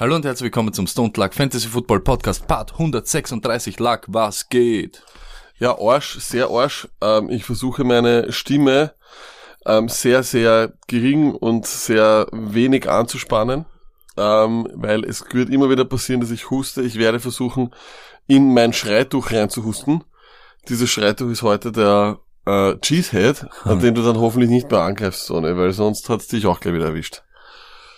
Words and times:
Hallo 0.00 0.16
und 0.16 0.24
herzlich 0.24 0.44
willkommen 0.44 0.72
zum 0.72 0.86
Stone 0.86 1.12
Luck 1.14 1.34
Fantasy 1.34 1.68
Football 1.68 2.00
Podcast 2.00 2.46
Part 2.46 2.72
136 2.72 3.78
Luck, 3.80 4.06
was 4.06 4.48
geht? 4.48 5.02
Ja, 5.58 5.78
Arsch, 5.78 6.18
sehr 6.20 6.48
Arsch. 6.48 6.88
Ähm, 7.02 7.28
ich 7.28 7.44
versuche 7.44 7.84
meine 7.84 8.32
Stimme 8.32 8.94
ähm, 9.66 9.90
sehr, 9.90 10.22
sehr 10.22 10.72
gering 10.86 11.34
und 11.34 11.66
sehr 11.66 12.28
wenig 12.32 12.88
anzuspannen, 12.88 13.66
ähm, 14.16 14.66
weil 14.72 15.04
es 15.04 15.22
wird 15.32 15.50
immer 15.50 15.68
wieder 15.68 15.84
passieren, 15.84 16.22
dass 16.22 16.30
ich 16.30 16.48
huste. 16.48 16.80
Ich 16.80 16.98
werde 16.98 17.20
versuchen, 17.20 17.74
in 18.26 18.54
mein 18.54 18.72
Schreituch 18.72 19.32
reinzuhusten. 19.32 20.02
Dieses 20.70 20.88
Schreituch 20.88 21.28
ist 21.28 21.42
heute 21.42 21.72
der 21.72 22.20
äh, 22.46 22.74
Cheesehead, 22.78 23.48
an 23.64 23.80
den 23.82 23.94
du 23.94 24.02
dann 24.02 24.18
hoffentlich 24.18 24.48
nicht 24.48 24.70
mehr 24.70 24.80
angreifst, 24.80 25.26
Sonne, 25.26 25.58
weil 25.58 25.74
sonst 25.74 26.08
hat's 26.08 26.26
dich 26.26 26.46
auch 26.46 26.58
gleich 26.58 26.72
wieder 26.72 26.86
erwischt. 26.86 27.22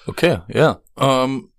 Okay, 0.08 0.40
ja. 0.48 0.80
Ähm, 0.98 1.51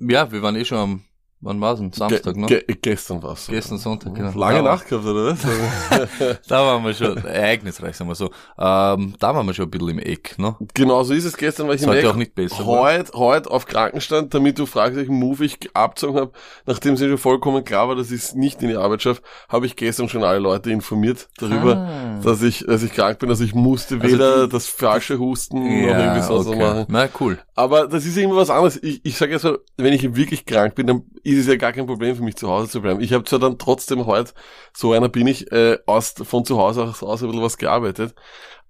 ja, 0.00 0.30
wir 0.30 0.42
waren 0.42 0.56
eh 0.56 0.64
schon 0.64 0.78
am, 0.78 1.04
wann 1.40 1.60
war's 1.60 1.78
denn? 1.78 1.92
Samstag, 1.92 2.36
ne? 2.36 2.46
ge 2.46 2.64
gestern 2.82 3.22
war's. 3.22 3.46
Gestern 3.48 3.78
Sonntag, 3.78 4.14
genau. 4.14 4.36
Lange 4.38 4.62
Nacht 4.62 4.88
gehabt, 4.88 5.04
oder 5.06 5.26
was? 5.32 5.38
Da 6.48 6.64
waren 6.66 6.84
wir 6.84 6.94
schon, 6.94 7.16
ereignisreich, 7.18 7.96
sagen 7.96 8.10
wir 8.10 8.14
so. 8.14 8.26
Ähm, 8.58 9.14
da 9.18 9.34
waren 9.34 9.46
wir 9.46 9.54
schon 9.54 9.66
ein 9.66 9.70
bisschen 9.70 9.88
im 9.90 9.98
Eck, 9.98 10.38
ne? 10.38 10.56
genau 10.74 11.02
so 11.02 11.14
ist 11.14 11.24
es 11.24 11.36
gestern, 11.36 11.68
weil 11.68 11.76
ich 11.76 11.80
Ist 11.82 11.86
im 11.86 11.90
heute 11.90 12.00
Eck 12.00 12.06
auch 12.06 12.16
nicht 12.16 12.34
besser. 12.34 12.64
heute, 12.66 13.12
heute 13.14 13.50
auf 13.50 13.66
Krankenstand, 13.66 14.34
damit 14.34 14.58
du 14.58 14.66
fragst, 14.66 14.96
welchen 14.96 15.18
Move 15.18 15.44
ich 15.44 15.58
abgezogen 15.74 16.20
habe, 16.20 16.32
nachdem 16.66 16.94
es 16.94 17.00
mir 17.00 17.08
schon 17.08 17.18
vollkommen 17.18 17.64
klar 17.64 17.88
war, 17.88 17.96
dass 17.96 18.10
ich 18.10 18.22
es 18.22 18.34
nicht 18.34 18.62
in 18.62 18.68
die 18.68 18.76
Arbeit 18.76 19.02
schaffe, 19.02 19.22
habe 19.48 19.66
ich 19.66 19.76
gestern 19.76 20.08
schon 20.08 20.24
alle 20.24 20.38
Leute 20.38 20.70
informiert 20.70 21.28
darüber, 21.38 21.76
Ah. 21.76 22.20
dass 22.22 22.42
ich, 22.42 22.64
dass 22.66 22.82
ich 22.82 22.92
krank 22.92 23.18
bin, 23.18 23.28
also 23.30 23.44
ich 23.44 23.54
musste 23.54 23.96
Also 24.00 24.06
weder 24.14 24.46
die- 24.46 24.52
das 24.52 24.66
falsche 24.66 25.18
Husten 25.18 25.58
noch 25.62 25.88
irgendwie 25.88 26.20
sonst 26.22 26.46
was 26.46 26.46
okay. 26.48 26.58
machen. 26.58 26.84
Na, 26.88 27.08
cool. 27.20 27.38
Aber 27.54 27.86
das 27.88 28.04
ist 28.04 28.16
immer 28.16 28.36
was 28.36 28.50
anderes. 28.50 28.80
Ich, 28.82 29.00
ich 29.04 29.16
sage 29.16 29.32
jetzt 29.32 29.44
mal, 29.44 29.58
wenn 29.76 29.92
ich 29.92 30.14
wirklich 30.14 30.46
krank 30.46 30.74
bin, 30.74 30.86
dann 30.86 31.02
ist 31.28 31.40
es 31.40 31.46
ja 31.46 31.56
gar 31.56 31.72
kein 31.72 31.86
Problem 31.86 32.16
für 32.16 32.22
mich, 32.22 32.36
zu 32.36 32.48
Hause 32.48 32.70
zu 32.70 32.80
bleiben. 32.80 33.00
Ich 33.00 33.12
habe 33.12 33.24
zwar 33.24 33.38
dann 33.38 33.58
trotzdem 33.58 34.06
heute, 34.06 34.32
so 34.74 34.92
einer 34.92 35.08
bin 35.08 35.26
ich, 35.26 35.50
äh, 35.52 35.78
aus, 35.86 36.14
von 36.22 36.44
zu 36.44 36.58
Hause 36.58 36.84
aus, 36.84 37.02
aus 37.02 37.22
ein 37.22 37.28
bisschen 37.28 37.42
was 37.42 37.58
gearbeitet. 37.58 38.14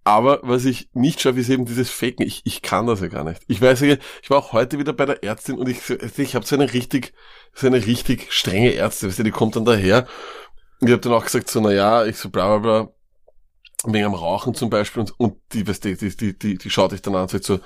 Aber 0.04 0.40
was 0.42 0.64
ich 0.64 0.88
nicht 0.94 1.20
schaffe, 1.20 1.40
ist 1.40 1.50
eben 1.50 1.66
dieses 1.66 1.90
Faken. 1.90 2.26
Ich, 2.26 2.40
ich 2.44 2.62
kann 2.62 2.86
das 2.86 3.00
ja 3.00 3.08
gar 3.08 3.24
nicht. 3.24 3.42
Ich 3.46 3.60
weiß 3.60 3.80
ja, 3.80 3.96
ich 4.22 4.30
war 4.30 4.38
auch 4.38 4.52
heute 4.52 4.78
wieder 4.78 4.94
bei 4.94 5.04
der 5.04 5.22
Ärztin 5.22 5.58
und 5.58 5.68
ich, 5.68 5.78
ich 5.90 6.34
habe 6.34 6.46
so 6.46 6.56
eine 6.56 6.72
richtig, 6.72 7.12
so 7.54 7.66
eine 7.66 7.84
richtig 7.84 8.32
strenge 8.32 8.74
Ärztin, 8.74 9.08
weißt 9.08 9.18
du, 9.18 9.24
die 9.24 9.30
kommt 9.30 9.56
dann 9.56 9.66
daher. 9.66 10.06
Und 10.80 10.88
ich 10.88 10.92
habe 10.92 11.02
dann 11.02 11.12
auch 11.12 11.24
gesagt, 11.24 11.50
so, 11.50 11.60
na 11.60 11.72
ja, 11.72 12.06
ich 12.06 12.16
so 12.16 12.30
bla 12.30 12.56
bla 12.56 12.82
bla, 12.82 12.92
wegen 13.84 14.06
am 14.06 14.14
Rauchen 14.14 14.54
zum 14.54 14.70
Beispiel 14.70 15.00
und, 15.00 15.12
und 15.18 15.36
die, 15.52 15.66
weißt 15.66 15.84
du, 15.84 15.94
die, 15.94 16.16
die, 16.16 16.38
die, 16.38 16.58
die 16.58 16.70
schaut 16.70 16.92
dich 16.92 17.02
dann 17.02 17.14
an 17.14 17.22
und 17.22 17.30
sagt 17.30 17.44
so, 17.44 17.60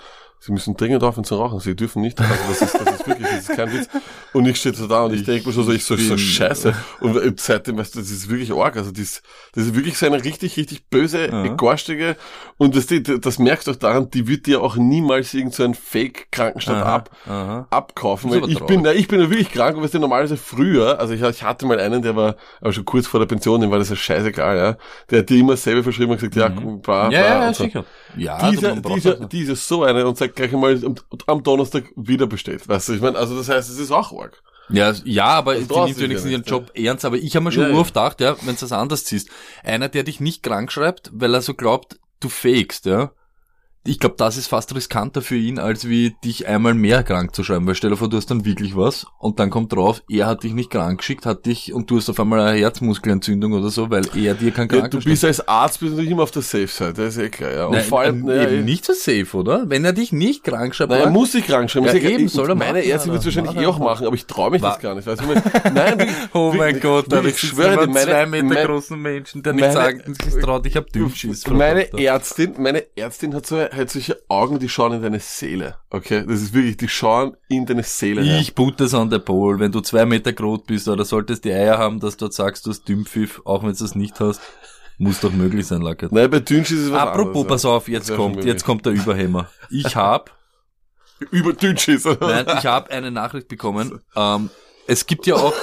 Sie 0.45 0.51
müssen 0.51 0.77
dringend 0.77 1.05
aufhören 1.05 1.23
zu 1.23 1.37
rauchen, 1.37 1.61
Sie 1.61 1.77
dürfen 1.77 2.03
nicht. 2.03 2.21
Also 2.21 2.35
das 2.49 2.63
ist, 2.63 2.75
das 2.75 2.95
ist 3.01 3.07
wirklich, 3.07 3.29
das 3.29 3.49
ist 3.49 3.57
kein 3.57 3.73
Witz. 3.73 3.89
Und 4.33 4.45
ich 4.47 4.57
stehe 4.57 4.75
so 4.75 4.89
da 4.89 5.05
und 5.05 5.13
ich, 5.15 5.21
Ich 5.21 5.27
denke 5.27 5.47
mir 5.47 5.53
schon 5.55 5.65
so, 5.65 5.71
ich 5.71 5.85
so, 5.85 5.95
so 5.95 6.19
scheiße. 6.19 6.75
Und 7.01 7.39
seitdem, 7.41 7.79
weißt 7.79 7.95
du, 7.95 8.01
das 8.01 8.11
ist 8.11 8.29
wirklich 8.29 8.53
arg. 8.53 8.77
Also 8.77 8.91
das, 8.91 9.23
das 9.55 9.67
ist 9.67 9.75
wirklich 9.77 9.97
so 9.97 10.07
eine 10.07 10.25
richtig, 10.25 10.57
richtig 10.57 10.89
böse, 10.91 11.27
Ja. 11.31 11.47
garstige. 11.55 12.17
Und 12.59 12.75
das, 12.75 12.87
das 13.21 13.39
merkst 13.39 13.69
du 13.69 13.71
auch 13.71 13.77
daran, 13.77 14.11
die 14.11 14.27
wird 14.27 14.47
dir 14.47 14.63
auch 14.63 14.75
niemals 14.75 15.33
irgend 15.33 15.55
so 15.55 15.63
ein 15.63 15.75
Fake-Krankenstand 15.75 16.83
ab, 16.83 17.11
aha. 17.27 17.69
abkaufen. 17.71 18.31
Weil 18.33 18.51
ich 18.51 18.59
bin, 18.65 18.81
na, 18.83 18.93
ich 18.93 19.07
bin 19.07 19.21
ja 19.21 19.31
wirklich 19.31 19.53
krank 19.53 19.77
und 19.77 19.85
weißt 19.85 19.95
du, 19.95 20.01
normalerweise 20.01 20.37
früher, 20.37 20.99
also 20.99 21.15
ich, 21.15 21.23
ich 21.23 21.43
hatte 21.45 21.67
mal 21.67 21.79
einen, 21.79 22.03
der 22.03 22.17
war, 22.17 22.35
aber 22.61 22.73
schon 22.73 22.85
kurz 22.85 23.07
vor 23.07 23.21
der 23.21 23.27
Pension, 23.27 23.61
dem 23.61 23.71
war 23.71 23.79
das 23.79 23.91
ja 23.91 23.97
scheißegal, 23.97 24.57
ja. 24.57 24.77
Der 25.11 25.21
hat 25.21 25.29
dir 25.31 25.39
immer 25.39 25.57
selber 25.57 25.85
verschrieben 25.85 26.11
und 26.11 26.17
gesagt, 26.19 26.35
ja, 26.35 26.49
Mhm. 26.49 26.81
bla, 26.83 27.09
bla, 27.09 27.11
Ja, 27.13 27.21
ja, 27.27 27.43
ja, 27.45 27.55
so. 27.55 27.63
sicher. 27.65 27.85
Ja, 28.17 28.51
Dieser, 28.51 28.77
dieser, 28.77 29.15
dieser 29.27 29.57
so 29.57 29.85
eine 29.85 30.05
und 30.07 30.19
sagt 30.19 30.32
gleich 30.35 30.53
einmal 30.53 30.85
am, 30.85 30.95
am 31.27 31.43
Donnerstag 31.43 31.85
wieder 31.97 32.27
bestellt. 32.27 32.69
Weißt 32.69 32.89
du, 32.89 32.93
ich 32.95 33.01
meine, 33.01 33.19
also 33.19 33.37
das 33.37 33.49
heißt, 33.49 33.71
es 33.71 33.79
ist 33.79 33.91
auch 33.91 34.13
arg. 34.13 34.43
Ja, 34.69 34.93
ja, 35.05 35.27
aber 35.27 35.55
Das 35.57 35.69
die 35.69 35.75
nimmt 35.75 35.99
wenigstens 35.99 36.25
ja 36.31 36.31
ihren 36.33 36.41
nicht, 36.43 36.51
Job 36.51 36.71
ernst. 36.75 37.05
Aber 37.05 37.17
ich 37.17 37.35
habe 37.37 37.45
mir 37.45 37.53
schon 37.53 37.63
Ja, 37.63 37.69
ja, 37.69 37.75
ja. 37.75 37.81
oft 37.81 37.95
gedacht, 37.95 38.21
ja, 38.21 38.37
wenn 38.43 38.55
du 38.55 38.61
das 38.61 38.73
anders 38.73 39.05
ziehst. 39.05 39.29
Einer, 39.65 39.89
der 39.89 40.05
dich 40.05 40.21
nicht 40.21 40.43
krank 40.43 40.73
schreibt, 40.73 41.11
weil 41.13 41.35
er 41.35 41.43
so 41.43 41.55
glaubt, 41.55 41.99
du 42.21 42.29
fakest, 42.29 42.87
ja. 42.87 43.13
Ich 43.85 43.99
glaube, 43.99 44.15
das 44.17 44.37
ist 44.37 44.47
fast 44.47 44.73
riskanter 44.77 45.23
für 45.23 45.35
ihn, 45.35 45.59
als 45.59 45.89
wie 45.89 46.15
dich 46.25 46.47
einmal 46.47 46.73
mehr 46.73 47.03
krank 47.03 47.35
zu 47.35 47.43
schreiben. 47.43 47.67
Weil 47.67 47.75
stell 47.75 47.91
dir 47.91 47.97
vor, 47.97 48.09
du 48.09 48.17
hast 48.17 48.31
dann 48.31 48.45
wirklich 48.45 48.77
was 48.77 49.07
und 49.19 49.41
dann 49.41 49.51
kommt 49.51 49.73
drauf, 49.73 50.03
er 50.09 50.27
hat 50.27 50.45
dich 50.45 50.53
nicht 50.53 50.71
krank 50.71 50.99
geschickt, 50.99 51.27
hat 51.27 51.47
dich 51.47 51.73
und 51.73 51.91
du 51.91 51.97
hast 51.97 52.09
auf 52.09 52.21
einmal 52.21 52.39
eine 52.41 52.59
Herzmuskelentzündung 52.61 53.55
oder 53.55 53.71
so, 53.71 53.91
weil 53.91 54.05
er 54.17 54.35
dir 54.35 54.49
Ja, 54.57 54.67
krank 54.67 54.91
du 54.93 55.01
bist 55.01 55.25
als 55.25 55.49
Arzt 55.49 55.81
bist 55.81 55.91
natürlich 55.93 56.13
immer 56.13 56.23
auf 56.23 56.31
der 56.31 56.43
Safe-Side, 56.43 56.93
das 56.93 57.17
ist 57.17 57.23
eh 57.23 57.29
klar, 57.29 57.51
ja. 57.53 57.67
Und 57.67 57.73
Nein, 57.75 57.85
vor 57.85 58.01
allem, 58.03 58.29
äh, 58.29 58.55
eben 58.55 58.65
nicht 58.65 58.85
so 58.85 58.93
safe, 58.93 59.27
oder? 59.37 59.69
Wenn 59.69 59.85
er 59.85 59.93
dich 59.93 60.13
nicht 60.13 60.45
krank 60.45 60.77
schreibt, 60.77 60.93
Nein, 60.93 61.01
er 61.01 61.11
muss 61.11 61.33
sich 61.33 61.45
krank 61.45 61.69
schreiben. 61.69 61.87
Ja, 61.87 61.93
Ist 61.93 62.05
eben, 62.05 62.27
ich- 62.27 62.33
soll 62.33 62.49
er 62.51 62.55
Meine 62.55 62.79
machen, 62.79 62.89
Ärztin 62.91 63.11
wird 63.13 63.21
es 63.27 63.27
wahrscheinlich 63.27 63.57
eh 63.57 63.67
auch 63.67 63.79
machen, 63.81 64.07
aber 64.07 64.15
ich 64.15 64.27
traue 64.27 64.53
mich 64.53 64.63
Wa- 64.63 64.75
das 64.75 64.81
gar 64.81 64.95
nicht. 64.95 65.07
Weißt 65.09 65.23
du, 65.23 65.25
ich 65.25 65.29
meine, 65.35 65.43
nein, 65.75 65.99
wirklich, 65.99 66.17
Oh 66.35 66.53
mein 66.57 66.79
Gott, 66.79 67.11
wirklich, 67.11 67.35
ich 67.35 67.41
schwöre 67.41 67.87
dir, 67.87 67.93
meine, 67.93 68.07
zwei 68.07 68.27
Meter 68.27 68.45
meine, 68.45 68.67
großen 68.67 69.01
Menschen, 69.03 69.43
der 69.43 69.55
nicht 69.55 69.63
meine- 69.63 69.73
sagen, 69.75 70.15
sich 70.23 70.41
traut, 70.41 70.67
ich 70.67 70.77
hab 70.77 70.87
Dünnschiss. 70.93 71.45
meine 71.49 71.93
Ärztin, 71.99 72.55
meine 72.59 72.85
Ärztin 72.97 73.35
hat 73.35 73.47
so, 73.47 73.57
hat 73.73 73.91
solche 73.91 74.21
Augen, 74.29 74.59
die 74.59 74.69
schauen 74.69 74.93
in 74.93 75.03
deine 75.03 75.21
Seele. 75.21 75.77
Okay, 75.91 76.25
das 76.27 76.41
ist 76.41 76.55
wirklich, 76.55 76.77
die 76.77 76.89
schauen 76.89 77.37
in 77.49 77.67
deine 77.67 77.83
Seele. 77.83 78.21
rein. 78.23 78.41
Ich 78.41 78.55
put 78.55 78.81
das 78.81 78.95
an 78.95 79.11
der 79.11 79.19
Pole. 79.19 79.59
Wenn 79.59 79.73
du 79.73 79.81
zwei 79.81 80.05
Meter 80.07 80.33
groß 80.33 80.61
bist 80.67 80.89
oder 80.89 81.05
solltest 81.05 81.45
die 81.45 81.53
Eier 81.53 81.79
haben, 81.79 82.01
dass 82.01 82.17
du 82.17 82.27
dort 82.27 82.35
sagst, 82.35 82.67
du 82.67 82.71
hast 82.71 82.89
Dümpfiff, 82.89 83.41
auch 83.45 83.63
wenn 83.63 83.73
du 83.73 83.79
das 83.79 83.95
nicht 83.95 84.21
hast, 84.21 84.41
muss 84.99 85.21
doch 85.21 85.33
möglich 85.33 85.67
sein, 85.67 85.83
Lackert. 85.83 86.13
Nein, 86.13 86.31
bei 86.31 86.41
Dünnschiss 86.41 86.79
ist 86.79 86.85
es 86.87 86.93
was 86.93 87.01
Apropos, 87.01 87.43
anderes, 87.43 87.47
pass 87.49 87.65
auf, 87.65 87.89
jetzt 87.89 88.15
kommt, 88.15 88.45
jetzt 88.45 88.65
kommt 88.65 88.87
der 88.87 88.93
Überhämmer. 88.93 89.49
Ich 89.71 89.97
hab. 89.97 90.37
Über 91.31 91.53
Dünnschiss. 91.53 92.05
nein, 92.05 92.47
ich 92.59 92.67
hab 92.67 92.91
eine 92.91 93.11
Nachricht 93.11 93.49
bekommen. 93.49 94.01
Ähm, 94.17 94.51
es 94.87 95.07
gibt 95.07 95.27
ja 95.27 95.37
auch, 95.37 95.55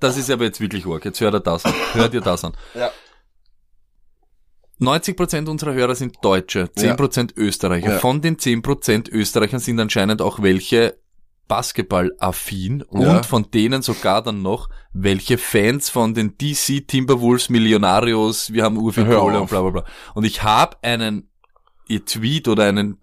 das 0.00 0.16
ist 0.18 0.30
aber 0.30 0.44
jetzt 0.44 0.60
wirklich 0.60 0.86
arg. 0.86 1.04
Jetzt 1.04 1.20
hört 1.20 1.34
ihr 1.34 1.40
das 1.40 1.64
an. 1.64 1.72
Hört 1.94 2.14
ihr 2.14 2.20
das 2.20 2.44
an. 2.44 2.52
Ja. 2.74 2.90
90% 4.80 5.48
unserer 5.48 5.74
Hörer 5.74 5.94
sind 5.94 6.16
Deutsche, 6.22 6.64
10% 6.76 7.36
Österreicher. 7.36 7.92
Ja. 7.94 7.98
Von 7.98 8.20
den 8.20 8.36
10% 8.36 9.10
Österreichern 9.10 9.60
sind 9.60 9.80
anscheinend 9.80 10.20
auch 10.20 10.42
welche 10.42 10.98
Basketball-affin 11.48 12.84
Ja. 12.90 13.16
und 13.16 13.26
von 13.26 13.50
denen 13.50 13.82
sogar 13.82 14.22
dann 14.22 14.42
noch 14.42 14.68
welche 14.92 15.38
Fans 15.38 15.88
von 15.88 16.12
den 16.12 16.36
DC 16.38 16.86
Timberwolves 16.86 17.48
Millionarios, 17.48 18.52
wir 18.52 18.64
haben 18.64 18.76
Hör 18.80 19.20
Kohle 19.20 19.40
und 19.40 19.48
bla 19.48 19.62
bla 19.62 19.70
bla. 19.70 19.84
Und 20.14 20.24
ich 20.24 20.42
habe 20.42 20.76
einen 20.82 21.30
ihr 21.88 22.04
Tweet 22.04 22.48
oder 22.48 22.64
einen 22.64 22.98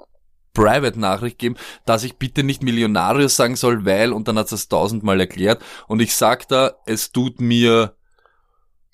Private-Nachricht 0.53 1.39
gegeben, 1.39 1.55
dass 1.85 2.03
ich 2.03 2.17
bitte 2.17 2.43
nicht 2.43 2.61
Millionarios 2.61 3.35
sagen 3.35 3.55
soll, 3.55 3.85
weil, 3.85 4.11
und 4.13 4.27
dann 4.27 4.37
hat 4.37 4.51
es 4.51 4.67
tausendmal 4.67 5.19
erklärt. 5.19 5.63
Und 5.87 6.01
ich 6.01 6.13
sag 6.15 6.47
da, 6.47 6.73
es 6.85 7.11
tut 7.11 7.41
mir 7.41 7.95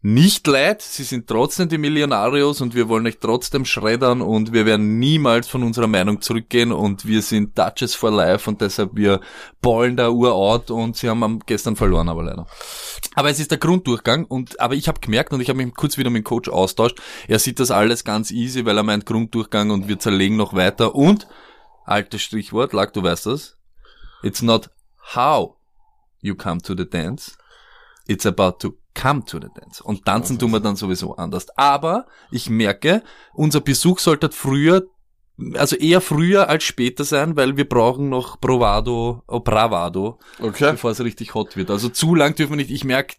nicht 0.02 0.48
leid, 0.48 0.82
sie 0.82 1.04
sind 1.04 1.28
trotzdem 1.28 1.68
die 1.68 1.78
Millionarios 1.78 2.62
und 2.62 2.74
wir 2.74 2.88
wollen 2.88 3.06
euch 3.06 3.18
trotzdem 3.20 3.66
schreddern 3.66 4.22
und 4.22 4.54
wir 4.54 4.66
werden 4.66 4.98
niemals 4.98 5.50
von 5.50 5.62
unserer 5.62 5.88
Meinung 5.88 6.22
zurückgehen 6.22 6.72
und 6.72 7.06
wir 7.06 7.22
sind 7.22 7.58
Duchess 7.58 7.96
for 7.96 8.10
Life 8.10 8.50
und 8.50 8.62
deshalb 8.62 8.92
wir 8.94 9.20
ballen 9.62 9.98
da 9.98 10.10
urout 10.10 10.72
und 10.72 10.96
sie 10.96 11.10
haben 11.10 11.40
gestern 11.46 11.76
verloren, 11.76 12.08
aber 12.08 12.24
leider. 12.24 12.48
Aber 13.16 13.30
es 13.30 13.42
ist 13.42 13.52
der 13.52 13.58
Grunddurchgang 13.58 14.24
und 14.24 14.58
aber 14.62 14.76
ich 14.76 14.88
habe 14.88 15.02
gemerkt 15.02 15.34
und 15.34 15.42
ich 15.42 15.50
habe 15.50 15.62
mich 15.62 15.74
kurz 15.74 15.98
wieder 15.98 16.10
mit 16.10 16.24
dem 16.24 16.26
Coach 16.26 16.48
austauscht, 16.48 17.02
er 17.28 17.40
sieht 17.40 17.60
das 17.60 17.70
alles 17.70 18.06
ganz 18.06 18.32
easy, 18.32 18.66
weil 18.66 18.78
er 18.78 18.84
meint 18.84 19.06
Grunddurchgang 19.06 19.70
und 19.70 19.90
wir 19.90 20.00
zerlegen 20.00 20.38
noch 20.38 20.54
weiter 20.54 20.96
und 20.96 21.28
altes 21.84 22.22
Strichwort, 22.22 22.72
Lack, 22.72 22.94
du 22.94 23.04
weißt 23.04 23.26
das. 23.26 23.58
It's 24.24 24.42
not 24.42 24.70
how 25.16 25.58
you 26.22 26.36
come 26.36 26.62
to 26.62 26.74
the 26.74 26.90
dance, 26.90 27.38
it's 28.08 28.26
about 28.26 28.60
to 28.60 28.78
come 29.00 29.24
to 29.26 29.40
the 29.40 29.48
dance. 29.60 29.82
Und 29.84 30.06
tanzen 30.06 30.38
tun 30.40 30.52
wir 30.52 30.60
dann 30.60 30.76
sowieso 30.76 31.16
anders. 31.16 31.48
Aber 31.58 32.06
ich 32.32 32.50
merke, 32.50 33.04
unser 33.34 33.62
Besuch 33.62 34.00
sollte 34.00 34.30
früher, 34.32 34.84
also 35.56 35.76
eher 35.78 36.02
früher 36.02 36.50
als 36.50 36.64
später 36.66 37.04
sein, 37.06 37.38
weil 37.38 37.56
wir 37.56 37.68
brauchen 37.68 38.10
noch 38.10 38.38
Bravado, 38.38 39.24
oh, 39.28 39.40
Bravado, 39.40 40.20
Okay. 40.42 40.72
bevor 40.72 40.92
es 40.92 41.00
richtig 41.02 41.34
hot 41.34 41.56
wird. 41.56 41.72
Also 41.72 41.90
zu 41.90 42.14
lang 42.16 42.36
dürfen 42.36 42.52
wir 42.54 42.58
nicht. 42.58 42.72
Ich 42.72 42.84
merke, 42.84 43.16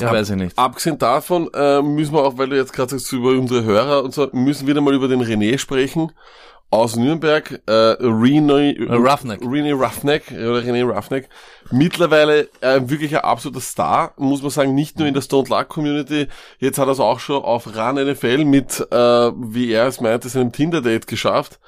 ja, 0.00 0.08
Ab- 0.08 0.14
weiß 0.14 0.30
ich 0.30 0.36
nicht. 0.36 0.58
Abgesehen 0.58 0.98
davon 0.98 1.48
äh, 1.54 1.80
müssen 1.82 2.12
wir 2.12 2.24
auch, 2.24 2.36
weil 2.36 2.48
du 2.48 2.56
jetzt 2.56 2.72
gerade 2.72 2.90
sagst, 2.90 3.12
über 3.12 3.30
unsere 3.30 3.62
Hörer 3.64 4.02
und 4.04 4.12
so, 4.12 4.28
müssen 4.32 4.66
wir 4.66 4.74
wieder 4.74 4.80
mal 4.80 4.94
über 4.94 5.08
den 5.08 5.22
René 5.22 5.58
sprechen. 5.58 6.12
Aus 6.68 6.96
Nürnberg, 6.96 7.62
äh, 7.66 7.70
René, 7.70 8.76
Äh, 8.76 8.92
Roughneck. 8.92 9.40
René 9.40 9.72
Roughneck, 9.72 10.24
oder 10.32 10.60
René 10.60 10.84
Roughneck. 10.84 11.28
Mittlerweile 11.70 12.48
äh, 12.60 12.80
wirklich 12.84 13.14
ein 13.16 13.22
absoluter 13.22 13.60
Star, 13.60 14.14
muss 14.16 14.42
man 14.42 14.50
sagen, 14.50 14.74
nicht 14.74 14.98
nur 14.98 15.06
in 15.06 15.14
der 15.14 15.20
Stone 15.20 15.48
Luck 15.48 15.68
Community. 15.68 16.26
Jetzt 16.58 16.78
hat 16.78 16.88
er 16.88 16.92
es 16.92 17.00
auch 17.00 17.20
schon 17.20 17.42
auf 17.42 17.76
RAN 17.76 17.94
NFL 17.94 18.44
mit, 18.44 18.80
äh, 18.90 18.96
wie 18.96 19.70
er 19.70 19.86
es 19.86 20.00
meinte, 20.00 20.28
seinem 20.28 20.50
Tinder-Date 20.52 21.06
geschafft. 21.06 21.60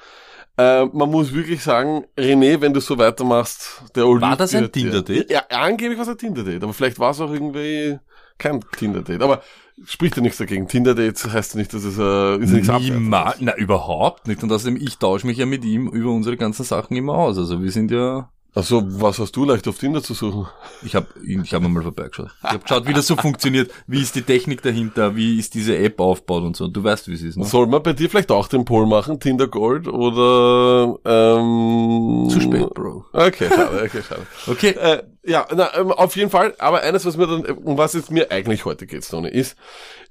Äh, 0.56 0.86
man 0.86 1.08
muss 1.10 1.32
wirklich 1.32 1.62
sagen, 1.62 2.04
René, 2.18 2.60
wenn 2.60 2.74
du 2.74 2.80
so 2.80 2.98
weitermachst, 2.98 3.82
der 3.94 4.04
Olympia... 4.04 4.30
War 4.30 4.36
das 4.36 4.54
ein 4.54 4.70
Tinder-Date? 4.72 5.30
Ja, 5.30 5.44
angeblich 5.48 5.96
war 5.96 6.02
es 6.02 6.10
ein 6.10 6.18
Tinder-Date, 6.18 6.64
aber 6.64 6.74
vielleicht 6.74 6.98
war 6.98 7.12
es 7.12 7.20
auch 7.20 7.32
irgendwie 7.32 7.98
kein 8.38 8.64
Tinder-Date. 8.76 9.22
Aber 9.22 9.42
spricht 9.84 10.16
ja 10.16 10.22
nichts 10.22 10.38
dagegen. 10.38 10.68
Tinder-Date 10.68 11.32
heißt 11.32 11.54
ja 11.54 11.58
nicht, 11.58 11.74
dass 11.74 11.84
es 11.84 11.98
äh, 11.98 12.42
ist 12.42 12.52
nichts 12.52 12.68
Niemals, 12.68 13.36
na 13.40 13.56
überhaupt 13.56 14.26
nicht. 14.26 14.42
Und 14.42 14.52
außerdem, 14.52 14.76
ich 14.76 14.98
tausche 14.98 15.26
mich 15.26 15.38
ja 15.38 15.46
mit 15.46 15.64
ihm 15.64 15.88
über 15.88 16.10
unsere 16.10 16.36
ganzen 16.36 16.64
Sachen 16.64 16.96
immer 16.96 17.14
aus. 17.14 17.38
Also 17.38 17.62
wir 17.62 17.70
sind 17.70 17.90
ja 17.90 18.30
Also, 18.54 18.82
was 18.84 19.18
hast 19.18 19.36
du 19.36 19.44
leicht 19.44 19.68
auf 19.68 19.78
Tinder 19.78 20.02
zu 20.02 20.14
suchen? 20.14 20.48
Ich 20.82 20.94
habe 20.94 21.06
ich 21.24 21.54
hab 21.54 21.62
mal 21.62 21.82
vorbeigeschaut. 21.82 22.30
Ich 22.42 22.48
habe 22.48 22.58
geschaut, 22.60 22.88
wie 22.88 22.94
das 22.94 23.06
so 23.06 23.14
funktioniert, 23.14 23.70
wie 23.86 24.00
ist 24.00 24.14
die 24.14 24.22
Technik 24.22 24.62
dahinter, 24.62 25.14
wie 25.14 25.38
ist 25.38 25.54
diese 25.54 25.76
App 25.76 26.00
aufgebaut 26.00 26.44
und 26.44 26.56
so. 26.56 26.66
Du 26.66 26.82
weißt, 26.82 27.08
wie 27.08 27.14
es 27.14 27.22
ist. 27.22 27.36
Ne? 27.36 27.44
Soll 27.44 27.66
man 27.66 27.82
bei 27.82 27.92
dir 27.92 28.08
vielleicht 28.08 28.30
auch 28.32 28.48
den 28.48 28.64
Poll 28.64 28.86
machen, 28.86 29.20
Tinder 29.20 29.48
Gold 29.48 29.86
oder 29.86 30.98
ähm, 31.04 32.28
Zu 32.30 32.40
spät, 32.40 32.72
Bro. 32.74 33.04
Okay, 33.12 33.48
schade, 33.48 33.82
okay, 33.84 34.02
schade. 34.02 34.26
Okay. 34.46 34.70
Äh, 34.70 35.02
ja, 35.28 35.46
na, 35.54 35.76
ähm, 35.76 35.92
auf 35.92 36.16
jeden 36.16 36.30
Fall. 36.30 36.54
Aber 36.58 36.82
eines, 36.82 37.04
was 37.04 37.18
mir 37.18 37.26
dann, 37.26 37.44
um 37.44 37.76
was 37.76 37.94
es 37.94 38.10
mir 38.10 38.30
eigentlich 38.30 38.64
heute 38.64 38.86
geht, 38.86 39.06
Tony, 39.08 39.28
ist, 39.28 39.56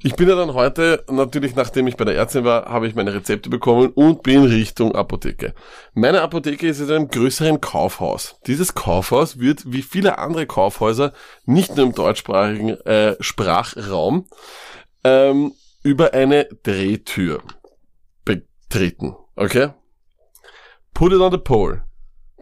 ich 0.04 0.16
bin 0.16 0.30
ja 0.30 0.36
dann 0.36 0.54
heute, 0.54 1.04
natürlich 1.10 1.56
nachdem 1.56 1.88
ich 1.88 1.98
bei 1.98 2.06
der 2.06 2.16
Ärztin 2.16 2.44
war, 2.44 2.66
habe 2.66 2.88
ich 2.88 2.94
meine 2.94 3.14
Rezepte 3.14 3.50
bekommen 3.50 3.90
und 3.96 4.22
bin 4.22 4.44
Richtung 4.44 4.94
Apotheke. 4.94 5.56
Meine 5.96 6.22
Apotheke 6.22 6.68
ist 6.68 6.80
in 6.80 6.92
einem 6.92 7.08
größeren 7.08 7.60
Kaufhaus. 7.62 8.27
Dieses 8.48 8.74
Kaufhaus 8.74 9.40
wird, 9.40 9.72
wie 9.72 9.82
viele 9.82 10.18
andere 10.18 10.46
Kaufhäuser, 10.46 11.14
nicht 11.46 11.76
nur 11.76 11.86
im 11.86 11.94
deutschsprachigen 11.94 12.70
äh, 12.86 13.16
Sprachraum, 13.20 14.28
ähm, 15.04 15.54
über 15.84 16.14
eine 16.14 16.46
Drehtür 16.64 17.42
betreten. 18.26 19.16
Okay? 19.36 19.70
Put 20.94 21.14
it 21.14 21.20
on 21.20 21.32
the 21.32 21.38
pole. 21.38 21.84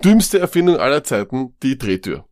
Dümmste 0.04 0.40
Erfindung 0.40 0.78
aller 0.78 1.04
Zeiten, 1.04 1.56
die 1.62 1.78
Drehtür. 1.78 2.26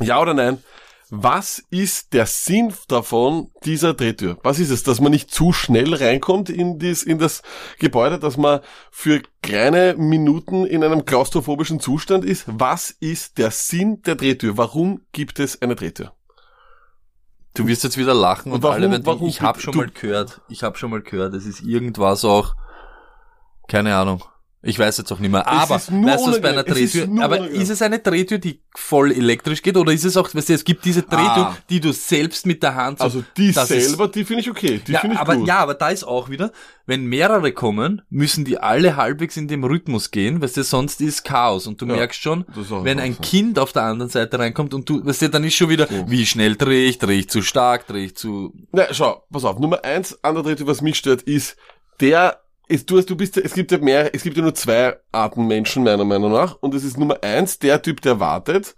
Ja 0.00 0.20
oder 0.20 0.34
nein? 0.34 0.62
Was 1.08 1.62
ist 1.70 2.14
der 2.14 2.26
Sinn 2.26 2.72
davon, 2.88 3.52
dieser 3.64 3.94
Drehtür? 3.94 4.38
Was 4.42 4.58
ist 4.58 4.70
es, 4.70 4.82
dass 4.82 5.00
man 5.00 5.12
nicht 5.12 5.30
zu 5.32 5.52
schnell 5.52 5.94
reinkommt 5.94 6.50
in, 6.50 6.78
dies, 6.80 7.04
in 7.04 7.18
das 7.18 7.42
Gebäude, 7.78 8.18
dass 8.18 8.36
man 8.36 8.60
für 8.90 9.22
kleine 9.42 9.94
Minuten 9.96 10.66
in 10.66 10.82
einem 10.82 11.04
klaustrophobischen 11.04 11.78
Zustand 11.78 12.24
ist? 12.24 12.44
Was 12.48 12.90
ist 12.90 13.38
der 13.38 13.52
Sinn 13.52 14.02
der 14.02 14.16
Drehtür? 14.16 14.56
Warum 14.56 15.02
gibt 15.12 15.38
es 15.38 15.62
eine 15.62 15.76
Drehtür? 15.76 16.12
Du 17.54 17.66
wirst 17.68 17.84
jetzt 17.84 17.96
wieder 17.96 18.12
lachen 18.12 18.50
und, 18.50 18.56
Und 18.56 18.62
warum- 18.64 18.74
alle 18.74 18.90
werden 18.90 19.06
warum 19.06 19.28
ich 19.28 19.40
habe 19.40 19.60
schon 19.60 19.72
du- 19.72 19.78
mal 19.78 19.88
gehört, 19.90 20.40
ich 20.48 20.62
habe 20.64 20.76
schon 20.76 20.90
mal 20.90 21.02
gehört, 21.02 21.34
es 21.34 21.46
ist 21.46 21.62
irgendwas 21.62 22.24
auch, 22.24 22.54
keine 23.68 23.94
Ahnung. 23.96 24.24
Ich 24.66 24.78
weiß 24.78 24.98
jetzt 24.98 25.12
auch 25.12 25.18
nicht 25.18 25.30
mehr. 25.30 25.46
Aber 25.46 25.76
ist 25.76 25.90
nur 25.90 26.10
weißt 26.10 26.26
du, 26.26 26.40
bei 26.40 26.48
einer. 26.50 26.66
Es 26.66 26.76
ist 26.78 26.94
Drehtür, 26.94 27.06
nur 27.06 27.24
aber 27.24 27.36
unangenehm. 27.36 27.62
ist 27.62 27.70
es 27.70 27.82
eine 27.82 27.98
Drehtür, 28.00 28.38
die 28.38 28.60
voll 28.74 29.12
elektrisch 29.12 29.62
geht 29.62 29.76
oder 29.76 29.92
ist 29.92 30.04
es 30.04 30.16
auch, 30.16 30.34
weißt 30.34 30.48
du, 30.48 30.52
es 30.54 30.64
gibt 30.64 30.84
diese 30.84 31.02
Drehtür, 31.02 31.46
Ah. 31.48 31.56
die 31.70 31.80
du 31.80 31.92
selbst 31.92 32.46
mit 32.46 32.62
der 32.62 32.74
Hand 32.74 32.98
so, 32.98 33.04
Also 33.04 33.24
die 33.36 33.52
das 33.52 33.70
ist- 33.70 33.88
selber, 33.90 34.08
die 34.08 34.24
finde 34.24 34.42
ich 34.42 34.50
okay. 34.50 34.80
Die 34.86 34.92
ja, 34.92 35.00
finde 35.00 35.14
ich 35.14 35.20
aber, 35.20 35.36
gut. 35.36 35.46
ja, 35.48 35.58
aber 35.58 35.74
da 35.74 35.88
ist 35.90 36.04
auch 36.04 36.28
wieder, 36.30 36.52
wenn 36.84 37.04
mehrere 37.06 37.52
kommen, 37.52 38.02
müssen 38.10 38.44
die 38.44 38.58
alle 38.58 38.96
halbwegs 38.96 39.36
in 39.36 39.48
dem 39.48 39.64
Rhythmus 39.64 40.10
gehen, 40.10 40.42
weißt 40.42 40.56
du, 40.58 40.62
sonst 40.64 41.00
ist 41.00 41.24
Chaos 41.24 41.66
und 41.66 41.80
du 41.80 41.86
Ja, 41.86 41.94
merkst 41.96 42.20
schon, 42.20 42.44
ist 42.60 42.70
wenn 42.84 43.00
ein. 43.00 43.18
Kind 43.20 43.58
auf 43.58 43.72
der 43.72 43.82
anderen 43.84 44.10
Seite 44.10 44.38
reinkommt 44.38 44.74
und 44.74 44.88
du, 44.88 45.04
weißt 45.04 45.22
du, 45.22 45.30
dann 45.30 45.42
ist 45.44 45.54
schon 45.54 45.68
wieder, 45.70 45.88
wie 46.06 46.26
schnell 46.26 46.54
drehe 46.56 46.86
ich, 46.88 46.98
drehe 46.98 47.18
ich 47.20 47.28
zu 47.30 47.40
stark, 47.42 47.86
drehe 47.86 48.04
ich 48.06 48.16
zu, 48.16 48.52
Na, 48.72 48.84
schau, 48.92 49.24
pass 49.32 49.44
auf. 49.44 49.58
Nummer 49.58 49.84
eins 49.84 50.22
an 50.22 50.34
der 50.34 50.44
Dritte, 50.44 50.66
was 50.66 50.82
mich 50.82 50.96
stört, 50.96 51.22
ist, 51.22 51.56
der 52.00 52.40
ist, 52.68 52.90
du, 52.90 52.98
hast, 52.98 53.08
du 53.08 53.16
bist, 53.16 53.36
es 53.36 53.54
gibt 53.54 53.70
ja 53.72 53.78
mehr, 53.78 54.14
es 54.14 54.22
gibt 54.22 54.36
ja 54.36 54.42
nur 54.42 54.54
zwei 54.54 54.96
Arten 55.12 55.46
Menschen, 55.46 55.84
meiner 55.84 56.04
Meinung 56.04 56.32
nach. 56.32 56.56
Und 56.60 56.74
es 56.74 56.84
ist 56.84 56.98
Nummer 56.98 57.22
eins, 57.22 57.58
der 57.58 57.80
Typ, 57.80 58.00
der 58.00 58.18
wartet, 58.18 58.74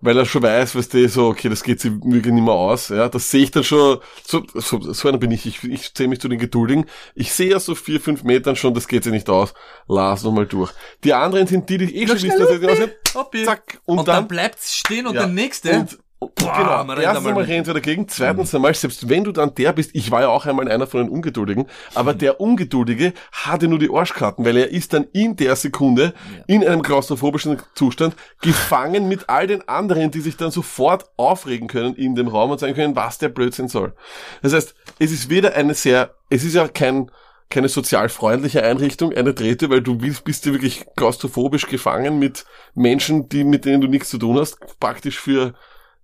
weil 0.00 0.16
er 0.16 0.26
schon 0.26 0.42
weiß, 0.42 0.74
weißt 0.74 0.94
du, 0.94 1.08
so, 1.08 1.28
okay, 1.28 1.48
das 1.48 1.62
geht 1.62 1.80
sich 1.80 1.92
wirklich 1.92 2.32
nicht 2.32 2.44
mehr 2.44 2.54
aus, 2.54 2.88
ja. 2.88 3.08
Das 3.08 3.30
sehe 3.30 3.44
ich 3.44 3.50
dann 3.50 3.64
schon, 3.64 3.98
so, 4.24 4.42
so, 4.54 4.80
so 4.80 5.08
einer 5.08 5.18
bin 5.18 5.30
ich, 5.30 5.46
ich, 5.46 5.64
ich 5.64 5.94
zähle 5.94 6.08
mich 6.08 6.20
zu 6.20 6.28
den 6.28 6.38
Geduldigen. 6.38 6.86
Ich 7.14 7.32
sehe 7.32 7.50
ja 7.50 7.60
so 7.60 7.74
vier, 7.74 8.00
fünf 8.00 8.22
Metern 8.22 8.56
schon, 8.56 8.74
das 8.74 8.88
geht 8.88 9.04
sich 9.04 9.12
nicht 9.12 9.28
aus. 9.28 9.54
Lass 9.88 10.22
noch 10.22 10.32
mal 10.32 10.46
durch. 10.46 10.72
Die 11.04 11.14
anderen 11.14 11.46
sind 11.46 11.68
die, 11.68 11.78
die 11.78 11.96
eh 11.96 12.06
schon 12.06 12.22
wissen, 12.22 12.38
dass 12.38 12.50
es 12.50 12.60
nicht 12.60 12.70
ausgeht. 12.70 12.98
Hoppi. 13.14 13.44
Zack. 13.44 13.80
Und, 13.84 13.98
und, 13.98 14.08
dann, 14.08 14.16
dann, 14.16 14.28
bleibt's 14.28 14.76
stehen 14.76 15.06
und 15.06 15.14
ja, 15.14 15.22
der 15.22 15.32
nächste, 15.32 15.70
und, 15.72 15.98
Boah, 16.34 16.56
genau, 16.56 16.84
man 16.84 17.00
erstens 17.00 17.26
einmal 17.26 17.44
rennt 17.44 17.68
er 17.68 17.74
dagegen, 17.74 18.08
zweitens 18.08 18.54
einmal, 18.54 18.74
selbst 18.74 19.08
wenn 19.08 19.24
du 19.24 19.32
dann 19.32 19.54
der 19.54 19.72
bist, 19.72 19.90
ich 19.94 20.10
war 20.10 20.22
ja 20.22 20.28
auch 20.28 20.46
einmal 20.46 20.68
einer 20.68 20.86
von 20.86 21.00
den 21.00 21.08
Ungeduldigen, 21.08 21.66
aber 21.94 22.14
der 22.14 22.40
Ungeduldige 22.40 23.12
hatte 23.32 23.68
nur 23.68 23.78
die 23.78 23.90
Arschkarten, 23.90 24.44
weil 24.44 24.56
er 24.56 24.70
ist 24.70 24.92
dann 24.92 25.04
in 25.12 25.36
der 25.36 25.56
Sekunde 25.56 26.14
in 26.46 26.66
einem 26.66 26.82
klaustrophobischen 26.82 27.58
Zustand 27.74 28.14
gefangen 28.40 29.08
mit 29.08 29.28
all 29.28 29.46
den 29.46 29.66
anderen, 29.68 30.10
die 30.10 30.20
sich 30.20 30.36
dann 30.36 30.50
sofort 30.50 31.06
aufregen 31.16 31.68
können 31.68 31.94
in 31.94 32.14
dem 32.14 32.28
Raum 32.28 32.50
und 32.50 32.60
sagen 32.60 32.74
können, 32.74 32.96
was 32.96 33.18
der 33.18 33.28
Blödsinn 33.28 33.68
soll. 33.68 33.94
Das 34.42 34.52
heißt, 34.52 34.74
es 34.98 35.12
ist 35.12 35.30
weder 35.30 35.54
eine 35.54 35.74
sehr, 35.74 36.14
es 36.30 36.44
ist 36.44 36.54
ja 36.54 36.68
kein, 36.68 37.10
keine 37.50 37.68
sozial 37.68 38.08
freundliche 38.08 38.64
Einrichtung, 38.64 39.12
eine 39.12 39.34
Drehte, 39.34 39.68
weil 39.70 39.82
du 39.82 40.00
willst, 40.00 40.24
bist 40.24 40.46
du 40.46 40.52
wirklich 40.52 40.86
klaustrophobisch 40.96 41.66
gefangen 41.66 42.18
mit 42.18 42.44
Menschen, 42.74 43.28
die, 43.28 43.44
mit 43.44 43.64
denen 43.64 43.80
du 43.80 43.88
nichts 43.88 44.08
zu 44.08 44.18
tun 44.18 44.38
hast, 44.38 44.58
praktisch 44.80 45.18
für 45.18 45.54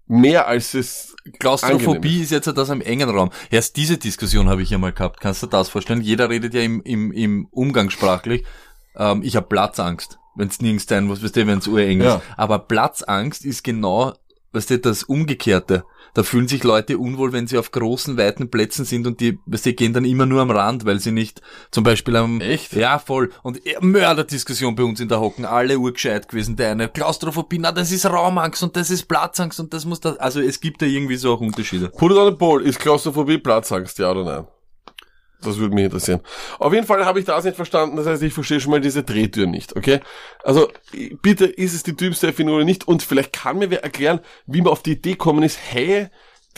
mehr 0.09 0.49
als 0.49 0.75
es 0.75 1.15
Klaustrophobie 1.39 1.97
angenehm 1.97 2.23
ist 2.23 2.31
jetzt 2.31 2.47
das 2.47 2.71
im 2.71 2.81
engen 2.81 3.11
Raum. 3.11 3.31
Erst 3.51 3.77
diese 3.77 3.99
Diskussion 3.99 4.49
habe 4.49 4.63
ich 4.63 4.71
ja 4.71 4.79
mal 4.79 4.93
gehabt. 4.93 5.21
Kannst 5.21 5.43
du 5.43 5.47
das 5.47 5.69
vorstellen? 5.69 6.01
Jeder 6.01 6.31
redet 6.31 6.55
ja 6.55 6.63
im, 6.63 6.83
im, 6.83 7.13
im 7.13 7.47
Umgangssprachlich. 7.51 8.45
Ähm, 8.97 9.23
ich 9.23 9.37
habe 9.37 9.47
Platzangst, 9.47 10.19
wenn 10.35 10.49
es 10.49 10.61
nirgends 10.61 10.87
sein 10.89 11.05
muss, 11.05 11.23
weißt 11.23 11.37
du, 11.37 11.47
wenn 11.47 11.59
es 11.59 11.69
ureng 11.69 12.01
ist. 12.01 12.07
Ja. 12.07 12.23
Aber 12.37 12.61
Platzangst 12.61 13.45
ist 13.45 13.63
genau, 13.63 14.15
weißt 14.53 14.71
du, 14.71 14.79
das 14.79 15.03
Umgekehrte. 15.03 15.85
Da 16.15 16.23
fühlen 16.23 16.49
sich 16.49 16.65
Leute 16.65 16.99
unwohl, 16.99 17.33
wenn 17.33 17.47
sie 17.47 17.59
auf 17.59 17.71
großen, 17.71 18.17
weiten 18.17 18.51
Plätzen 18.51 18.85
sind 18.85 19.07
und 19.07 19.21
die, 19.21 19.39
weißt 19.47 19.67
du, 19.67 19.75
gehen 19.75 19.93
dann 19.93 20.05
immer 20.05 20.27
nur 20.27 20.41
am 20.41 20.51
Rand, 20.51 20.85
weil 20.85 20.99
sie 21.01 21.13
nicht 21.13 21.43
zum 21.71 21.85
Beispiel 21.85 22.17
am... 22.17 22.41
Echt? 22.41 22.73
Ja, 22.73 22.99
voll. 22.99 23.31
Und 23.43 23.65
eh, 23.67 23.77
Mörderdiskussion 23.81 24.75
bei 24.75 24.83
uns 24.83 25.01
in 25.01 25.09
der 25.09 25.21
Hocken. 25.21 25.45
Alle 25.45 25.79
urgescheit 25.79 26.29
gewesen. 26.29 26.57
Der 26.57 26.73
eine 26.73 26.89
Klaustrophobie, 26.89 27.59
na, 27.59 27.73
das 27.73 27.93
ist 27.93 28.07
Raumangst 28.07 28.63
und 28.63 28.75
das 28.75 28.91
ist 28.91 29.05
Platzangst 29.05 29.61
und 29.61 29.73
das 29.73 29.85
muss 29.85 30.01
das... 30.01 30.17
Also 30.19 30.41
es 30.41 30.61
gibt 30.61 30.83
da 30.83 30.87
irgendwie 30.87 31.17
so 31.17 31.35
auch 31.35 31.41
Unterschiede. 31.41 31.91
Put 31.91 32.13
it 32.13 32.17
on 32.17 32.33
the 32.33 32.37
ball. 32.37 32.63
Ist 32.63 32.81
Klaustrophobie 32.81 33.39
Platzangst, 33.39 33.99
ja 33.99 34.11
oder 34.11 34.25
nein? 34.25 34.47
Das 35.43 35.59
würde 35.59 35.75
mich 35.75 35.85
interessieren. 35.85 36.21
Auf 36.59 36.73
jeden 36.73 36.87
Fall 36.87 37.05
habe 37.05 37.21
ich 37.21 37.25
das 37.25 37.45
nicht 37.45 37.57
verstanden. 37.57 37.97
Das 37.97 38.07
heißt, 38.07 38.23
ich 38.23 38.33
verstehe 38.33 38.61
schon 38.61 38.73
mal 38.73 38.81
diese 38.81 39.05
Drehtür 39.05 39.47
nicht, 39.47 39.77
okay? 39.77 40.01
Also, 40.43 40.69
bitte, 41.23 41.47
ist 41.47 41.75
es 41.75 41.85
die 41.85 41.95
Erfindung 42.27 42.57
oder 42.57 42.65
nicht? 42.65 42.89
Und 42.89 43.03
vielleicht 43.03 43.33
kann 43.33 43.59
mir 43.59 43.71
wer 43.71 43.85
erklären, 43.85 44.21
wie 44.47 44.63
man 44.63 44.73
auf 44.73 44.83
die 44.83 44.93
Idee 44.93 45.15
kommen 45.15 45.45
ist, 45.45 45.59
hey, 45.71 46.09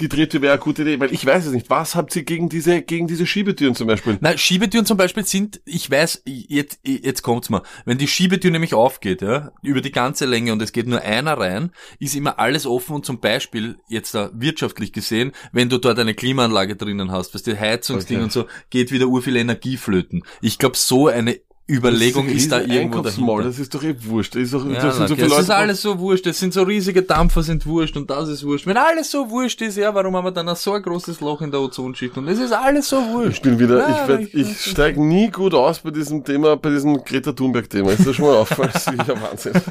die 0.00 0.08
Drehtür 0.08 0.42
wäre 0.42 0.54
eine 0.54 0.60
gute 0.62 0.82
Idee, 0.82 0.98
weil 0.98 1.12
ich 1.12 1.24
weiß 1.24 1.46
es 1.46 1.52
nicht. 1.52 1.70
Was 1.70 1.94
habt 1.94 2.14
ihr 2.16 2.22
gegen 2.24 2.48
diese, 2.48 2.82
gegen 2.82 3.06
diese 3.06 3.26
Schiebetüren 3.26 3.74
zum 3.74 3.86
Beispiel? 3.86 4.18
Na, 4.20 4.36
Schiebetüren 4.36 4.86
zum 4.86 4.96
Beispiel 4.96 5.24
sind, 5.24 5.60
ich 5.64 5.90
weiß, 5.90 6.22
jetzt, 6.26 6.80
jetzt 6.82 7.22
kommt's 7.22 7.50
mal. 7.50 7.62
Wenn 7.84 7.98
die 7.98 8.08
Schiebetür 8.08 8.50
nämlich 8.50 8.74
aufgeht, 8.74 9.22
ja, 9.22 9.52
über 9.62 9.80
die 9.80 9.92
ganze 9.92 10.26
Länge 10.26 10.52
und 10.52 10.62
es 10.62 10.72
geht 10.72 10.86
nur 10.86 11.02
einer 11.02 11.34
rein, 11.34 11.70
ist 11.98 12.16
immer 12.16 12.38
alles 12.38 12.66
offen 12.66 12.96
und 12.96 13.06
zum 13.06 13.20
Beispiel, 13.20 13.76
jetzt 13.88 14.14
da 14.14 14.30
wirtschaftlich 14.32 14.92
gesehen, 14.92 15.32
wenn 15.52 15.68
du 15.68 15.78
dort 15.78 15.98
eine 15.98 16.14
Klimaanlage 16.14 16.76
drinnen 16.76 17.10
hast, 17.12 17.34
was 17.34 17.42
die 17.42 17.58
Heizungsding 17.58 18.16
Okay. 18.16 18.24
und 18.24 18.32
so, 18.32 18.46
geht 18.70 18.90
wieder 18.92 19.06
urviel 19.06 19.36
Energie 19.36 19.76
flöten. 19.76 20.22
Ich 20.40 20.58
glaube, 20.58 20.76
so 20.76 21.08
eine 21.08 21.38
Überlegung 21.70 22.26
Das 22.26 22.36
ist 22.36 22.52
da 22.52 22.60
irgendwo 22.60 23.00
dahinter. 23.00 23.42
Das 23.44 23.58
ist 23.58 23.74
doch 23.74 23.82
eh 23.82 23.94
wurscht. 24.04 24.34
Das, 24.34 24.42
ist 24.42 24.54
doch, 24.54 24.66
Ja, 24.66 24.80
das 24.82 24.96
sind 24.96 25.08
so 25.08 25.14
viele 25.14 25.28
Leute. 25.28 25.40
ist 25.42 25.50
alles 25.50 25.82
so 25.82 25.98
wurscht, 25.98 26.26
es 26.26 26.38
sind 26.38 26.52
so 26.52 26.62
riesige 26.62 27.02
Dampfer 27.02 27.42
sind 27.42 27.64
wurscht 27.66 27.96
und 27.96 28.10
das 28.10 28.28
ist 28.28 28.44
wurscht. 28.44 28.66
Wenn 28.66 28.76
alles 28.76 29.10
so 29.10 29.30
wurscht 29.30 29.60
ist, 29.62 29.76
ja, 29.76 29.94
warum 29.94 30.16
haben 30.16 30.24
wir 30.24 30.32
dann 30.32 30.54
so 30.56 30.72
ein 30.72 30.82
großes 30.82 31.20
Loch 31.20 31.40
in 31.42 31.50
der 31.50 31.60
Ozonschicht 31.60 32.16
und 32.16 32.28
es 32.28 32.38
ist 32.38 32.52
alles 32.52 32.88
so 32.88 32.96
wurscht. 33.12 33.36
Ich 33.36 33.42
bin 33.42 33.58
wieder, 33.58 33.78
Ja, 33.78 34.02
ich 34.02 34.08
werd, 34.08 34.22
ich- 34.22 34.34
ich 34.34 34.60
steig 34.72 34.96
nie 34.96 35.28
gut 35.30 35.54
aus 35.54 35.78
bei 35.80 35.90
diesem 35.90 36.24
Thema, 36.24 36.56
bei 36.56 36.70
diesem 36.70 37.02
Greta 37.04 37.32
Thunberg-Thema. 37.32 37.92
Ist 37.92 38.06
das 38.06 38.16
schon 38.16 38.26
mal 38.26 38.36
aufgefallen? 38.36 38.70
Das 38.72 38.82
ist 38.86 38.88
ein 38.88 39.22
Wahnsinn. 39.22 39.52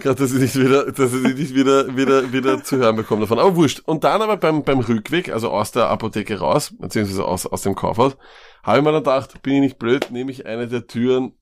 Gerade, 0.00 0.22
dass 0.22 0.32
ich 0.32 0.40
nicht 0.40 0.56
wieder, 0.58 0.90
dass 0.90 1.12
ich 1.12 1.22
nicht 1.22 1.54
wieder, 1.54 1.94
wieder, 1.94 2.32
wieder 2.32 2.62
zu 2.64 2.76
hören 2.78 2.96
bekomme 2.96 3.22
davon. 3.22 3.38
Aber 3.38 3.54
wurscht. 3.56 3.82
Und 3.84 4.04
dann 4.04 4.22
aber 4.22 4.36
beim, 4.38 4.62
beim 4.64 4.80
Rückweg, 4.80 5.30
also 5.30 5.50
aus 5.50 5.72
der 5.72 5.88
Apotheke 5.88 6.38
raus, 6.38 6.72
beziehungsweise 6.78 7.24
aus, 7.24 7.44
aus 7.46 7.62
dem 7.62 7.74
Kaufhaus, 7.74 8.16
habe 8.62 8.78
ich 8.78 8.84
mir 8.84 8.92
dann 8.92 9.02
gedacht, 9.02 9.42
bin 9.42 9.54
ich 9.54 9.60
nicht 9.60 9.78
blöd, 9.78 10.10
nehme 10.10 10.30
ich 10.30 10.46
eine 10.46 10.68
der 10.68 10.86
Türen 10.86 11.32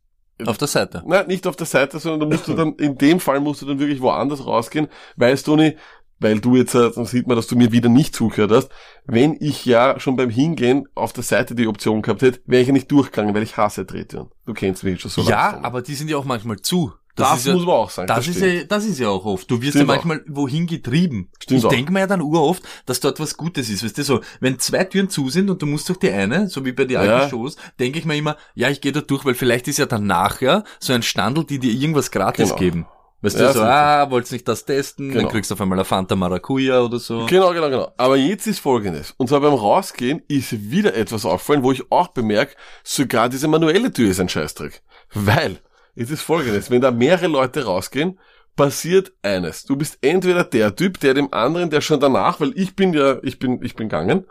Auf 0.46 0.58
der 0.58 0.68
Seite. 0.68 1.02
Nein, 1.06 1.26
nicht 1.26 1.46
auf 1.46 1.56
der 1.56 1.66
Seite, 1.66 1.98
sondern 1.98 2.28
da 2.30 2.36
musst 2.36 2.46
du 2.48 2.54
dann, 2.54 2.74
in 2.76 2.96
dem 2.96 3.18
Fall 3.20 3.40
musst 3.40 3.62
du 3.62 3.66
dann 3.66 3.78
wirklich 3.80 4.00
woanders 4.00 4.46
rausgehen, 4.46 4.88
weißt 5.16 5.46
du 5.46 5.56
nicht, 5.56 5.76
weil 6.20 6.40
du 6.40 6.56
jetzt, 6.56 6.74
äh, 6.74 6.90
dann 6.92 7.06
sieht 7.06 7.26
man, 7.26 7.36
dass 7.36 7.46
du 7.46 7.56
mir 7.56 7.70
wieder 7.72 7.88
nicht 7.88 8.14
zugehört 8.14 8.50
hast, 8.50 8.70
wenn 9.04 9.36
ich 9.40 9.64
ja 9.64 9.98
schon 10.00 10.16
beim 10.16 10.30
Hingehen 10.30 10.86
auf 10.94 11.12
der 11.12 11.22
Seite 11.24 11.54
die 11.54 11.66
Option 11.68 12.02
gehabt 12.02 12.22
hätte, 12.22 12.40
wäre 12.46 12.60
ich 12.62 12.66
ja 12.68 12.72
nicht 12.72 12.90
durchgegangen, 12.90 13.34
weil 13.34 13.42
ich 13.44 13.56
hasse 13.56 13.84
Drehtüren. 13.84 14.28
Du 14.46 14.52
kennst 14.54 14.82
mich 14.84 15.00
schon 15.00 15.10
so 15.10 15.22
Ja, 15.22 15.50
lange. 15.52 15.64
aber 15.64 15.82
die 15.82 15.94
sind 15.94 16.08
ja 16.10 16.16
auch 16.16 16.24
manchmal 16.24 16.56
zu. 16.60 16.92
Das, 17.18 17.38
ist 17.40 17.46
ja, 17.46 17.54
muss 17.54 17.64
man 17.66 17.74
auch 17.74 17.90
sagen. 17.90 18.06
das, 18.08 18.26
ist 18.26 18.36
stimmt. 18.36 18.54
ja, 18.54 18.64
das 18.64 18.84
ist 18.84 18.98
ja 18.98 19.08
auch 19.08 19.24
oft. 19.24 19.50
Du 19.50 19.60
wirst 19.60 19.70
Stimmt 19.72 19.88
ja 19.88 19.94
manchmal 19.94 20.22
wohin 20.28 20.66
getrieben. 20.66 21.30
Stimmt 21.42 21.58
ich 21.60 21.66
auch. 21.66 21.70
denke 21.70 21.92
mir 21.92 22.00
ja 22.00 22.06
dann 22.06 22.22
uroft, 22.22 22.62
dass 22.86 23.00
dort 23.00 23.20
was 23.20 23.36
Gutes 23.36 23.68
ist. 23.70 23.84
Weißt 23.84 23.98
du, 23.98 24.02
so, 24.04 24.20
wenn 24.40 24.58
zwei 24.58 24.84
Türen 24.84 25.10
zu 25.10 25.28
sind 25.30 25.50
und 25.50 25.60
du 25.60 25.66
musst 25.66 25.88
durch 25.88 25.98
die 25.98 26.10
eine, 26.10 26.48
so 26.48 26.64
wie 26.64 26.72
bei 26.72 26.84
den 26.84 26.96
alten 26.98 27.10
Ja. 27.10 27.28
Shows, 27.28 27.56
denke 27.78 27.98
ich 27.98 28.04
mir 28.04 28.16
immer, 28.16 28.36
ja, 28.54 28.68
ich 28.70 28.80
gehe 28.80 28.92
da 28.92 29.00
durch, 29.00 29.24
weil 29.24 29.34
vielleicht 29.34 29.68
ist 29.68 29.78
ja 29.78 29.86
dann 29.86 30.06
nachher 30.06 30.64
so 30.80 30.92
ein 30.92 31.02
Standel, 31.02 31.44
die 31.44 31.58
dir 31.58 31.72
irgendwas 31.72 32.10
gratis 32.10 32.48
Genau. 32.48 32.58
geben. 32.60 32.86
Weißt 33.20 33.34
Ja, 33.36 33.48
du, 33.48 33.52
so, 33.52 33.58
so 33.58 33.64
ist 33.64 33.70
ah, 33.70 34.10
wolltest 34.12 34.32
nicht 34.32 34.46
das 34.46 34.64
testen, 34.64 35.08
Genau. 35.08 35.22
dann 35.22 35.32
kriegst 35.32 35.50
du 35.50 35.54
auf 35.54 35.60
einmal 35.60 35.76
eine 35.76 35.84
Fanta 35.84 36.14
Maracuja 36.14 36.82
oder 36.82 37.00
so. 37.00 37.26
Genau, 37.26 37.52
genau, 37.52 37.68
genau. 37.68 37.92
Aber 37.96 38.16
jetzt 38.16 38.46
ist 38.46 38.60
folgendes. 38.60 39.12
Und 39.16 39.26
zwar 39.28 39.40
beim 39.40 39.54
Rausgehen 39.54 40.22
ist 40.28 40.70
wieder 40.70 40.94
etwas 40.94 41.24
auffallen, 41.24 41.64
wo 41.64 41.72
ich 41.72 41.90
auch 41.90 42.06
bemerke, 42.08 42.54
sogar 42.84 43.28
diese 43.28 43.48
manuelle 43.48 43.92
Tür 43.92 44.08
ist 44.10 44.20
ein 44.20 44.28
Scheißdreck. 44.28 44.82
Weil, 45.14 45.58
es 46.00 46.10
ist 46.10 46.22
folgendes, 46.22 46.70
wenn 46.70 46.80
da 46.80 46.90
mehrere 46.90 47.26
Leute 47.26 47.64
rausgehen, 47.64 48.18
passiert 48.56 49.12
eines. 49.22 49.64
Du 49.64 49.76
bist 49.76 49.98
entweder 50.00 50.44
der 50.44 50.74
Typ, 50.74 51.00
der 51.00 51.14
dem 51.14 51.32
anderen, 51.32 51.70
der 51.70 51.80
schon 51.80 52.00
danach, 52.00 52.40
weil 52.40 52.52
ich 52.56 52.74
bin 52.76 52.92
ja, 52.92 53.18
ich 53.22 53.38
bin, 53.38 53.62
ich 53.62 53.74
bin 53.76 53.88
gegangen, 53.88 54.26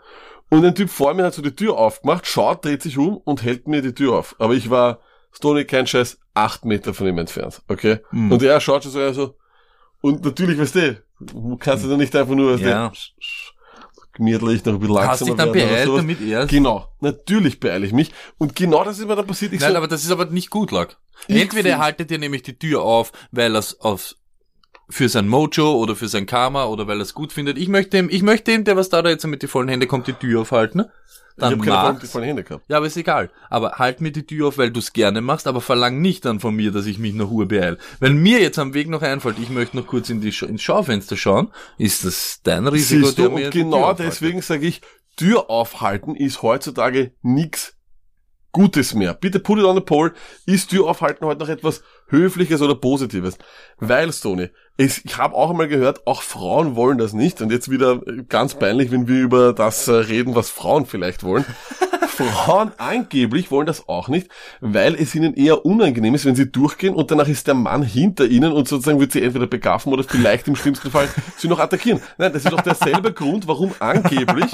und 0.50 0.64
ein 0.64 0.74
Typ 0.74 0.88
vor 0.88 1.12
mir 1.14 1.24
hat 1.24 1.34
so 1.34 1.42
die 1.42 1.54
Tür 1.54 1.76
aufgemacht, 1.76 2.26
schaut, 2.26 2.64
dreht 2.64 2.82
sich 2.82 2.96
um 2.96 3.18
und 3.18 3.42
hält 3.42 3.68
mir 3.68 3.82
die 3.82 3.92
Tür 3.92 4.14
auf. 4.14 4.34
Aber 4.38 4.54
ich 4.54 4.70
war, 4.70 5.00
Stoney, 5.32 5.66
kein 5.66 5.86
Scheiß, 5.86 6.18
acht 6.32 6.64
Meter 6.64 6.94
von 6.94 7.06
ihm 7.06 7.18
entfernt, 7.18 7.62
okay? 7.68 7.98
Mhm. 8.12 8.32
Und 8.32 8.42
er 8.42 8.58
schaut 8.60 8.82
schon 8.84 8.92
so, 8.92 9.12
so, 9.12 9.36
und 10.00 10.24
natürlich, 10.24 10.58
weißt 10.58 10.74
du, 10.76 11.02
du 11.20 11.56
kannst 11.58 11.84
du 11.84 11.96
nicht 11.96 12.14
einfach 12.16 12.34
nur, 12.34 12.54
weißt 12.54 12.62
Ja. 12.62 12.88
du, 12.88 12.94
gemütlich 14.18 14.64
noch 14.64 14.74
ein 14.74 14.80
bisschen 14.80 14.98
Hast 14.98 15.20
langsamer 15.20 15.30
dich 15.30 15.36
dann 15.36 15.54
werden 15.54 15.68
beeilt, 15.68 15.98
damit 15.98 16.20
er... 16.20 16.46
Genau, 16.46 16.88
natürlich 17.00 17.60
beeile 17.60 17.86
ich 17.86 17.92
mich. 17.92 18.12
Und 18.36 18.54
genau 18.54 18.84
das 18.84 18.98
ist 18.98 19.06
mir 19.06 19.16
dann 19.16 19.26
passiert. 19.26 19.52
Ich 19.52 19.60
Nein, 19.60 19.72
so, 19.72 19.76
aber 19.78 19.88
das 19.88 20.04
ist 20.04 20.10
aber 20.10 20.26
nicht 20.26 20.50
gut, 20.50 20.70
Lack. 20.70 20.98
Entweder 21.26 21.70
er 21.70 21.78
haltet 21.78 22.10
dir 22.10 22.18
nämlich 22.18 22.42
die 22.42 22.58
Tür 22.58 22.82
auf, 22.82 23.12
weil 23.32 23.54
er 23.54 23.60
es 23.60 23.80
auf 23.80 24.14
für 24.90 25.08
sein 25.08 25.28
Mojo 25.28 25.74
oder 25.74 25.94
für 25.94 26.08
sein 26.08 26.26
Karma 26.26 26.64
oder 26.64 26.86
weil 26.86 26.98
er 26.98 27.02
es 27.02 27.14
gut 27.14 27.32
findet. 27.32 27.58
Ich 27.58 27.68
möchte 27.68 27.98
ihm, 27.98 28.08
ich 28.10 28.22
möchte 28.22 28.52
ihm, 28.52 28.64
der 28.64 28.76
was 28.76 28.88
da 28.88 29.02
da 29.02 29.10
jetzt 29.10 29.26
mit 29.26 29.42
die 29.42 29.46
vollen 29.46 29.68
Hände 29.68 29.86
kommt, 29.86 30.06
die 30.06 30.14
Tür 30.14 30.42
aufhalten. 30.42 30.78
Ne? 30.78 30.90
ich 31.36 31.44
habe 31.44 31.56
Dann 31.56 31.64
keine 31.64 31.98
die 32.00 32.06
vollen 32.06 32.24
Hände 32.24 32.42
gehabt. 32.42 32.64
Ja, 32.68 32.78
aber 32.78 32.86
ist 32.86 32.96
egal. 32.96 33.30
Aber 33.48 33.72
halt 33.72 34.00
mir 34.00 34.10
die 34.10 34.26
Tür 34.26 34.48
auf, 34.48 34.58
weil 34.58 34.70
du 34.70 34.80
es 34.80 34.92
gerne 34.92 35.20
machst, 35.20 35.46
aber 35.46 35.60
verlang 35.60 36.00
nicht 36.00 36.24
dann 36.24 36.40
von 36.40 36.54
mir, 36.54 36.72
dass 36.72 36.86
ich 36.86 36.98
mich 36.98 37.14
nach 37.14 37.28
Ruhe 37.28 37.46
beeil. 37.46 37.78
Wenn 38.00 38.16
mir 38.16 38.40
jetzt 38.40 38.58
am 38.58 38.74
Weg 38.74 38.88
noch 38.88 39.02
einfällt, 39.02 39.38
ich 39.38 39.50
möchte 39.50 39.76
noch 39.76 39.86
kurz 39.86 40.10
in 40.10 40.20
die 40.20 40.32
Sch 40.32 40.42
ins 40.42 40.62
Schaufenster 40.62 41.16
schauen, 41.16 41.52
ist 41.76 42.04
das 42.04 42.40
dein 42.42 42.66
Risiko, 42.66 43.06
Siehst 43.06 43.18
du, 43.18 43.22
der 43.22 43.30
mir 43.30 43.46
und 43.46 43.52
genau 43.52 43.92
deswegen 43.92 44.42
sage 44.42 44.66
ich, 44.66 44.80
Tür 45.16 45.50
aufhalten 45.50 46.14
ist 46.14 46.42
heutzutage 46.42 47.12
nix 47.22 47.74
Gutes 48.52 48.94
mehr. 48.94 49.14
Bitte 49.14 49.40
put 49.40 49.58
it 49.58 49.64
on 49.64 49.76
the 49.76 49.82
poll. 49.82 50.14
Ist 50.46 50.70
Tür 50.70 50.86
aufhalten 50.86 51.26
heute 51.26 51.40
noch 51.40 51.48
etwas 51.48 51.82
Höfliches 52.08 52.62
oder 52.62 52.74
Positives? 52.74 53.36
Weil, 53.76 54.12
Stoney, 54.12 54.48
es, 54.78 55.04
ich 55.04 55.18
habe 55.18 55.34
auch 55.34 55.50
einmal 55.50 55.68
gehört, 55.68 56.06
auch 56.06 56.22
Frauen 56.22 56.76
wollen 56.76 56.98
das 56.98 57.12
nicht. 57.12 57.42
Und 57.42 57.50
jetzt 57.50 57.68
wieder 57.70 58.00
äh, 58.06 58.22
ganz 58.28 58.54
peinlich, 58.54 58.90
wenn 58.90 59.08
wir 59.08 59.20
über 59.20 59.52
das 59.52 59.88
äh, 59.88 59.92
reden, 59.92 60.34
was 60.34 60.50
Frauen 60.50 60.86
vielleicht 60.86 61.24
wollen. 61.24 61.44
Frauen 62.24 62.72
angeblich 62.78 63.50
wollen 63.50 63.66
das 63.66 63.88
auch 63.88 64.08
nicht, 64.08 64.28
weil 64.60 64.94
es 64.94 65.14
ihnen 65.14 65.34
eher 65.34 65.64
unangenehm 65.64 66.14
ist, 66.14 66.24
wenn 66.24 66.34
sie 66.34 66.50
durchgehen 66.50 66.94
und 66.94 67.10
danach 67.10 67.28
ist 67.28 67.46
der 67.46 67.54
Mann 67.54 67.82
hinter 67.82 68.26
ihnen 68.26 68.52
und 68.52 68.68
sozusagen 68.68 69.00
wird 69.00 69.12
sie 69.12 69.22
entweder 69.22 69.46
begaffen 69.46 69.92
oder 69.92 70.04
vielleicht 70.04 70.48
im 70.48 70.56
schlimmsten 70.56 70.90
Fall 70.90 71.08
sie 71.36 71.48
noch 71.48 71.58
attackieren. 71.58 72.00
Nein, 72.16 72.32
das 72.32 72.44
ist 72.44 72.52
doch 72.52 72.60
derselbe 72.60 73.12
Grund, 73.12 73.46
warum 73.46 73.72
angeblich 73.78 74.50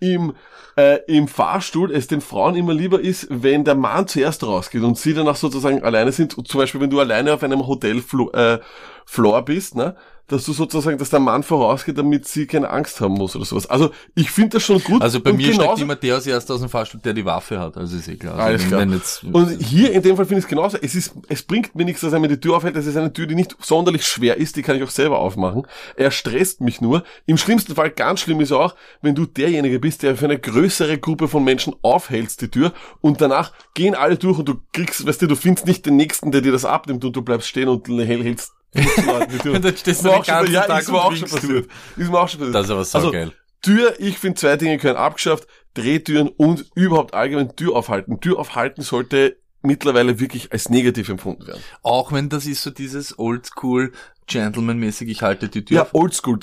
im, 0.00 0.34
äh, 0.76 1.00
im 1.06 1.28
Fahrstuhl 1.28 1.92
es 1.92 2.06
den 2.06 2.20
Frauen 2.20 2.54
immer 2.54 2.72
lieber 2.72 3.00
ist, 3.00 3.26
wenn 3.30 3.64
der 3.64 3.74
Mann 3.74 4.06
zuerst 4.06 4.44
rausgeht 4.44 4.82
und 4.82 4.96
sie 4.96 5.14
danach 5.14 5.36
sozusagen 5.36 5.82
alleine 5.82 6.12
sind. 6.12 6.32
Zum 6.46 6.60
Beispiel, 6.60 6.80
wenn 6.80 6.90
du 6.90 7.00
alleine 7.00 7.34
auf 7.34 7.42
einem 7.42 7.66
Hotelfloor 7.66 8.34
äh, 8.34 8.58
Floor 9.06 9.42
bist, 9.42 9.74
ne? 9.74 9.96
Dass 10.28 10.44
du 10.44 10.52
sozusagen, 10.52 10.98
dass 10.98 11.10
der 11.10 11.20
Mann 11.20 11.42
vorausgeht, 11.42 11.98
damit 11.98 12.28
sie 12.28 12.46
keine 12.46 12.70
Angst 12.70 13.00
haben 13.00 13.14
muss 13.14 13.34
oder 13.34 13.44
sowas. 13.44 13.66
Also 13.68 13.90
ich 14.14 14.30
finde 14.30 14.50
das 14.56 14.62
schon 14.62 14.82
gut. 14.84 15.00
Also 15.02 15.20
bei 15.20 15.30
Und 15.30 15.36
mir 15.38 15.50
genauso- 15.52 15.82
immer 15.82 15.96
der 15.96 16.24
erster 16.24 16.54
aus 16.54 16.60
dem 16.60 16.68
Fahrstuhl, 16.68 17.00
der 17.02 17.14
die 17.14 17.24
Waffe 17.24 17.58
hat. 17.58 17.76
Also 17.76 17.96
ist 17.96 18.08
eh 18.08 18.16
klar. 18.16 18.34
Also 18.34 18.44
Alles 18.46 18.66
klar. 18.68 18.86
jetzt, 18.86 19.24
Und 19.24 19.60
hier 19.62 19.92
in 19.92 20.02
dem 20.02 20.16
Fall 20.16 20.26
finde 20.26 20.38
ich 20.40 20.44
es 20.44 20.48
genauso. 20.48 20.78
Es 20.80 20.94
ist, 20.94 21.12
es 21.28 21.42
bringt 21.42 21.74
mir 21.74 21.84
nichts, 21.84 22.02
dass 22.02 22.12
er 22.12 22.20
mir 22.20 22.28
die 22.28 22.38
Tür 22.38 22.56
aufhält. 22.56 22.76
Es 22.76 22.86
ist 22.86 22.96
eine 22.96 23.12
Tür, 23.12 23.26
die 23.26 23.34
nicht 23.34 23.56
sonderlich 23.60 24.04
schwer 24.06 24.36
ist. 24.36 24.56
Die 24.56 24.62
kann 24.62 24.76
ich 24.76 24.82
auch 24.82 24.90
selber 24.90 25.18
aufmachen. 25.18 25.66
Er 25.96 26.10
stresst 26.10 26.60
mich 26.60 26.80
nur. 26.80 27.04
Im 27.26 27.36
schlimmsten 27.38 27.74
Fall, 27.74 27.90
ganz 27.90 28.20
schlimm 28.20 28.40
ist 28.40 28.52
auch, 28.52 28.74
wenn 29.02 29.14
du 29.14 29.26
derjenige 29.26 29.78
bist, 29.80 30.02
der 30.02 30.16
für 30.16 30.26
eine 30.26 30.38
größere 30.38 30.98
Gruppe 30.98 31.28
von 31.28 31.42
Menschen 31.44 31.74
aufhältst 31.82 32.42
die 32.42 32.48
Tür 32.50 32.72
und 33.00 33.20
danach 33.20 33.52
gehen 33.74 33.94
alle 33.94 34.16
durch 34.16 34.38
und 34.38 34.48
du 34.48 34.56
kriegst, 34.72 35.06
weißt 35.06 35.22
du, 35.22 35.26
du 35.26 35.36
findest 35.36 35.66
nicht 35.66 35.86
den 35.86 35.96
nächsten, 35.96 36.32
der 36.32 36.40
dir 36.42 36.52
das 36.52 36.64
abnimmt 36.64 37.04
und 37.04 37.16
du 37.16 37.22
bleibst 37.22 37.48
stehen 37.48 37.68
und 37.68 37.88
hält- 37.88 38.22
hältst 38.22 38.52
15 38.74 39.06
Leuten 39.06 39.32
die 39.32 39.38
Tür. 39.38 39.54
Und 39.54 39.64
dann 39.64 39.76
stehst 39.76 40.04
du 40.04 40.08
den 40.08 40.22
ganzen 40.22 40.52
ja, 40.52 40.66
Tag 40.66 40.82
ist 40.82 40.90
mir 40.90 41.02
auch 41.02 41.14
schon 41.14 41.28
passiert. 41.28 41.68
Ist 41.96 42.10
mir 42.10 42.18
auch 42.20 42.28
schon 42.28 42.40
passiert. 42.40 42.54
Das 42.54 42.64
ist 42.66 42.70
aber 42.70 42.80
Also, 42.80 43.00
saugeil. 43.00 43.32
Tür, 43.62 43.94
ich 43.98 44.18
finde 44.18 44.40
zwei 44.40 44.56
Dinge 44.56 44.78
können 44.78 44.96
abgeschafft. 44.96 45.46
Drehtüren 45.74 46.28
und 46.28 46.66
überhaupt 46.74 47.14
allgemein 47.14 47.54
Tür 47.56 47.76
aufhalten. 47.76 48.20
Tür 48.20 48.38
aufhalten 48.38 48.82
sollte 48.82 49.36
mittlerweile 49.62 50.20
wirklich 50.20 50.52
als 50.52 50.68
negativ 50.68 51.08
empfunden 51.08 51.46
werden. 51.46 51.62
Auch 51.82 52.12
wenn 52.12 52.28
das 52.28 52.46
ist 52.46 52.62
so 52.62 52.70
dieses 52.70 53.18
Oldschool 53.18 53.92
Gentleman-mäßig, 54.28 55.08
ich 55.08 55.22
halte 55.22 55.48
die 55.48 55.64
Tür 55.64 55.76
Ja, 55.76 55.86
oldschool. 55.92 56.38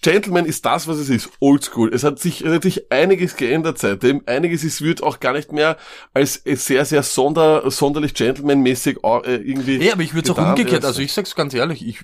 Gentleman 0.00 0.46
ist 0.46 0.64
das, 0.64 0.88
was 0.88 0.98
es 0.98 1.08
ist. 1.10 1.30
Oldschool. 1.40 1.92
Es 1.92 2.04
hat 2.04 2.18
sich 2.18 2.42
natürlich 2.44 2.90
einiges 2.90 3.36
geändert 3.36 3.78
seitdem. 3.78 4.22
Einiges 4.26 4.64
ist, 4.64 4.80
wird 4.82 5.02
auch 5.02 5.20
gar 5.20 5.32
nicht 5.32 5.52
mehr 5.52 5.76
als 6.14 6.42
sehr, 6.44 6.84
sehr 6.84 7.02
sonder, 7.02 7.70
sonderlich 7.70 8.14
Gentleman-mäßig 8.14 8.98
äh, 9.04 9.36
irgendwie. 9.36 9.76
Ja, 9.84 9.92
aber 9.94 10.02
ich 10.02 10.14
würde 10.14 10.30
es 10.30 10.36
auch 10.36 10.48
umgekehrt, 10.50 10.84
also 10.84 11.02
ich 11.02 11.12
sag's 11.12 11.34
ganz 11.34 11.52
ehrlich, 11.54 11.86
ich, 11.86 12.00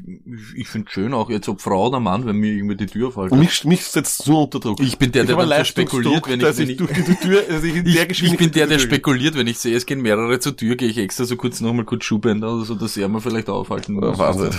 ich, 0.57 0.69
finde 0.69 0.91
schön 0.91 1.15
auch 1.15 1.31
jetzt 1.31 1.49
ob 1.49 1.61
Frau 1.61 1.89
oder 1.89 2.01
Mann, 2.01 2.27
wenn 2.27 2.37
mir 2.37 2.53
irgendwie 2.53 2.77
die 2.77 2.87
Tür 2.87 3.09
aufhalten. 3.09 3.39
mich, 3.39 3.65
mich 3.65 3.85
setzt 3.85 4.27
nur 4.27 4.45
unter 4.45 4.61
Druck. 4.61 4.81
Ich 4.81 4.99
bin 4.99 5.13
der, 5.13 5.25
der 5.25 5.37
so 5.37 5.65
spekuliert, 5.65 6.29
wenn 6.29 6.41
ich- 6.41 6.59
wenn 6.59 6.71
ich 6.71 6.77
durch 6.77 6.93
die 6.93 7.15
Tür, 7.15 7.43
also 7.49 7.67
ich, 7.67 7.77
Ich, 7.87 7.95
der 7.95 8.11
ich 8.11 8.37
bin 8.37 8.51
der, 8.53 8.67
der 8.67 8.79
spekuliert, 8.79 9.37
wenn 9.37 9.47
ich 9.47 9.59
sehe, 9.59 9.77
es 9.77 9.87
gehen 9.87 10.01
mehrere 10.03 10.39
zur 10.41 10.57
Tür, 10.57 10.77
gehe 10.77 10.89
ich 10.89 10.99
extra 10.99 11.25
so 11.25 11.37
kurz 11.37 11.61
nochmal 11.61 11.85
kurz 11.85 12.05
Schuhbänder 12.05 12.53
oder 12.55 12.65
so, 12.65 12.75
dass 12.75 12.97
er 12.97 13.09
mir 13.09 13.21
vielleicht 13.21 13.49
aufhalten 13.49 13.95
muss. 13.95 14.19
Wahnsinn. 14.19 14.51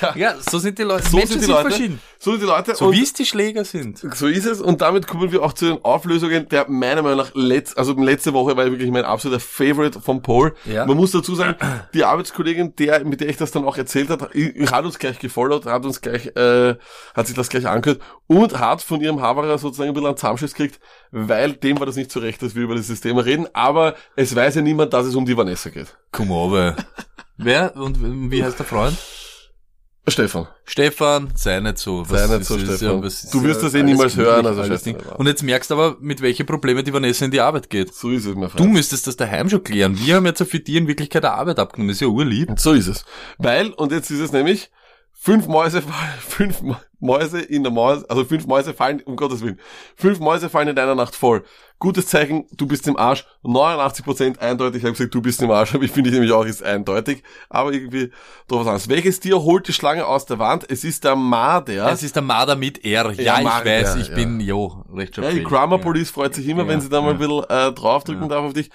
Ja, 0.00 0.14
Ja, 0.16 0.34
so 0.38 0.58
sind 0.60 0.78
die 0.78 0.84
Leute. 0.84 1.08
so 1.08 1.16
Menschen 1.16 1.32
sind 1.32 1.40
die 1.40 1.46
sind 1.46 1.54
Leute. 1.54 1.68
verschieden. 1.70 2.00
So 2.20 2.30
sind 2.30 2.42
die 2.42 2.46
Leute. 2.46 2.74
So 2.76 2.86
und 2.86 2.92
wie 2.92 3.02
es 3.02 3.12
die 3.12 3.26
Schläger 3.26 3.64
sind. 3.64 3.98
So 3.98 4.28
ist 4.28 4.46
es 4.46 4.60
und 4.60 4.80
damit 4.82 5.08
kommen 5.08 5.32
wir 5.32 5.42
auch 5.42 5.52
zu 5.52 5.66
den 5.66 5.84
Auflösungen, 5.84 6.48
der 6.48 6.70
meiner 6.70 7.02
Meinung 7.02 7.18
nach 7.18 7.32
letzt, 7.34 7.76
also 7.76 7.92
letzte 7.94 8.32
Woche 8.32 8.56
war 8.56 8.66
wirklich 8.66 8.90
mein 8.90 9.04
absoluter 9.04 9.40
Favorite 9.40 10.00
vom 10.00 10.22
Paul. 10.22 10.54
Ja. 10.64 10.86
Man 10.86 10.96
muss 10.96 11.10
dazu 11.10 11.34
sagen, 11.34 11.56
die 11.92 12.04
Arbeitskollegin, 12.04 12.76
der, 12.76 13.04
mit 13.04 13.20
der 13.20 13.28
ich 13.30 13.36
das 13.36 13.50
dann 13.50 13.64
auch 13.64 13.76
erzählt 13.76 14.10
hat, 14.10 14.22
hat 14.22 14.84
uns 14.84 14.98
gleich 15.00 15.18
gefollowt, 15.18 15.66
hat 15.66 15.84
uns 15.84 16.00
gleich, 16.00 16.26
äh, 16.36 16.76
hat 17.14 17.26
sich 17.26 17.34
das 17.34 17.48
gleich 17.48 17.66
angehört 17.66 18.00
und 18.28 18.60
hat 18.60 18.82
von 18.82 19.00
ihrem 19.00 19.20
Haberer 19.20 19.58
sozusagen 19.58 19.88
ein 19.88 19.94
bisschen 19.94 20.06
einen 20.08 20.16
Zusammenschiss 20.16 20.54
gekriegt, 20.54 20.78
weil 21.10 21.54
dem 21.54 21.80
war 21.80 21.86
das 21.86 21.96
nicht 21.96 22.12
so 22.12 22.20
recht, 22.20 22.40
dass 22.42 22.54
wir 22.54 22.62
über 22.62 22.76
dieses 22.76 23.00
Thema 23.00 23.24
reden, 23.24 23.48
aber 23.54 23.96
es 24.14 24.36
weiß 24.36 24.54
ja 24.54 24.62
niemand, 24.62 24.92
dass 24.92 25.06
es 25.06 25.16
um 25.16 25.26
die 25.26 25.36
Vanessa 25.36 25.70
geht. 25.70 25.96
Komm 26.12 26.30
aber. 26.30 26.76
Wer 27.42 27.76
und 27.76 28.30
wie 28.30 28.44
heißt 28.44 28.58
der 28.58 28.66
Freund? 28.66 28.96
Stefan. 30.08 30.48
Stefan, 30.64 31.30
sei 31.36 31.60
nicht 31.60 31.78
so. 31.78 32.04
Sei 32.04 32.26
nicht 32.26 32.44
so, 32.44 32.58
Stefan. 32.58 33.00
Du 33.32 33.42
wirst 33.44 33.62
das 33.62 33.74
eh 33.74 33.82
niemals 33.82 34.16
hören, 34.16 34.46
also 34.46 34.62
drauf. 34.62 35.18
Und 35.18 35.26
jetzt 35.26 35.42
merkst 35.42 35.70
du 35.70 35.74
aber, 35.74 35.96
mit 36.00 36.20
welchen 36.20 36.46
Problemen 36.46 36.84
die 36.84 36.92
Vanessa 36.92 37.24
in 37.26 37.30
die 37.30 37.40
Arbeit 37.40 37.70
geht. 37.70 37.94
So 37.94 38.10
ist 38.10 38.24
es, 38.24 38.34
mein 38.34 38.48
Du 38.50 38.56
Freund. 38.58 38.72
müsstest 38.72 39.06
das 39.06 39.16
daheim 39.16 39.48
schon 39.48 39.62
klären. 39.62 39.98
Wir 39.98 40.16
haben 40.16 40.26
jetzt 40.26 40.42
für 40.42 40.58
die 40.58 40.76
in 40.76 40.88
Wirklichkeit 40.88 41.24
eine 41.24 41.34
Arbeit 41.34 41.58
abgenommen. 41.58 41.90
Ist 41.90 42.00
ja 42.00 42.08
urlieb. 42.08 42.48
Und 42.48 42.58
so 42.60 42.72
ist 42.72 42.88
es. 42.88 43.04
Weil, 43.38 43.68
und 43.70 43.92
jetzt 43.92 44.10
ist 44.10 44.20
es 44.20 44.32
nämlich, 44.32 44.70
fünf 45.12 45.46
Mäuse, 45.46 45.82
fünf 46.26 46.62
Mäuse 47.00 47.40
in 47.40 47.62
der 47.62 47.72
Maus, 47.72 48.04
also 48.04 48.24
fünf 48.24 48.46
Mäuse 48.46 48.74
fallen, 48.74 49.00
um 49.04 49.16
Gottes 49.16 49.40
Willen, 49.42 49.58
fünf 49.96 50.20
Mäuse 50.20 50.48
fallen 50.48 50.68
in 50.68 50.78
einer 50.78 50.94
Nacht 50.94 51.14
voll. 51.16 51.42
Gutes 51.78 52.08
Zeichen, 52.08 52.44
du 52.52 52.66
bist 52.66 52.86
im 52.88 52.98
Arsch. 52.98 53.24
89% 53.42 54.38
eindeutig, 54.38 54.78
ich 54.78 54.84
habe 54.84 54.92
gesagt, 54.92 55.14
du 55.14 55.22
bist 55.22 55.40
im 55.40 55.50
Arsch, 55.50 55.74
aber 55.74 55.82
ich 55.84 55.90
finde 55.90 56.10
ich 56.10 56.14
nämlich 56.14 56.30
auch, 56.32 56.44
ist 56.44 56.62
eindeutig. 56.62 57.22
Aber 57.48 57.72
irgendwie 57.72 58.10
doch 58.48 58.58
was 58.60 58.66
anderes. 58.66 58.88
Welches 58.90 59.18
Tier 59.20 59.40
holt 59.42 59.66
die 59.66 59.72
Schlange 59.72 60.04
aus 60.06 60.26
der 60.26 60.38
Wand? 60.38 60.70
Es 60.70 60.84
ist 60.84 61.04
der 61.04 61.16
Marder. 61.16 61.90
Es 61.90 62.02
ist 62.02 62.14
der 62.16 62.22
Marder 62.22 62.54
mit 62.54 62.84
R. 62.84 63.10
Ja, 63.12 63.22
Ja, 63.22 63.38
ich 63.38 63.44
Marder, 63.44 63.70
weiß, 63.70 63.96
ich 63.96 64.08
ja. 64.08 64.14
bin, 64.14 64.40
jo, 64.40 64.84
recht 64.94 65.14
schon. 65.14 65.24
Ja, 65.24 65.30
die. 65.30 65.42
Grammar. 65.42 65.78
Police 65.78 66.10
freut 66.10 66.34
sich 66.34 66.46
immer, 66.48 66.68
wenn 66.68 66.82
sie 66.82 66.90
da 66.90 67.00
mal 67.00 67.12
ein 67.12 67.18
bisschen 67.18 67.44
äh, 67.48 67.72
draufdrücken 67.72 68.28
darf 68.28 68.44
auf 68.44 68.52
dich. 68.52 68.68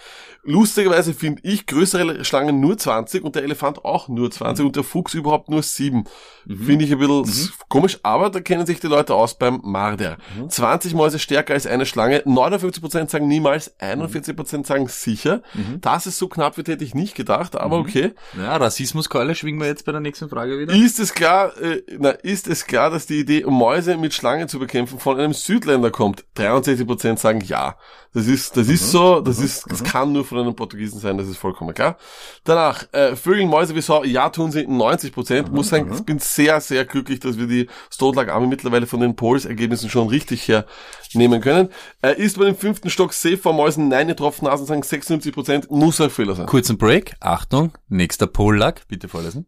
Lustigerweise 0.44 1.14
finde 1.14 1.42
ich 1.44 1.66
größere 1.66 2.24
Schlangen 2.24 2.60
nur 2.60 2.78
20 2.78 3.24
und 3.24 3.36
der 3.36 3.44
Elefant 3.44 3.84
auch 3.86 4.08
nur 4.08 4.30
20 4.32 4.64
Mhm. 4.64 4.68
und 4.68 4.76
der 4.76 4.84
Fuchs 4.84 5.14
überhaupt 5.14 5.50
nur 5.50 5.64
7. 5.64 6.04
Finde 6.48 6.86
ich 6.86 6.92
ein 6.92 7.00
bisschen 7.00 7.24
s- 7.26 7.54
komisch, 7.70 8.00
aber 8.04 8.30
da 8.30 8.40
kennen 8.40 8.66
sich 8.66 8.80
die 8.80 8.88
Leute 8.88 9.14
aus 9.16 9.38
beim 9.38 9.60
Marder. 9.64 10.18
Mhm. 10.40 10.50
20 10.50 10.94
Mäuse 10.94 11.20
stärker 11.20 11.54
als 11.54 11.66
eine 11.66 11.86
Schlange, 11.86 12.20
59% 12.26 13.10
sagen 13.10 13.28
niemals, 13.28 13.74
41% 13.80 14.66
sagen 14.66 14.88
sicher. 14.88 15.42
Mhm. 15.54 15.82
Das 15.82 16.06
ist 16.08 16.18
so 16.18 16.28
knapp 16.28 16.58
wird, 16.58 16.68
hätte 16.68 16.84
ich 16.84 16.94
nicht 16.96 17.16
gedacht, 17.16 17.56
aber 17.56 17.78
okay. 17.78 18.14
Ja, 18.38 18.56
Rassismuskeule 18.58 19.36
schwingen 19.36 19.60
wir 19.60 19.68
jetzt 19.68 19.86
bei 19.86 19.92
der 19.92 20.02
nächsten 20.02 20.30
Frage 20.30 20.60
wieder. 20.60 20.74
Ist 20.74 21.00
es 21.00 21.14
klar, 21.14 21.52
äh, 21.62 21.82
na, 21.98 22.10
ist 22.12 22.48
es 22.48 22.66
klar, 22.66 22.90
dass 22.90 23.06
die 23.08 23.20
Idee, 23.20 23.44
Mäuse 23.48 23.98
mit 23.98 24.14
Schlangen 24.14 24.48
zu 24.48 24.60
bekämpfen, 24.60 25.00
von 25.00 25.20
einem 25.20 25.34
Südländer 25.34 25.92
kommt? 25.92 26.26
63% 26.38 27.18
sagen 27.18 27.42
ja. 27.42 27.78
Das 28.14 28.28
ist, 28.28 28.56
das 28.56 28.70
ist 28.70 28.92
so, 28.92 29.20
das 29.20 29.40
ist, 29.40 29.66
das 29.70 29.84
kann 29.84 30.14
nur 30.14 30.24
von 30.24 30.40
einem 30.40 30.56
Portugiesen 30.56 31.02
sein, 31.02 31.18
das 31.18 31.28
ist 31.28 31.36
vollkommen 31.38 31.74
klar. 31.74 31.98
Danach, 32.46 32.86
äh, 32.94 33.14
Vögel, 33.18 33.46
Mäuse 33.46 33.76
wie 33.76 33.82
Sau, 33.82 34.06
ja 34.06 34.30
tun 34.30 34.52
sie 34.52 34.66
90%. 34.66 35.50
Muss 35.52 35.68
sagen, 35.68 35.92
ich 35.94 36.02
bin 36.06 36.20
sehr, 36.36 36.60
sehr 36.62 36.86
glücklich, 36.86 37.20
dass 37.20 37.38
wir 37.38 37.48
die 37.48 37.70
Stodlag 37.90 38.30
Army 38.30 38.48
mittlerweile 38.48 38.86
von 38.88 39.00
den 39.00 39.16
Polls-Ergebnissen 39.16 39.90
schon 39.90 40.08
richtig 40.10 40.48
hernehmen 40.48 41.42
können. 41.42 41.70
Äh, 42.02 42.22
ist 42.22 42.38
bei 42.38 42.46
dem 42.46 42.56
fünften 42.56 42.90
Stock 42.90 43.14
safe 43.14 43.38
vor 43.38 43.54
Mäusen? 43.54 43.88
Nein, 43.88 44.08
die 44.08 44.16
Tropfnasen 44.16 44.66
sagen 44.66 44.82
76%, 44.84 45.68
muss 45.70 46.00
ein 46.02 46.10
Fehler 46.10 46.36
sein. 46.36 46.46
Kurzen 46.46 46.78
Break. 46.78 47.16
Achtung. 47.20 47.72
Nächster 47.88 48.28
Pollack. 48.28 48.88
Bitte 48.88 49.08
vorlesen. 49.08 49.48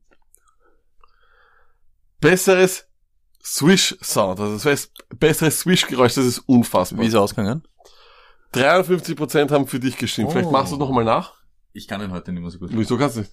besseres 2.19 2.85
Swish-Sound, 3.43 4.39
also 4.39 4.53
das 4.55 4.65
heißt, 4.65 4.91
besseres 5.19 5.59
Swish-Geräusch, 5.59 6.15
das 6.15 6.25
ist 6.25 6.39
unfassbar. 6.39 6.99
Wie 7.01 7.07
ist 7.07 7.13
er 7.13 7.21
ausgegangen? 7.21 7.63
53% 8.53 9.51
haben 9.51 9.67
für 9.67 9.79
dich 9.79 9.97
gestimmt. 9.97 10.31
Vielleicht 10.31 10.49
Oh. 10.49 10.51
machst 10.51 10.71
du 10.71 10.75
es 10.75 10.79
nochmal 10.79 11.03
nach. 11.05 11.35
Ich 11.73 11.87
kann 11.87 12.01
ihn 12.01 12.11
heute 12.11 12.31
nicht 12.33 12.41
mehr 12.41 12.49
so 12.51 12.59
gut. 12.59 12.71
Wieso 12.73 12.97
kannst 12.97 13.17
du 13.17 13.21
nicht? 13.21 13.31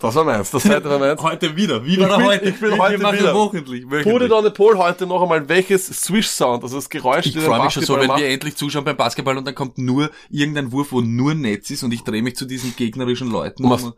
Das 0.00 0.14
war 0.14 0.22
meins. 0.24 0.50
Das 0.52 0.62
zweite 0.62 0.88
war 0.88 0.98
meins. 1.00 1.20
Heute 1.20 1.56
wieder. 1.56 1.84
Wie 1.84 1.94
Ich 1.94 2.00
war 2.00 2.10
er 2.10 2.16
bin- 2.18 2.26
heute? 2.26 2.44
ich 2.48 2.60
bin 2.60 2.70
wir, 2.70 2.78
heute 2.78 3.00
wir 3.00 3.12
wieder. 3.14 3.34
wochentlich. 3.34 3.82
Put 3.82 3.92
it 3.98 4.06
wöchentlich. 4.06 4.32
on 4.32 4.44
the 4.44 4.50
pole 4.50 4.78
heute 4.78 5.06
noch 5.06 5.20
einmal. 5.22 5.48
Welches 5.48 5.86
Swish-Sound, 5.88 6.62
also 6.62 6.76
das 6.76 6.88
Geräusch, 6.88 7.26
Ich 7.26 7.36
freue 7.38 7.64
mich 7.64 7.72
schon 7.72 7.82
so, 7.84 7.94
wenn 7.94 8.02
wir 8.02 8.08
macht. 8.08 8.22
endlich 8.22 8.54
zuschauen 8.56 8.84
beim 8.84 8.96
Basketball 8.96 9.36
und 9.36 9.44
dann 9.44 9.56
kommt 9.56 9.76
nur 9.78 10.10
irgendein 10.30 10.70
Wurf, 10.70 10.92
wo 10.92 11.00
nur 11.00 11.34
Netz 11.34 11.70
ist 11.70 11.82
und 11.82 11.92
ich 11.92 12.04
drehe 12.04 12.22
mich 12.22 12.36
zu 12.36 12.44
diesen 12.44 12.76
gegnerischen 12.76 13.28
Leuten. 13.30 13.64
Machst- 13.68 13.86
um- 13.86 13.94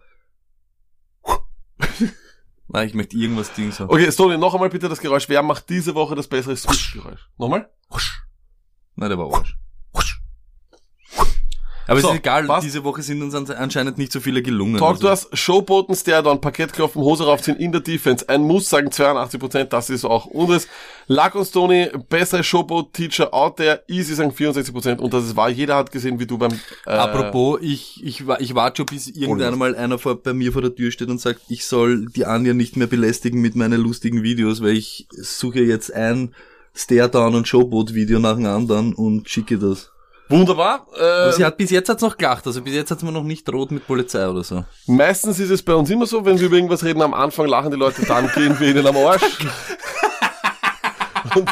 Nein, 2.68 2.86
ich 2.86 2.94
möchte 2.94 3.16
irgendwas 3.16 3.52
Ding 3.52 3.72
sagen. 3.72 3.90
Okay, 3.92 4.10
Stoney, 4.12 4.38
noch 4.38 4.54
einmal 4.54 4.70
bitte 4.70 4.88
das 4.88 5.00
Geräusch. 5.00 5.28
Wer 5.28 5.42
macht 5.42 5.68
diese 5.68 5.94
Woche 5.94 6.14
das 6.14 6.28
bessere 6.28 6.56
Swish-Geräusch? 6.56 7.28
Nochmal? 7.36 7.68
Nein, 8.94 9.08
der 9.10 9.18
war 9.18 9.32
Arsch. 9.34 9.58
Aber 11.90 12.00
So, 12.00 12.08
es 12.08 12.14
ist 12.14 12.20
egal, 12.20 12.46
was? 12.46 12.62
diese 12.62 12.84
Woche 12.84 13.02
sind 13.02 13.20
uns 13.20 13.34
ans- 13.34 13.50
anscheinend 13.50 13.98
nicht 13.98 14.12
so 14.12 14.20
viele 14.20 14.42
gelungen. 14.42 14.76
Talk 14.78 14.90
also. 15.02 15.02
to 15.02 15.08
us, 15.08 15.28
Showboten, 15.32 15.94
Stare-Down, 15.96 16.40
Parkett 16.40 16.72
klopfen, 16.72 17.02
Hose 17.02 17.24
raufziehen 17.24 17.56
in 17.56 17.72
der 17.72 17.80
Defense. 17.80 18.28
Ein 18.28 18.42
Muss 18.42 18.68
sagen 18.68 18.90
82%, 18.90 19.64
das 19.64 19.90
ist 19.90 20.04
auch 20.04 20.26
unseres. 20.26 20.68
Luck 21.08 21.34
und 21.34 21.44
Stoney, 21.46 21.88
bessere 22.08 22.44
Showboat-Teacher 22.44 23.34
out 23.34 23.56
there, 23.56 23.82
easy 23.88 24.14
sagen 24.14 24.30
64% 24.30 24.98
und 25.00 25.12
das 25.12 25.24
ist 25.24 25.34
wahr. 25.34 25.50
Jeder 25.50 25.74
hat 25.76 25.90
gesehen, 25.90 26.20
wie 26.20 26.26
du 26.26 26.38
beim, 26.38 26.52
äh, 26.86 26.90
Apropos, 26.90 27.58
ich, 27.60 28.00
ich, 28.04 28.22
ich 28.38 28.54
warte 28.54 28.76
schon, 28.76 28.86
bis 28.86 29.08
irgendwann 29.08 29.58
mal 29.58 29.74
einer 29.74 29.98
vor, 29.98 30.14
bei 30.22 30.32
mir 30.32 30.52
vor 30.52 30.62
der 30.62 30.72
Tür 30.72 30.92
steht 30.92 31.08
und 31.08 31.20
sagt, 31.20 31.40
ich 31.48 31.66
soll 31.66 32.06
die 32.06 32.24
Anja 32.24 32.54
nicht 32.54 32.76
mehr 32.76 32.86
belästigen 32.86 33.40
mit 33.40 33.56
meinen 33.56 33.80
lustigen 33.80 34.22
Videos, 34.22 34.62
weil 34.62 34.76
ich 34.76 35.08
suche 35.10 35.60
jetzt 35.60 35.92
ein 35.92 36.32
Stare-Down 36.72 37.34
und 37.34 37.48
Showboat-Video 37.48 38.20
nach 38.20 38.36
dem 38.36 38.46
anderen 38.46 38.94
und 38.94 39.28
schicke 39.28 39.58
das. 39.58 39.90
Wunderbar. 40.30 40.86
Äh, 40.96 41.32
sie 41.32 41.44
hat 41.44 41.56
bis 41.56 41.70
jetzt 41.70 41.88
hat's 41.88 42.02
noch 42.02 42.16
gelacht, 42.16 42.46
also 42.46 42.62
bis 42.62 42.74
jetzt 42.74 42.90
hat's 42.90 43.02
mir 43.02 43.12
noch 43.12 43.24
nicht 43.24 43.46
droht 43.46 43.70
mit 43.70 43.86
Polizei 43.86 44.28
oder 44.28 44.42
so. 44.42 44.64
meistens 44.86 45.38
ist 45.38 45.50
es 45.50 45.62
bei 45.62 45.74
uns 45.74 45.90
immer 45.90 46.06
so, 46.06 46.24
wenn 46.24 46.38
wir 46.38 46.46
über 46.46 46.56
irgendwas 46.56 46.84
reden, 46.84 47.02
am 47.02 47.14
Anfang 47.14 47.46
lachen 47.46 47.70
die 47.70 47.76
Leute, 47.76 48.04
dann 48.06 48.30
gehen 48.32 48.58
wir 48.58 48.68
ihnen 48.68 48.86
am 48.86 48.96
Arsch. 48.96 49.22
und 51.34 51.48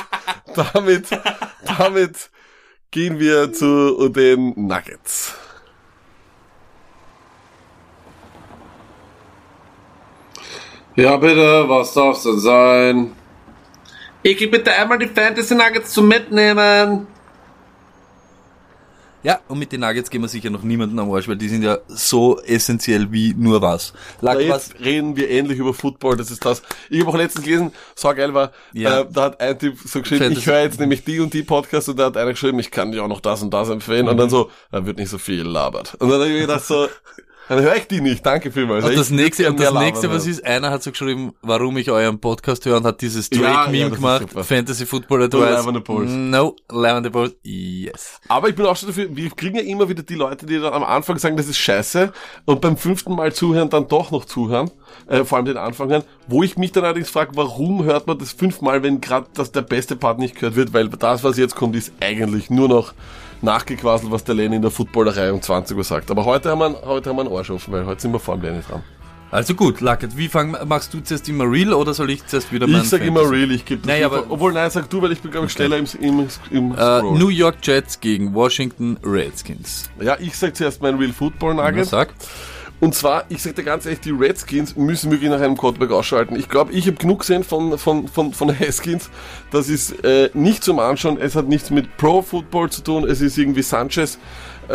damit, 0.54 1.06
damit 1.78 2.30
gehen 2.90 3.18
wir 3.18 3.52
zu 3.52 4.08
den 4.08 4.54
Nuggets. 4.56 5.34
Ja, 10.96 11.16
bitte, 11.16 11.68
was 11.68 11.94
darf's 11.94 12.24
denn 12.24 12.40
sein? 12.40 13.12
Ich 14.22 14.36
krieg 14.36 14.50
bitte 14.50 14.72
einmal 14.72 14.98
die 14.98 15.06
Fantasy 15.06 15.54
Nuggets 15.54 15.92
zum 15.92 16.08
Mitnehmen. 16.08 17.06
Ja, 19.24 19.40
und 19.48 19.58
mit 19.58 19.72
den 19.72 19.80
Nuggets 19.80 20.10
gehen 20.10 20.22
wir 20.22 20.28
sicher 20.28 20.48
noch 20.48 20.62
niemanden 20.62 20.98
am 20.98 21.10
Arsch, 21.12 21.26
weil 21.26 21.36
die 21.36 21.48
sind 21.48 21.62
ja 21.62 21.78
so 21.88 22.40
essentiell 22.40 23.10
wie 23.10 23.34
nur 23.36 23.60
was. 23.60 23.92
Was, 24.20 24.40
jetzt 24.40 24.74
reden 24.80 25.16
wir 25.16 25.28
endlich 25.30 25.58
über 25.58 25.74
Football, 25.74 26.16
das 26.16 26.30
ist 26.30 26.44
das. 26.44 26.62
Ich 26.88 27.00
habe 27.00 27.10
auch 27.10 27.16
letztens 27.16 27.44
gelesen, 27.44 27.72
so 27.96 28.08
geil 28.14 28.32
war, 28.32 28.52
Ja. 28.72 29.00
äh, 29.00 29.06
da 29.10 29.22
hat 29.24 29.40
ein 29.40 29.58
Typ 29.58 29.76
so 29.84 30.00
geschrieben, 30.00 30.30
ich 30.32 30.46
höre 30.46 30.62
jetzt 30.62 30.78
nämlich 30.78 31.04
die 31.04 31.18
und 31.20 31.34
die 31.34 31.42
Podcasts 31.42 31.88
und 31.88 31.98
da 31.98 32.06
hat 32.06 32.16
einer 32.16 32.30
geschrieben, 32.30 32.58
ich 32.60 32.70
kann 32.70 32.92
dir 32.92 33.02
auch 33.02 33.08
noch 33.08 33.20
das 33.20 33.42
und 33.42 33.52
das 33.52 33.68
empfehlen 33.70 34.06
und 34.08 34.14
Mhm. 34.14 34.18
dann 34.18 34.30
so, 34.30 34.50
da 34.70 34.86
wird 34.86 34.98
nicht 34.98 35.10
so 35.10 35.18
viel 35.18 35.42
labert. 35.42 35.94
Und 35.98 36.10
dann 36.10 36.20
habe 36.20 36.30
ich 36.30 36.40
gedacht 36.40 36.64
so, 36.64 36.86
dann 37.48 37.60
höre 37.60 37.76
ich 37.76 37.86
die 37.86 38.00
nicht, 38.00 38.24
danke 38.24 38.52
vielmals. 38.52 38.84
und 38.84 38.96
das 38.96 39.10
nächste, 39.10 39.48
und 39.48 39.58
das 39.58 39.72
nächste, 39.72 40.10
was 40.10 40.26
ja. 40.26 40.32
ist, 40.32 40.44
einer 40.44 40.70
hat 40.70 40.82
so 40.82 40.90
geschrieben, 40.90 41.32
warum 41.42 41.76
ich 41.78 41.90
euren 41.90 42.20
Podcast 42.20 42.64
höre 42.66 42.76
und 42.76 42.84
hat 42.84 43.00
dieses 43.00 43.30
Ja, 43.32 43.40
ja, 43.40 43.64
Drake-Meme 43.64 43.90
das 43.90 43.98
ist 43.98 44.28
gemacht. 44.34 44.46
Fantasy 44.46 44.86
Football 44.86 45.22
Advice. 45.24 45.64
No, 45.66 46.54
the 47.02 47.10
Pulse. 47.10 47.32
Yes. 47.42 48.20
Aber 48.28 48.48
ich 48.48 48.54
bin 48.54 48.66
auch 48.66 48.76
schon 48.76 48.88
dafür, 48.88 49.08
wir 49.10 49.30
kriegen 49.30 49.56
ja 49.56 49.62
immer 49.62 49.88
wieder 49.88 50.02
die 50.02 50.14
Leute, 50.14 50.46
die 50.46 50.58
dann 50.60 50.72
am 50.72 50.84
Anfang 50.84 51.18
sagen, 51.18 51.36
das 51.36 51.48
ist 51.48 51.58
scheiße 51.58 52.12
und 52.44 52.60
beim 52.60 52.76
fünften 52.76 53.14
Mal 53.14 53.32
zuhören 53.32 53.70
dann 53.70 53.88
doch 53.88 54.10
noch 54.10 54.24
zuhören, 54.24 54.70
äh, 55.06 55.24
vor 55.24 55.38
allem 55.38 55.46
den 55.46 55.56
Anfang 55.56 55.88
hören, 55.90 56.04
wo 56.26 56.42
ich 56.42 56.56
mich 56.56 56.72
dann 56.72 56.84
allerdings 56.84 57.10
frage, 57.10 57.32
warum 57.34 57.84
hört 57.84 58.06
man 58.06 58.18
das 58.18 58.32
fünfmal, 58.32 58.82
wenn 58.82 59.00
gerade 59.00 59.26
das 59.34 59.52
der 59.52 59.62
beste 59.62 59.96
Part 59.96 60.18
nicht 60.18 60.34
gehört 60.34 60.56
wird, 60.56 60.72
weil 60.72 60.88
das, 60.88 61.24
was 61.24 61.38
jetzt 61.38 61.56
kommt, 61.56 61.76
ist 61.76 61.92
eigentlich 62.00 62.50
nur 62.50 62.68
noch 62.68 62.92
nachgequasselt, 63.42 64.10
was 64.10 64.24
der 64.24 64.34
Lenny 64.34 64.56
in 64.56 64.62
der 64.62 64.70
Footballerei 64.70 65.32
um 65.32 65.40
20 65.42 65.76
Uhr 65.76 65.84
sagt. 65.84 66.10
Aber 66.10 66.24
heute 66.24 66.50
haben 66.50 66.58
wir, 66.60 66.66
einen- 66.66 66.76
heute 66.84 67.10
haben 67.10 67.16
wir 67.16 67.26
einen 67.26 67.34
Arsch 67.34 67.50
offen, 67.50 67.72
weil 67.72 67.86
heute 67.86 68.00
sind 68.02 68.12
wir 68.12 68.18
vor 68.20 68.36
dem 68.36 68.42
Lenny 68.44 68.60
dran. 68.68 68.82
Also 69.30 69.52
gut, 69.54 69.82
Luckett, 69.82 70.16
wie 70.16 70.26
fang, 70.28 70.56
machst 70.66 70.94
du 70.94 71.00
zuerst 71.00 71.28
immer 71.28 71.44
Real 71.44 71.74
oder 71.74 71.92
soll 71.92 72.08
ich 72.10 72.26
zuerst 72.26 72.50
wieder 72.50 72.66
mein 72.66 72.80
Ich 72.80 72.88
sag 72.88 73.02
immer 73.02 73.20
Fantasy? 73.20 73.36
real, 73.42 73.50
ich 73.50 73.64
gebe 73.66 73.82
das 73.82 73.86
Naja, 73.88 74.06
aber- 74.06 74.24
obwohl 74.30 74.54
nein, 74.54 74.70
sag 74.70 74.88
du, 74.88 75.02
weil 75.02 75.12
ich 75.12 75.20
bin 75.20 75.30
glaube 75.30 75.46
ich 75.48 75.52
schneller 75.52 75.76
im, 75.76 75.84
im, 76.00 76.26
im 76.50 76.72
Scroll. 76.72 77.18
New 77.18 77.28
York 77.28 77.56
Jets 77.62 78.00
gegen 78.00 78.32
Washington 78.32 78.96
Redskins. 79.04 79.90
ja, 80.00 80.16
ich 80.18 80.34
sag 80.34 80.56
zuerst 80.56 80.80
mein 80.80 80.94
Real 80.96 81.12
Football 81.12 81.54
Nugget. 81.56 81.84
sag. 81.86 82.14
Und 82.80 82.94
zwar, 82.94 83.24
ich 83.28 83.42
sag 83.42 83.56
dir 83.56 83.64
ganz 83.64 83.86
ehrlich, 83.86 84.00
die 84.00 84.10
Redskins 84.10 84.76
müssen 84.76 85.10
wirklich 85.10 85.30
nach 85.30 85.40
einem 85.40 85.56
Quarterback 85.56 85.90
ausschalten. 85.90 86.36
Ich 86.36 86.48
glaube, 86.48 86.72
ich 86.72 86.86
habe 86.86 86.96
genug 86.96 87.20
gesehen 87.20 87.42
von, 87.42 87.76
von, 87.76 88.06
von, 88.06 88.32
von 88.32 88.58
Haskins. 88.58 89.10
Das 89.50 89.68
ist 89.68 90.04
äh, 90.04 90.30
nicht 90.34 90.62
zum 90.62 90.78
Anschauen. 90.78 91.18
Es 91.20 91.34
hat 91.34 91.48
nichts 91.48 91.70
mit 91.70 91.96
Pro-Football 91.96 92.70
zu 92.70 92.82
tun. 92.82 93.08
Es 93.08 93.20
ist 93.20 93.36
irgendwie 93.36 93.62
Sanchez. 93.62 94.18
Äh, 94.68 94.72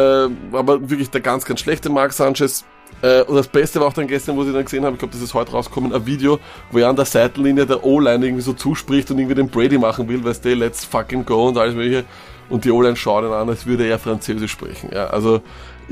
aber 0.51 0.89
wirklich 0.89 1.09
der 1.11 1.21
ganz, 1.21 1.45
ganz 1.45 1.61
schlechte 1.61 1.89
Mark 1.89 2.11
Sanchez. 2.11 2.65
Äh, 3.01 3.23
und 3.23 3.35
das 3.35 3.47
Beste 3.47 3.79
war 3.79 3.87
auch 3.87 3.93
dann 3.93 4.07
gestern, 4.07 4.35
wo 4.35 4.43
sie 4.43 4.51
dann 4.51 4.63
gesehen 4.63 4.85
haben, 4.85 4.93
ich 4.93 4.99
glaube, 4.99 5.13
das 5.13 5.21
ist 5.21 5.33
heute 5.33 5.51
rausgekommen, 5.51 5.93
ein 5.93 6.05
Video, 6.05 6.39
wo 6.71 6.79
er 6.79 6.89
an 6.89 6.95
der 6.95 7.05
Seitenlinie 7.05 7.65
der 7.65 7.83
O-Line 7.85 8.25
irgendwie 8.25 8.43
so 8.43 8.53
zuspricht 8.53 9.11
und 9.11 9.19
irgendwie 9.19 9.35
den 9.35 9.49
Brady 9.49 9.77
machen 9.77 10.07
will, 10.07 10.23
weißt 10.23 10.43
du, 10.45 10.53
let's 10.53 10.85
fucking 10.85 11.25
go 11.25 11.47
und 11.47 11.57
alles 11.57 11.75
mögliche. 11.75 12.05
Und 12.49 12.65
die 12.65 12.71
O-Line 12.71 12.95
schaut 12.95 13.23
ihn 13.23 13.31
an, 13.31 13.49
als 13.49 13.65
würde 13.65 13.87
er 13.87 13.99
Französisch 13.99 14.51
sprechen. 14.51 14.89
Ja, 14.93 15.07
also 15.07 15.41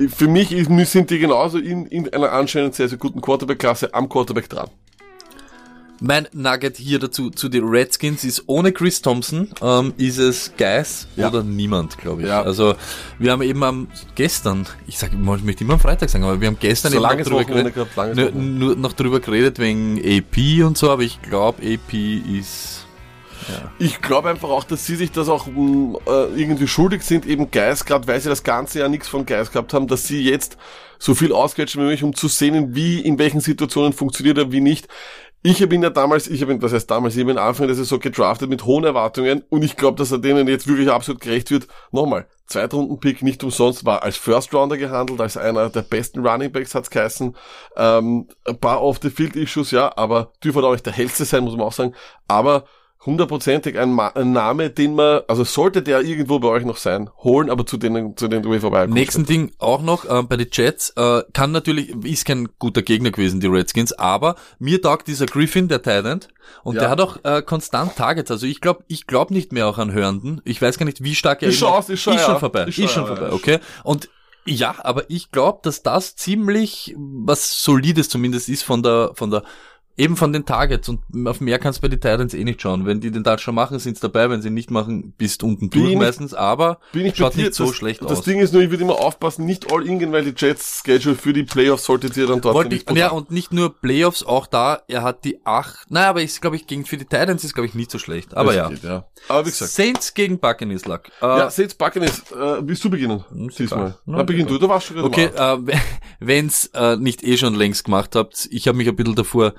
für 0.09 0.27
mich 0.27 0.49
sind 0.89 1.09
die 1.09 1.19
genauso 1.19 1.57
in, 1.57 1.85
in 1.87 2.11
einer 2.13 2.31
anscheinend 2.31 2.75
sehr, 2.75 2.87
sehr 2.89 2.97
guten 2.97 3.21
Quarterback-Klasse 3.21 3.93
am 3.93 4.07
Quarterback 4.09 4.49
dran. 4.49 4.69
Mein 6.03 6.27
Nugget 6.33 6.77
hier 6.77 6.97
dazu 6.97 7.29
zu 7.29 7.47
den 7.47 7.63
Redskins 7.63 8.23
ist 8.23 8.45
ohne 8.47 8.71
Chris 8.71 9.03
Thompson 9.03 9.49
ähm, 9.61 9.93
ist 9.97 10.17
es 10.17 10.51
Geis 10.57 11.07
Ja. 11.15 11.27
oder 11.29 11.43
niemand, 11.43 11.99
glaube 11.99 12.23
ich. 12.23 12.27
Ja. 12.27 12.41
Also 12.41 12.73
wir 13.19 13.31
haben 13.31 13.43
eben 13.43 13.63
am 13.63 13.87
gestern, 14.15 14.65
ich 14.87 14.97
sage, 14.97 15.15
ich 15.15 15.43
möchte 15.43 15.63
immer 15.63 15.73
am 15.73 15.79
Freitag 15.79 16.09
sagen, 16.09 16.23
aber 16.23 16.41
wir 16.41 16.47
haben 16.47 16.57
gestern 16.59 16.91
So 16.91 16.97
eben 16.97 17.07
noch 17.07 17.23
drüber 17.23 17.43
geredet, 17.45 17.75
gehabt, 17.75 18.15
nur, 18.15 18.31
nur 18.31 18.75
noch 18.77 18.93
drüber 18.93 19.19
geredet 19.19 19.59
wegen 19.59 19.99
AP 19.99 20.65
und 20.65 20.75
so, 20.75 20.89
aber 20.89 21.03
ich 21.03 21.21
glaube 21.21 21.61
AP 21.61 21.93
ist 21.93 22.80
ja. 23.49 23.71
Ich 23.80 24.01
glaube 24.01 24.30
einfach 24.30 24.49
auch, 24.49 24.63
dass 24.63 24.86
sie 24.86 24.95
sich 24.95 25.12
das 25.12 25.30
auch 25.30 25.47
mh, 25.47 25.99
äh, 26.06 26.41
irgendwie 26.41 26.67
schuldig 26.67 27.04
sind, 27.04 27.25
eben 27.25 27.51
Geist, 27.51 27.86
gerade 27.86 28.08
weil 28.08 28.19
sie 28.19 28.30
das 28.30 28.43
ganze 28.43 28.80
Jahr 28.80 28.89
nichts 28.89 29.08
von 29.08 29.25
Geist 29.25 29.51
gehabt 29.51 29.73
haben, 29.73 29.88
dass 29.88 30.08
sie 30.08 30.23
jetzt 30.23 30.58
so 30.99 31.15
viel 31.15 31.34
ausquetschen 31.34 31.82
wie 31.82 31.86
möglich, 31.86 32.04
um 32.04 32.15
zu 32.15 32.27
sehen, 32.27 32.75
wie, 32.75 32.99
in 32.99 33.17
welchen 33.17 33.41
Situationen 33.41 33.93
funktioniert 33.93 34.38
er, 34.38 34.51
wie 34.51 34.62
nicht. 34.62 34.88
Ich 35.43 35.60
habe 35.63 35.73
ihn 35.73 35.82
ja 35.82 35.89
damals, 35.89 36.27
ich 36.27 36.39
habe 36.43 36.51
ihn, 36.51 36.62
was 36.62 36.71
heißt 36.71 36.91
damals, 36.91 37.15
ich 37.15 37.21
habe 37.21 37.32
ihn 37.32 37.39
Anfang 37.39 37.65
der 37.65 37.75
Saison 37.75 37.99
gedraftet 37.99 38.47
mit 38.47 38.63
hohen 38.65 38.84
Erwartungen 38.84 39.43
und 39.49 39.63
ich 39.63 39.75
glaube, 39.75 39.97
dass 39.97 40.12
er 40.12 40.19
denen 40.19 40.47
jetzt 40.47 40.67
wirklich 40.67 40.91
absolut 40.91 41.19
gerecht 41.19 41.49
wird. 41.49 41.67
Nochmal, 41.91 42.27
Zweitrunden-Pick 42.45 43.23
nicht 43.23 43.43
umsonst, 43.43 43.84
war 43.84 44.04
als 44.04 44.17
First 44.17 44.54
Rounder 44.54 44.77
gehandelt, 44.77 45.19
als 45.19 45.38
einer 45.38 45.69
der 45.69 45.82
besten 45.82 46.25
Running 46.25 46.51
Backs 46.51 46.75
hat's 46.75 46.91
geheißen. 46.91 47.36
Ähm, 47.75 48.27
ein 48.45 48.60
paar 48.60 48.84
Off-the-Field-Issues, 48.84 49.71
ja, 49.71 49.91
aber 49.97 50.32
dürfte 50.43 50.63
auch 50.63 50.73
nicht 50.73 50.86
der 50.86 50.93
hellste 50.93 51.25
sein, 51.25 51.43
muss 51.43 51.58
man 51.58 51.65
auch 51.65 51.73
sagen. 51.73 51.95
Aber 52.27 52.65
hundertprozentig 53.05 53.79
ein, 53.79 53.99
ein 53.99 54.31
Name, 54.31 54.69
den 54.69 54.93
man, 54.95 55.21
also 55.27 55.43
sollte 55.43 55.81
der 55.81 56.01
irgendwo 56.01 56.39
bei 56.39 56.47
euch 56.49 56.65
noch 56.65 56.77
sein, 56.77 57.09
holen, 57.17 57.49
aber 57.49 57.65
zu 57.65 57.77
denen, 57.77 58.15
zu 58.15 58.27
denen 58.27 58.43
du 58.43 58.59
vorbei 58.59 58.85
Nächsten 58.85 59.25
Ding 59.25 59.51
auch 59.57 59.81
noch 59.81 60.05
äh, 60.05 60.21
bei 60.23 60.37
den 60.37 60.47
Jets 60.51 60.91
äh, 60.95 61.23
kann 61.33 61.51
natürlich 61.51 61.89
ist 62.05 62.25
kein 62.25 62.49
guter 62.59 62.83
Gegner 62.83 63.11
gewesen 63.11 63.39
die 63.39 63.47
Redskins, 63.47 63.91
aber 63.93 64.35
mir 64.59 64.81
taugt 64.81 65.07
dieser 65.07 65.25
Griffin 65.25 65.67
der 65.67 65.81
Titan 65.81 66.19
und 66.63 66.75
Ja. 66.75 66.81
der 66.81 66.89
hat 66.91 67.01
auch 67.01 67.17
äh, 67.23 67.41
konstant 67.41 67.95
Targets. 67.95 68.29
Also 68.29 68.45
ich 68.45 68.61
glaube 68.61 68.83
ich 68.87 69.07
glaube 69.07 69.33
nicht 69.33 69.51
mehr 69.51 69.67
auch 69.67 69.79
an 69.79 69.91
Hörenden. 69.91 70.41
Ich 70.45 70.61
weiß 70.61 70.77
gar 70.77 70.85
nicht 70.85 71.03
wie 71.03 71.15
stark 71.15 71.41
er 71.41 71.49
Ist 71.49 71.57
schon 71.57 71.73
ist 71.79 71.99
schon, 72.01 72.13
ist 72.13 72.21
ja. 72.21 72.25
schon 72.27 72.39
vorbei, 72.39 72.63
Ist 72.63 72.69
ist 72.69 72.75
schon, 72.75 72.87
schon, 72.89 73.03
ja, 73.03 73.07
vorbei, 73.07 73.27
ja. 73.29 73.33
okay. 73.33 73.59
Und 73.83 74.09
ja, 74.45 74.75
aber 74.79 75.09
ich 75.09 75.31
glaube, 75.31 75.59
dass 75.63 75.81
das 75.83 76.15
ziemlich 76.15 76.95
was 76.97 77.61
solides 77.63 78.09
zumindest 78.09 78.49
ist 78.49 78.63
von 78.63 78.83
der 78.83 79.11
von 79.15 79.31
der 79.31 79.43
Eben 80.01 80.15
von 80.15 80.33
den 80.33 80.45
Targets 80.45 80.89
und 80.89 81.01
auf 81.27 81.41
mehr 81.41 81.59
kannst 81.59 81.77
du 81.77 81.81
bei 81.83 81.87
den 81.89 82.01
Titans 82.01 82.33
eh 82.33 82.43
nicht 82.43 82.59
schauen. 82.59 82.87
Wenn 82.87 83.01
die 83.01 83.11
den 83.11 83.23
Touchdown 83.23 83.53
machen, 83.53 83.77
sind's 83.77 83.99
dabei. 83.99 84.31
Wenn 84.31 84.41
sie 84.41 84.47
ihn 84.47 84.55
nicht 84.55 84.71
machen, 84.71 85.13
bist 85.15 85.43
unten 85.43 85.69
Bin 85.69 85.83
durch 85.83 85.95
meistens. 85.95 86.33
Aber 86.33 86.79
Bin 86.91 87.05
ich 87.05 87.15
schaut 87.15 87.35
dir, 87.35 87.43
nicht 87.43 87.53
so 87.53 87.67
das, 87.67 87.75
schlecht 87.75 88.01
das 88.01 88.19
aus. 88.19 88.21
Ding 88.23 88.39
ist 88.39 88.51
nur, 88.51 88.63
ich 88.63 88.71
würde 88.71 88.83
immer 88.83 88.99
aufpassen, 88.99 89.45
nicht 89.45 89.71
all 89.71 89.85
in 89.85 89.99
gehen, 89.99 90.11
weil 90.11 90.23
die 90.23 90.33
Jets 90.35 90.81
Schedule 90.83 91.15
für 91.15 91.33
die 91.33 91.43
Playoffs 91.43 91.83
solltet 91.83 92.17
ihr 92.17 92.25
dann 92.25 92.41
dort 92.41 92.55
Wollte 92.55 92.69
nicht 92.73 92.89
ich, 92.89 92.97
ja, 92.97 93.09
und 93.09 93.29
nicht 93.29 93.53
nur 93.53 93.79
Playoffs, 93.79 94.23
auch 94.23 94.47
da, 94.47 94.81
er 94.87 95.03
hat 95.03 95.23
die 95.23 95.45
acht, 95.45 95.91
naja, 95.91 96.09
aber 96.09 96.21
ich 96.21 96.41
glaube 96.41 96.55
ich, 96.55 96.65
gegen, 96.65 96.85
für 96.85 96.97
die 96.97 97.05
Titans 97.05 97.43
ist 97.43 97.53
glaube 97.53 97.67
ich 97.67 97.75
nicht 97.75 97.91
so 97.91 97.99
schlecht. 97.99 98.35
Aber 98.35 98.53
Das 98.53 98.55
ja. 98.55 98.69
geht, 98.69 98.83
ja. 98.83 99.05
Aber 99.27 99.45
wie 99.45 99.51
gesagt. 99.51 99.71
Saints 99.71 100.13
gegen 100.15 100.39
Buccaneers 100.39 100.85
Luck. 100.85 101.09
Äh, 101.21 101.25
Ja, 101.25 101.51
Saints 101.51 101.75
Buccaneers, 101.75 102.23
äh, 102.31 102.61
willst 102.61 102.83
du 102.83 102.89
beginnen? 102.89 103.23
Diesmal. 103.31 103.95
Na, 104.05 104.23
beginn 104.23 104.47
egal. 104.47 104.57
du, 104.57 104.65
du 104.65 104.69
warst 104.69 104.87
schon 104.87 104.95
gerade 104.95 105.07
Okay, 105.07 105.25
äh, 105.25 105.77
wenn's 106.19 106.71
äh, 106.73 106.97
nicht 106.97 107.23
eh 107.23 107.37
schon 107.37 107.53
längst 107.53 107.83
gemacht 107.83 108.15
habt, 108.15 108.47
ich 108.51 108.67
habe 108.67 108.77
mich 108.77 108.87
ein 108.87 108.95
bisschen 108.95 109.15
davor 109.15 109.53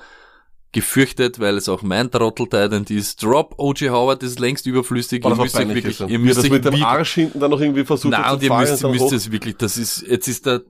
gefürchtet, 0.73 1.39
weil 1.39 1.57
es 1.57 1.69
auch 1.69 1.83
mein 1.83 2.11
Trottel 2.11 2.47
Titan 2.47 2.85
ist. 2.89 3.23
Drop 3.23 3.55
OJ 3.59 3.91
Howard 3.91 4.23
ist 4.23 4.39
längst 4.41 4.67
überflüssig. 4.67 5.23
Ihr 5.25 5.31
das 5.31 5.39
müsst 5.39 5.57
euch 5.57 5.69
wirklich, 5.69 6.01
ihr 6.01 6.19
müsst 6.19 6.39
das 6.39 6.45
euch 6.47 6.51
mit 6.51 6.65
dem 6.65 6.73
wirklich- 6.73 6.85
Arsch 6.85 7.15
hinten 7.15 7.41
dann 7.41 7.51
noch 7.51 7.61
irgendwie 7.61 7.85
versucht 7.85 8.15
hat 8.15 8.21
Nein, 8.23 8.31
zu 8.31 8.35
und 8.37 8.43
ihr 8.43 8.59
müsst, 8.59 8.85
dann 8.85 8.91
müsst 8.91 9.13
es 9.13 9.31
wirklich, 9.31 9.57
das 9.57 9.77
ist, 9.77 10.03
jetzt 10.09 10.29
ist 10.29 10.47
der 10.47 10.63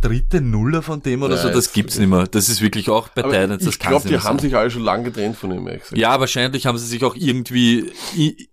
dritte 0.00 0.40
Nuller 0.40 0.82
von 0.82 1.02
dem 1.02 1.22
oder 1.22 1.36
Ja, 1.36 1.42
so, 1.42 1.48
das 1.50 1.72
gibt's 1.72 1.98
nicht 1.98 2.08
mehr. 2.08 2.26
Das 2.26 2.48
ist 2.48 2.60
wirklich 2.60 2.88
auch 2.90 3.08
bei 3.08 3.22
Titans, 3.22 3.64
das 3.64 3.74
ich 3.74 3.78
glaube, 3.78 4.08
die 4.08 4.14
haben 4.16 4.22
sein. 4.22 4.38
sich 4.38 4.56
alle 4.56 4.70
schon 4.70 4.82
lange 4.82 5.04
getrennt 5.04 5.36
von 5.36 5.50
ihm, 5.52 5.66
ehrlich 5.66 5.82
gesagt. 5.82 5.98
Ja, 5.98 6.18
wahrscheinlich 6.20 6.66
haben 6.66 6.78
sie 6.78 6.86
sich 6.86 7.04
auch 7.04 7.14
irgendwie, 7.16 7.90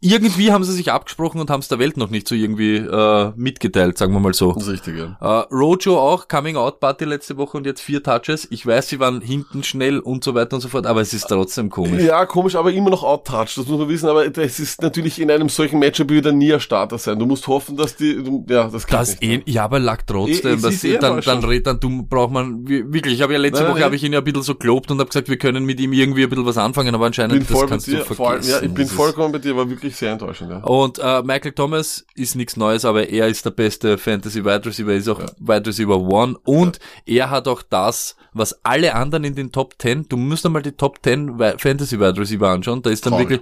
irgendwie 0.01 0.51
haben 0.51 0.63
sie 0.63 0.73
sich 0.73 0.91
abgesprochen 0.91 1.39
und 1.41 1.49
haben 1.49 1.60
es 1.62 1.67
der 1.67 1.79
Welt 1.79 1.97
noch 1.97 2.10
nicht 2.10 2.27
so 2.27 2.36
irgendwie 2.36 2.75
äh, 2.77 3.31
mitgeteilt, 3.36 3.97
sagen 3.97 4.13
wir 4.13 4.19
mal 4.19 4.33
so. 4.33 4.53
Das 4.53 4.63
ist 4.63 4.69
richtig, 4.69 4.97
ja. 4.97 5.17
Äh, 5.21 5.53
Rojo 5.53 5.99
auch, 5.99 6.27
Coming-out-Party 6.27 7.05
letzte 7.05 7.38
Woche 7.38 7.57
und 7.57 7.65
jetzt 7.65 7.81
vier 7.81 8.03
Touches. 8.03 8.47
Ich 8.51 8.65
weiß, 8.65 8.89
sie 8.89 8.99
waren 8.99 9.21
hinten 9.21 9.63
schnell 9.63 9.99
und 9.99 10.23
so 10.23 10.36
weiter 10.36 10.55
und 10.55 10.62
so 10.62 10.67
fort, 10.69 10.86
aber 10.86 11.01
es 11.01 11.13
ist 11.13 11.27
trotzdem 11.27 11.69
komisch. 11.69 12.03
Ja, 12.03 12.25
komisch, 12.25 12.55
aber 12.55 12.71
immer 12.71 12.89
noch 12.89 13.03
out-touch, 13.03 13.55
das 13.55 13.67
muss 13.67 13.79
man 13.79 13.89
wissen, 13.89 14.10
aber 14.10 14.29
das 14.29 14.60
ist 14.60 14.81
natürlich 14.81 15.19
in 15.19 15.31
einem 15.31 15.49
solchen 15.49 15.79
Matchup 15.79 16.10
wieder 16.10 16.31
nie 16.31 16.53
ein 16.53 16.60
Starter 16.60 16.97
sein. 16.97 17.19
Du 17.19 17.25
musst 17.25 17.47
hoffen, 17.47 17.77
dass 17.77 17.95
die, 17.95 18.21
ja, 18.49 18.67
das 18.69 18.86
geht 18.86 18.93
Das 18.93 19.19
nicht. 19.19 19.47
eh, 19.47 19.51
ja, 19.51 19.63
aber 19.63 19.79
lag 19.79 19.97
Eh, 19.97 20.03
trotzdem. 20.07 20.55
es 20.55 20.62
das, 20.62 20.73
ist 20.75 20.83
eh 20.83 20.97
dann, 20.97 21.21
dann 21.21 21.37
red, 21.43 21.67
dann 21.67 21.80
du, 21.80 22.04
braucht 22.04 22.32
man, 22.32 22.67
wir- 22.67 22.91
wirklich, 22.93 23.15
ich 23.15 23.21
habe 23.21 23.34
ja 23.34 23.39
letzte 23.39 23.63
Nein, 23.63 23.73
Woche 23.73 23.84
habe 23.84 23.95
ich 23.95 24.04
ihn 24.04 24.13
ja 24.13 24.19
ein 24.19 24.23
bisschen 24.23 24.41
so 24.43 24.56
gelobt 24.56 24.89
und 24.91 25.00
habe 25.00 25.08
gesagt, 25.10 25.30
wir 25.30 25.38
können 25.38 25.65
mit 25.65 25.80
ihm 25.80 25.93
irgendwie 25.93 26.23
ein 26.23 26.30
bisschen 26.30 26.45
was 26.45 26.58
anfangen, 26.58 26.89
aber 26.95 27.04
bin 27.04 27.08
anscheinend, 27.08 27.43
voll 27.47 27.62
das 27.62 27.69
kannst 27.69 27.88
dir, 27.88 28.00
du 28.00 28.13
vergessen. 28.13 28.50
ja, 28.52 28.62
ich 28.62 28.73
bin 28.73 28.88
vollkommen 28.88 29.32
bei 29.32 29.39
dir, 29.39 29.56
war 29.56 29.69
wirklich 29.69 29.95
sehr 29.95 30.12
enttäuschend, 30.13 30.52
ja. 30.52 30.63
Und 30.63 31.00
äh, 31.00 31.21
Michael 31.23 31.52
Thomas 31.54 32.06
ist 32.15 32.36
nichts 32.36 32.58
Neues, 32.58 32.86
aber 32.86 33.10
er 33.10 33.28
ist 33.28 33.45
der 33.45 33.52
beste 33.52 33.97
Fantasy 33.97 34.43
Wide 34.45 34.65
Receiver, 34.65 34.91
er 34.91 34.97
ist 34.97 35.08
auch 35.10 35.21
Wide 35.39 35.65
Receiver 35.67 36.00
One 36.00 36.38
und 36.43 36.80
er 37.06 37.30
hat 37.30 37.47
auch 37.47 37.62
das, 37.62 38.15
was 38.34 38.63
alle 38.63 38.95
anderen 38.95 39.23
in 39.23 39.36
den 39.36 39.52
Top 39.52 39.76
10, 39.80 40.08
du 40.10 40.17
musst 40.17 40.45
einmal 40.45 40.62
die 40.62 40.71
Top 40.73 41.00
10 41.04 41.39
Wi- 41.39 41.56
Fantasy 41.58 42.00
Wide 42.00 42.17
Receiver 42.19 42.50
anschauen, 42.50 42.82
da 42.82 42.89
ist 42.89 43.06
dann 43.06 43.13
Toll. 43.13 43.21
wirklich 43.21 43.41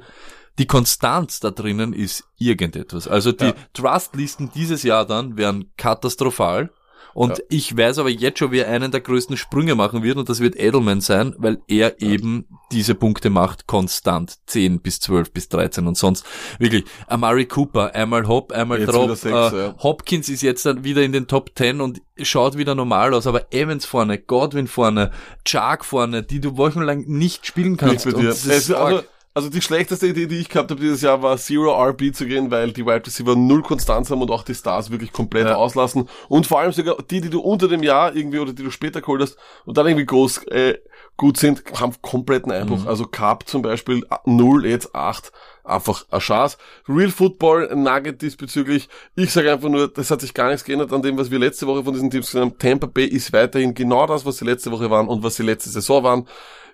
die 0.57 0.67
Konstanz 0.67 1.41
da 1.41 1.51
drinnen 1.51 1.91
ist 1.91 2.23
irgendetwas. 2.37 3.09
Also 3.09 3.33
die 3.33 3.43
Ja. 3.47 3.53
Trust-Listen 3.73 4.51
dieses 4.55 4.83
Jahr 4.83 5.05
dann 5.05 5.35
wären 5.35 5.65
katastrophal. 5.75 6.69
Und 7.15 7.37
Ja. 7.37 7.43
ich 7.49 7.77
weiß 7.77 7.99
aber 7.99 8.09
jetzt 8.09 8.39
schon, 8.39 8.51
wer 8.51 8.67
einen 8.67 8.91
der 8.91 8.99
größten 8.99 9.37
Sprünge 9.37 9.73
machen 9.73 10.03
wird 10.03 10.17
und 10.17 10.27
das 10.27 10.41
wird 10.41 10.59
Edelman 10.59 10.99
sein, 10.99 11.33
weil 11.37 11.59
er 11.65 12.01
eben 12.01 12.45
diese 12.73 12.93
Punkte 12.93 13.29
macht 13.29 13.67
konstant. 13.67 14.35
10 14.47 14.81
bis 14.81 14.99
12 14.99 15.31
bis 15.31 15.47
13 15.47 15.87
und 15.87 15.97
sonst 15.97 16.25
wirklich. 16.59 16.83
Amari 17.07 17.45
Cooper, 17.45 17.95
einmal 17.95 18.27
Hop, 18.27 18.51
einmal 18.51 18.81
Jetzt 18.81 18.91
Drop. 18.91 19.09
sechs, 19.15 19.23
äh, 19.23 19.29
ja. 19.57 19.75
Hopkins 19.81 20.27
ist 20.27 20.41
jetzt 20.41 20.65
dann 20.65 20.83
wieder 20.83 21.03
in 21.03 21.13
den 21.13 21.27
Top 21.27 21.51
10 21.55 21.79
und 21.79 22.01
schaut 22.21 22.57
wieder 22.57 22.75
normal 22.75 23.13
aus, 23.13 23.27
aber 23.27 23.53
Evans 23.53 23.85
vorne, 23.85 24.17
Godwin 24.19 24.67
vorne, 24.67 25.11
Chark 25.45 25.85
vorne, 25.85 26.21
die 26.21 26.41
du 26.41 26.57
wochenlang 26.57 27.05
nicht 27.07 27.45
spielen 27.47 27.77
kannst. 27.77 28.05
Und 28.07 28.25
das 28.25 28.45
ist 28.45 28.73
also, 28.73 28.75
arg. 28.97 29.07
Also 29.35 29.49
die 29.49 29.61
schlechteste 29.61 30.07
Idee, 30.07 30.25
die 30.27 30.37
ich 30.39 30.49
gehabt 30.49 30.71
habe 30.71 30.79
dieses 30.81 31.01
Jahr, 31.01 31.21
war 31.21 31.37
Zero 31.37 31.71
RB 31.89 32.15
zu 32.15 32.25
gehen, 32.25 32.49
weil 32.51 32.71
die 32.71 32.85
Wide 32.85 33.05
Receiver 33.05 33.35
null 33.35 33.61
Konstanz 33.61 34.09
haben 34.09 34.21
und 34.21 34.31
auch 34.31 34.43
die 34.43 34.55
Stars 34.55 34.89
wirklich 34.89 35.11
komplett 35.11 35.45
Ja. 35.45 35.55
auslassen. 35.55 36.09
Und 36.29 36.47
vor 36.47 36.59
allem 36.61 36.71
sogar 36.71 36.95
die, 37.11 37.19
die 37.21 37.29
du 37.29 37.41
unter 37.41 37.67
dem 37.67 37.83
Jahr 37.83 38.15
irgendwie 38.15 38.39
oder 38.39 38.53
die 38.53 38.63
du 38.63 38.71
später 38.71 39.01
geholt 39.01 39.21
hast 39.21 39.37
und 39.65 39.77
dann 39.77 39.85
irgendwie 39.87 40.05
groß 40.05 40.47
äh, 40.47 40.79
gut 41.17 41.37
sind, 41.37 41.63
haben 41.79 41.93
kompletten 42.01 42.51
Einbruch. 42.51 42.83
Mhm. 42.83 42.87
Also 42.87 43.05
Cup 43.05 43.47
zum 43.47 43.61
Beispiel 43.61 44.05
null, 44.25 44.65
jetzt 44.65 44.95
acht. 44.95 45.31
Einfach 45.65 46.05
ein 46.11 46.21
Schatz. 46.21 46.57
Real 46.87 47.09
Football 47.09 47.75
Nugget 47.75 48.21
diesbezüglich. 48.21 48.87
Ich 49.15 49.31
sage 49.33 49.51
einfach 49.51 49.67
nur, 49.69 49.87
das 49.87 50.11
hat 50.11 50.21
sich 50.21 50.33
gar 50.33 50.49
nichts 50.49 50.63
geändert 50.63 50.93
an 50.93 51.01
dem, 51.01 51.17
was 51.17 51.31
wir 51.31 51.39
letzte 51.39 51.65
Woche 51.67 51.83
von 51.83 51.93
diesen 51.93 52.11
Teams 52.11 52.27
gesehen 52.27 52.41
haben. 52.41 52.57
Tampa 52.59 52.85
Bay 52.87 53.05
ist 53.05 53.33
weiterhin 53.33 53.73
genau 53.73 54.05
das, 54.05 54.25
was 54.25 54.37
sie 54.37 54.45
letzte 54.45 54.71
Woche 54.71 54.89
waren 54.91 55.07
und 55.07 55.23
was 55.23 55.35
sie 55.35 55.43
letzte 55.43 55.69
Saison 55.71 56.03
waren. 56.03 56.27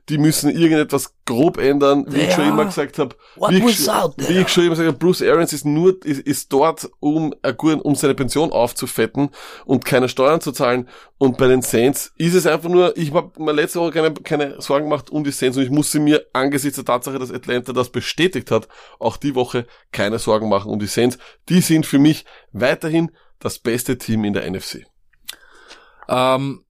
Die 0.09 0.17
müssen 0.17 0.49
irgendetwas 0.49 1.13
grob 1.25 1.57
ändern, 1.57 2.05
wie 2.09 2.21
ich 2.21 2.33
schon 2.33 2.47
immer 2.47 2.65
gesagt 2.65 2.99
habe. 2.99 3.15
What 3.35 3.51
Wie, 3.51 3.57
ich 3.57 3.87
wie 3.87 4.39
ich 4.39 4.49
schon 4.49 4.63
immer 4.63 4.71
gesagt 4.71 4.87
habe, 4.87 4.97
Bruce 4.97 5.21
Arians 5.21 5.53
ist 5.53 5.65
nur, 5.65 6.03
ist, 6.03 6.21
ist 6.21 6.51
dort, 6.51 6.89
um, 6.99 7.33
äh, 7.43 7.53
um 7.53 7.95
seine 7.95 8.15
Pension 8.15 8.51
aufzufetten 8.51 9.29
und 9.65 9.85
keine 9.85 10.09
Steuern 10.09 10.41
zu 10.41 10.51
zahlen. 10.51 10.89
Und 11.17 11.37
bei 11.37 11.47
den 11.47 11.61
Saints 11.61 12.11
ist 12.17 12.33
es 12.33 12.47
einfach 12.47 12.69
nur, 12.69 12.97
ich 12.97 13.13
habe 13.13 13.31
mir 13.41 13.53
letzte 13.53 13.79
Woche 13.79 13.91
keine, 13.91 14.13
keine 14.13 14.59
Sorgen 14.61 14.85
gemacht 14.89 15.09
um 15.09 15.23
die 15.23 15.31
Saints 15.31 15.57
und 15.57 15.63
ich 15.63 15.69
musste 15.69 15.99
mir 15.99 16.25
angesichts 16.33 16.75
der 16.75 16.85
Tatsache, 16.85 17.19
dass 17.19 17.31
Atlanta 17.31 17.73
das 17.73 17.89
bestätigt 17.89 18.51
hat, 18.51 18.67
auch 18.99 19.17
die 19.17 19.35
Woche 19.35 19.67
keine 19.91 20.19
Sorgen 20.19 20.49
machen 20.49 20.71
um 20.71 20.79
die 20.79 20.87
Saints. 20.87 21.17
Die 21.47 21.61
sind 21.61 21.85
für 21.85 21.99
mich 21.99 22.25
weiterhin 22.51 23.11
das 23.39 23.59
beste 23.59 23.97
Team 23.97 24.23
in 24.23 24.33
der 24.33 24.49
NFC. 24.49 24.85
Ähm, 26.07 26.65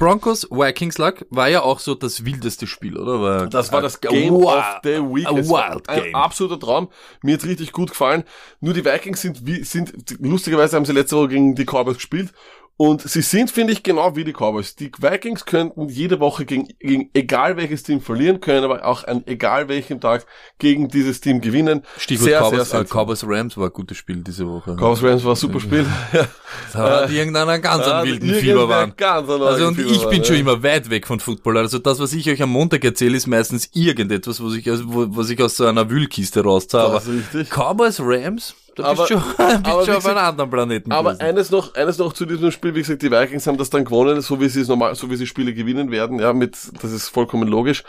Broncos, 0.00 0.48
Vikings 0.50 0.96
Luck 0.98 1.26
war 1.30 1.48
ja 1.48 1.62
auch 1.62 1.78
so 1.78 1.94
das 1.94 2.24
wildeste 2.24 2.66
Spiel, 2.66 2.96
oder? 2.96 3.20
War 3.20 3.46
Das 3.48 3.70
war 3.70 3.82
das 3.82 4.00
Game 4.00 4.34
wild- 4.34 4.46
of 4.46 4.64
the 4.82 4.90
Week. 4.98 5.28
wild 5.28 5.88
ein 5.88 6.02
game. 6.04 6.14
absoluter 6.16 6.58
Traum. 6.58 6.88
Mir 7.22 7.34
hat 7.34 7.44
richtig 7.44 7.70
gut 7.72 7.90
gefallen. 7.90 8.24
Nur 8.60 8.72
die 8.74 8.84
Vikings 8.84 9.20
sind, 9.20 9.46
wie, 9.46 9.62
sind, 9.62 9.92
lustigerweise 10.18 10.76
haben 10.76 10.86
sie 10.86 10.92
letzte 10.92 11.16
Woche 11.16 11.28
gegen 11.28 11.54
die 11.54 11.64
Cowboys 11.66 11.96
gespielt. 11.96 12.32
Und 12.80 13.02
sie 13.02 13.20
sind, 13.20 13.50
finde 13.50 13.74
ich, 13.74 13.82
genau 13.82 14.16
wie 14.16 14.24
die 14.24 14.32
Cowboys. 14.32 14.74
Die 14.74 14.90
Vikings 14.98 15.44
könnten 15.44 15.90
jede 15.90 16.18
Woche 16.18 16.46
gegen, 16.46 16.66
gegen 16.78 17.10
egal 17.12 17.58
welches 17.58 17.82
Team 17.82 18.00
verlieren, 18.00 18.40
können 18.40 18.64
aber 18.64 18.86
auch 18.86 19.04
an 19.04 19.22
egal 19.26 19.68
welchem 19.68 20.00
Tag 20.00 20.24
gegen 20.58 20.88
dieses 20.88 21.20
Team 21.20 21.42
gewinnen. 21.42 21.82
Stichwort 21.98 22.30
sehr, 22.30 22.38
Cowboys, 22.40 22.50
sehr 22.52 22.60
äh, 22.60 22.64
seltsam. 22.64 22.98
Cowboys 23.02 23.24
Rams 23.26 23.58
war 23.58 23.66
ein 23.66 23.72
gutes 23.74 23.98
Spiel 23.98 24.24
diese 24.26 24.48
Woche. 24.48 24.76
Cowboys 24.76 25.02
Rams 25.02 25.24
war 25.24 25.32
ein 25.32 25.36
super 25.36 25.60
Spiel. 25.60 25.84
Ja. 26.12 26.26
Da 26.72 27.02
hat 27.02 27.10
irgendeiner 27.10 27.58
ganz 27.58 27.86
einen 27.86 28.08
wilden 28.08 28.34
Fieber 28.34 28.68
waren. 28.68 28.94
Also 28.98 29.68
und 29.68 29.78
ich 29.78 30.04
bin 30.06 30.24
schon 30.24 30.36
immer 30.36 30.62
weit 30.62 30.88
weg 30.90 31.06
von 31.06 31.20
Football. 31.20 31.58
Also 31.58 31.78
das, 31.78 32.00
was 32.00 32.12
ich 32.12 32.28
euch 32.30 32.42
am 32.42 32.50
Montag 32.50 32.84
erzähle, 32.84 33.16
ist 33.16 33.26
meistens 33.26 33.68
irgendetwas, 33.72 34.42
was 34.42 34.54
ich, 34.54 34.68
also, 34.68 34.84
was 34.86 35.30
ich 35.30 35.40
aus 35.42 35.56
so 35.56 35.66
einer 35.66 35.90
Wühlkiste 35.90 36.42
rausziehe. 36.42 36.80
Aber 36.80 36.94
Das 36.94 37.06
ist 37.06 37.34
richtig. 37.34 37.50
Cowboys 37.50 38.00
Rams, 38.00 38.54
da 38.76 38.84
Aber- 38.84 39.06
bist 39.06 39.10
du 39.10 39.14
schon, 39.20 39.22
bist 39.36 39.66
aber 39.66 39.84
schon 39.86 39.94
auf 39.96 40.06
einem 40.06 40.18
anderen 40.18 40.50
Planeten. 40.50 40.92
Aber 40.92 41.12
gewesen. 41.14 41.28
eines 41.28 41.50
noch, 41.50 41.74
eines 41.74 41.98
noch 41.98 42.12
zu 42.12 42.26
diesem 42.26 42.50
Spiel, 42.50 42.74
wie 42.74 42.80
gesagt, 42.80 43.02
die 43.02 43.10
Vikings 43.10 43.46
haben 43.46 43.58
das 43.58 43.70
dann 43.70 43.84
gewonnen, 43.84 44.20
so 44.20 44.40
wie 44.40 44.48
sie 44.48 44.60
es 44.60 44.68
normal, 44.68 44.94
so 44.94 45.10
wie 45.10 45.16
sie 45.16 45.26
Spiele 45.26 45.52
gewinnen 45.54 45.90
werden, 45.90 46.18
ja, 46.18 46.32
mit, 46.32 46.56
das 46.82 46.92
ist 46.92 47.08
vollkommen 47.08 47.48
logisch. 47.48 47.84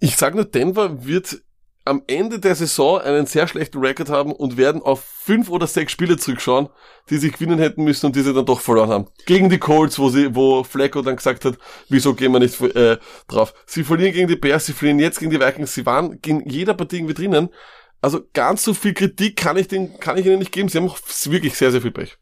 Ich 0.00 0.16
sag 0.16 0.34
nur, 0.34 0.44
Denver 0.44 1.04
wird 1.06 1.40
am 1.84 2.02
Ende 2.08 2.40
der 2.40 2.56
Saison 2.56 3.00
einen 3.00 3.26
sehr 3.26 3.46
schlechten 3.46 3.78
Rekord 3.78 4.08
haben 4.10 4.32
und 4.32 4.56
werden 4.56 4.82
auf 4.82 5.04
fünf 5.04 5.48
oder 5.48 5.68
sechs 5.68 5.92
Spiele 5.92 6.16
zurückschauen, 6.16 6.68
die 7.10 7.16
sie 7.18 7.30
gewinnen 7.30 7.60
hätten 7.60 7.84
müssen 7.84 8.06
und 8.06 8.16
die 8.16 8.22
sie 8.22 8.34
dann 8.34 8.44
doch 8.44 8.58
verloren 8.58 8.90
haben. 8.90 9.06
Gegen 9.24 9.48
die 9.50 9.58
Colts, 9.58 9.96
wo 10.00 10.08
sie, 10.08 10.34
wo 10.34 10.64
Flacco 10.64 11.00
dann 11.02 11.14
gesagt 11.14 11.44
hat, 11.44 11.54
wieso 11.88 12.14
gehen 12.14 12.32
wir 12.32 12.40
nicht 12.40 12.60
äh, 12.60 12.98
drauf. 13.28 13.54
Sie 13.66 13.84
verlieren 13.84 14.12
gegen 14.12 14.26
die 14.26 14.34
Bears, 14.34 14.66
sie 14.66 14.72
verlieren 14.72 14.98
jetzt 14.98 15.20
gegen 15.20 15.30
die 15.30 15.38
Vikings, 15.40 15.74
sie 15.74 15.86
waren 15.86 16.20
gegen 16.20 16.48
jeder 16.50 16.74
Partie 16.74 16.96
irgendwie 16.96 17.14
drinnen. 17.14 17.50
Also 18.00 18.20
ganz 18.34 18.62
so 18.62 18.74
viel 18.74 18.94
Kritik 18.94 19.36
kann 19.36 19.56
ich 19.56 19.68
den, 19.68 19.98
kann 19.98 20.16
ich 20.16 20.26
ihnen 20.26 20.38
nicht 20.38 20.52
geben. 20.52 20.68
Sie 20.68 20.78
haben 20.78 20.88
auch 20.88 20.98
wirklich 21.24 21.54
sehr, 21.56 21.72
sehr 21.72 21.82
viel 21.82 21.90
Pech. 21.90 22.16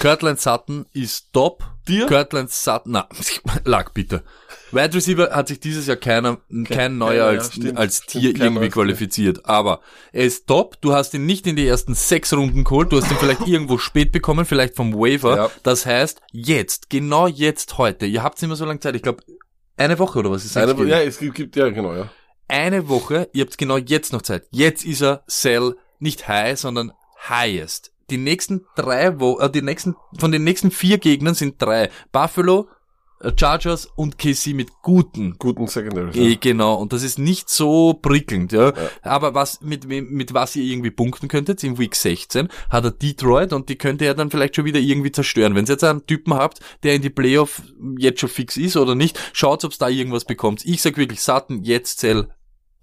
Kirtland 0.00 0.40
Sutton 0.40 0.86
ist 0.92 1.32
top. 1.32 1.64
Dir? 1.86 2.06
Kirtland 2.06 2.50
Sutton, 2.50 2.92
na, 2.92 3.08
lag 3.64 3.90
bitte. 3.92 4.24
Wide 4.72 4.94
Receiver 4.94 5.30
hat 5.30 5.48
sich 5.48 5.60
dieses 5.60 5.86
Jahr 5.86 5.98
keiner, 5.98 6.38
kein 6.64 6.98
neuer 6.98 7.08
keiner, 7.08 7.14
ja, 7.16 7.26
als, 7.26 7.52
stimmt. 7.52 7.76
als 7.78 7.96
Stimmt, 7.98 8.10
Tier 8.10 8.32
kein 8.32 8.42
irgendwie 8.42 8.60
neues 8.60 8.72
Tier. 8.72 8.82
qualifiziert. 8.82 9.46
Aber 9.46 9.80
er 10.12 10.24
ist 10.24 10.46
top. 10.46 10.80
Du 10.80 10.94
hast 10.94 11.14
ihn 11.14 11.26
nicht 11.26 11.46
in 11.46 11.54
die 11.56 11.66
ersten 11.66 11.94
sechs 11.94 12.32
Runden 12.32 12.64
geholt. 12.64 12.90
Du 12.90 12.96
hast 13.00 13.10
ihn 13.10 13.18
vielleicht 13.18 13.42
irgendwo 13.46 13.78
spät 13.78 14.10
bekommen, 14.10 14.46
vielleicht 14.46 14.74
vom 14.74 14.94
Waiver. 14.94 15.36
Ja. 15.36 15.50
Das 15.62 15.86
heißt, 15.86 16.20
jetzt, 16.32 16.90
genau 16.90 17.26
jetzt 17.26 17.78
heute. 17.78 18.06
Ihr 18.06 18.22
habt 18.22 18.42
immer 18.42 18.56
so 18.56 18.64
lange 18.64 18.80
Zeit. 18.80 18.96
Ich 18.96 19.02
glaube, 19.02 19.22
eine 19.76 19.98
Woche 19.98 20.18
oder 20.18 20.30
was 20.30 20.44
ist 20.44 20.56
Eine, 20.56 20.72
jetzt? 20.72 20.88
ja, 20.88 21.00
es 21.02 21.18
gibt, 21.18 21.34
gibt, 21.34 21.56
ja, 21.56 21.68
genau, 21.68 21.94
ja. 21.94 22.10
Eine 22.48 22.88
Woche, 22.88 23.28
ihr 23.32 23.44
habt 23.44 23.58
genau 23.58 23.76
jetzt 23.76 24.12
noch 24.12 24.22
Zeit. 24.22 24.46
Jetzt 24.50 24.84
ist 24.84 25.02
er 25.02 25.22
Sell 25.26 25.76
nicht 25.98 26.28
high, 26.28 26.58
sondern 26.58 26.92
highest. 27.28 27.92
Die 28.10 28.18
nächsten 28.18 28.66
drei 28.76 29.18
Wo 29.18 29.38
äh, 29.38 29.50
die 29.50 29.62
nächsten, 29.62 29.96
von 30.18 30.30
den 30.32 30.44
nächsten 30.44 30.70
vier 30.70 30.98
Gegnern 30.98 31.34
sind 31.34 31.60
drei. 31.60 31.88
Buffalo, 32.12 32.68
äh, 33.20 33.32
Chargers 33.34 33.86
und 33.96 34.18
KC 34.18 34.52
mit 34.52 34.68
guten. 34.82 35.36
Guten 35.38 35.66
Secondaries. 35.66 36.14
Eh, 36.16 36.32
Ja. 36.32 36.36
genau, 36.38 36.74
und 36.74 36.92
das 36.92 37.02
ist 37.02 37.18
nicht 37.18 37.48
so 37.48 37.94
prickelnd, 37.94 38.52
ja. 38.52 38.66
Ja. 38.76 38.90
Aber 39.00 39.32
was, 39.34 39.62
mit, 39.62 39.86
mit 39.88 40.34
was 40.34 40.54
ihr 40.54 40.64
irgendwie 40.64 40.90
punkten 40.90 41.28
könntet, 41.28 41.64
in 41.64 41.78
Week 41.78 41.94
16, 41.94 42.48
hat 42.68 42.84
er 42.84 42.90
Detroit 42.90 43.54
und 43.54 43.70
die 43.70 43.76
könnte 43.76 44.04
er 44.04 44.14
dann 44.14 44.30
vielleicht 44.30 44.56
schon 44.56 44.66
wieder 44.66 44.80
irgendwie 44.80 45.12
zerstören. 45.12 45.54
Wenn 45.54 45.64
ihr 45.64 45.70
jetzt 45.70 45.84
einen 45.84 46.04
Typen 46.06 46.34
habt, 46.34 46.60
der 46.82 46.94
in 46.94 47.00
die 47.00 47.08
Playoff 47.10 47.62
jetzt 47.96 48.20
schon 48.20 48.28
fix 48.28 48.58
ist 48.58 48.76
oder 48.76 48.94
nicht, 48.94 49.18
schaut, 49.32 49.64
ob's 49.64 49.78
da 49.78 49.88
irgendwas 49.88 50.26
bekommt. 50.26 50.62
Ich 50.66 50.82
sag 50.82 50.98
wirklich, 50.98 51.22
Sutton, 51.22 51.62
jetzt 51.62 52.00
Zell 52.00 52.28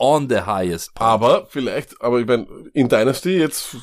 on 0.01 0.27
the 0.29 0.41
highest. 0.41 0.91
Aber 0.95 1.45
vielleicht, 1.49 2.01
aber 2.01 2.19
ich 2.19 2.25
meine, 2.27 2.47
in 2.73 2.89
Dynasty 2.89 3.37
jetzt, 3.37 3.75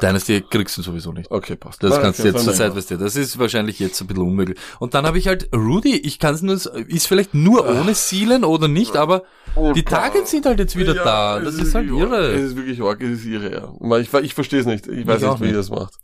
Dynasty 0.00 0.42
kriegst 0.42 0.76
du 0.78 0.82
sowieso 0.82 1.12
nicht. 1.12 1.30
okay, 1.30 1.56
passt. 1.56 1.82
Das 1.82 1.90
Nein, 1.92 2.02
kannst 2.02 2.20
du 2.20 2.22
okay, 2.24 2.32
jetzt 2.32 2.44
zur 2.44 2.54
Zeit, 2.54 2.74
weißt 2.76 2.90
du, 2.92 2.96
das 2.98 3.16
ist 3.16 3.38
wahrscheinlich 3.38 3.78
jetzt 3.80 4.00
ein 4.00 4.06
bisschen 4.06 4.22
unmöglich. 4.22 4.58
Und 4.78 4.94
dann 4.94 5.04
habe 5.06 5.18
ich 5.18 5.26
halt 5.26 5.48
Rudy, 5.54 5.96
ich 5.96 6.18
kann 6.18 6.34
es 6.34 6.42
nur, 6.42 6.54
ist 6.54 7.06
vielleicht 7.06 7.34
nur 7.34 7.66
ohne 7.68 7.94
Seelen 7.94 8.44
oder 8.44 8.68
nicht, 8.68 8.96
aber 8.96 9.24
Oh, 9.56 9.72
die. 9.72 9.82
Targets 9.82 10.30
sind 10.30 10.46
halt 10.46 10.58
jetzt 10.60 10.76
wieder 10.76 10.94
Ja, 10.94 11.04
da. 11.04 11.40
Das 11.40 11.54
ist 11.56 11.74
halt 11.74 11.88
wirklich 11.88 12.02
arg. 12.04 12.12
irre. 12.12 12.32
Es 12.32 12.42
ist 12.50 12.56
wirklich 12.56 12.82
arg, 12.82 13.02
es 13.02 13.18
ist 13.20 13.24
irre, 13.26 13.52
ja. 13.52 13.98
Ich, 13.98 14.12
ich 14.14 14.34
verstehe 14.34 14.60
es 14.60 14.66
nicht. 14.66 14.86
Ich 14.86 15.06
weiß 15.06 15.22
Ich 15.22 15.28
nicht, 15.28 15.40
wie 15.40 15.44
nicht. 15.44 15.52
ihr 15.52 15.58
das 15.58 15.70
macht. 15.70 15.94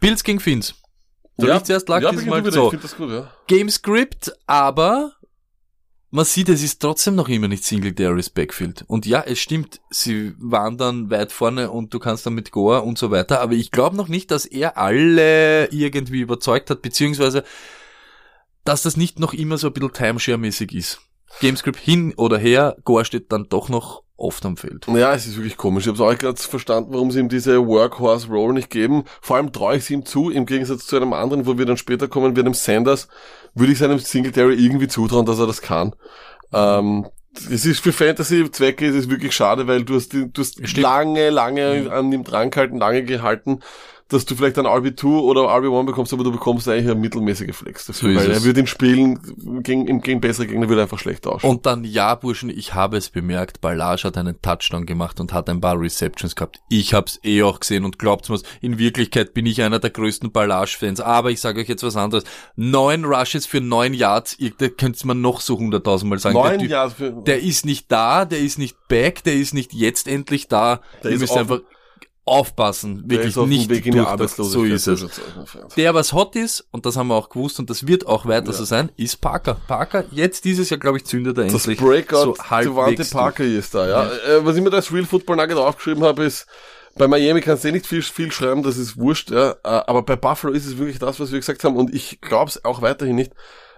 Bills 0.00 0.24
gegen 0.24 0.40
Finns. 0.40 0.74
Soll 1.38 1.50
ich 1.50 1.62
zuerst 1.64 1.88
lag 1.88 2.02
ja, 2.02 2.10
diesmal 2.10 2.50
so. 2.50 2.70
Gut, 2.70 3.10
ja. 3.10 3.30
Game 3.46 3.68
Script, 3.70 4.32
aber 4.46 5.12
man 6.16 6.24
sieht, 6.24 6.48
es 6.48 6.62
ist 6.62 6.80
trotzdem 6.80 7.14
noch 7.14 7.28
immer 7.28 7.46
nicht 7.46 7.62
Singletary's 7.62 8.30
Backfield. 8.30 8.84
Und 8.88 9.04
ja, 9.04 9.20
es 9.20 9.38
stimmt, 9.38 9.82
sie 9.90 10.34
waren 10.38 10.78
dann 10.78 11.10
weit 11.10 11.30
vorne 11.30 11.70
und 11.70 11.92
du 11.92 11.98
kannst 11.98 12.24
dann 12.24 12.32
mit 12.32 12.52
Goa 12.52 12.78
und 12.78 12.96
so 12.96 13.10
weiter, 13.10 13.42
aber 13.42 13.52
ich 13.52 13.70
glaube 13.70 13.96
noch 13.96 14.08
nicht, 14.08 14.30
dass 14.30 14.46
er 14.46 14.78
alle 14.78 15.66
irgendwie 15.66 16.20
überzeugt 16.20 16.70
hat, 16.70 16.80
beziehungsweise 16.80 17.44
dass 18.64 18.82
das 18.82 18.96
nicht 18.96 19.20
noch 19.20 19.34
immer 19.34 19.58
so 19.58 19.66
ein 19.66 19.74
bisschen 19.74 19.92
Timeshare-mäßig 19.92 20.74
ist. 20.74 21.00
Gamescript 21.40 21.78
hin 21.78 22.14
oder 22.16 22.38
her, 22.38 22.76
Gore 22.82 23.04
steht 23.04 23.30
dann 23.30 23.50
doch 23.50 23.68
noch 23.68 24.02
oft 24.16 24.46
am 24.46 24.56
Feld. 24.56 24.86
Ja, 24.88 25.14
es 25.14 25.26
ist 25.26 25.36
wirklich 25.36 25.58
komisch. 25.58 25.86
Ich 25.86 25.92
habe 25.92 26.02
auch 26.02 26.16
gerade 26.16 26.40
verstanden, 26.40 26.94
warum 26.94 27.10
sie 27.10 27.20
ihm 27.20 27.28
diese 27.28 27.66
Workhorse-Roll 27.66 28.54
nicht 28.54 28.70
geben. 28.70 29.04
Vor 29.20 29.36
allem 29.36 29.52
traue 29.52 29.76
ich 29.76 29.84
sie 29.84 29.92
ihm 29.92 30.06
zu, 30.06 30.30
im 30.30 30.46
Gegensatz 30.46 30.86
zu 30.86 30.96
einem 30.96 31.12
anderen, 31.12 31.46
wo 31.46 31.58
wir 31.58 31.66
dann 31.66 31.76
später 31.76 32.08
kommen, 32.08 32.34
wie 32.34 32.40
einem 32.40 32.54
Sanders, 32.54 33.08
würde 33.56 33.72
ich 33.72 33.78
seinem 33.78 33.98
Singletary 33.98 34.54
irgendwie 34.54 34.86
zutrauen, 34.88 35.26
dass 35.26 35.38
er 35.38 35.46
das 35.46 35.62
kann. 35.62 35.94
Ähm, 36.52 37.06
es 37.50 37.66
ist 37.66 37.80
für 37.80 37.92
Fantasy-Zwecke, 37.92 38.86
es 38.86 38.94
ist 38.94 39.10
wirklich 39.10 39.34
schade, 39.34 39.66
weil 39.66 39.84
du 39.84 39.96
hast, 39.96 40.12
du 40.12 40.30
hast 40.38 40.76
lange, 40.78 41.30
lange 41.30 41.82
mhm. 41.82 41.90
an 41.90 42.12
ihm 42.12 42.24
dran 42.24 42.50
gehalten, 42.50 42.78
lange 42.78 43.02
gehalten 43.02 43.60
dass 44.08 44.24
du 44.24 44.36
vielleicht 44.36 44.58
ein 44.58 44.66
RB2 44.66 45.04
oder 45.04 45.42
RB1 45.42 45.84
bekommst, 45.84 46.12
aber 46.12 46.22
du 46.22 46.30
bekommst 46.30 46.68
eigentlich 46.68 46.84
eine 46.84 46.94
mittelmäßige 46.94 47.54
Flex 47.54 47.86
dafür, 47.86 48.14
so 48.14 48.20
weil 48.20 48.30
er 48.30 48.44
wird 48.44 48.56
in 48.56 48.66
Spielen 48.68 49.62
gegen, 49.62 50.00
gegen 50.00 50.20
bessere 50.20 50.46
Gegner 50.46 50.68
würde 50.68 50.82
einfach 50.82 50.98
schlecht 50.98 51.26
ausschauen. 51.26 51.50
Und 51.50 51.66
dann, 51.66 51.82
ja, 51.82 52.14
Burschen, 52.14 52.48
ich 52.48 52.74
habe 52.74 52.96
es 52.96 53.10
bemerkt, 53.10 53.60
Ballage 53.60 54.04
hat 54.04 54.16
einen 54.16 54.40
Touchdown 54.40 54.86
gemacht 54.86 55.18
und 55.18 55.32
hat 55.32 55.48
ein 55.48 55.60
paar 55.60 55.80
Receptions 55.80 56.36
gehabt. 56.36 56.60
Ich 56.68 56.94
hab's 56.94 57.18
eh 57.24 57.42
auch 57.42 57.58
gesehen 57.58 57.84
und 57.84 57.98
glaubt 57.98 58.28
mir, 58.28 58.38
in 58.60 58.78
Wirklichkeit 58.78 59.34
bin 59.34 59.44
ich 59.44 59.60
einer 59.62 59.80
der 59.80 59.90
größten 59.90 60.30
Ballage-Fans, 60.30 61.00
aber 61.00 61.32
ich 61.32 61.40
sage 61.40 61.60
euch 61.60 61.68
jetzt 61.68 61.82
was 61.82 61.96
anderes. 61.96 62.24
Neun 62.54 63.04
Rushes 63.04 63.44
für 63.46 63.60
neun 63.60 63.92
Yards, 63.92 64.38
ihr 64.38 64.50
könnt 64.50 65.04
man 65.04 65.20
noch 65.20 65.40
so 65.40 65.58
hunderttausendmal 65.58 66.20
sagen. 66.20 66.36
Neun 66.36 66.60
Yards 66.60 66.94
für... 66.94 67.10
Der 67.10 67.42
ist 67.42 67.66
nicht 67.66 67.90
da, 67.90 68.24
der 68.24 68.38
ist 68.38 68.58
nicht 68.58 68.76
back, 68.88 69.24
der 69.24 69.34
ist 69.34 69.52
nicht 69.52 69.72
jetzt 69.72 70.06
endlich 70.06 70.46
da. 70.46 70.80
Der 71.02 71.10
ihr 71.10 71.18
müsst 71.18 71.36
einfach 71.36 71.60
aufpassen, 72.26 73.04
wirklich 73.06 73.36
nicht 73.36 73.70
Weg 73.70 73.86
in 73.86 73.92
die 73.92 74.28
so 74.28 74.64
ist 74.64 74.88
es. 74.88 75.06
Der, 75.76 75.94
was 75.94 76.12
hot 76.12 76.34
ist, 76.34 76.66
und 76.72 76.84
das 76.84 76.96
haben 76.96 77.06
wir 77.06 77.14
auch 77.14 77.28
gewusst, 77.28 77.60
und 77.60 77.70
das 77.70 77.86
wird 77.86 78.06
auch 78.06 78.26
weiter 78.26 78.48
ja. 78.48 78.52
so 78.52 78.64
sein, 78.64 78.90
ist 78.96 79.20
Parker. 79.20 79.56
Parker, 79.68 80.04
jetzt 80.10 80.44
dieses 80.44 80.68
Jahr, 80.68 80.80
glaube 80.80 80.98
ich, 80.98 81.04
zündet 81.04 81.38
er 81.38 81.44
endlich. 81.44 81.78
Das 81.78 81.86
Breakout 81.86 82.34
so 82.34 82.36
Devante 82.60 83.04
Parker 83.04 83.44
ist 83.44 83.74
da, 83.76 83.88
ja. 83.88 84.04
ja. 84.04 84.38
Äh, 84.38 84.44
was 84.44 84.56
ich 84.56 84.62
mir 84.62 84.70
da 84.70 84.78
als 84.78 84.92
Real 84.92 85.04
Football 85.04 85.36
Nugget 85.36 85.56
aufgeschrieben 85.56 86.02
habe, 86.02 86.24
ist, 86.24 86.46
bei 86.96 87.06
Miami 87.06 87.42
kannst 87.42 87.62
du 87.62 87.68
eh 87.68 87.72
nicht 87.72 87.86
viel, 87.86 88.02
viel 88.02 88.32
schreiben, 88.32 88.64
das 88.64 88.76
ist 88.76 88.96
wurscht, 88.96 89.30
ja. 89.30 89.52
Äh, 89.52 89.56
aber 89.62 90.02
bei 90.02 90.16
Buffalo 90.16 90.52
ist 90.52 90.66
es 90.66 90.78
wirklich 90.78 90.98
das, 90.98 91.20
was 91.20 91.30
wir 91.30 91.38
gesagt 91.38 91.62
haben, 91.62 91.76
und 91.76 91.94
ich 91.94 92.20
glaube 92.20 92.50
es 92.50 92.64
auch 92.64 92.82
weiterhin 92.82 93.14
nicht. 93.14 93.32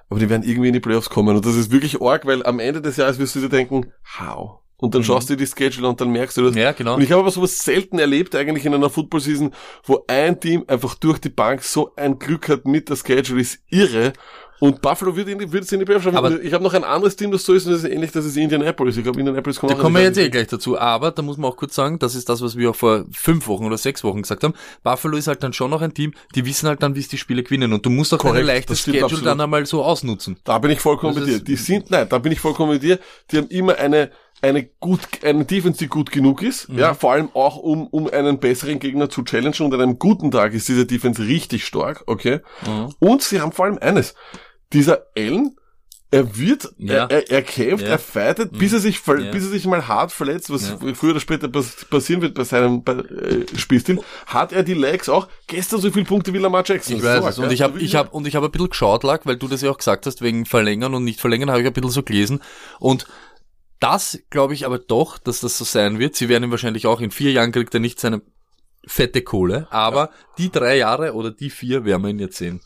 Aber 0.08 0.20
die 0.20 0.30
werden 0.30 0.42
irgendwie 0.42 0.68
in 0.68 0.72
die 0.72 0.80
Playoffs 0.80 1.10
kommen, 1.10 1.36
und 1.36 1.44
das 1.44 1.54
ist 1.54 1.70
wirklich 1.70 2.00
arg, 2.00 2.24
weil 2.24 2.46
am 2.46 2.60
Ende 2.60 2.80
des 2.80 2.96
Jahres 2.96 3.18
wirst 3.18 3.34
du 3.34 3.40
dir 3.40 3.50
denken, 3.50 3.92
how? 4.18 4.60
Und 4.80 4.94
dann 4.94 5.02
mhm. 5.02 5.06
schaust 5.06 5.28
du 5.28 5.36
dir 5.36 5.44
die 5.44 5.50
Schedule 5.50 5.88
und 5.88 6.00
dann 6.00 6.10
merkst 6.10 6.36
du 6.36 6.42
das. 6.42 6.54
Ja, 6.54 6.72
genau. 6.72 6.94
Und 6.94 7.02
ich 7.02 7.10
habe 7.10 7.20
aber 7.20 7.30
sowas 7.30 7.58
selten 7.58 7.98
erlebt 7.98 8.34
eigentlich 8.34 8.64
in 8.64 8.74
einer 8.74 8.90
Football-Season, 8.90 9.52
wo 9.84 10.04
ein 10.06 10.38
Team 10.38 10.64
einfach 10.68 10.94
durch 10.94 11.18
die 11.18 11.30
Bank 11.30 11.64
so 11.64 11.92
ein 11.96 12.18
Glück 12.18 12.48
hat 12.48 12.64
mit 12.64 12.88
der 12.88 12.96
Schedule, 12.96 13.40
ist 13.40 13.60
irre. 13.68 14.12
Und 14.60 14.82
Buffalo 14.82 15.14
wird, 15.14 15.28
in 15.28 15.38
die, 15.38 15.52
wird 15.52 15.64
es 15.64 15.72
in 15.72 15.78
die 15.78 15.84
Playoffs 15.84 16.04
schaffen. 16.04 16.16
Aber 16.16 16.42
ich 16.42 16.52
habe 16.52 16.64
noch 16.64 16.74
ein 16.74 16.82
anderes 16.82 17.14
Team, 17.14 17.30
das 17.30 17.44
so 17.44 17.54
ist, 17.54 17.66
und 17.66 17.72
das 17.72 17.84
ist 17.84 17.90
ähnlich, 17.90 18.10
das 18.10 18.24
ist 18.24 18.36
Indianapolis. 18.36 18.96
Ich 18.96 19.04
glaube, 19.04 19.20
Indianapolis 19.20 19.60
kommt 19.60 19.72
Da 19.72 19.76
kommen 19.76 19.94
wir 19.96 20.02
jetzt 20.02 20.18
eh 20.18 20.28
gleich 20.30 20.48
dazu. 20.48 20.78
Aber 20.78 21.12
da 21.12 21.22
muss 21.22 21.36
man 21.36 21.50
auch 21.50 21.56
kurz 21.56 21.74
sagen, 21.74 21.98
das 21.98 22.14
ist 22.14 22.28
das, 22.28 22.40
was 22.42 22.56
wir 22.56 22.70
auch 22.70 22.76
vor 22.76 23.04
fünf 23.12 23.46
Wochen 23.46 23.64
oder 23.64 23.78
sechs 23.78 24.02
Wochen 24.02 24.22
gesagt 24.22 24.42
haben. 24.42 24.54
Buffalo 24.82 25.16
ist 25.16 25.28
halt 25.28 25.42
dann 25.42 25.52
schon 25.52 25.70
noch 25.70 25.80
ein 25.80 25.94
Team, 25.94 26.12
die 26.34 26.44
wissen 26.44 26.68
halt 26.68 26.82
dann, 26.82 26.96
wie 26.96 27.00
es 27.00 27.08
die 27.08 27.18
Spiele 27.18 27.44
gewinnen. 27.44 27.72
Und 27.72 27.86
du 27.86 27.90
musst 27.90 28.12
auch 28.12 28.18
Korrekt, 28.18 28.38
deine 28.38 28.46
leichte 28.46 28.74
Schedule 28.74 29.04
absolut. 29.04 29.26
dann 29.26 29.40
einmal 29.40 29.64
so 29.64 29.84
ausnutzen. 29.84 30.38
Da 30.42 30.58
bin 30.58 30.72
ich 30.72 30.80
vollkommen 30.80 31.14
das 31.14 31.24
mit 31.24 31.34
dir. 31.34 31.44
Die 31.44 31.56
sind, 31.56 31.90
nein, 31.90 32.08
da 32.08 32.18
bin 32.18 32.32
ich 32.32 32.40
vollkommen 32.40 32.72
mit 32.72 32.82
dir. 32.82 32.98
Die 33.30 33.38
haben 33.38 33.48
immer 33.48 33.76
eine, 33.76 34.10
eine 34.42 34.64
gut, 34.64 35.00
eine 35.24 35.44
Defense, 35.44 35.78
die 35.78 35.88
gut 35.88 36.10
genug 36.10 36.42
ist, 36.42 36.68
mhm. 36.68 36.78
ja, 36.78 36.94
vor 36.94 37.12
allem 37.12 37.30
auch 37.34 37.56
um, 37.56 37.86
um 37.88 38.08
einen 38.08 38.38
besseren 38.38 38.78
Gegner 38.78 39.10
zu 39.10 39.22
challengen 39.22 39.66
und 39.66 39.74
an 39.74 39.80
einem 39.80 39.98
guten 39.98 40.30
Tag 40.30 40.54
ist 40.54 40.68
diese 40.68 40.86
Defense 40.86 41.22
richtig 41.26 41.64
stark, 41.64 42.04
okay? 42.06 42.40
Mhm. 42.66 42.94
Und 42.98 43.22
sie 43.22 43.40
haben 43.40 43.52
vor 43.52 43.64
allem 43.64 43.78
eines. 43.78 44.14
Dieser 44.72 45.06
Allen, 45.16 45.56
er 46.10 46.38
wird, 46.38 46.70
ja. 46.78 47.06
er, 47.06 47.30
er, 47.30 47.42
kämpft, 47.42 47.84
ja. 47.84 47.90
er 47.90 47.98
fightet, 47.98 48.58
bis 48.58 48.72
er 48.72 48.78
sich, 48.78 49.00
ja. 49.06 49.30
bis 49.30 49.44
er 49.44 49.50
sich 49.50 49.66
mal 49.66 49.88
hart 49.88 50.10
verletzt, 50.10 50.48
was 50.48 50.74
früher 50.94 51.10
oder 51.10 51.20
später 51.20 51.48
passieren 51.48 52.22
wird 52.22 52.32
bei 52.32 52.44
seinem 52.44 52.82
bei, 52.82 52.92
äh, 52.94 53.44
Spielstil, 53.56 54.00
hat 54.24 54.52
er 54.52 54.62
die 54.62 54.72
Legs 54.72 55.10
auch 55.10 55.28
gestern 55.48 55.82
so 55.82 55.90
viele 55.90 56.06
Punkte 56.06 56.32
wie 56.32 56.38
Lamar 56.38 56.62
Jackson. 56.64 56.96
Ich 56.96 57.02
weiß 57.02 57.24
es. 57.26 57.38
Und 57.38 57.52
ich 57.52 57.60
habe, 57.60 57.78
ich 57.78 57.94
habe, 57.94 58.08
und 58.10 58.26
ich 58.26 58.36
habe 58.36 58.46
ein 58.46 58.52
bisschen 58.52 58.70
geschaut, 58.70 59.04
lag, 59.04 59.26
weil 59.26 59.36
du 59.36 59.48
das 59.48 59.60
ja 59.60 59.70
auch 59.70 59.76
gesagt 59.76 60.06
hast, 60.06 60.22
wegen 60.22 60.46
Verlängern 60.46 60.94
und 60.94 61.04
nicht 61.04 61.20
Verlängern, 61.20 61.50
habe 61.50 61.60
ich 61.60 61.66
ein 61.66 61.74
bisschen 61.74 61.90
so 61.90 62.02
gelesen. 62.02 62.40
Und 62.78 63.06
das 63.80 64.18
glaube 64.30 64.54
ich 64.54 64.66
aber 64.66 64.78
doch, 64.78 65.18
dass 65.18 65.40
das 65.40 65.58
so 65.58 65.64
sein 65.64 65.98
wird. 65.98 66.16
Sie 66.16 66.28
werden 66.28 66.44
ihm 66.44 66.50
wahrscheinlich 66.50 66.86
auch 66.86 67.00
in 67.00 67.10
vier 67.10 67.32
Jahren 67.32 67.52
kriegt 67.52 67.74
er 67.74 67.80
nicht 67.80 68.00
seine 68.00 68.22
fette 68.86 69.22
Kohle, 69.22 69.66
aber 69.70 70.06
ja. 70.06 70.10
die 70.38 70.50
drei 70.50 70.76
Jahre 70.76 71.14
oder 71.14 71.30
die 71.30 71.50
vier 71.50 71.84
werden 71.84 72.02
wir 72.02 72.10
ihn 72.10 72.18
jetzt 72.18 72.38
sehen. 72.38 72.60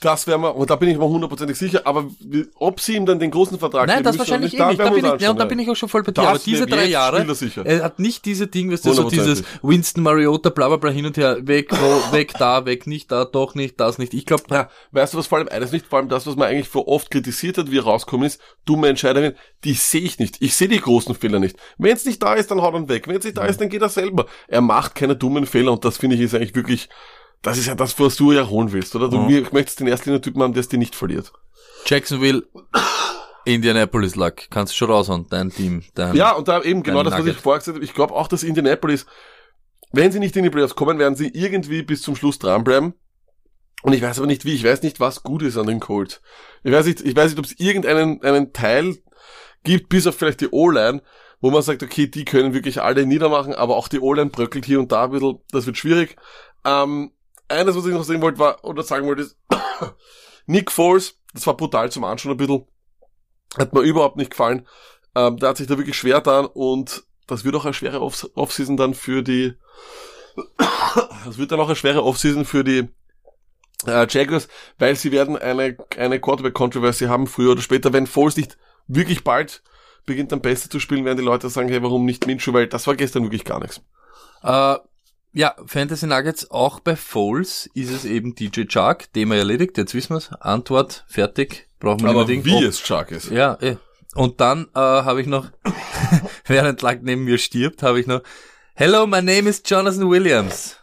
Das 0.00 0.28
werden 0.28 0.42
wir, 0.42 0.54
und 0.54 0.70
da 0.70 0.76
bin 0.76 0.88
ich 0.88 0.96
mir 0.96 1.08
hundertprozentig 1.08 1.58
sicher, 1.58 1.82
aber 1.84 2.06
ob 2.54 2.80
sie 2.80 2.94
ihm 2.94 3.04
dann 3.04 3.18
den 3.18 3.32
großen 3.32 3.58
Vertrag 3.58 3.88
Nein, 3.88 4.04
das 4.04 4.16
wahrscheinlich 4.16 4.52
nicht, 4.52 4.62
eh 4.62 4.66
nicht. 4.68 4.78
Da, 4.78 4.90
bin 4.90 5.04
ich, 5.04 5.20
ja, 5.20 5.30
und 5.30 5.40
da 5.40 5.44
bin 5.44 5.58
ich 5.58 5.68
auch 5.68 5.74
schon 5.74 5.88
voll 5.88 6.04
bei 6.04 6.12
dir. 6.12 6.22
Aber 6.22 6.38
diese 6.38 6.66
drei 6.66 6.84
Jahre, 6.84 7.26
er 7.64 7.82
hat 7.82 7.98
nicht 7.98 8.24
diese 8.24 8.46
Ding, 8.46 8.70
weißt 8.70 8.86
du, 8.86 8.92
so 8.92 9.10
dieses 9.10 9.42
Winston 9.60 10.04
Mariota, 10.04 10.50
bla 10.50 10.68
bla 10.68 10.76
bla 10.76 10.90
hin 10.90 11.06
und 11.06 11.16
her, 11.16 11.38
weg, 11.48 11.70
wo, 11.72 12.12
weg 12.12 12.32
da, 12.38 12.64
weg, 12.64 12.86
nicht 12.86 13.10
da, 13.10 13.24
doch 13.24 13.56
nicht, 13.56 13.80
das 13.80 13.98
nicht. 13.98 14.14
Ich 14.14 14.24
glaube, 14.24 14.44
ja, 14.50 14.70
weißt 14.92 15.14
du 15.14 15.18
was 15.18 15.26
vor 15.26 15.38
allem 15.38 15.48
eines 15.48 15.72
nicht, 15.72 15.86
vor 15.86 15.98
allem 15.98 16.08
das, 16.08 16.28
was 16.28 16.36
man 16.36 16.46
eigentlich 16.46 16.68
vor 16.68 16.86
oft 16.86 17.10
kritisiert 17.10 17.58
hat, 17.58 17.72
wie 17.72 17.78
er 17.78 17.84
rauskommen 17.84 18.26
ist, 18.26 18.40
dumme 18.66 18.86
Entscheidungen, 18.86 19.34
die 19.64 19.72
sehe 19.72 20.02
ich 20.02 20.20
nicht. 20.20 20.36
Ich 20.40 20.54
sehe 20.54 20.68
die 20.68 20.80
großen 20.80 21.16
Fehler 21.16 21.40
nicht. 21.40 21.56
Wenn 21.76 21.96
es 21.96 22.04
nicht 22.04 22.22
da 22.22 22.34
ist, 22.34 22.52
dann 22.52 22.62
haut 22.62 22.74
er 22.74 22.88
weg. 22.88 23.08
Wenn 23.08 23.16
es 23.16 23.24
nicht 23.24 23.36
da 23.36 23.46
ist, 23.46 23.60
dann 23.60 23.68
geht 23.68 23.82
er 23.82 23.88
selber. 23.88 24.26
Er 24.46 24.60
macht 24.60 24.94
keine 24.94 25.16
dummen 25.16 25.46
Fehler 25.46 25.72
und 25.72 25.84
das 25.84 25.96
finde 25.96 26.14
ich 26.14 26.22
ist 26.22 26.34
eigentlich 26.34 26.54
wirklich 26.54 26.88
das 27.42 27.58
ist 27.58 27.66
ja 27.66 27.74
das, 27.74 27.98
was 27.98 28.16
du 28.16 28.32
ja 28.32 28.48
holen 28.48 28.72
willst, 28.72 28.94
oder? 28.96 29.08
Du 29.08 29.18
mhm. 29.18 29.48
möchtest 29.52 29.80
den 29.80 29.86
Erstlinie-Typen 29.86 30.42
haben, 30.42 30.54
der 30.54 30.60
es 30.60 30.68
dir 30.68 30.78
nicht 30.78 30.94
verliert. 30.94 31.32
Jacksonville, 31.86 32.44
Indianapolis 33.44 34.16
Luck, 34.16 34.50
kannst 34.50 34.72
du 34.72 34.76
schon 34.76 34.90
raushauen, 34.90 35.26
dein 35.30 35.50
Team. 35.50 35.82
Dein, 35.94 36.16
ja, 36.16 36.32
und 36.32 36.48
da 36.48 36.62
eben 36.62 36.82
genau 36.82 37.02
das, 37.02 37.14
was 37.14 37.26
ich 37.26 37.36
vorher 37.36 37.60
gesagt 37.60 37.76
habe. 37.76 37.84
Ich 37.84 37.94
glaube 37.94 38.14
auch, 38.14 38.28
dass 38.28 38.42
Indianapolis, 38.42 39.06
wenn 39.92 40.12
sie 40.12 40.18
nicht 40.18 40.36
in 40.36 40.44
die 40.44 40.50
Playoffs 40.50 40.74
kommen, 40.74 40.98
werden 40.98 41.16
sie 41.16 41.28
irgendwie 41.28 41.82
bis 41.82 42.02
zum 42.02 42.16
Schluss 42.16 42.38
dranbleiben. 42.38 42.94
Und 43.82 43.92
ich 43.92 44.02
weiß 44.02 44.18
aber 44.18 44.26
nicht 44.26 44.44
wie, 44.44 44.54
ich 44.54 44.64
weiß 44.64 44.82
nicht, 44.82 44.98
was 44.98 45.22
gut 45.22 45.42
ist 45.42 45.56
an 45.56 45.68
den 45.68 45.80
Colts. 45.80 46.20
Ich 46.64 46.72
weiß 46.72 46.86
nicht, 46.86 47.00
ich 47.00 47.14
weiß 47.14 47.30
nicht, 47.30 47.38
ob 47.38 47.44
es 47.44 47.58
irgendeinen 47.58 48.20
einen 48.22 48.52
Teil 48.52 48.96
gibt, 49.62 49.88
bis 49.88 50.06
auf 50.06 50.16
vielleicht 50.16 50.40
die 50.40 50.50
O-Line, 50.50 51.00
wo 51.40 51.50
man 51.50 51.62
sagt, 51.62 51.84
okay, 51.84 52.08
die 52.08 52.24
können 52.24 52.54
wirklich 52.54 52.82
alle 52.82 53.06
niedermachen, 53.06 53.54
aber 53.54 53.76
auch 53.76 53.86
die 53.86 54.00
O-Line 54.00 54.30
bröckelt 54.30 54.64
hier 54.64 54.80
und 54.80 54.90
da 54.90 55.04
ein 55.04 55.10
bisschen, 55.12 55.38
das 55.52 55.66
wird 55.66 55.76
schwierig. 55.76 56.16
Ähm, 56.64 57.12
eines, 57.48 57.76
was 57.76 57.86
ich 57.86 57.92
noch 57.92 58.04
sehen 58.04 58.22
wollte, 58.22 58.38
war, 58.38 58.64
oder 58.64 58.82
sagen 58.82 59.06
wollte, 59.06 59.22
ist, 59.22 59.38
Nick 60.46 60.70
Foles, 60.70 61.18
das 61.34 61.46
war 61.46 61.56
brutal 61.56 61.90
zum 61.90 62.04
Anschauen 62.04 62.32
ein 62.32 62.36
bisschen, 62.38 62.66
hat 63.58 63.72
mir 63.72 63.80
überhaupt 63.80 64.16
nicht 64.16 64.30
gefallen. 64.30 64.66
Ähm, 65.14 65.36
der 65.36 65.50
hat 65.50 65.56
sich 65.56 65.66
da 65.66 65.78
wirklich 65.78 65.96
schwer 65.96 66.16
getan 66.16 66.46
und 66.46 67.04
das 67.26 67.44
wird 67.44 67.54
auch 67.54 67.64
eine 67.64 67.74
schwere 67.74 68.00
Off 68.00 68.28
Offseason 68.34 68.76
dann 68.76 68.94
für 68.94 69.22
die, 69.22 69.54
das 71.24 71.38
wird 71.38 71.52
dann 71.52 71.60
auch 71.60 71.66
eine 71.66 71.76
schwere 71.76 72.04
Offseason 72.04 72.44
für 72.44 72.64
die 72.64 72.88
äh, 73.86 74.06
Jaguars, 74.08 74.48
weil 74.78 74.96
sie 74.96 75.12
werden 75.12 75.36
eine, 75.36 75.76
eine 75.96 76.20
Quarterback-Controversy 76.20 77.06
haben, 77.06 77.26
früher 77.26 77.52
oder 77.52 77.62
später, 77.62 77.92
wenn 77.92 78.06
Foles 78.06 78.36
nicht 78.36 78.58
wirklich 78.86 79.24
bald 79.24 79.62
beginnt 80.08 80.32
dann 80.32 80.40
besser 80.40 80.68
zu 80.68 80.80
spielen, 80.80 81.04
werden 81.04 81.18
die 81.18 81.24
Leute 81.24 81.48
sagen, 81.50 81.68
hey, 81.68 81.82
warum 81.82 82.04
nicht 82.04 82.26
Minshew, 82.26 82.52
weil 82.52 82.66
das 82.66 82.86
war 82.88 82.96
gestern 82.96 83.22
wirklich 83.22 83.44
gar 83.44 83.60
nichts. 83.60 83.82
Äh, 84.42 84.76
ja, 85.32 85.54
Fantasy 85.66 86.06
Nuggets, 86.06 86.50
auch 86.50 86.80
bei 86.80 86.96
Foles 86.96 87.68
ist 87.74 87.90
es 87.90 88.04
eben 88.04 88.34
DJ 88.34 88.64
Chark, 88.64 89.12
Thema 89.12 89.36
erledigt, 89.36 89.76
jetzt 89.78 89.94
wissen 89.94 90.14
wir's. 90.14 90.32
Antwort, 90.40 91.04
fertig, 91.08 91.68
brauchen 91.78 92.02
wir 92.02 92.10
Aber 92.10 92.24
nicht 92.24 92.44
wie 92.44 92.54
oh, 92.54 92.68
es 92.68 92.82
Chark 92.82 93.10
ist. 93.10 93.30
Ja, 93.30 93.58
eh. 93.60 93.76
Und 94.14 94.40
dann 94.40 94.68
äh, 94.74 94.78
habe 94.80 95.20
ich 95.20 95.26
noch, 95.26 95.50
während 96.46 96.82
Luck 96.82 96.98
neben 97.02 97.24
mir 97.24 97.38
stirbt, 97.38 97.82
habe 97.82 98.00
ich 98.00 98.06
noch, 98.06 98.22
Hello, 98.74 99.06
my 99.08 99.20
name 99.20 99.48
is 99.48 99.60
Jonathan 99.64 100.08
Williams. 100.08 100.76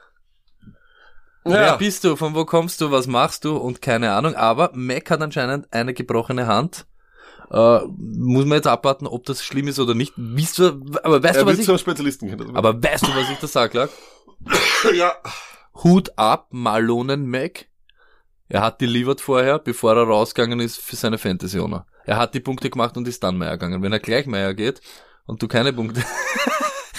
Ja. 1.45 1.51
Wer 1.51 1.77
bist 1.77 2.03
du? 2.03 2.15
Von 2.15 2.36
wo 2.36 2.43
kommst 2.43 2.81
du? 2.81 2.91
Was 2.91 3.08
machst 3.08 3.45
du? 3.45 3.55
Und 3.55 3.81
keine 3.81 4.12
Ahnung. 4.12 4.36
Aber 4.36 4.71
Mac 4.73 5.10
hat 5.12 5.21
anscheinend 5.21 5.71
eine 5.71 5.93
gebrochene 5.93 6.47
Hand. 6.47 6.86
Äh, 7.51 7.79
muss 7.97 8.45
man 8.45 8.58
jetzt 8.58 8.67
abwarten, 8.67 9.08
ob 9.08 9.25
das 9.25 9.43
schlimm 9.43 9.67
ist 9.67 9.79
oder 9.79 9.93
nicht. 9.93 10.13
Wisst 10.17 10.60
du, 10.60 10.84
aber 11.03 11.23
weißt 11.23 11.38
er 11.38 11.45
du, 11.45 11.51
was 11.51 11.60
ich, 11.60 11.79
Spezialisten 11.79 12.55
aber 12.55 12.84
weißt 12.84 13.03
du, 13.03 13.15
was 13.15 13.29
ich 13.29 13.38
da 13.38 13.47
sag, 13.47 13.73
Lack? 13.73 13.91
ja. 14.93 15.15
Hut 15.84 16.17
ab, 16.17 16.47
Malonen 16.51 17.27
Mac. 17.27 17.67
Er 18.47 18.62
hat 18.62 18.79
delivered 18.79 19.21
vorher, 19.21 19.60
bevor 19.60 19.95
er 19.95 20.03
rausgegangen 20.03 20.60
ist 20.60 20.77
für 20.77 20.95
seine 20.95 21.17
Fantasy-Owner. 21.17 21.86
Er 22.05 22.17
hat 22.17 22.36
die 22.36 22.39
Punkte 22.39 22.69
gemacht 22.69 22.95
und 22.95 23.08
ist 23.08 23.23
dann 23.23 23.38
Meier 23.38 23.58
gegangen. 23.58 23.81
Wenn 23.81 23.91
er 23.91 23.99
gleich 23.99 24.27
Meier 24.27 24.53
geht 24.53 24.81
und 25.25 25.41
du 25.41 25.47
keine 25.47 25.73
Punkte 25.73 26.03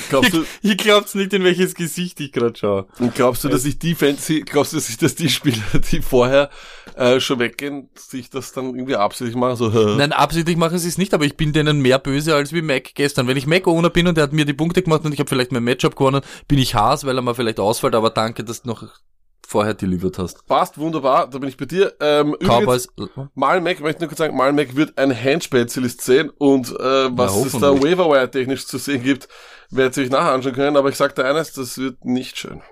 Glaubst 0.09 0.33
du, 0.33 0.43
ich, 0.63 0.71
ich 0.71 0.77
glaub's 0.77 1.15
nicht, 1.15 1.33
in 1.33 1.45
welches 1.45 1.75
Gesicht 1.75 2.21
ich 2.21 2.33
gerade 2.33 2.57
schaue. 2.57 2.87
Und 2.99 3.15
glaubst 3.15 3.45
du, 3.45 3.49
dass 3.49 3.65
ich 3.65 3.79
die 3.79 3.95
Fantasy, 3.95 4.43
glaubst 4.43 4.73
du, 4.73 4.77
dass 4.77 4.89
ich, 4.89 4.99
dass 4.99 5.15
die 5.15 5.29
Spieler, 5.29 5.65
die 5.91 6.03
vorher 6.03 6.51
äh, 6.97 7.21
schon 7.21 7.39
weggehen, 7.39 7.91
sich 7.95 8.31
das 8.31 8.53
dann 8.53 8.67
irgendwie 8.75 8.97
absichtlich 8.97 9.37
machen? 9.37 9.57
So, 9.57 9.73
hä? 9.73 9.95
Nein, 9.97 10.13
absichtlich 10.13 10.57
machen 10.57 10.79
sie 10.79 10.89
es 10.89 10.99
nicht, 10.99 11.15
aber 11.15 11.25
ich 11.25 11.37
bin 11.37 11.53
denen 11.53 11.81
mehr 11.81 11.99
böse 11.99 12.35
als 12.35 12.53
wie 12.53 12.63
Mac 12.63 12.95
gestern. 12.95 13.29
Wenn 13.29 13.37
ich 13.37 13.47
Mac 13.47 13.67
Owner 13.67 13.91
bin 13.91 14.09
und 14.09 14.19
er 14.19 14.25
hat 14.25 14.33
mir 14.33 14.45
die 14.45 14.53
Punkte 14.55 14.83
gemacht 14.83 15.05
und 15.05 15.13
ich 15.13 15.21
habe 15.21 15.29
vielleicht 15.29 15.53
mein 15.53 15.65
Matchup 15.65 15.95
gewonnen, 15.95 16.23
bin 16.49 16.59
ich 16.59 16.75
Haas, 16.75 17.05
weil 17.05 17.17
er 17.17 17.23
mal 17.23 17.35
vielleicht 17.35 17.61
ausfällt, 17.61 17.95
aber 17.95 18.11
danke, 18.11 18.45
dass 18.45 18.63
du 18.63 18.69
noch 18.69 18.85
vorher 19.47 19.75
delivered 19.75 20.19
hast. 20.19 20.47
Passt, 20.47 20.77
wunderbar, 20.77 21.29
da 21.31 21.39
bin 21.39 21.49
ich 21.49 21.57
bei 21.57 21.67
dir. 21.67 21.95
Ähm, 22.01 22.35
Cowboys, 22.41 22.89
Mal 23.35 23.61
Mac, 23.61 23.81
möchte 23.81 24.03
nur 24.03 24.09
kurz 24.09 24.19
sagen, 24.19 24.37
Mal 24.37 24.53
Mac 24.53 24.75
wird 24.75 24.99
ein 24.99 25.15
Handspezialist 25.15 26.01
sehen 26.03 26.31
und 26.31 26.71
äh, 26.71 27.17
was 27.17 27.37
Na, 27.37 27.47
es 27.47 27.53
da. 27.53 27.73
Waverwire 27.73 28.31
technisch 28.31 28.67
zu 28.67 28.79
sehen 28.79 29.03
gibt, 29.03 29.29
werdet 29.71 29.97
ihr 29.97 30.05
euch 30.05 30.11
nachher 30.11 30.33
anschauen 30.33 30.55
können, 30.55 30.77
aber 30.77 30.89
ich 30.89 30.97
sag 30.97 31.15
dir 31.15 31.25
eines, 31.25 31.53
das 31.53 31.79
wird 31.79 32.05
nicht 32.05 32.39
schön. 32.39 32.63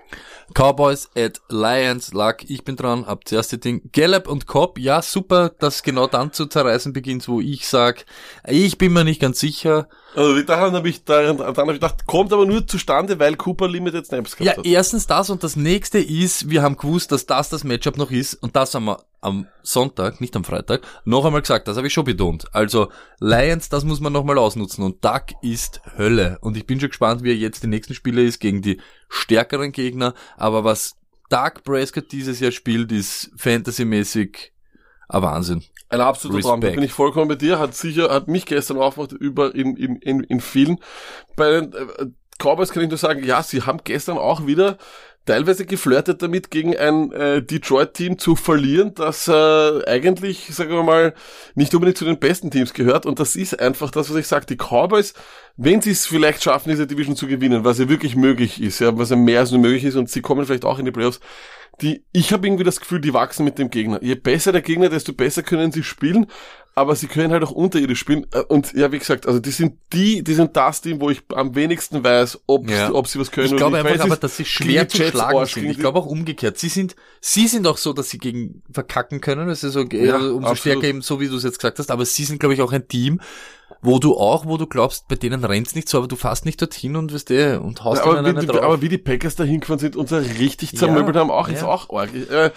Cowboys 0.53 1.09
at 1.17 1.41
Lions, 1.49 2.13
Luck, 2.13 2.47
ich 2.47 2.63
bin 2.63 2.75
dran, 2.75 3.03
ab 3.03 3.21
das 3.25 3.31
erste 3.33 3.57
Ding. 3.57 3.89
Gallup 3.93 4.27
und 4.27 4.45
Cobb, 4.45 4.77
ja 4.77 5.01
super, 5.01 5.49
dass 5.49 5.81
genau 5.81 6.05
dann 6.05 6.33
zu 6.33 6.45
zerreißen 6.45 6.93
beginnt, 6.93 7.27
wo 7.27 7.41
ich 7.41 7.67
sag, 7.67 8.05
ich 8.45 8.77
bin 8.77 8.93
mir 8.93 9.03
nicht 9.03 9.19
ganz 9.19 9.39
sicher. 9.39 9.87
Also 10.15 10.39
daran 10.43 10.73
habe 10.75 10.87
ich, 10.87 11.03
daran, 11.03 11.37
daran 11.37 11.55
hab 11.57 11.67
ich 11.69 11.73
gedacht, 11.73 12.05
kommt 12.05 12.31
aber 12.31 12.45
nur 12.45 12.67
zustande, 12.67 13.17
weil 13.19 13.35
Cooper 13.37 13.67
Limited 13.67 14.05
Snaps 14.05 14.35
Ja, 14.37 14.43
gehabt 14.53 14.57
hat. 14.59 14.65
erstens 14.67 15.07
das 15.07 15.31
und 15.31 15.43
das 15.43 15.55
nächste 15.55 15.97
ist, 15.97 16.47
wir 16.49 16.61
haben 16.61 16.77
gewusst, 16.77 17.11
dass 17.11 17.25
das 17.25 17.49
das 17.49 17.63
Matchup 17.63 17.97
noch 17.97 18.11
ist 18.11 18.35
und 18.35 18.55
das 18.55 18.75
haben 18.75 18.85
wir 18.85 18.99
am 19.25 19.47
Sonntag, 19.63 20.21
nicht 20.21 20.35
am 20.35 20.43
Freitag, 20.43 20.81
noch 21.03 21.25
einmal 21.25 21.41
gesagt, 21.41 21.67
das 21.67 21.77
habe 21.77 21.87
ich 21.87 21.93
schon 21.93 22.05
betont. 22.05 22.45
Also 22.53 22.89
Lions, 23.19 23.69
das 23.69 23.83
muss 23.83 23.99
man 23.99 24.13
nochmal 24.13 24.37
ausnutzen 24.37 24.83
und 24.83 25.03
Duck 25.03 25.25
ist 25.41 25.81
Hölle 25.97 26.37
und 26.41 26.55
ich 26.55 26.65
bin 26.65 26.79
schon 26.79 26.89
gespannt, 26.89 27.23
wie 27.23 27.31
er 27.31 27.35
jetzt 27.35 27.63
die 27.63 27.67
nächsten 27.67 27.93
Spiele 27.93 28.23
ist 28.23 28.39
gegen 28.39 28.61
die 28.61 28.79
stärkeren 29.09 29.71
Gegner, 29.71 30.13
aber 30.37 30.63
was 30.63 30.95
Doug 31.29 31.63
Prescott 31.63 32.11
dieses 32.11 32.39
Jahr 32.39 32.51
spielt, 32.51 32.91
ist 32.91 33.31
fantasymäßig 33.35 34.53
ein 35.09 35.21
Wahnsinn. 35.21 35.63
Ein 35.89 36.01
absoluter 36.01 36.41
Traum, 36.41 36.61
da 36.61 36.67
Respekt. 36.67 36.75
bin 36.75 36.85
ich 36.85 36.93
vollkommen 36.93 37.27
bei 37.27 37.35
dir, 37.35 37.59
hat 37.59 37.75
sicher, 37.75 38.09
hat 38.09 38.27
mich 38.27 38.45
gestern 38.45 38.77
aufgemacht 38.77 39.11
über 39.11 39.53
in, 39.53 39.75
in, 39.75 39.97
in, 39.97 40.21
in 40.21 40.39
vielen. 40.39 40.79
Bei 41.35 41.51
den 41.51 41.73
äh, 41.73 42.07
Cowboys 42.39 42.71
kann 42.71 42.83
ich 42.83 42.89
nur 42.89 42.97
sagen, 42.97 43.23
ja, 43.23 43.41
sie 43.43 43.61
haben 43.61 43.79
gestern 43.83 44.17
auch 44.17 44.45
wieder 44.45 44.77
teilweise 45.25 45.65
geflirtet 45.65 46.21
damit, 46.21 46.51
gegen 46.51 46.77
ein 46.77 47.11
äh, 47.11 47.41
Detroit-Team 47.41 48.19
zu 48.19 48.35
verlieren, 48.35 48.93
das 48.93 49.27
äh, 49.27 49.31
eigentlich, 49.85 50.47
sagen 50.51 50.71
wir 50.71 50.83
mal, 50.83 51.13
nicht 51.55 51.73
unbedingt 51.73 51.97
zu 51.97 52.05
den 52.05 52.19
besten 52.19 52.51
Teams 52.51 52.73
gehört. 52.73 53.05
Und 53.05 53.19
das 53.19 53.35
ist 53.35 53.59
einfach 53.59 53.91
das, 53.91 54.09
was 54.09 54.17
ich 54.17 54.27
sage. 54.27 54.45
Die 54.45 54.57
Cowboys, 54.57 55.13
wenn 55.57 55.81
sie 55.81 55.91
es 55.91 56.05
vielleicht 56.05 56.43
schaffen, 56.43 56.69
diese 56.69 56.87
Division 56.87 57.15
zu 57.15 57.27
gewinnen, 57.27 57.63
was 57.63 57.79
ja 57.79 57.89
wirklich 57.89 58.15
möglich 58.15 58.61
ist, 58.61 58.79
ja, 58.79 58.97
was 58.97 59.09
ja 59.09 59.15
mehr 59.15 59.39
als 59.39 59.51
nur 59.51 59.61
möglich 59.61 59.83
ist, 59.83 59.95
und 59.95 60.09
sie 60.09 60.21
kommen 60.21 60.45
vielleicht 60.45 60.65
auch 60.65 60.79
in 60.79 60.85
die 60.85 60.91
Playoffs, 60.91 61.19
die, 61.81 62.03
ich 62.13 62.31
habe 62.33 62.47
irgendwie 62.47 62.63
das 62.63 62.79
Gefühl, 62.79 63.01
die 63.01 63.13
wachsen 63.13 63.43
mit 63.45 63.57
dem 63.59 63.69
Gegner. 63.69 64.01
Je 64.01 64.15
besser 64.15 64.51
der 64.51 64.61
Gegner, 64.61 64.89
desto 64.89 65.13
besser 65.13 65.43
können 65.43 65.71
sie 65.71 65.83
spielen, 65.83 66.27
aber 66.77 66.95
sie 66.95 67.07
können 67.07 67.31
halt 67.31 67.43
auch 67.43 67.51
unterirdisch 67.51 67.99
spielen. 67.99 68.25
Äh, 68.33 68.41
Und 68.41 68.73
ja, 68.73 68.91
wie 68.91 68.99
gesagt, 68.99 69.27
also 69.27 69.39
die 69.39 69.51
sind 69.51 69.75
die, 69.93 70.23
die 70.23 70.33
sind 70.33 70.55
das 70.57 70.81
Team, 70.81 70.99
wo 70.99 71.09
ich 71.09 71.21
am 71.33 71.55
wenigsten 71.55 72.03
weiß, 72.03 72.41
ob, 72.47 72.69
Ja. 72.69 72.91
ob 72.93 73.07
sie 73.07 73.19
was 73.19 73.31
können 73.31 73.47
Ich 73.47 73.55
glaube 73.55 73.75
oder 73.79 73.83
nicht. 73.83 73.91
einfach 73.93 74.05
es 74.05 74.11
aber, 74.11 74.19
dass 74.19 74.37
sie 74.37 74.45
schwer 74.45 74.87
zu 74.89 74.97
Jets 74.97 75.11
schlagen 75.11 75.37
Arsch, 75.37 75.53
sind. 75.53 75.69
Ich 75.69 75.79
glaube 75.79 75.99
auch 75.99 76.05
umgekehrt. 76.05 76.57
Sie 76.57 76.69
sind, 76.69 76.95
sie 77.21 77.47
sind 77.47 77.65
auch 77.67 77.77
so, 77.77 77.93
dass 77.93 78.09
sie 78.09 78.17
gegen 78.17 78.61
verkacken 78.71 79.21
können. 79.21 79.47
Das 79.47 79.63
ist 79.63 79.73
so, 79.73 79.81
Ja, 79.83 80.15
umso 80.17 80.37
absolut. 80.39 80.57
stärker 80.59 80.83
eben 80.87 81.01
so, 81.01 81.19
wie 81.21 81.27
du 81.29 81.37
es 81.37 81.43
jetzt 81.43 81.59
gesagt 81.59 81.79
hast. 81.79 81.91
Aber 81.91 82.05
sie 82.05 82.23
sind, 82.25 82.39
glaube 82.39 82.53
ich, 82.55 82.61
auch 82.61 82.73
ein 82.73 82.87
Team, 82.87 83.21
wo 83.85 83.99
du 83.99 84.17
auch, 84.17 84.45
wo 84.45 84.57
du 84.57 84.67
glaubst, 84.67 85.07
bei 85.07 85.15
denen 85.15 85.43
rennt's 85.43 85.75
nicht 85.75 85.87
so, 85.87 85.99
aber 85.99 86.07
du 86.07 86.15
fährst 86.15 86.45
nicht 86.45 86.61
dorthin 86.61 86.95
und 86.95 87.13
wirst 87.13 87.31
eh, 87.31 87.55
und 87.55 87.83
haust 87.83 88.01
aber, 88.01 88.19
ihnen 88.19 88.41
wie 88.41 88.45
die, 88.47 88.59
aber 88.59 88.81
wie 88.81 88.89
die 88.89 88.97
Packers 88.97 89.35
da 89.35 89.43
hingefahren 89.43 89.79
sind 89.79 89.95
und 89.95 90.09
so 90.09 90.17
richtig 90.17 90.73
Ja, 90.73 90.79
zermöbelt 90.79 91.15
haben, 91.15 91.31
auch, 91.31 91.47
ist 91.47 91.61
ja. 91.61 91.67
auch 91.67 91.89
arg. 91.89 92.09
Äh, 92.13 92.51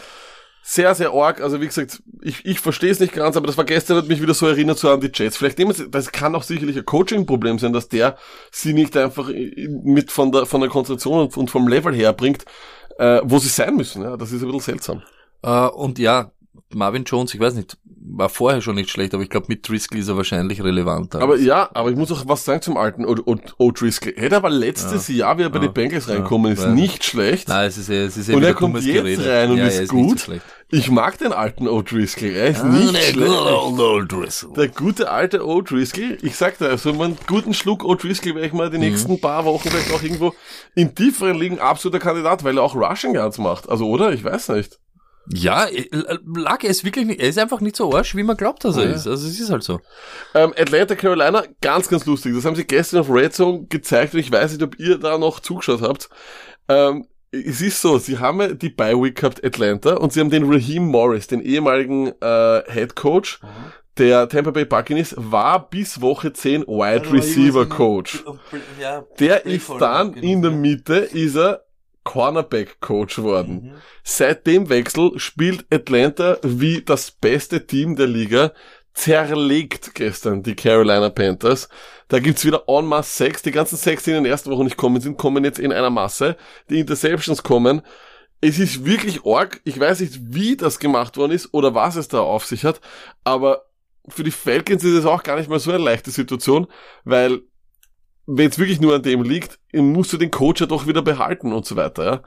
sehr, 0.63 0.95
sehr 0.95 1.13
arg. 1.13 1.41
Also 1.41 1.61
wie 1.61 1.67
gesagt, 1.67 2.03
ich, 2.21 2.45
ich 2.45 2.61
verstehe 2.61 2.91
es 2.91 3.01
nicht 3.01 3.15
ganz, 3.15 3.37
aber 3.37 3.47
das 3.47 3.57
war 3.57 3.65
gestern, 3.65 3.97
hat 3.97 4.09
mich 4.09 4.21
wieder 4.21 4.35
so 4.35 4.47
erinnert 4.47 4.79
so 4.79 4.91
an 4.91 5.01
die 5.01 5.11
Jets. 5.15 5.37
Vielleicht 5.37 5.59
nehmen 5.59 5.73
sie, 5.73 5.89
das 5.91 6.13
kann 6.13 6.35
auch 6.35 6.43
sicherlich 6.43 6.77
ein 6.77 6.85
Coaching-Problem 6.85 7.59
sein, 7.59 7.73
dass 7.73 7.89
der 7.89 8.17
sie 8.51 8.75
nicht 8.75 8.97
einfach 8.97 9.31
mit 9.31 10.11
von 10.13 10.31
der, 10.33 10.45
von 10.47 10.61
der 10.61 10.69
Konzentration 10.71 11.29
und- 11.35 11.51
vom 11.51 11.69
Level 11.69 11.95
her 11.95 12.13
bringt, 12.13 12.45
äh, 12.99 13.21
wo 13.25 13.39
sie 13.39 13.49
sein 13.49 13.77
müssen. 13.77 14.03
Ja, 14.03 14.17
das 14.17 14.33
ist 14.33 14.43
ein 14.43 14.47
bisschen 14.51 14.61
seltsam. 14.61 15.03
Äh, 15.43 15.69
und 15.69 15.99
ja, 15.99 16.33
Marvin 16.75 17.05
Jones, 17.05 17.33
ich 17.35 17.41
weiß 17.41 17.55
nicht, 17.55 17.79
war 18.11 18.29
vorher 18.29 18.61
schon 18.61 18.75
nicht 18.75 18.91
schlecht, 18.91 19.15
aber 19.15 19.23
ich 19.23 19.31
glaube, 19.31 19.47
mit 19.49 19.67
Driscoll 19.69 19.99
ist 19.99 20.09
er 20.09 20.17
wahrscheinlich 20.17 20.63
relevanter. 20.63 21.21
Aber 21.23 21.37
ja, 21.39 21.69
aber 21.75 21.91
ich 21.91 21.97
muss 21.97 22.13
auch 22.13 22.25
was 22.27 22.45
sagen 22.45 22.61
zum 22.63 22.77
alten 22.77 23.05
O'Driscoll. 23.07 24.17
Hätte 24.17 24.37
aber 24.37 24.51
letztes 24.51 25.09
Jahr, 25.09 25.39
wie 25.39 25.43
er 25.43 25.51
bei 25.51 25.59
Ja. 25.59 25.67
den 25.67 25.73
Bengals 25.73 26.07
Ja. 26.07 26.15
reinkommen 26.15 26.53
ist, 26.53 26.63
Ja. 26.63 26.69
nicht 26.71 27.05
schlecht. 27.05 27.49
Nein, 27.49 27.69
es 27.69 27.79
ist 27.79 27.89
eh, 27.89 28.05
es 28.05 28.17
ist 28.17 28.29
eh 28.29 28.35
Und 28.35 28.43
er 28.43 28.55
kommt 28.55 28.77
jetzt 28.77 28.85
Gerede. 28.87 29.31
rein 29.31 29.51
und 29.51 29.59
ja, 29.59 29.67
ist 29.67 29.81
ist 29.81 29.89
gut. 29.91 30.21
So. 30.21 30.33
Ich 30.71 30.91
mag 30.91 31.17
den 31.19 31.33
alten 31.33 31.67
O'Driscoll. 31.67 32.33
Er 32.33 32.49
ist 32.49 32.61
Ah, 32.61 32.67
nicht 32.67 32.95
der 32.95 33.01
schlecht. 33.01 33.31
old. 33.31 34.57
Der 34.57 34.69
gute 34.69 35.11
alte 35.11 35.41
O'Driscoll, 35.41 36.19
ich 36.23 36.37
sag 36.37 36.59
dir, 36.59 36.69
also 36.69 36.91
einen 36.91 37.17
guten 37.27 37.55
Schluck 37.55 37.83
O'Driscoll 37.85 38.35
werde 38.35 38.47
ich 38.47 38.53
mal 38.53 38.69
Mhm. 38.69 38.73
die 38.73 38.79
nächsten 38.79 39.21
paar 39.21 39.45
Wochen 39.47 39.69
vielleicht 39.71 39.93
auch 39.93 40.03
irgendwo 40.03 40.35
in 40.75 40.95
tieferen 40.95 41.39
Ligen 41.39 41.59
absoluter 41.61 41.99
Kandidat, 41.99 42.45
weil 42.45 42.59
er 42.59 42.63
auch 42.63 42.75
Rushing 42.75 43.15
Guards 43.15 43.39
macht. 43.39 43.69
Also, 43.69 43.87
oder? 43.89 44.13
Ich 44.13 44.23
weiß 44.25 44.51
nicht. 44.51 44.79
Ja, 45.33 45.67
äh, 45.67 45.89
Luck, 46.25 46.65
er 46.65 46.71
ist 46.71 46.85
wirklich 46.85 47.05
nicht, 47.07 47.21
er 47.21 47.29
ist 47.29 47.39
einfach 47.39 47.61
nicht 47.61 47.77
so 47.77 47.95
arsch, 47.95 48.15
wie 48.17 48.23
man 48.23 48.37
glaubt, 48.37 48.65
dass 48.65 48.77
er 48.77 48.85
Ja. 48.85 48.95
ist. 48.95 49.07
Also 49.07 49.27
es 49.29 49.39
ist 49.39 49.51
halt 49.51 49.63
so. 49.63 49.81
Ähm, 50.35 50.55
Atlanta, 50.59 50.95
Carolina, 50.95 51.45
ganz, 51.61 51.89
ganz 51.89 52.07
lustig. 52.07 52.35
Das 52.35 52.45
haben 52.45 52.57
sie 52.57 52.65
gestern 52.67 53.01
auf 53.01 53.11
Red 53.11 53.35
Zone 53.35 53.67
gezeigt 53.69 54.15
und 54.15 54.21
ich 54.21 54.33
weiß 54.33 54.53
nicht, 54.53 54.63
ob 54.63 54.79
ihr 54.79 54.99
da 54.99 55.19
noch 55.19 55.41
zugeschaut 55.41 55.83
habt. 55.83 56.09
Ähm, 56.69 57.07
es 57.31 57.61
ist 57.61 57.83
so, 57.83 57.99
sie 57.99 58.19
haben 58.19 58.41
ja 58.41 58.49
die 58.49 58.71
Bye 58.71 58.95
Week 59.03 59.15
gehabt, 59.17 59.45
Atlanta, 59.45 59.95
und 59.97 60.13
sie 60.15 60.21
haben 60.21 60.31
den 60.31 60.51
Raheem 60.51 60.85
Morris, 60.87 61.27
den 61.27 61.43
ehemaligen 61.43 62.09
äh, 62.23 62.63
Head 62.73 62.97
Coach 62.97 63.41
der 63.99 64.29
Tampa 64.29 64.53
Bay 64.53 64.65
Buccaneers, 64.65 65.13
war 65.19 65.69
bis 65.69 66.01
Woche 66.01 66.33
10 66.33 66.63
Wide 66.63 67.13
Receiver 67.13 67.67
Coach. 67.67 68.25
Der 69.19 69.45
ist 69.45 69.69
dann 69.79 70.15
in 70.15 70.41
der 70.41 70.53
Mitte, 70.53 70.95
ist 70.99 71.37
er 71.37 71.65
Cornerback 72.09 72.81
Coach 72.81 73.19
worden. 73.19 73.75
Seit 74.03 74.47
dem 74.47 74.71
Wechsel 74.71 75.19
spielt 75.19 75.67
Atlanta 75.71 76.39
wie 76.43 76.81
das 76.81 77.11
beste 77.11 77.67
Team 77.67 77.97
der 77.97 78.07
Liga, 78.07 78.53
zerlegt 78.95 79.95
gestern 79.95 80.43
die 80.43 80.57
Carolina 80.57 81.11
Panthers. 81.11 81.69
Da 82.09 82.19
gibt's 82.19 82.47
wieder 82.47 82.63
en 82.67 82.87
masse 82.87 83.15
Sex. 83.15 83.43
Die 83.43 83.51
ganzen 83.51 83.77
Sex, 83.77 84.05
die 84.05 84.13
in 84.13 84.25
den 84.25 84.25
ersten 84.25 84.51
Wochen 84.51 84.65
nicht 84.65 84.79
kommen 84.79 85.03
sind, 85.03 85.19
kommen 85.19 85.45
jetzt 85.45 85.59
in 85.59 85.71
einer 85.71 85.91
Masse. 85.91 86.39
Die 86.71 86.81
Interceptions 86.81 87.43
kommen. 87.43 87.83
Es 88.41 88.59
ist 88.59 88.87
wirklich 88.87 89.27
arg. 89.27 89.61
Ich 89.65 89.79
weiß 89.79 90.01
nicht, 90.01 90.19
wie 90.33 90.57
das 90.57 90.79
gemacht 90.79 91.19
worden 91.19 91.33
ist 91.33 91.53
oder 91.53 91.75
was 91.75 91.97
es 91.97 92.09
da 92.09 92.21
auf 92.21 92.47
sich 92.47 92.65
hat, 92.65 92.81
aber 93.23 93.67
für 94.09 94.25
die 94.25 94.31
Falcons 94.31 94.83
ist 94.83 94.95
es 94.95 95.05
auch 95.05 95.23
gar 95.23 95.37
nicht 95.37 95.51
mal 95.51 95.61
so 95.61 95.71
eine 95.71 95.85
leichte 95.85 96.11
Situation, 96.11 96.69
weil 97.05 97.43
wenn 98.31 98.51
es 98.51 98.59
wirklich 98.59 98.79
nur 98.79 98.95
an 98.95 99.03
dem 99.03 99.23
liegt, 99.23 99.59
musst 99.73 100.13
du 100.13 100.19
den 100.19 100.31
Coach 100.31 100.61
ja 100.61 100.67
doch 100.67 100.87
wieder 100.87 101.01
behalten 101.01 101.51
und 101.51 101.65
so 101.65 101.77
weiter. 101.77 102.05
Ja. 102.05 102.23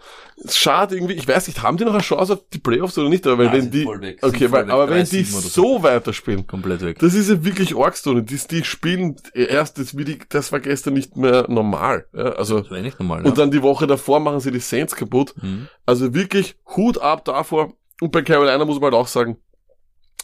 Schade 0.51 0.95
irgendwie, 0.95 1.13
ich 1.13 1.27
weiß 1.27 1.45
nicht, 1.45 1.61
haben 1.61 1.77
die 1.77 1.85
noch 1.85 1.93
eine 1.93 2.01
Chance 2.01 2.33
auf 2.33 2.39
die 2.51 2.57
Playoffs 2.57 2.97
oder 2.97 3.07
nicht? 3.07 3.27
Aber 3.27 3.37
weil 3.37 3.45
Ja, 3.45 3.53
wenn 3.53 3.69
die, 3.69 3.85
okay, 4.23 4.51
weil, 4.51 4.71
aber 4.71 4.89
wenn 4.89 5.05
3-7 5.05 5.09
die 5.11 5.23
so. 5.25 5.39
so 5.41 5.83
weiterspielen, 5.83 6.47
Komplett 6.47 6.81
weg. 6.81 6.97
das 6.97 7.13
ist 7.13 7.29
ja 7.29 7.43
wirklich 7.45 7.75
arg 7.77 7.95
so. 7.95 8.19
Die, 8.19 8.35
die 8.49 8.63
spielen 8.63 9.15
erst, 9.35 9.77
das, 9.77 9.95
wie 9.95 10.03
die, 10.03 10.17
das 10.27 10.51
war 10.51 10.59
gestern 10.59 10.95
nicht 10.95 11.17
mehr 11.17 11.45
normal. 11.49 12.07
Ja, 12.13 12.31
also 12.31 12.61
Das 12.61 12.71
wäre 12.71 12.81
nicht 12.81 12.99
normal. 12.99 13.23
und 13.23 13.37
dann 13.37 13.51
die 13.51 13.61
Woche 13.61 13.85
davor 13.85 14.19
machen 14.19 14.39
sie 14.39 14.49
die 14.51 14.59
Saints 14.59 14.95
kaputt. 14.95 15.35
ja. 15.39 15.47
Mhm. 15.47 15.67
Also 15.85 16.15
wirklich 16.15 16.55
Hut 16.75 16.97
ab 16.97 17.25
davor. 17.25 17.73
Und 18.01 18.11
bei 18.11 18.23
Carolina 18.23 18.65
muss 18.65 18.77
man 18.79 18.85
halt 18.85 18.95
auch 18.95 19.07
sagen, 19.07 19.37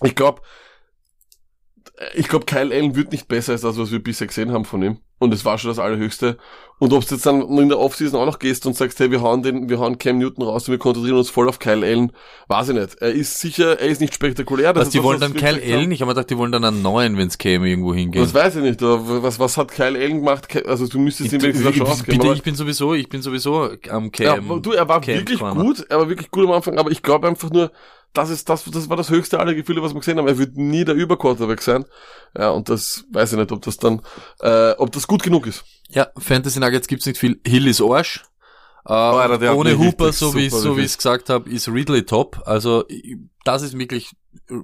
ich 0.04 0.16
glaube, 0.16 0.42
ich 2.16 2.28
glaube, 2.28 2.46
Kyle 2.46 2.74
Allen 2.74 2.96
wird 2.96 3.12
nicht 3.12 3.28
besser 3.28 3.52
als 3.54 3.62
das, 3.62 3.78
was 3.78 3.92
wir 3.92 4.02
bisher 4.02 4.26
gesehen 4.28 4.52
haben 4.52 4.66
von 4.66 4.82
ihm. 4.82 4.98
Und 5.20 5.34
es 5.34 5.44
war 5.46 5.58
schon 5.58 5.70
das 5.72 5.80
Allerhöchste. 5.80 6.38
Und 6.80 6.94
ob 6.94 7.08
du 7.08 7.16
jetzt 7.16 7.26
dann 7.26 7.42
in 7.58 7.70
der 7.70 7.80
Offseason 7.80 8.20
auch 8.22 8.28
noch 8.28 8.38
gehst 8.38 8.68
und 8.68 8.76
sagst, 8.76 9.00
hey, 9.00 9.10
wir 9.10 9.22
hauen 9.24 9.42
den, 9.42 9.68
wir 9.68 9.80
hauen 9.80 9.98
Cam 9.98 10.20
Newton 10.20 10.44
raus 10.44 10.68
und 10.68 10.74
wir 10.74 10.78
konzentrieren 10.78 11.18
uns 11.18 11.28
voll 11.32 11.50
auf 11.50 11.58
Kyle 11.58 11.84
Allen, 11.84 12.12
weiß 12.50 12.70
ich 12.70 12.76
nicht. 12.76 13.02
Er 13.02 13.12
ist 13.12 13.40
sicher, 13.40 13.80
er 13.80 13.88
ist 13.88 14.00
nicht 14.00 14.14
spektakulär. 14.14 14.74
Das 14.74 14.86
Was, 14.86 14.90
die 14.92 15.02
wollen 15.02 15.20
was 15.20 15.32
dann 15.32 15.36
Kyle. 15.36 15.60
Allen? 15.60 15.92
Ich 15.92 16.02
habe 16.02 16.10
mir 16.10 16.14
gedacht, 16.14 16.30
die 16.30 16.38
wollen 16.38 16.52
dann 16.52 16.64
einen 16.64 16.84
neuen, 16.84 17.18
wenn's 17.18 17.40
käme, 17.40 17.68
irgendwo 17.68 17.96
hingehen. 17.96 18.22
Das 18.24 18.36
weiß 18.36 18.58
ich 18.58 18.62
nicht. 18.62 18.80
Was, 18.82 19.40
was 19.40 19.58
hat 19.58 19.72
Kyle 19.72 19.98
Allen 19.98 20.18
gemacht? 20.20 20.56
Also 20.68 20.86
du 20.88 21.00
müsstest 21.00 21.34
ihm 21.34 21.42
wenigstens 21.42 21.66
eine 21.66 21.76
Chance 21.78 22.04
geben. 22.04 22.20
Bitte, 22.20 22.34
ich 22.36 22.44
bin 22.44 22.54
sowieso, 22.54 22.94
ich 22.94 23.10
bin 23.10 23.24
sowieso 23.24 23.70
am 23.90 24.12
Ja, 24.16 24.36
Cam. 24.36 24.62
du, 24.62 24.72
er 24.74 24.88
war 24.88 25.02
Cam 25.02 25.16
wirklich 25.16 25.40
Corner. 25.40 25.60
gut, 25.64 25.84
er 25.90 25.98
war 25.98 26.10
wirklich 26.10 26.30
gut 26.30 26.46
am 26.46 26.52
Anfang, 26.52 26.78
aber 26.78 26.92
ich 26.92 27.02
glaube 27.02 27.28
einfach 27.28 27.50
nur, 27.50 27.72
das 28.14 28.30
ist 28.30 28.50
das, 28.50 28.66
das 28.66 28.90
war 28.90 28.98
das 28.98 29.10
höchste 29.10 29.40
aller 29.40 29.54
Gefühle, 29.54 29.82
was 29.82 29.94
wir 29.94 30.00
gesehen 30.00 30.18
haben. 30.18 30.28
Er 30.28 30.38
wird 30.38 30.58
nie 30.58 30.84
der 30.86 30.96
Überquarterback 30.96 31.62
sein. 31.62 31.86
Ja, 32.38 32.50
und 32.50 32.70
das 32.70 33.06
weiß 33.12 33.34
ich 33.34 33.40
nicht, 33.40 33.52
ob 33.52 33.62
das 33.62 33.78
dann, 33.78 34.02
äh, 34.42 34.72
ob 34.72 34.92
das 34.92 35.08
gut 35.08 35.24
genug 35.24 35.48
ist. 35.48 35.64
Ja, 35.90 36.08
Fantasy 36.18 36.60
Nuggets 36.60 36.88
gibt's 36.88 37.06
nicht 37.06 37.18
viel. 37.20 37.40
Hill 37.46 37.68
ist 37.68 37.82
Arsch. 37.82 38.24
Äh, 38.88 38.94
hat 38.94 39.42
ohne 39.42 39.78
Hooper, 39.78 40.14
so 40.14 40.34
wie 40.34 40.50
so 40.50 40.78
wie 40.78 40.82
ich 40.82 40.88
es 40.88 40.98
gesagt 40.98 41.30
habe, 41.30 41.50
ist 41.50 41.68
Ridley 41.68 42.06
top. 42.06 42.42
Also 42.46 42.86
das 43.44 43.62
ist 43.62 43.78
wirklich 43.78 44.12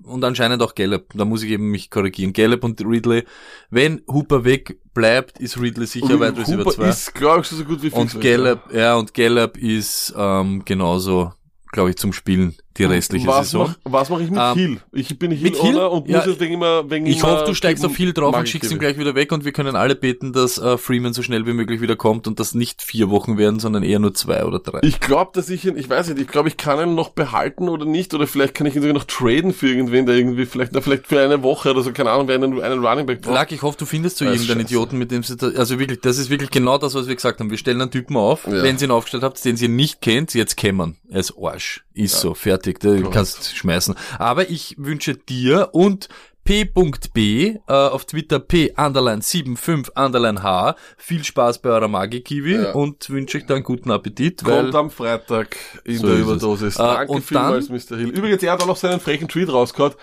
und 0.04 0.24
anscheinend 0.24 0.62
auch 0.62 0.76
Gallup. 0.76 1.12
Da 1.14 1.26
muss 1.26 1.44
ich 1.44 1.52
eben 1.52 1.70
mich 1.70 1.90
korrigieren. 1.90 2.34
Gallup 2.34 2.64
und 2.64 2.82
Ridley. 2.82 3.26
Wenn 3.70 4.02
Hooper 4.08 4.46
weg 4.46 4.80
bleibt, 4.94 5.40
ist 5.40 5.60
Ridley 5.60 5.88
sicher 5.88 6.20
Receiver 6.20 6.62
Hooper 6.62 6.72
2. 6.72 6.90
ist, 6.90 7.14
glaube 7.14 7.42
ich, 7.42 7.48
so 7.48 7.64
gut 7.66 7.82
wie 7.82 7.90
fix 7.90 8.16
Und 8.16 8.22
Gallup, 8.22 8.74
ja, 8.74 8.96
und 8.96 9.14
Gallup 9.14 9.58
ist 9.58 10.14
ähm, 10.18 10.64
genauso, 10.64 11.34
glaube 11.72 11.90
ich, 11.90 11.98
zum 11.98 12.14
Spielen 12.14 12.56
die 12.78 12.84
restliche 12.86 13.28
was 13.28 13.52
Saison. 13.52 13.76
Mach, 13.84 13.94
was 13.94 14.10
mache 14.10 14.24
ich 14.24 14.30
mit 14.32 14.40
Ähm, 14.42 14.54
Hill? 14.56 14.78
Ich 14.92 15.20
bin 15.20 15.30
mit 15.30 15.40
Hill, 15.40 15.52
Hill? 15.56 15.76
Owner 15.78 15.92
und 15.92 16.08
Ja, 16.08 16.18
muss 16.18 16.26
deswegen 16.26 16.56
immer 16.56 16.90
wegen 16.90 17.06
Ich 17.06 17.22
hoffe, 17.24 17.46
du 17.46 17.54
steigst 17.54 17.86
auf 17.86 17.94
viel 17.94 18.14
drauf 18.14 18.36
und 18.36 18.50
schickst 18.50 18.72
ihn 18.72 18.80
gleich 18.80 18.98
wieder 18.98 19.16
weg 19.16 19.32
und 19.32 19.46
wir 19.46 19.52
können 19.52 19.76
alle 19.76 19.96
beten, 19.96 20.34
dass 20.34 20.58
äh, 20.58 20.78
Freeman 20.78 21.14
so 21.14 21.22
schnell 21.22 21.46
wie 21.46 21.54
möglich 21.54 21.82
wieder 21.82 21.96
kommt 21.96 22.28
und 22.28 22.40
das 22.40 22.54
nicht 22.56 22.82
vier 22.82 23.10
Wochen 23.10 23.38
werden, 23.38 23.60
sondern 23.60 23.84
eher 23.84 24.00
nur 24.00 24.14
zwei 24.14 24.44
oder 24.46 24.60
drei. 24.60 24.80
Ich 24.84 25.00
glaube, 25.00 25.32
dass 25.34 25.50
ich 25.50 25.66
ihn, 25.66 25.78
ich 25.78 25.90
weiß 25.90 26.10
nicht, 26.10 26.20
ich 26.20 26.28
glaube, 26.28 26.50
ich 26.50 26.58
kann 26.58 26.80
ihn 26.80 26.96
noch 26.96 27.10
behalten 27.10 27.70
oder 27.70 27.86
nicht, 27.86 28.14
oder 28.14 28.28
vielleicht 28.28 28.54
kann 28.56 28.66
ich 28.68 28.76
ihn 28.76 28.82
sogar 28.82 28.96
noch 28.96 29.04
traden 29.06 29.54
für 29.54 29.68
irgendwen, 29.68 30.06
der 30.06 30.16
irgendwie 30.16 30.46
vielleicht, 30.46 30.72
na, 30.74 30.82
vielleicht 30.82 31.08
für 31.08 31.22
eine 31.22 31.44
Woche 31.44 31.72
oder 31.72 31.82
so, 31.84 31.92
keine 31.92 32.12
Ahnung, 32.12 32.28
wer 32.28 32.36
einen, 32.36 32.62
einen 32.62 32.86
Running 32.86 33.06
Back 33.06 33.22
braucht. 33.22 33.34
Lack, 33.36 33.52
ich 33.52 33.62
hoffe, 33.62 33.78
du 33.78 33.86
findest 33.86 34.18
so 34.18 34.26
Das 34.26 34.34
irgendeinen. 34.36 34.62
Idioten, 34.62 34.98
mit 34.98 35.12
dem 35.12 35.24
sie 35.24 35.36
da, 35.38 35.48
also 35.50 35.80
wirklich, 35.80 36.02
das 36.02 36.18
ist 36.18 36.30
wirklich 36.30 36.50
genau 36.50 36.78
das, 36.78 36.96
was 36.96 37.08
wir 37.08 37.16
gesagt 37.16 37.40
haben. 37.40 37.50
Wir 37.52 37.58
stellen 37.58 37.82
einen 37.82 37.92
Typen 37.92 38.16
auf, 38.18 38.46
Ja. 38.48 38.64
wenn 38.64 38.78
sie 38.78 38.86
ihn 38.86 38.92
aufgestellt 38.92 39.24
habt, 39.24 39.44
den 39.44 39.58
sie 39.58 39.68
nicht 39.68 40.02
kennt, 40.02 40.34
jetzt 40.34 40.58
kämmern. 40.58 40.96
Er 41.10 41.20
ist 41.20 41.34
Arsch. 41.40 41.84
Ist 41.94 42.20
so, 42.20 42.34
fertig, 42.34 42.63
du 42.64 43.02
Gott. 43.02 43.12
kannst 43.14 43.56
schmeißen. 43.56 43.96
Aber 44.18 44.50
ich 44.50 44.76
wünsche 44.78 45.16
dir 45.16 45.70
und 45.74 46.10
P.B. 46.46 47.56
Äh, 47.68 47.74
auf 47.74 48.04
Twitter 48.04 48.38
P 48.40 48.74
underline 48.76 49.22
75 49.22 49.96
underline 49.96 50.44
H. 50.44 50.76
Viel 50.98 51.24
Spaß 51.24 51.60
bei 51.62 51.70
eurer 51.70 51.88
Magi-Kiwi 51.88 52.56
Ja. 52.64 52.72
und 52.74 53.10
wünsche 53.10 53.38
euch 53.38 53.46
dann 53.46 53.64
guten 53.64 53.92
Appetit, 53.92 54.44
Kommt 54.44 54.76
am 54.76 54.90
Freitag 54.90 55.56
in 55.86 55.98
So 56.00 56.08
der. 56.08 56.18
Überdosis. 56.18 56.76
Äh, 56.76 56.80
Danke 56.80 57.14
und 57.14 57.24
vielmals, 57.24 57.70
Mr. 57.70 57.96
Hill. 57.98 58.10
Übrigens, 58.10 58.44
er 58.44 58.52
hat 58.52 58.62
auch 58.62 58.68
noch 58.68 58.76
seinen 58.76 59.00
frechen 59.00 59.30
Tweet 59.30 59.48
rausgehauen. 59.52 59.94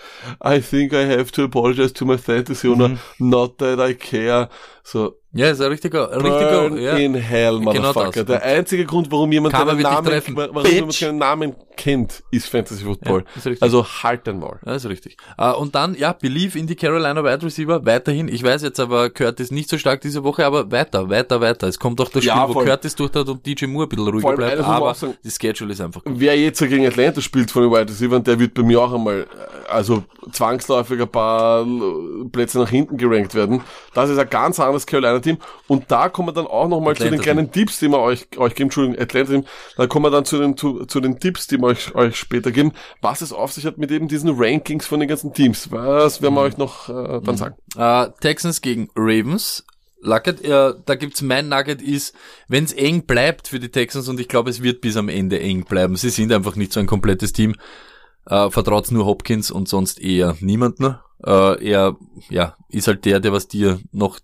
I 0.43 0.59
think 0.61 0.93
I 0.93 1.05
have 1.15 1.31
to 1.31 1.43
apologize 1.43 1.93
to 1.93 2.05
my 2.05 2.17
fantasy 2.17 2.67
owner, 2.67 2.89
Mhm. 2.89 2.99
not 3.19 3.59
that 3.59 3.79
I 3.79 3.93
care. 3.93 4.49
So, 4.83 5.19
ja, 5.33 5.51
ist 5.51 5.61
ein 5.61 5.67
richtiger, 5.67 6.07
burn 6.07 6.21
richtiger, 6.25 6.79
ja. 6.81 6.95
in 6.97 7.13
hell, 7.13 7.59
Genau 7.59 7.71
Motherfucker. 7.71 8.23
das. 8.23 8.25
Der 8.25 8.43
einzige 8.43 8.85
Grund, 8.85 9.11
warum 9.11 9.31
jemand 9.31 9.53
Kann 9.53 9.67
wirklich 9.67 9.83
Namen, 9.83 10.07
treffen. 10.07 10.35
warum 10.35 10.65
jemand 10.65 10.99
keinen 10.99 11.17
Namen 11.19 11.55
kennt, 11.81 12.21
ist 12.29 12.47
Fantasy 12.47 12.83
Football. 12.83 13.23
Ja, 13.43 13.51
also 13.59 13.85
halt 14.03 14.27
den 14.27 14.39
mal. 14.39 14.59
Ja, 14.65 14.75
ist 14.75 14.85
richtig. 14.87 15.17
Äh, 15.37 15.51
und 15.53 15.73
dann, 15.73 15.95
ja, 15.95 16.13
Believe 16.13 16.57
in 16.59 16.67
die 16.67 16.75
Carolina 16.75 17.23
Wide 17.23 17.43
Receiver 17.43 17.83
weiterhin. 17.85 18.27
Ich 18.27 18.43
weiß 18.43 18.61
jetzt 18.61 18.79
aber, 18.79 19.09
Curtis 19.09 19.49
nicht 19.49 19.67
so 19.69 19.77
stark 19.79 20.01
diese 20.01 20.23
Woche, 20.23 20.45
aber 20.45 20.71
weiter, 20.71 21.09
weiter, 21.09 21.41
weiter. 21.41 21.67
Es 21.67 21.79
kommt 21.79 21.99
auch 21.99 22.09
das 22.09 22.23
Spiel, 22.23 22.35
Ja, 22.35 22.47
wo. 22.47 22.59
Curtis 22.63 22.95
durch 22.95 23.11
hat 23.13 23.27
und 23.27 23.45
DJ 23.45 23.65
Moore 23.65 23.87
ein 23.87 23.89
bisschen 23.89 24.07
ruhiger 24.07 24.33
bleibt, 24.35 24.53
eines 24.53 24.65
aber 24.65 24.93
sagen- 24.93 25.15
die 25.23 25.31
Schedule 25.31 25.73
ist 25.73 25.81
einfach 25.81 26.03
gut. 26.03 26.13
Wer 26.17 26.37
jetzt 26.39 26.59
gegen 26.59 26.85
Atlanta 26.85 27.19
spielt 27.21 27.49
von 27.49 27.63
den 27.63 27.71
Wide 27.71 27.91
Receivers, 27.91 28.23
der 28.23 28.39
wird 28.39 28.53
bei 28.53 28.61
mir 28.63 28.79
auch 28.79 28.93
einmal, 28.93 29.21
äh, 29.21 29.71
also 29.71 30.03
zwangsläufig 30.31 31.01
ein 31.01 31.09
paar 31.09 31.63
äh, 31.63 32.25
Plätze 32.31 32.59
nach 32.59 32.69
hinten 32.69 32.97
gerankt 32.97 33.33
werden. 33.35 33.61
Das 33.93 34.09
ist 34.09 34.17
ein 34.19 34.29
ganz 34.29 34.59
anderes 34.59 34.85
Carolina-Team. 34.85 35.37
Und 35.67 35.85
da 35.89 36.09
kommen 36.09 36.29
wir 36.29 36.33
dann 36.33 36.47
auch 36.47 36.67
nochmal 36.67 36.95
zu 36.95 37.09
den 37.09 37.19
kleinen 37.19 37.51
Tipps, 37.51 37.79
die 37.79 37.87
wir 37.89 37.99
euch, 37.99 38.27
euch 38.37 38.53
geben. 38.55 38.67
Entschuldigung, 38.67 39.01
Atlanta-Team. 39.01 39.45
Da 39.77 39.87
kommen 39.87 40.05
wir 40.05 40.11
dann 40.11 40.25
zu 40.25 40.37
den, 40.39 40.57
zu, 40.57 40.85
zu 40.85 40.99
den 40.99 41.19
Tipps, 41.19 41.47
die 41.47 41.57
wir 41.57 41.70
euch, 41.71 41.95
euch 41.95 42.15
später 42.15 42.51
geben, 42.51 42.73
was 43.01 43.21
es 43.21 43.33
auf 43.33 43.51
sich 43.51 43.65
hat 43.65 43.77
mit 43.77 43.91
eben 43.91 44.07
diesen 44.07 44.31
Rankings 44.35 44.85
von 44.85 44.99
den 44.99 45.09
ganzen 45.09 45.33
Teams. 45.33 45.71
Was 45.71 46.21
werden 46.21 46.35
wir 46.35 46.41
euch 46.41 46.57
noch 46.57 46.89
äh, 46.89 47.21
dann 47.23 47.37
sagen? 47.37 47.55
Äh, 47.77 48.09
Texans 48.19 48.61
gegen 48.61 48.89
Ravens. 48.95 49.65
Luckett, 50.03 50.43
äh, 50.43 50.73
da 50.85 50.95
gibt's 50.95 51.21
mein 51.21 51.47
Nugget 51.47 51.81
ist, 51.81 52.15
wenn 52.47 52.63
es 52.63 52.73
eng 52.73 53.03
bleibt 53.03 53.47
für 53.47 53.59
die 53.59 53.69
Texans 53.69 54.09
und 54.09 54.19
ich 54.19 54.27
glaube, 54.27 54.49
es 54.49 54.63
wird 54.63 54.81
bis 54.81 54.97
am 54.97 55.09
Ende 55.09 55.39
eng 55.39 55.63
bleiben. 55.63 55.95
Sie 55.95 56.09
sind 56.09 56.31
einfach 56.31 56.55
nicht 56.55 56.73
so 56.73 56.79
ein 56.79 56.87
komplettes 56.87 57.33
Team. 57.33 57.55
Äh, 58.25 58.49
vertraut's 58.49 58.91
nur 58.91 59.05
Hopkins 59.05 59.51
und 59.51 59.67
sonst 59.67 60.01
eher 60.01 60.35
niemanden. 60.39 60.97
Äh, 61.23 61.69
er, 61.69 61.97
ja, 62.29 62.57
ist 62.69 62.87
halt 62.87 63.05
der, 63.05 63.19
der 63.19 63.31
was 63.31 63.47
dir 63.47 63.79
noch 63.91 64.19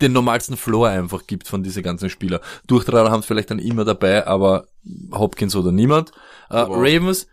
den 0.00 0.12
normalsten 0.12 0.56
Floor 0.56 0.88
einfach 0.88 1.26
gibt 1.26 1.48
von 1.48 1.62
diese 1.62 1.82
ganzen 1.82 2.10
Spieler. 2.10 2.40
Durchtrager 2.66 3.10
haben 3.10 3.20
es 3.20 3.26
vielleicht 3.26 3.50
dann 3.50 3.58
immer 3.58 3.84
dabei, 3.84 4.26
aber 4.26 4.66
Hopkins 5.12 5.56
oder 5.56 5.72
niemand. 5.72 6.12
Äh, 6.50 6.58
Ravens, 6.58 7.26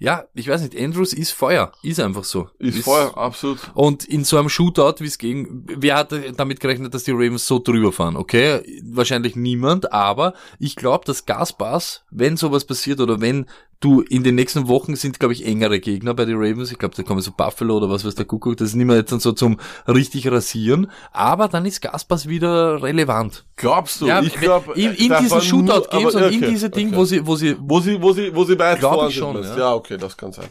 ja, 0.00 0.26
ich 0.34 0.46
weiß 0.46 0.62
nicht, 0.62 0.78
Andrews 0.78 1.12
ist 1.12 1.32
Feuer. 1.32 1.72
Ist 1.82 1.98
einfach 1.98 2.22
so. 2.22 2.48
Ist 2.58 2.84
vorher 2.84 3.16
absolut. 3.16 3.58
Und 3.74 4.04
in 4.04 4.22
so 4.22 4.38
einem 4.38 4.48
Shootout, 4.48 4.96
wie 5.00 5.06
es 5.06 5.18
gegen, 5.18 5.64
wer 5.66 5.96
hat 5.96 6.14
damit 6.36 6.60
gerechnet, 6.60 6.94
dass 6.94 7.02
die 7.02 7.10
Ravens 7.10 7.46
so 7.46 7.58
drüber 7.58 7.92
fahren? 7.92 8.16
Okay, 8.16 8.62
wahrscheinlich 8.84 9.34
niemand, 9.34 9.92
aber 9.92 10.34
ich 10.60 10.76
glaube, 10.76 11.04
dass 11.04 11.26
Gaspass, 11.26 12.04
wenn 12.10 12.36
sowas 12.36 12.64
passiert 12.64 13.00
oder 13.00 13.20
wenn 13.20 13.46
du 13.80 14.00
in 14.00 14.24
den 14.24 14.34
nächsten 14.34 14.66
Wochen 14.68 14.96
sind, 14.96 15.20
glaube 15.20 15.32
ich, 15.34 15.46
engere 15.46 15.78
Gegner 15.80 16.14
bei 16.14 16.24
den 16.24 16.36
Ravens. 16.36 16.72
Ich 16.72 16.78
glaube, 16.78 16.96
da 16.96 17.02
kommen 17.02 17.20
so 17.20 17.30
Buffalo 17.32 17.76
oder 17.76 17.88
was 17.88 18.04
weiß 18.04 18.14
der 18.16 18.24
Kuckuck, 18.24 18.56
das 18.56 18.68
ist 18.70 18.74
nicht 18.74 18.86
mehr 18.86 18.96
jetzt 18.96 19.12
dann 19.12 19.20
so 19.20 19.32
zum 19.32 19.58
richtig 19.86 20.30
rasieren, 20.30 20.90
aber 21.12 21.48
dann 21.48 21.64
ist 21.64 21.80
Gaspass 21.80 22.26
wieder 22.28 22.82
relevant. 22.82 23.44
Glaubst 23.56 24.00
du? 24.00 24.06
ja, 24.06 24.20
ich 24.20 24.34
glaube, 24.34 24.72
in, 24.74 24.92
in 24.94 25.12
diese 25.20 25.40
Shootout-Games 25.40 26.14
und 26.14 26.22
in 26.24 26.40
diese 26.40 26.70
Dinge, 26.70 26.96
wo 26.96 27.04
sie, 27.04 27.26
wo 27.26 27.36
sie, 27.36 27.56
Wo 27.60 27.80
sie, 27.80 28.00
wo 28.02 28.12
sie, 28.12 28.34
wo 28.34 28.44
sie 28.44 28.58
weit 28.58 28.80
Glaub 28.80 28.94
vorn 28.94 29.08
ich 29.10 29.16
schon, 29.16 29.42
sind. 29.42 29.52
ja. 29.52 29.58
Ja. 29.58 29.74
okay, 29.74 29.96
das 29.96 30.16
kann 30.16 30.32
sein. 30.32 30.46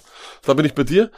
Da 0.46 0.54
bin 0.54 0.66
ich 0.66 0.74
bei 0.74 0.84
dir. 0.84 1.12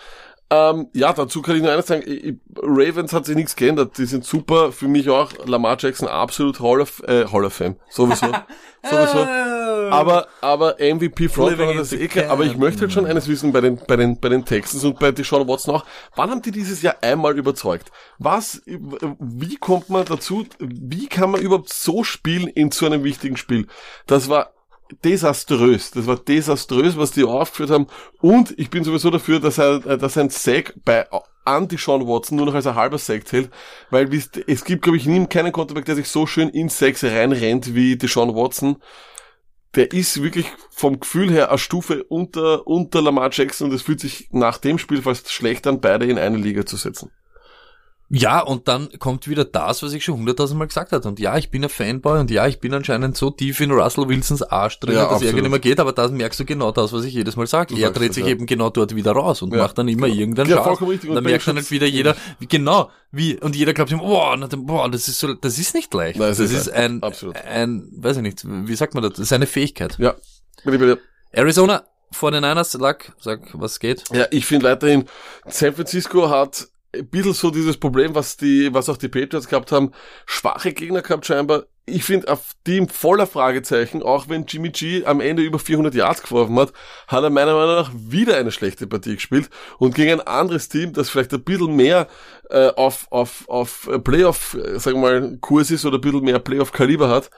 Ähm, 0.51 0.87
ja, 0.93 1.13
dazu 1.13 1.41
kann 1.41 1.55
ich 1.55 1.61
nur 1.61 1.71
eines 1.71 1.87
sagen. 1.87 2.03
Ich, 2.05 2.35
Ravens 2.57 3.13
hat 3.13 3.25
sich 3.25 3.35
nichts 3.35 3.55
geändert. 3.55 3.97
Die 3.97 4.05
sind 4.05 4.25
super. 4.25 4.71
Für 4.71 4.87
mich 4.87 5.09
auch. 5.09 5.31
Lamar 5.45 5.77
Jackson 5.79 6.07
absolut 6.07 6.59
Hall 6.59 6.81
of, 6.81 7.03
äh, 7.07 7.25
Hall 7.25 7.45
of 7.45 7.53
Fame. 7.53 7.75
Sowieso. 7.89 8.27
Sowieso. 8.83 9.27
Aber, 9.91 10.27
aber 10.41 10.77
MVP 10.79 11.29
Frontrunner, 11.29 11.73
das 11.75 11.93
ist 11.93 12.15
eh. 12.15 12.25
Aber 12.25 12.45
ich 12.45 12.57
möchte 12.57 12.81
halt 12.81 12.93
schon 12.93 13.05
eines 13.05 13.27
wissen 13.27 13.51
bei 13.51 13.61
den, 13.61 13.79
bei 13.87 13.95
den, 13.95 14.19
bei 14.19 14.29
den 14.29 14.45
Texans 14.45 14.83
und 14.83 14.99
bei 14.99 15.11
Deshaun 15.11 15.47
Watson 15.47 15.75
auch. 15.75 15.85
Wann 16.15 16.29
haben 16.29 16.41
die 16.41 16.51
dieses 16.51 16.81
Jahr 16.81 16.95
einmal 17.01 17.37
überzeugt? 17.37 17.91
Was, 18.17 18.61
wie 18.65 19.55
kommt 19.57 19.89
man 19.89 20.05
dazu? 20.05 20.45
Wie 20.59 21.07
kann 21.07 21.31
man 21.31 21.41
überhaupt 21.41 21.71
so 21.71 22.03
spielen 22.03 22.47
in 22.47 22.71
so 22.71 22.85
einem 22.85 23.03
wichtigen 23.03 23.37
Spiel? 23.37 23.67
Das 24.05 24.29
war 24.29 24.53
desaströs. 25.03 25.91
Das 25.91 26.07
war 26.07 26.17
desaströs, 26.17 26.97
was 26.97 27.11
die 27.11 27.23
aufgeführt 27.23 27.69
haben. 27.69 27.87
Und 28.21 28.53
ich 28.57 28.69
bin 28.69 28.83
sowieso 28.83 29.09
dafür, 29.09 29.39
dass 29.39 29.57
er, 29.57 29.79
dass 29.79 30.17
ein 30.17 30.29
Sack 30.29 30.73
bei 30.83 31.07
anti 31.45 31.77
Sean 31.77 32.07
Watson 32.07 32.37
nur 32.37 32.45
noch 32.45 32.55
als 32.55 32.67
ein 32.67 32.75
halber 32.75 32.97
Sack 32.97 33.27
zählt, 33.27 33.49
weil 33.89 34.09
es 34.47 34.63
gibt, 34.63 34.83
glaube 34.83 34.97
ich, 34.97 35.05
nie 35.05 35.25
keinen 35.27 35.51
Quarterback, 35.51 35.85
der 35.85 35.95
sich 35.95 36.07
so 36.07 36.27
schön 36.27 36.49
in 36.49 36.69
Sacks 36.69 37.03
reinrennt 37.03 37.73
wie 37.75 37.97
Deshaun 37.97 38.35
Watson. 38.35 38.77
Der 39.75 39.91
ist 39.91 40.21
wirklich 40.23 40.47
vom 40.71 40.99
Gefühl 40.99 41.29
her 41.29 41.49
eine 41.49 41.59
Stufe 41.59 42.03
unter, 42.05 42.65
unter 42.65 43.01
Lamar 43.01 43.29
Jackson 43.31 43.69
und 43.69 43.75
es 43.75 43.83
fühlt 43.83 43.99
sich 43.99 44.27
nach 44.31 44.57
dem 44.57 44.79
Spiel 44.79 45.01
fast 45.01 45.31
schlecht 45.31 45.67
an, 45.67 45.79
beide 45.79 46.05
in 46.05 46.17
eine 46.17 46.37
Liga 46.37 46.65
zu 46.65 46.75
setzen. 46.75 47.11
Ja, 48.11 48.39
und 48.41 48.67
dann 48.67 48.89
kommt 48.97 49.27
wieder 49.27 49.45
das, 49.45 49.83
was 49.83 49.93
ich 49.93 50.03
schon 50.03 50.17
hunderttausendmal 50.17 50.67
gesagt 50.67 50.91
habe. 50.93 51.07
Und 51.07 51.19
ja, 51.19 51.37
ich 51.37 51.51
bin 51.51 51.63
ein 51.63 51.69
Fanboy 51.69 52.19
und 52.19 52.31
ja, 52.31 52.47
ich 52.47 52.59
bin 52.59 52.73
anscheinend 52.73 53.15
so 53.15 53.29
tief 53.29 53.59
in 53.59 53.69
Russell 53.71 54.09
Wilsons 54.09 54.41
Arsch 54.41 54.79
drin, 54.79 54.95
Ja, 54.95 55.01
dass 55.03 55.09
er 55.09 55.15
absolut. 55.17 55.35
gar 55.35 55.41
nicht 55.43 55.51
mehr 55.51 55.59
geht, 55.59 55.79
aber 55.79 55.91
da 55.93 56.07
merkst 56.07 56.39
du 56.39 56.45
genau 56.45 56.71
das, 56.71 56.91
was 56.91 57.05
ich 57.05 57.13
jedes 57.13 57.35
Mal 57.35 57.45
sage. 57.45 57.75
Du 57.75 57.79
Er 57.79 57.91
dreht 57.91 58.09
es, 58.09 58.15
sich 58.15 58.23
ja. 58.25 58.31
eben 58.31 58.47
genau 58.47 58.71
dort 58.71 58.95
wieder 58.95 59.11
raus 59.11 59.43
und 59.43 59.53
Ja, 59.53 59.59
macht 59.59 59.77
dann 59.77 59.87
immer 59.87 60.07
genau. 60.07 60.19
irgendeinen 60.19 60.49
Ja, 60.49 60.63
Schatz. 60.63 60.81
richtig. 60.81 61.09
Und 61.11 61.15
Dann 61.17 61.23
merkt 61.23 61.47
dann 61.47 61.57
halt 61.57 61.69
wieder 61.69 61.85
jeder, 61.85 62.15
wie, 62.39 62.47
genau, 62.47 62.89
wie, 63.11 63.39
und 63.39 63.55
jeder 63.55 63.73
glaubt 63.75 63.91
ihm, 63.91 63.99
dann, 63.99 64.65
boah, 64.65 64.89
das 64.89 65.07
ist 65.07 65.19
so, 65.19 65.35
das 65.35 65.59
ist 65.59 65.75
nicht 65.75 65.93
leicht. 65.93 66.17
Nein, 66.17 66.29
das 66.29 66.39
ist 66.39 66.51
ist 66.51 66.69
ein, 66.71 67.03
Absolut. 67.03 67.35
ein, 67.37 67.89
weiß 67.95 68.17
ich 68.17 68.23
nicht, 68.23 68.43
wie 68.43 68.75
sagt 68.75 68.95
man 68.95 69.03
das? 69.03 69.11
Das 69.13 69.19
ist 69.21 69.33
eine 69.33 69.45
Fähigkeit. 69.45 69.97
Ja, 69.99 70.15
bei 70.65 70.77
dir. 70.77 70.97
Arizona, 71.31 71.83
vor 72.11 72.31
den 72.31 72.41
Niners, 72.41 72.73
Luck, 72.73 73.11
sag, 73.19 73.41
was 73.53 73.79
geht? 73.79 74.03
Ja, 74.11 74.25
ich 74.31 74.47
finde 74.47 74.65
weiterhin, 74.65 75.05
San 75.47 75.75
Francisco 75.75 76.27
hat 76.29 76.67
ein 76.93 77.07
bisschen 77.07 77.33
so 77.33 77.51
dieses 77.51 77.77
Problem, 77.77 78.15
was 78.15 78.37
die, 78.37 78.73
was 78.73 78.89
auch 78.89 78.97
die 78.97 79.09
Patriots 79.09 79.47
gehabt 79.47 79.71
haben, 79.71 79.91
schwache 80.25 80.73
Gegner 80.73 81.01
gehabt 81.01 81.25
scheinbar. 81.25 81.65
Ich 81.85 82.03
finde, 82.03 82.31
auf 82.31 82.51
Team 82.65 82.87
voller 82.87 83.25
Fragezeichen, 83.25 84.03
auch 84.03 84.29
wenn 84.29 84.45
Jimmy 84.45 84.69
G 84.69 85.05
am 85.05 85.21
Ende 85.21 85.41
über 85.41 85.57
400 85.57 85.95
Yards 85.95 86.21
geworfen 86.21 86.57
hat, 86.59 86.71
hat 87.07 87.23
er 87.23 87.29
meiner 87.31 87.55
Meinung 87.55 87.75
nach 87.75 87.91
wieder 87.95 88.37
eine 88.37 88.51
schlechte 88.51 88.85
Partie 88.85 89.15
gespielt 89.15 89.49
und 89.79 89.95
gegen 89.95 90.19
ein 90.19 90.27
anderes 90.27 90.69
Team, 90.69 90.93
das 90.93 91.09
vielleicht 91.09 91.33
ein 91.33 91.43
bisschen 91.43 91.75
mehr 91.75 92.07
äh, 92.49 92.69
auf, 92.69 93.07
auf, 93.11 93.47
auf 93.49 93.89
Playoff, 94.03 94.55
äh, 94.55 94.79
sagen 94.79 95.01
wir 95.01 95.19
mal, 95.19 95.37
Kurs 95.41 95.71
ist 95.71 95.85
oder 95.85 95.97
ein 95.97 96.01
bisschen 96.01 96.21
mehr 96.23 96.39
Playoff-Kaliber 96.39 97.09
hat, 97.09 97.31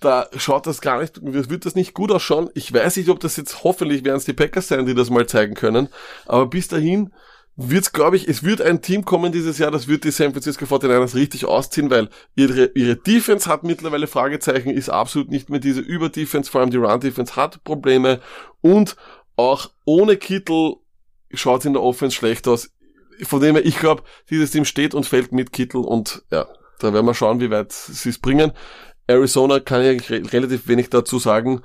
da 0.00 0.28
schaut 0.36 0.66
das 0.66 0.80
gar 0.80 1.00
nicht, 1.00 1.20
wird 1.22 1.64
das 1.64 1.76
nicht 1.76 1.94
gut 1.94 2.10
ausschauen. 2.10 2.50
Ich 2.54 2.72
weiß 2.72 2.96
nicht, 2.96 3.08
ob 3.08 3.20
das 3.20 3.36
jetzt, 3.36 3.62
hoffentlich 3.62 4.04
werden 4.04 4.16
es 4.16 4.24
die 4.24 4.32
Packers 4.32 4.66
sein, 4.66 4.84
die 4.84 4.94
das 4.94 5.10
mal 5.10 5.26
zeigen 5.26 5.54
können, 5.54 5.88
aber 6.26 6.46
bis 6.46 6.66
dahin 6.66 7.12
wird's, 7.56 7.92
glaube 7.92 8.16
ich, 8.16 8.28
es 8.28 8.42
wird 8.42 8.62
ein 8.62 8.80
Team 8.80 9.04
kommen 9.04 9.32
dieses 9.32 9.58
Jahr, 9.58 9.70
das 9.70 9.86
wird 9.88 10.04
die 10.04 10.10
San 10.10 10.32
Francisco 10.32 10.64
49ers 10.64 11.14
richtig 11.14 11.44
ausziehen, 11.44 11.90
weil 11.90 12.08
ihre, 12.34 12.70
ihre 12.74 12.96
Defense 12.96 13.48
hat 13.48 13.62
mittlerweile 13.62 14.06
Fragezeichen, 14.06 14.70
ist 14.70 14.88
absolut 14.88 15.30
nicht 15.30 15.50
mehr 15.50 15.60
diese 15.60 15.80
Über-Defense, 15.80 16.50
vor 16.50 16.60
allem 16.60 16.70
die 16.70 16.78
Run-Defense 16.78 17.36
hat 17.36 17.62
Probleme 17.64 18.20
und 18.60 18.96
auch 19.36 19.70
ohne 19.84 20.16
Kittel 20.16 20.76
schaut 21.32 21.64
in 21.64 21.74
der 21.74 21.82
Offense 21.82 22.16
schlecht 22.16 22.48
aus. 22.48 22.70
Von 23.22 23.40
dem 23.40 23.56
her, 23.56 23.64
ich 23.64 23.78
glaube, 23.78 24.02
dieses 24.30 24.50
Team 24.50 24.64
steht 24.64 24.94
und 24.94 25.06
fällt 25.06 25.32
mit 25.32 25.52
Kittel 25.52 25.82
und 25.82 26.22
ja, 26.30 26.46
da 26.78 26.92
werden 26.92 27.06
wir 27.06 27.14
schauen, 27.14 27.40
wie 27.40 27.50
weit 27.50 27.72
sie 27.72 28.08
es 28.08 28.18
bringen. 28.18 28.52
Arizona 29.06 29.60
kann 29.60 29.82
ich 29.82 30.10
re 30.10 30.22
relativ 30.32 30.68
wenig 30.68 30.90
dazu 30.90 31.18
sagen. 31.18 31.62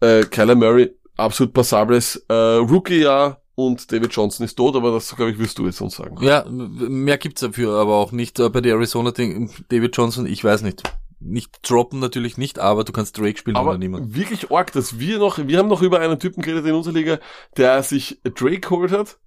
Äh, 0.00 0.24
Kyler 0.24 0.54
Murray, 0.54 0.94
absolut 1.16 1.52
passables 1.52 2.24
äh, 2.28 2.34
Rookie-Jahr 2.34 3.40
und 3.66 3.90
David 3.92 4.12
Johnson 4.14 4.44
ist 4.44 4.54
tot, 4.56 4.76
aber 4.76 4.92
das, 4.92 5.14
glaube 5.16 5.32
ich, 5.32 5.38
wirst 5.38 5.58
du 5.58 5.66
jetzt 5.66 5.80
uns 5.80 5.96
sagen. 5.96 6.16
Ja, 6.22 6.44
mehr 6.48 7.18
gibt's 7.18 7.40
dafür 7.40 7.74
aber 7.78 7.94
auch 7.96 8.12
nicht. 8.12 8.38
Äh, 8.40 8.48
Bei 8.50 8.60
der 8.60 8.74
Arizona-Ding, 8.74 9.50
David 9.68 9.96
Johnson, 9.96 10.26
ich 10.26 10.42
weiß 10.44 10.62
nicht. 10.62 10.82
nicht 11.20 11.50
droppen 11.68 11.98
natürlich 12.00 12.38
nicht, 12.38 12.58
aber 12.58 12.82
du 12.84 12.92
kannst 12.92 13.18
Drake 13.18 13.38
spielen 13.38 13.56
Aber 13.56 13.70
oder 13.70 13.78
niemand. 13.78 14.14
wirklich 14.14 14.50
arg, 14.50 14.72
dass 14.72 14.98
wir 14.98 15.18
noch, 15.18 15.38
wir 15.38 15.58
haben 15.58 15.68
noch 15.68 15.82
über 15.82 16.00
einen 16.00 16.18
Typen 16.18 16.42
geredet 16.42 16.64
in 16.66 16.74
unserer 16.74 16.94
Liga, 16.94 17.18
der 17.56 17.82
sich 17.82 18.18
Drake 18.24 18.60
geholt 18.60 18.90
hat. 18.92 19.18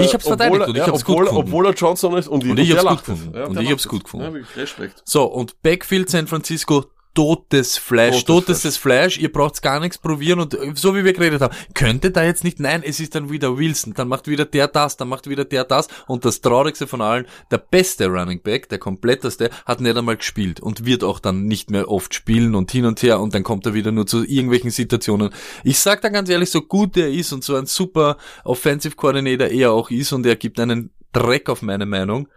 Ich 0.00 0.12
hab's 0.12 0.26
Äh, 0.26 0.28
verteidigt 0.28 0.60
obwohl, 0.60 0.68
und 0.68 0.74
ich 0.76 0.82
er- 0.82 0.86
hab's 0.88 1.04
gut 1.04 1.14
obwohl, 1.14 1.24
gefunden. 1.26 1.48
obwohl 1.48 1.66
er 1.66 1.72
Johnson 1.72 2.14
ist 2.18 2.28
und, 2.28 2.44
Und 2.44 2.50
und 2.50 2.58
ich 2.58 2.68
der 2.68 2.78
hab's 2.82 2.88
gut 2.90 2.98
gefunden. 3.16 3.34
Ja, 3.38 3.44
Und 3.46 3.60
ich 3.60 3.70
hab's 3.70 3.84
es. 3.84 3.88
gut 3.88 4.04
gefunden. 4.04 4.36
Ja, 4.36 4.60
Respekt. 4.60 5.02
So, 5.06 5.24
und 5.24 5.62
Backfield 5.62 6.10
San 6.10 6.26
Francisco, 6.26 6.84
totes 7.14 7.78
Fleisch, 7.78 8.24
Totes 8.24 8.62
totes 8.62 8.76
Fleisch, 8.76 9.18
ihr 9.18 9.32
braucht's 9.32 9.62
gar 9.62 9.80
nichts 9.80 9.98
probieren 9.98 10.40
und 10.40 10.54
äh, 10.54 10.72
so 10.74 10.94
wie 10.96 11.04
wir 11.04 11.12
geredet 11.12 11.40
haben, 11.40 11.54
könnte 11.74 12.10
da 12.10 12.24
jetzt 12.24 12.44
nicht, 12.44 12.60
nein, 12.60 12.82
es 12.84 13.00
ist 13.00 13.14
dann 13.14 13.30
wieder 13.30 13.56
Wilson, 13.56 13.94
dann 13.94 14.08
macht 14.08 14.26
wieder 14.26 14.44
der 14.44 14.68
das, 14.68 14.96
dann 14.96 15.08
macht 15.08 15.28
wieder 15.28 15.44
der 15.44 15.64
das. 15.64 15.88
Und 16.06 16.24
das 16.24 16.40
traurigste 16.40 16.86
von 16.86 17.00
allen, 17.00 17.26
der 17.50 17.58
beste 17.58 18.08
Running 18.08 18.42
Back, 18.42 18.68
der 18.68 18.78
kompletteste, 18.78 19.50
hat 19.64 19.80
nicht 19.80 19.96
einmal 19.96 20.16
gespielt 20.16 20.60
und 20.60 20.84
wird 20.84 21.04
auch 21.04 21.20
dann 21.20 21.44
nicht 21.44 21.70
mehr 21.70 21.88
oft 21.88 22.14
spielen 22.14 22.54
und 22.54 22.70
hin 22.70 22.84
und 22.84 23.02
her. 23.02 23.20
Und 23.20 23.34
dann 23.34 23.44
kommt 23.44 23.64
er 23.66 23.74
wieder 23.74 23.92
nur 23.92 24.06
zu 24.06 24.24
irgendwelchen 24.24 24.70
Situationen. 24.70 25.30
Ich 25.62 25.78
sag 25.78 26.02
da 26.02 26.08
ganz 26.08 26.28
ehrlich, 26.28 26.50
so 26.50 26.62
gut 26.62 26.96
der 26.96 27.10
ist 27.10 27.32
und 27.32 27.44
so 27.44 27.54
ein 27.56 27.66
super 27.66 28.16
Offensive 28.44 28.96
Coordinator 28.96 29.48
er 29.48 29.72
auch 29.72 29.90
ist 29.90 30.12
und 30.12 30.26
er 30.26 30.36
gibt 30.36 30.58
einen 30.58 30.90
Dreck 31.12 31.48
auf 31.48 31.62
meine 31.62 31.86
Meinung, 31.86 32.28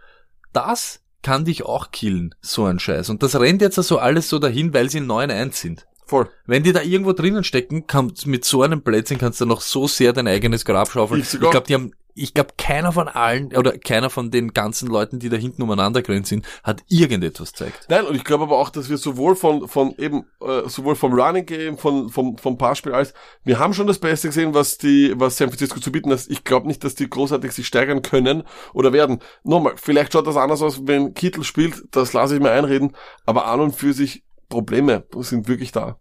das 0.52 1.00
kann 1.22 1.44
dich 1.44 1.64
auch 1.64 1.90
killen, 1.90 2.34
so 2.40 2.64
ein 2.64 2.78
Scheiß. 2.78 3.10
Und 3.10 3.22
das 3.22 3.38
rennt 3.38 3.62
jetzt 3.62 3.78
also 3.78 3.98
alles 3.98 4.28
so 4.28 4.38
dahin, 4.38 4.72
weil 4.74 4.90
sie 4.90 5.00
9-1 5.00 5.52
sind. 5.54 5.86
Voll. 6.06 6.30
Wenn 6.46 6.62
die 6.62 6.72
da 6.72 6.80
irgendwo 6.80 7.12
drinnen 7.12 7.44
stecken, 7.44 7.86
kannst 7.86 8.26
mit 8.26 8.44
so 8.44 8.62
einem 8.62 8.82
Plätzchen 8.82 9.18
kannst 9.18 9.40
du 9.42 9.46
noch 9.46 9.60
so 9.60 9.86
sehr 9.86 10.14
dein 10.14 10.26
eigenes 10.26 10.64
Grab 10.64 10.90
schaufeln. 10.90 11.20
Ich 11.20 11.34
Ich, 11.34 11.40
glaube, 11.40 11.66
die 11.66 11.74
haben, 11.74 11.92
ich 12.18 12.34
glaube, 12.34 12.50
keiner 12.58 12.92
von 12.92 13.08
allen 13.08 13.56
oder 13.56 13.78
keiner 13.78 14.10
von 14.10 14.30
den 14.30 14.52
ganzen 14.52 14.88
Leuten, 14.88 15.18
die 15.18 15.28
da 15.28 15.36
hinten 15.36 15.62
umeinander 15.62 16.02
grenzt 16.02 16.30
sind, 16.30 16.46
hat 16.64 16.82
irgendetwas 16.88 17.52
gezeigt. 17.52 17.86
Nein, 17.88 18.04
und 18.06 18.16
ich 18.16 18.24
glaube 18.24 18.44
aber 18.44 18.58
auch, 18.58 18.70
dass 18.70 18.90
wir 18.90 18.98
sowohl 18.98 19.36
von, 19.36 19.68
von 19.68 19.94
eben, 19.98 20.24
äh, 20.40 20.68
sowohl 20.68 20.96
vom 20.96 21.12
Running 21.12 21.46
Game, 21.46 21.78
von, 21.78 22.08
vom, 22.08 22.36
vom 22.38 22.58
Passspiel 22.58 22.92
als, 22.92 23.14
wir 23.44 23.58
haben 23.58 23.74
schon 23.74 23.86
das 23.86 23.98
Beste 23.98 24.28
gesehen, 24.28 24.54
was 24.54 24.78
die, 24.78 25.14
was 25.16 25.36
San 25.36 25.48
Francisco 25.48 25.80
zu 25.80 25.92
bieten 25.92 26.10
hat. 26.10 26.26
Ich 26.28 26.44
glaube 26.44 26.66
nicht, 26.66 26.82
dass 26.84 26.94
die 26.94 27.08
großartig 27.08 27.52
sich 27.52 27.66
steigern 27.66 28.02
können 28.02 28.42
oder 28.74 28.92
werden. 28.92 29.20
Nochmal, 29.44 29.74
vielleicht 29.76 30.12
schaut 30.12 30.26
das 30.26 30.36
anders 30.36 30.62
aus, 30.62 30.86
wenn 30.86 31.14
Kittel 31.14 31.44
spielt, 31.44 31.84
das 31.92 32.12
lasse 32.12 32.36
ich 32.36 32.42
mir 32.42 32.50
einreden, 32.50 32.96
aber 33.26 33.46
an 33.46 33.60
und 33.60 33.74
für 33.74 33.92
sich 33.92 34.24
Probleme 34.48 35.04
sind 35.18 35.48
wirklich 35.48 35.72
da. 35.72 35.98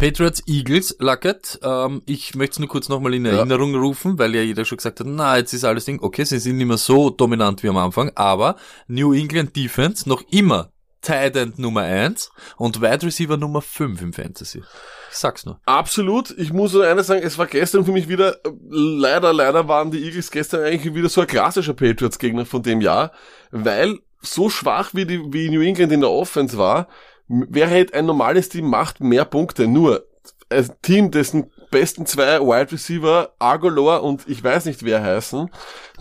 Patriots 0.00 0.42
Eagles, 0.46 0.96
Luckett, 0.98 1.60
ähm, 1.62 2.00
ich 2.06 2.34
möchte 2.34 2.54
es 2.54 2.58
nur 2.58 2.68
kurz 2.68 2.88
nochmal 2.88 3.12
in 3.12 3.26
Ja. 3.26 3.32
Erinnerung 3.32 3.74
rufen, 3.74 4.18
weil 4.18 4.34
ja 4.34 4.40
jeder 4.40 4.64
schon 4.64 4.78
gesagt 4.78 4.98
hat, 4.98 5.06
na, 5.06 5.36
jetzt 5.36 5.52
ist 5.52 5.62
alles 5.62 5.84
Ding, 5.84 6.00
okay, 6.00 6.24
sie 6.24 6.38
sind 6.38 6.56
nicht 6.56 6.66
mehr 6.66 6.78
so 6.78 7.10
dominant 7.10 7.62
wie 7.62 7.68
am 7.68 7.76
Anfang, 7.76 8.10
aber 8.14 8.56
New 8.88 9.12
England 9.12 9.54
Defense 9.54 10.08
noch 10.08 10.22
immer 10.30 10.72
Tight 11.02 11.36
End 11.36 11.58
Nummer 11.58 11.82
1 11.82 12.30
und 12.56 12.80
Wide 12.80 13.02
Receiver 13.04 13.36
Nummer 13.36 13.60
5 13.60 14.00
im 14.00 14.12
Fantasy. 14.14 14.62
Ich 15.10 15.16
sag's 15.18 15.44
nur. 15.44 15.60
Absolut. 15.66 16.30
Ich 16.38 16.50
muss 16.50 16.72
nur 16.72 16.86
eines 16.86 17.06
sagen, 17.06 17.22
es 17.22 17.36
war 17.36 17.46
gestern 17.46 17.84
für 17.84 17.92
mich 17.92 18.08
wieder, 18.08 18.38
leider, 18.70 19.34
leider 19.34 19.68
waren 19.68 19.90
die 19.90 20.02
Eagles 20.02 20.30
gestern 20.30 20.64
eigentlich 20.64 20.94
wieder 20.94 21.10
so 21.10 21.20
ein 21.20 21.26
klassischer 21.26 21.74
Patriots-Gegner 21.74 22.46
von 22.46 22.62
dem 22.62 22.80
Jahr, 22.80 23.12
weil 23.50 23.98
so 24.22 24.48
schwach 24.48 24.90
wie, 24.94 25.04
die, 25.04 25.20
wie 25.30 25.50
New 25.50 25.60
England 25.60 25.92
in 25.92 26.00
der 26.00 26.10
Offense 26.10 26.56
war, 26.56 26.88
wäre 27.30 27.70
halt 27.70 27.94
ein 27.94 28.06
normales 28.06 28.48
Team 28.48 28.68
macht 28.68 29.00
mehr 29.00 29.24
Punkte. 29.24 29.68
Nur 29.68 30.06
ein 30.48 30.68
Team, 30.82 31.10
dessen 31.10 31.50
besten 31.70 32.04
zwei 32.04 32.40
Wide 32.40 32.72
Receiver, 32.72 33.32
Argolor 33.38 34.02
und 34.02 34.28
ich 34.28 34.42
weiß 34.42 34.64
nicht 34.64 34.84
wer 34.84 35.02
heißen, 35.02 35.48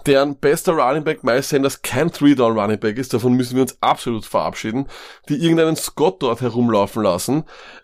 deren 0.07 0.37
bester 0.37 0.73
Running 0.73 1.03
Back 1.03 1.23
Miles 1.23 1.49
Sanders 1.49 1.83
kein 1.83 2.11
Three-Down 2.11 2.57
Running 2.57 2.79
Back 2.79 2.97
ist, 2.97 3.13
davon 3.13 3.33
müssen 3.33 3.55
wir 3.55 3.61
uns 3.61 3.77
absolut 3.81 4.25
verabschieden, 4.25 4.87
die 5.29 5.35
irgendeinen 5.35 5.75
Scott 5.75 6.23
dort 6.23 6.41
herumlaufen 6.41 7.03
lassen. 7.03 7.43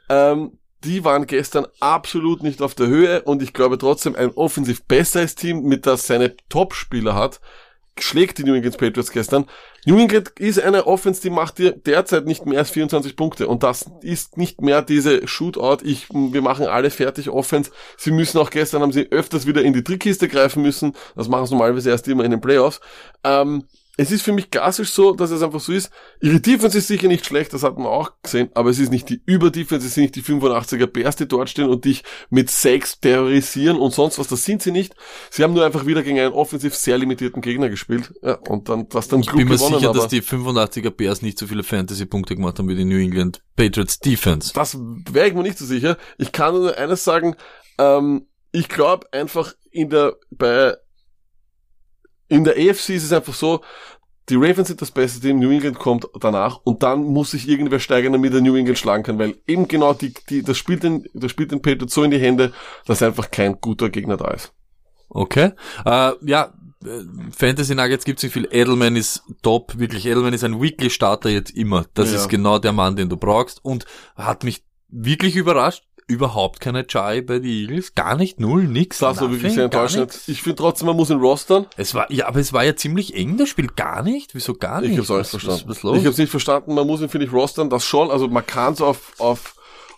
Ähm, 0.10 0.58
die 0.84 1.04
waren 1.04 1.28
gestern 1.28 1.68
absolut 1.80 2.41
nicht 2.41 2.62
auf 2.62 2.74
der 2.74 2.88
Höhe 2.88 3.22
und 3.22 3.43
ich 3.43 3.54
glaube 3.54 3.78
trotzdem 3.78 4.16
ein 4.16 4.32
offensiv 4.32 4.84
besseres 4.86 5.36
Team, 5.36 5.64
mit 5.64 5.86
das 5.86 6.08
seine 6.08 6.36
Top-Spieler 6.50 7.14
hat, 7.14 7.39
schlägt 8.00 8.38
die 8.38 8.43
New 8.43 8.56
England 8.56 8.78
Patriots 8.78 9.12
gestern. 9.12 9.46
England 9.86 10.29
ist 10.39 10.59
eine 10.59 10.88
Offense, 10.88 11.21
die 11.21 11.29
macht 11.29 11.59
dir 11.59 11.71
derzeit 11.71 12.25
nicht 12.25 12.45
mehr 12.45 12.59
als 12.59 12.71
24 12.71 13.15
Punkte 13.15 13.47
und 13.47 13.63
das 13.63 13.86
ist 14.01 14.38
nicht 14.38 14.61
mehr 14.61 14.81
diese 14.81 15.27
Shootout, 15.27 15.83
ich, 15.83 16.07
wir 16.09 16.41
machen 16.41 16.65
alle 16.65 16.89
fertig 16.89 17.29
Offense. 17.29 17.71
Sie 17.97 18.11
müssen 18.11 18.39
auch 18.39 18.49
gestern, 18.49 18.81
haben 18.81 18.91
sie 18.91 19.11
öfters 19.11 19.45
wieder 19.45 19.61
in 19.61 19.73
die 19.73 19.83
Trickkiste 19.83 20.27
greifen 20.27 20.63
müssen, 20.63 20.93
das 21.15 21.27
machen 21.27 21.45
sie 21.45 21.53
normalerweise 21.53 21.91
erst 21.91 22.07
immer 22.07 22.23
in 22.23 22.31
den 22.31 22.41
Playoffs. 22.41 22.81
Ähm, 23.23 23.65
es 23.98 24.12
ist 24.12 24.24
für 24.24 24.34
mich 24.34 24.52
klassisch 24.52 24.89
so, 24.89 25.14
dass 25.14 25.32
es 25.32 25.41
einfach 25.41 25.60
so 25.60 25.72
ist. 25.72 25.89
Ihre 26.22 26.39
Defense 26.39 26.78
ist 26.78 26.88
sicher 26.88 27.08
nicht 27.08 27.26
schlecht, 27.26 27.54
das 27.54 27.64
hat 27.64 27.78
man 27.78 27.88
auch 27.88 28.12
gesehen, 28.22 28.50
aber 28.54 28.70
es 28.70 28.80
ist 28.80 28.91
nicht 28.91 29.10
die 29.10 29.22
Überdefense, 29.26 29.88
es 29.88 29.93
sind 29.93 30.04
nicht 30.04 30.16
die 30.16 30.24
85er 30.24 30.88
Bears, 30.88 31.16
die 31.16 31.28
dort 31.28 31.50
stehen 31.50 31.70
und 31.70 31.86
dich 31.86 32.04
mit 32.30 32.50
Sex 32.50 33.00
terrorisieren 33.00 33.78
und 33.78 33.93
sonst 33.93 34.20
was, 34.20 34.28
das 34.28 34.43
sind 34.43 34.62
sie 34.62 34.72
nicht. 34.72 34.96
Sie 35.30 35.43
haben 35.43 35.54
nur 35.54 35.66
einfach 35.66 35.86
wieder 35.86 36.04
gegen 36.04 36.20
einen 36.20 36.34
offensiv 36.34 36.76
sehr 36.76 36.98
limitierten 36.98 37.41
Gegner 37.41 37.70
gespielt, 37.70 38.14
ja, 38.22 38.36
und 38.50 38.70
dann, 38.70 38.89
das 38.89 39.08
dann 39.08 39.22
Ich 39.22 39.32
bin 39.32 39.48
mir 39.48 39.56
gewonnen, 39.56 39.80
sicher, 39.80 39.93
dass 39.93 40.08
die 40.08 40.22
85er 40.22 40.89
Bears 40.89 41.22
nicht 41.22 41.39
so 41.39 41.48
viele 41.48 41.64
Fantasy-Punkte 41.64 42.36
gemacht 42.36 42.60
haben 42.60 42.68
wie 42.68 42.76
die 42.76 42.86
New 42.86 43.00
England 43.00 43.41
Patriots 43.56 44.00
Defense. 44.00 44.52
das 44.54 44.78
wäre 45.12 45.28
ich 45.28 45.34
mir 45.34 45.43
nicht 45.43 45.58
so 45.58 45.66
sicher. 45.66 45.98
Ich 46.18 46.32
kann 46.32 46.54
nur 46.54 46.78
eines 46.78 47.04
sagen, 47.04 47.36
ähm, 47.78 48.28
ich 48.52 48.70
glaube 48.70 49.12
einfach 49.12 49.54
in 49.72 49.89
der, 49.89 50.16
bei, 50.32 50.76
in 52.28 52.43
der 52.43 52.55
AFC 52.55 52.89
ist 52.91 53.03
es 53.03 53.11
einfach 53.13 53.34
so, 53.34 53.61
die 54.30 54.36
Ravens 54.36 54.69
sind 54.69 54.82
das 54.82 54.89
beste 54.89 55.19
Team, 55.19 55.39
New 55.39 55.51
England 55.51 55.78
kommt 55.78 56.07
danach 56.19 56.59
und 56.63 56.82
dann 56.82 57.03
muss 57.03 57.32
sich 57.32 57.47
irgendwer 57.47 57.80
steigern, 57.80 58.13
damit 58.13 58.34
er 58.34 58.41
New 58.41 58.55
England 58.55 58.80
schlagen 58.80 59.03
kann, 59.03 59.19
weil 59.19 59.36
eben 59.45 59.67
genau 59.67 59.93
die, 59.93 60.13
die, 60.30 60.41
das 60.41 60.57
spielt 60.57 60.82
den, 60.84 61.05
das 61.13 61.30
spielt 61.30 61.51
den 61.51 61.61
Patriots 61.61 61.93
so 61.93 62.03
in 62.03 62.09
die 62.11 62.17
Hände, 62.19 62.51
dass 62.88 63.03
einfach 63.03 63.30
kein 63.30 63.61
guter 63.61 63.89
Gegner 63.89 64.17
da 64.17 64.32
ist. 64.32 64.51
Okay. 65.09 65.51
Äh, 65.86 66.11
ja, 66.26 66.53
äh, 66.84 67.01
Fantasy 67.38 67.76
Nuggets 67.76 68.03
gibt's 68.03 68.23
nicht 68.23 68.34
viel. 68.34 68.47
Edelman 68.51 68.95
ist 68.95 69.21
top, 69.43 69.78
wirklich. 69.78 70.07
Edelman 70.07 70.34
ist 70.34 70.43
ein 70.43 70.59
Weekly 70.59 70.89
Starter 70.89 71.30
jetzt 71.30 71.51
immer. 71.51 71.86
Das 71.93 72.09
Ja. 72.11 72.17
ist 72.17 72.28
genau 72.28 72.57
der 72.57 72.71
Mann, 72.73 72.95
den 72.95 73.09
du 73.09 73.17
brauchst 73.17 73.63
und 73.63 73.86
hat 74.15 74.43
mich 74.43 74.63
wirklich 74.89 75.36
überrascht. 75.36 75.86
Überhaupt 76.08 76.60
keine 76.60 76.86
Chai 76.86 77.22
bei 77.22 77.39
den 77.39 77.49
Eagles. 77.49 77.95
Gar 77.95 78.16
nicht, 78.16 78.39
null, 78.39 78.66
nix. 78.66 78.99
Das 78.99 79.20
war 79.22 79.32
wirklich 79.32 79.53
sehr 79.53 79.64
enttäuschend. 79.66 80.16
Ich 80.28 80.43
finde 80.43 80.58
trotzdem, 80.58 80.86
man 80.86 80.95
muss 80.95 81.10
ihn 81.10 81.18
rostern. 81.20 81.66
Es 81.78 81.95
war, 81.95 82.12
ja, 82.12 82.28
aber 82.28 82.39
es 82.39 82.53
war 82.53 82.64
ja 82.64 82.76
ziemlich 82.76 83.16
eng, 83.16 83.38
das 83.38 83.49
Spiel. 83.49 83.68
Gar 83.76 84.03
nicht? 84.03 84.36
Wieso 84.36 84.53
gar 84.53 84.82
nicht? 84.82 84.91
Ich 84.91 84.99
hab's 84.99 85.10
auch 85.10 85.18
nicht 85.18 85.24
Was- 85.34 85.41
verstanden. 85.41 85.64
Was, 85.66 85.78
was 85.78 85.84
los? 85.84 85.97
Ich 85.97 86.06
hab's 86.06 86.20
nicht 86.20 86.30
verstanden. 86.30 86.76
Man 86.76 86.86
muss 86.86 87.01
ihn, 87.01 87.10
finde 87.10 87.26
ich, 87.26 87.34
rostern. 87.34 87.72
Das 87.72 87.86
schon. 87.86 88.12
Also 88.12 88.28
man 88.28 88.45
kann 88.45 88.76
so 88.76 88.86
auf, 88.86 89.14
auf, 89.18 89.56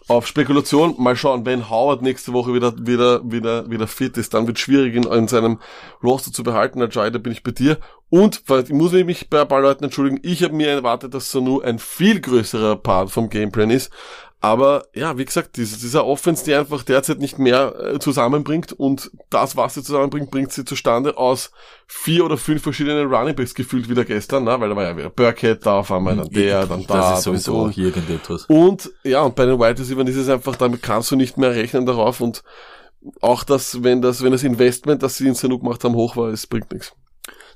auf 0.07 0.25
Spekulation 0.27 0.95
mal 0.97 1.17
schauen. 1.17 1.45
Wenn 1.45 1.69
Howard 1.69 2.01
nächste 2.01 2.31
Woche 2.31 2.53
wieder, 2.53 2.73
wieder, 2.79 3.29
wieder, 3.29 3.69
wieder 3.69 3.87
fit 3.87 4.15
ist, 4.15 4.33
dann 4.33 4.47
wird 4.47 4.59
schwierig, 4.59 4.95
ihn 4.95 5.03
in 5.03 5.27
seinem 5.27 5.59
Roster 6.01 6.31
zu 6.31 6.43
behalten. 6.43 6.81
Ajay, 6.81 7.11
da 7.11 7.19
bin 7.19 7.33
ich 7.33 7.43
bei 7.43 7.51
dir. 7.51 7.79
Und, 8.09 8.43
weil 8.47 8.63
ich 8.63 8.69
muss 8.69 8.93
mich 8.93 9.29
bei 9.29 9.41
ein 9.41 9.47
paar 9.49 9.59
Leuten 9.59 9.83
entschuldigen, 9.83 10.21
ich 10.23 10.41
habe 10.41 10.55
mir 10.55 10.69
erwartet, 10.69 11.13
dass 11.13 11.29
Sanu 11.33 11.59
ein 11.59 11.79
viel 11.79 12.21
größerer 12.21 12.77
Part 12.77 13.11
vom 13.11 13.29
Gameplan 13.29 13.69
ist. 13.71 13.91
Aber 14.39 14.85
ja, 14.93 15.17
wie 15.17 15.25
gesagt, 15.25 15.57
diese, 15.57 15.79
dieser 15.79 16.05
Offense, 16.05 16.45
die 16.45 16.53
einfach 16.53 16.83
derzeit 16.83 17.17
nicht 17.17 17.39
mehr 17.39 17.73
äh, 17.75 17.99
zusammenbringt 17.99 18.71
und 18.71 19.09
das, 19.31 19.57
was 19.57 19.73
sie 19.73 19.81
zusammenbringt, 19.81 20.29
bringt 20.29 20.51
sie 20.51 20.63
zustande 20.63 21.17
aus 21.17 21.51
vier 21.87 22.23
oder 22.23 22.37
fünf 22.37 22.61
verschiedenen 22.61 23.11
Runningbacks 23.11 23.55
gefühlt 23.55 23.89
wieder 23.89 24.05
gestern, 24.05 24.43
ne? 24.43 24.59
weil 24.59 24.69
da 24.69 24.75
war 24.75 24.83
ja 24.83 24.95
wieder 24.95 25.09
Burkhead 25.09 25.65
da, 25.65 25.79
auf 25.79 25.91
einmal 25.91 26.17
dann 26.17 26.29
der, 26.29 26.67
dann 26.67 26.85
da. 26.85 27.11
Das 27.11 27.19
ist 27.19 27.23
sowieso 27.23 27.63
dann 27.63 27.71
auch 27.71 27.77
irgendetwas. 27.77 28.45
Und 28.45 28.91
ja, 29.03 29.21
und 29.21 29.35
bei 29.35 29.47
den 29.47 29.59
Wide 29.59 29.79
Receivers 29.79 30.09
ist 30.09 30.17
es 30.17 30.29
einfach, 30.29 30.55
damit 30.55 30.83
kannst 30.83 31.09
du 31.09 31.15
nicht 31.15 31.37
mehr 31.37 31.55
rechnen 31.55 31.87
darauf 31.87 32.21
und 32.21 32.43
auch 33.21 33.43
das, 33.43 33.83
wenn 33.83 34.03
das, 34.03 34.21
wenn 34.23 34.31
das 34.31 34.43
Investment, 34.43 35.01
das 35.01 35.17
sie 35.17 35.27
in 35.27 35.33
Sanu 35.33 35.57
gemacht 35.57 35.83
haben, 35.83 35.95
hoch 35.95 36.15
war, 36.15 36.29
es 36.29 36.45
bringt 36.45 36.71
nichts. 36.71 36.93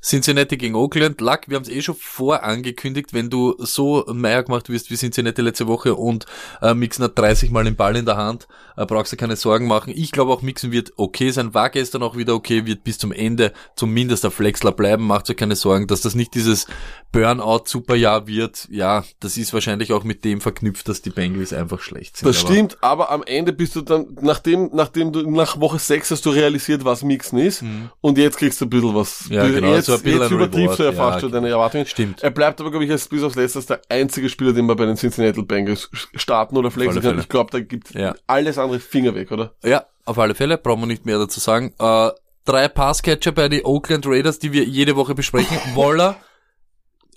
Cincinnati 0.04 0.58
gegen 0.58 0.76
Oakland. 0.76 1.22
Luck, 1.22 1.42
wir 1.48 1.56
haben 1.56 1.64
es 1.64 1.70
eh 1.70 1.82
schon 1.82 1.96
vorangekündigt, 1.96 3.14
wenn 3.14 3.30
du 3.30 3.56
so 3.60 4.04
Meier 4.12 4.44
gemacht 4.44 4.70
wirst 4.70 4.90
wie 4.90 4.96
Cincinnati 4.96 5.42
letzte 5.42 5.68
Woche 5.68 5.96
und 5.96 6.26
äh, 6.62 6.74
Mixon 6.74 7.06
hat 7.06 7.18
30 7.18 7.52
Mal 7.52 7.66
den 7.66 7.76
Ball 7.76 7.96
in 7.96 8.06
der 8.06 8.18
Hand, 8.18 8.48
äh, 8.78 8.86
brauchst 8.86 9.14
du 9.14 9.18
keine 9.18 9.36
Sorgen 9.36 9.68
machen. 9.68 9.94
Ich 9.96 10.12
glaube 10.12 10.32
auch 10.32 10.42
Mixon 10.42 10.72
wird 10.72 10.94
okay 10.98 11.30
sein, 11.30 11.54
war 11.54 11.70
gestern 11.70 12.02
auch 12.02 12.18
wieder 12.18 12.34
okay, 12.34 12.66
wird 12.66 12.84
bis 12.84 12.98
zum 12.98 13.12
Ende 13.12 13.54
zumindest 13.76 14.24
der 14.24 14.32
Flexler 14.32 14.72
bleiben, 14.72 15.06
macht 15.06 15.30
euch 15.30 15.38
keine 15.38 15.56
Sorgen, 15.56 15.86
dass 15.86 16.02
das 16.02 16.16
nicht 16.16 16.34
dieses 16.34 16.66
Burnout-Superjahr 17.12 18.26
wird. 18.26 18.68
Ja, 18.72 19.04
das 19.20 19.38
ist 19.38 19.54
wahrscheinlich 19.54 19.94
auch 19.94 20.04
mit 20.04 20.26
dem 20.26 20.42
verknüpft, 20.42 20.90
dass 20.90 21.04
die 21.04 21.12
Bengals 21.12 21.54
einfach 21.54 21.82
schlecht 21.82 22.18
sind. 22.18 22.28
Das 22.28 22.44
Aber 22.44 22.54
stimmt, 22.54 22.78
aber 22.82 23.12
am 23.12 23.22
Ende 23.24 23.54
bist 23.54 23.76
du 23.76 23.82
dann, 23.82 24.18
nachdem, 24.22 24.72
nachdem 24.74 25.12
du 25.12 25.30
nach 25.30 25.60
Woche 25.60 25.78
6 25.78 26.10
hast 26.10 26.26
du 26.26 26.32
realisiert, 26.32 26.86
was 26.86 27.04
Mixen 27.04 27.38
ist, 27.38 27.64
und 28.00 28.18
jetzt 28.18 28.38
kriegst 28.38 28.60
du 28.62 28.66
ein 28.66 28.70
bisschen 28.70 28.96
was. 28.96 29.30
Mhm. 29.30 29.34
Ja, 29.34 29.48
genau, 29.48 29.74
jetzt, 29.74 29.91
so 29.92 29.98
ein 29.98 30.04
bisschen 30.04 30.22
jetzt 30.22 30.32
übertriebst 30.32 30.80
du 30.80 30.84
ja 30.84 30.92
fast 30.92 31.22
schon 31.22 31.32
deine 31.32 31.50
Erwartungen. 31.50 31.86
Stimmt. 31.86 32.24
Er 32.24 32.32
bleibt 32.32 32.60
aber, 32.62 32.72
glaube 32.72 32.86
ich, 32.86 32.92
als 32.92 33.08
bis 33.08 33.24
aufs 33.24 33.36
Letzte 33.36 33.62
der 33.62 33.82
einzige 33.90 34.30
Spieler, 34.30 34.54
den 34.54 34.66
man 34.66 34.76
bei 34.78 34.86
den 34.86 34.96
Cincinnati 34.98 35.42
Bengals 35.42 35.90
starten 36.16 36.58
oder 36.58 36.72
flexen 36.72 37.02
kann. 37.02 37.20
Ich 37.20 37.30
glaube, 37.30 37.52
da 37.52 37.60
gibt 37.60 37.92
Ja. 37.94 38.16
alles 38.28 38.58
andere 38.58 38.80
Finger 38.80 39.16
weg, 39.16 39.32
oder? 39.32 39.54
Ja, 39.64 39.86
auf 40.06 40.18
alle 40.20 40.36
Fälle, 40.36 40.58
brauchen 40.58 40.82
wir 40.82 40.88
nicht 40.88 41.06
mehr 41.06 41.18
dazu 41.20 41.40
sagen. 41.40 41.74
Äh, 41.80 42.10
drei 42.46 42.68
Passcatcher 42.68 43.32
bei 43.32 43.50
den 43.50 43.66
Oakland 43.66 44.06
Raiders, 44.08 44.40
die 44.40 44.52
wir 44.54 44.64
jede 44.64 44.96
Woche 44.96 45.14
besprechen. 45.16 45.58
Waller, 45.76 46.18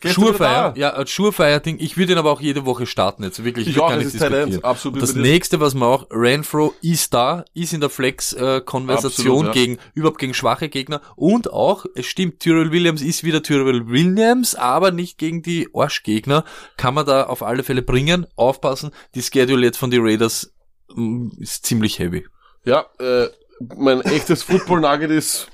Da. 0.00 0.74
ja, 0.76 0.90
als 0.90 1.14
Surefire-Ding. 1.14 1.78
Ich 1.80 1.96
würde 1.96 2.12
ihn 2.12 2.18
aber 2.18 2.30
auch 2.30 2.40
jede 2.40 2.66
Woche 2.66 2.86
starten 2.86 3.22
jetzt, 3.22 3.42
wirklich. 3.42 3.68
Ich 3.68 3.74
will 3.76 3.82
auch, 3.82 3.90
es 3.92 3.96
nicht 3.98 4.06
ist 4.08 4.18
Talent, 4.18 4.48
diskutieren. 4.48 4.64
absolut 4.64 4.94
Und 4.96 5.02
das 5.02 5.14
das- 5.14 5.22
nächste, 5.22 5.60
was 5.60 5.74
man 5.74 5.88
auch, 5.88 6.06
Renfro 6.10 6.74
ist 6.82 7.14
da, 7.14 7.44
ist 7.54 7.72
in 7.72 7.80
der 7.80 7.88
Flex-Konversation 7.90 9.46
Absolut, 9.46 9.46
ja. 9.46 9.52
gegen, 9.52 9.78
überhaupt 9.94 10.18
gegen 10.18 10.34
schwache 10.34 10.68
Gegner. 10.68 11.00
Und 11.16 11.50
auch, 11.52 11.86
es 11.94 12.06
stimmt, 12.06 12.40
Tyrell 12.40 12.70
Williams 12.70 13.00
ist 13.02 13.24
wieder 13.24 13.42
Tyrell 13.42 13.88
Williams, 13.88 14.54
aber 14.54 14.90
nicht 14.90 15.16
gegen 15.18 15.42
die 15.42 15.68
Arschgegner. 15.74 16.44
Kann 16.76 16.94
man 16.94 17.06
da 17.06 17.24
auf 17.24 17.42
alle 17.42 17.62
Fälle 17.62 17.82
bringen. 17.82 18.26
Aufpassen, 18.36 18.90
die 19.14 19.22
Schedule 19.22 19.64
jetzt 19.64 19.78
von 19.78 19.90
den 19.90 20.02
Raiders 20.02 20.52
mm, 20.94 21.28
ist 21.38 21.64
ziemlich 21.64 21.98
heavy. 21.98 22.26
Ja, 22.64 22.86
äh, 22.98 23.28
mein 23.76 24.00
echtes 24.02 24.42
Football-Nugget 24.42 25.10
ist, 25.10 25.48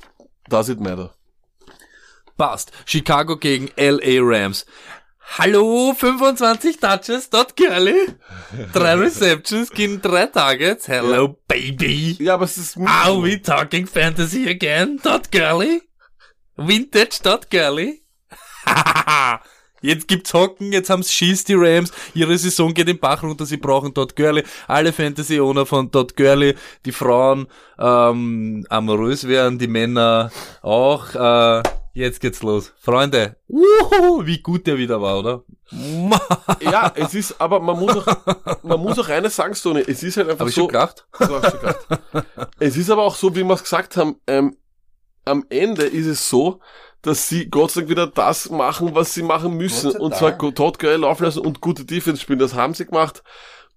does 0.49 0.68
it 0.68 0.80
matter? 0.80 1.14
Passt. 2.41 2.72
Chicago 2.86 3.36
gegen 3.36 3.68
LA 3.76 4.18
Rams. 4.22 4.64
Hallo, 5.36 5.93
25 5.93 6.78
Touches, 6.80 7.28
dort 7.28 7.55
Curly. 7.55 8.14
Drei 8.72 8.95
Receptions, 8.99 9.68
gegen 9.68 10.01
drei 10.01 10.24
Targets. 10.24 10.88
Hello, 10.88 11.36
baby. 11.47 12.16
Ja, 12.18 12.32
aber 12.32 12.47
es 12.47 12.57
ist... 12.57 12.78
Are 12.78 13.22
we 13.22 13.43
talking 13.43 13.86
fantasy 13.86 14.49
again, 14.49 14.99
dot 15.03 15.30
Curly? 15.30 15.82
Vintage, 16.57 17.18
dot 17.22 17.51
Curly? 17.51 18.01
Jetzt 19.82 20.09
gibt's 20.09 20.32
Hocken, 20.32 20.72
jetzt 20.72 20.91
haben's 20.91 21.11
schießt 21.11 21.49
die 21.49 21.55
Rams, 21.55 21.91
ihre 22.12 22.36
Saison 22.36 22.74
geht 22.74 22.88
den 22.88 23.01
Bach 23.01 23.22
runter, 23.22 23.47
sie 23.47 23.57
brauchen 23.57 23.95
dort 23.95 24.14
Girly, 24.14 24.45
alle 24.66 24.93
Fantasy-Owner 24.93 25.64
von 25.64 25.91
dort 25.91 26.16
Girly, 26.16 26.55
die 26.84 26.93
Frauen 26.93 27.47
ähm, 27.78 28.66
amorös 28.68 29.26
werden, 29.26 29.59
die 29.59 29.68
Männer 29.68 30.30
auch, 30.61 31.14
äh, 31.14 31.62
jetzt 31.93 32.20
geht's 32.20 32.43
los. 32.43 32.72
Freunde, 32.80 33.36
uhu, 33.49 34.26
wie 34.26 34.41
gut 34.41 34.66
der 34.66 34.78
wieder 34.78 35.01
war, 35.01 35.18
oder? 35.18 35.45
Ja, 36.61 36.93
es 36.95 37.14
ist, 37.14 37.41
aber 37.41 37.61
man 37.61 37.78
muss 37.78 37.97
auch, 37.97 38.62
man 38.62 38.80
muss 38.80 38.99
auch 38.99 39.09
eines 39.09 39.36
sagen, 39.36 39.55
Stoney, 39.55 39.84
es 39.86 40.03
ist 40.03 40.16
halt 40.16 40.28
einfach 40.28 40.41
Hab 40.41 40.49
ich 40.49 40.55
so... 40.55 40.62
schon 40.62 40.68
gedacht? 40.68 41.07
So 41.18 41.43
hast 41.43 41.55
du 41.55 41.59
gedacht. 41.59 41.86
es 42.59 42.76
ist 42.76 42.91
aber 42.91 43.03
auch 43.03 43.14
so, 43.14 43.34
wie 43.36 43.45
wir 43.45 43.55
es 43.55 43.62
gesagt 43.62 43.97
haben, 43.97 44.16
ähm, 44.26 44.57
am 45.24 45.45
Ende 45.49 45.84
ist 45.84 46.07
es 46.07 46.28
so, 46.28 46.61
dass 47.03 47.28
sie 47.28 47.49
Gott 47.49 47.70
sei 47.70 47.80
Dank 47.80 47.91
wieder 47.91 48.07
das 48.07 48.51
machen, 48.51 48.95
was 48.95 49.14
sie 49.14 49.22
machen 49.22 49.57
müssen. 49.57 49.93
Und 49.93 50.14
zwar 50.14 50.32
Gurley 50.32 50.97
laufen 50.97 51.24
lassen 51.24 51.41
und 51.41 51.61
gute 51.61 51.84
Defense 51.84 52.20
spielen. 52.20 52.38
Das 52.38 52.55
haben 52.55 52.74
sie 52.74 52.86
gemacht. 52.86 53.22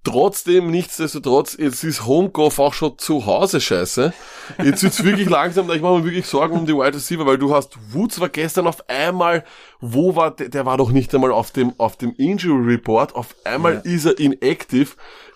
Trotzdem, 0.03 0.69
nichtsdestotrotz, 0.69 1.55
jetzt 1.57 1.83
ist 1.85 2.05
Homegolf 2.05 2.59
auch 2.59 2.73
schon 2.73 2.97
zu 2.97 3.25
Hause 3.25 3.61
scheiße. 3.61 4.13
Jetzt 4.61 4.83
wird's 4.83 5.01
wirklich 5.01 5.29
langsam, 5.29 5.71
ich 5.71 5.81
mache 5.81 5.99
mir 5.99 6.03
wirklich 6.03 6.25
Sorgen 6.25 6.57
um 6.57 6.65
die 6.65 6.73
Wide 6.73 6.95
Receiver, 6.95 7.25
weil 7.25 7.37
du 7.37 7.55
hast, 7.55 7.77
Woods 7.93 8.19
war 8.19 8.27
gestern 8.27 8.67
auf 8.67 8.89
einmal, 8.89 9.45
wo 9.79 10.17
war, 10.17 10.31
der, 10.31 10.49
der 10.49 10.65
war 10.65 10.75
doch 10.75 10.91
nicht 10.91 11.15
einmal 11.15 11.31
auf 11.31 11.51
dem, 11.51 11.73
auf 11.77 11.95
dem 11.95 12.13
Injury 12.17 12.73
Report, 12.73 13.15
auf 13.15 13.33
einmal 13.45 13.81
ist 13.85 14.03
er 14.05 14.19
inactive. 14.19 14.89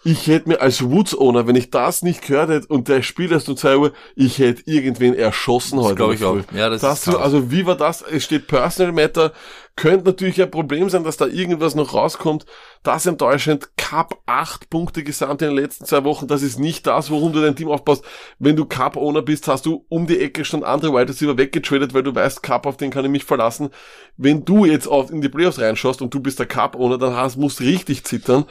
Ich 0.10 0.28
hätte 0.28 0.48
mir 0.48 0.62
als 0.62 0.90
Woods-Owner, 0.90 1.48
wenn 1.48 1.58
ich 1.58 1.70
das 1.70 2.02
nicht 2.02 2.26
gehört 2.26 2.50
hätte 2.50 2.68
und 2.68 2.88
der 2.88 3.02
spielt 3.02 3.30
erst 3.32 3.50
um 3.50 3.58
2 3.58 3.78
Uhr, 3.78 3.92
ich 4.16 4.40
hätte 4.40 4.62
irgendwen 4.66 5.14
erschossen 5.14 5.82
heute. 5.82 5.96
glaub 5.96 6.12
in 6.12 6.16
ich 6.16 6.24
auch. 6.24 6.38
Ja, 6.56 6.70
das 6.70 6.82
ist 6.82 7.08
du, 7.08 7.12
krass. 7.12 7.22
also 7.22 7.52
wie 7.52 7.66
war 7.66 7.76
das? 7.76 8.04
Es 8.04 8.24
steht 8.24 8.48
Personal 8.48 8.94
Matter. 8.94 9.34
Könnte 9.76 10.06
natürlich 10.06 10.42
ein 10.42 10.50
Problem 10.50 10.90
sein, 10.90 11.04
dass 11.04 11.18
da 11.18 11.26
irgendwas 11.26 11.76
noch 11.76 11.94
rauskommt. 11.94 12.46
Das 12.84 13.06
enttäuschend. 13.06 13.68
Cup 13.76 14.22
8 14.28 14.70
Punkte 14.70 15.04
gesamt 15.04 15.42
in 15.42 15.50
den 15.50 15.58
letzten 15.58 15.84
zwei 15.84 16.06
Wochen. 16.06 16.28
Das 16.28 16.42
ist 16.42 16.58
nicht 16.58 16.88
das, 16.88 17.12
worum 17.12 17.34
du 17.34 17.42
dein 17.42 17.58
Team 17.58 17.68
aufbaust. 17.68 18.06
Wenn 18.40 18.56
du 18.56 18.64
Cup-Owner 18.64 19.22
bist, 19.24 19.50
hast 19.50 19.66
du 19.66 19.86
um 19.90 20.08
die 20.08 20.22
Ecke 20.22 20.46
schon 20.46 20.64
andere 20.64 20.94
Wide 20.94 21.10
Receiver 21.10 21.38
weggetradet, 21.38 21.94
weil 21.94 22.04
du 22.04 22.16
weißt, 22.16 22.42
Cup, 22.42 22.66
auf 22.66 22.78
den 22.78 22.92
kann 22.92 23.04
ich 23.04 23.12
mich 23.12 23.26
verlassen. 23.26 23.72
Wenn 24.16 24.46
du 24.46 24.64
jetzt 24.64 24.88
auf, 24.88 25.12
in 25.12 25.20
die 25.20 25.28
Playoffs 25.28 25.60
reinschaust 25.60 26.02
und 26.02 26.14
du 26.14 26.22
bist 26.22 26.40
der 26.40 26.46
Cup-Owner, 26.46 26.98
dann 26.98 27.18
hast, 27.18 27.36
musst 27.36 27.60
richtig 27.60 28.06
zittern. 28.06 28.46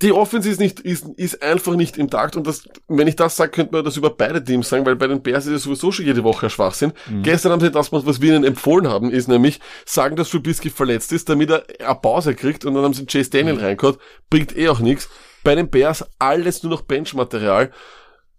Die 0.00 0.12
Offense 0.12 0.48
ist 0.48 0.60
nicht, 0.60 0.78
ist, 0.78 1.06
ist 1.16 1.42
einfach 1.42 1.74
nicht 1.74 1.98
im 1.98 2.08
Takt 2.08 2.36
und 2.36 2.46
das, 2.46 2.62
wenn 2.86 3.08
ich 3.08 3.16
das 3.16 3.36
sage, 3.36 3.50
könnte 3.50 3.74
man 3.74 3.84
das 3.84 3.96
über 3.96 4.10
beide 4.10 4.42
Teams 4.44 4.68
sagen, 4.68 4.86
weil 4.86 4.94
bei 4.94 5.08
den 5.08 5.22
Bears 5.22 5.46
ist 5.46 5.52
es 5.54 5.62
sowieso 5.64 5.90
schon 5.90 6.06
jede 6.06 6.22
Woche 6.22 6.48
Schwachsinn. 6.50 6.92
Gestern 7.22 7.50
haben 7.50 7.60
sie 7.60 7.70
das 7.72 7.90
gemacht, 7.90 8.06
was 8.06 8.20
wir 8.20 8.32
ihnen 8.32 8.44
empfohlen 8.44 8.86
haben, 8.86 9.10
ist 9.10 9.26
nämlich 9.26 9.58
sagen, 9.84 10.14
dass 10.14 10.30
Trubisky 10.30 10.70
verletzt 10.70 11.10
ist, 11.12 11.28
damit 11.28 11.50
er 11.50 11.64
eine 11.84 11.94
Pause 11.96 12.34
kriegt 12.36 12.64
und 12.64 12.74
dann 12.74 12.84
haben 12.84 12.94
sie 12.94 13.06
Chase 13.06 13.30
Daniel 13.30 13.56
Mhm. 13.56 13.60
reingehauen, 13.60 13.96
bringt 14.30 14.56
eh 14.56 14.68
auch 14.68 14.78
nichts. 14.78 15.08
Bei 15.42 15.56
den 15.56 15.68
Bears 15.68 16.04
alles 16.20 16.62
nur 16.62 16.70
noch 16.70 16.82
Benchmaterial. 16.82 17.72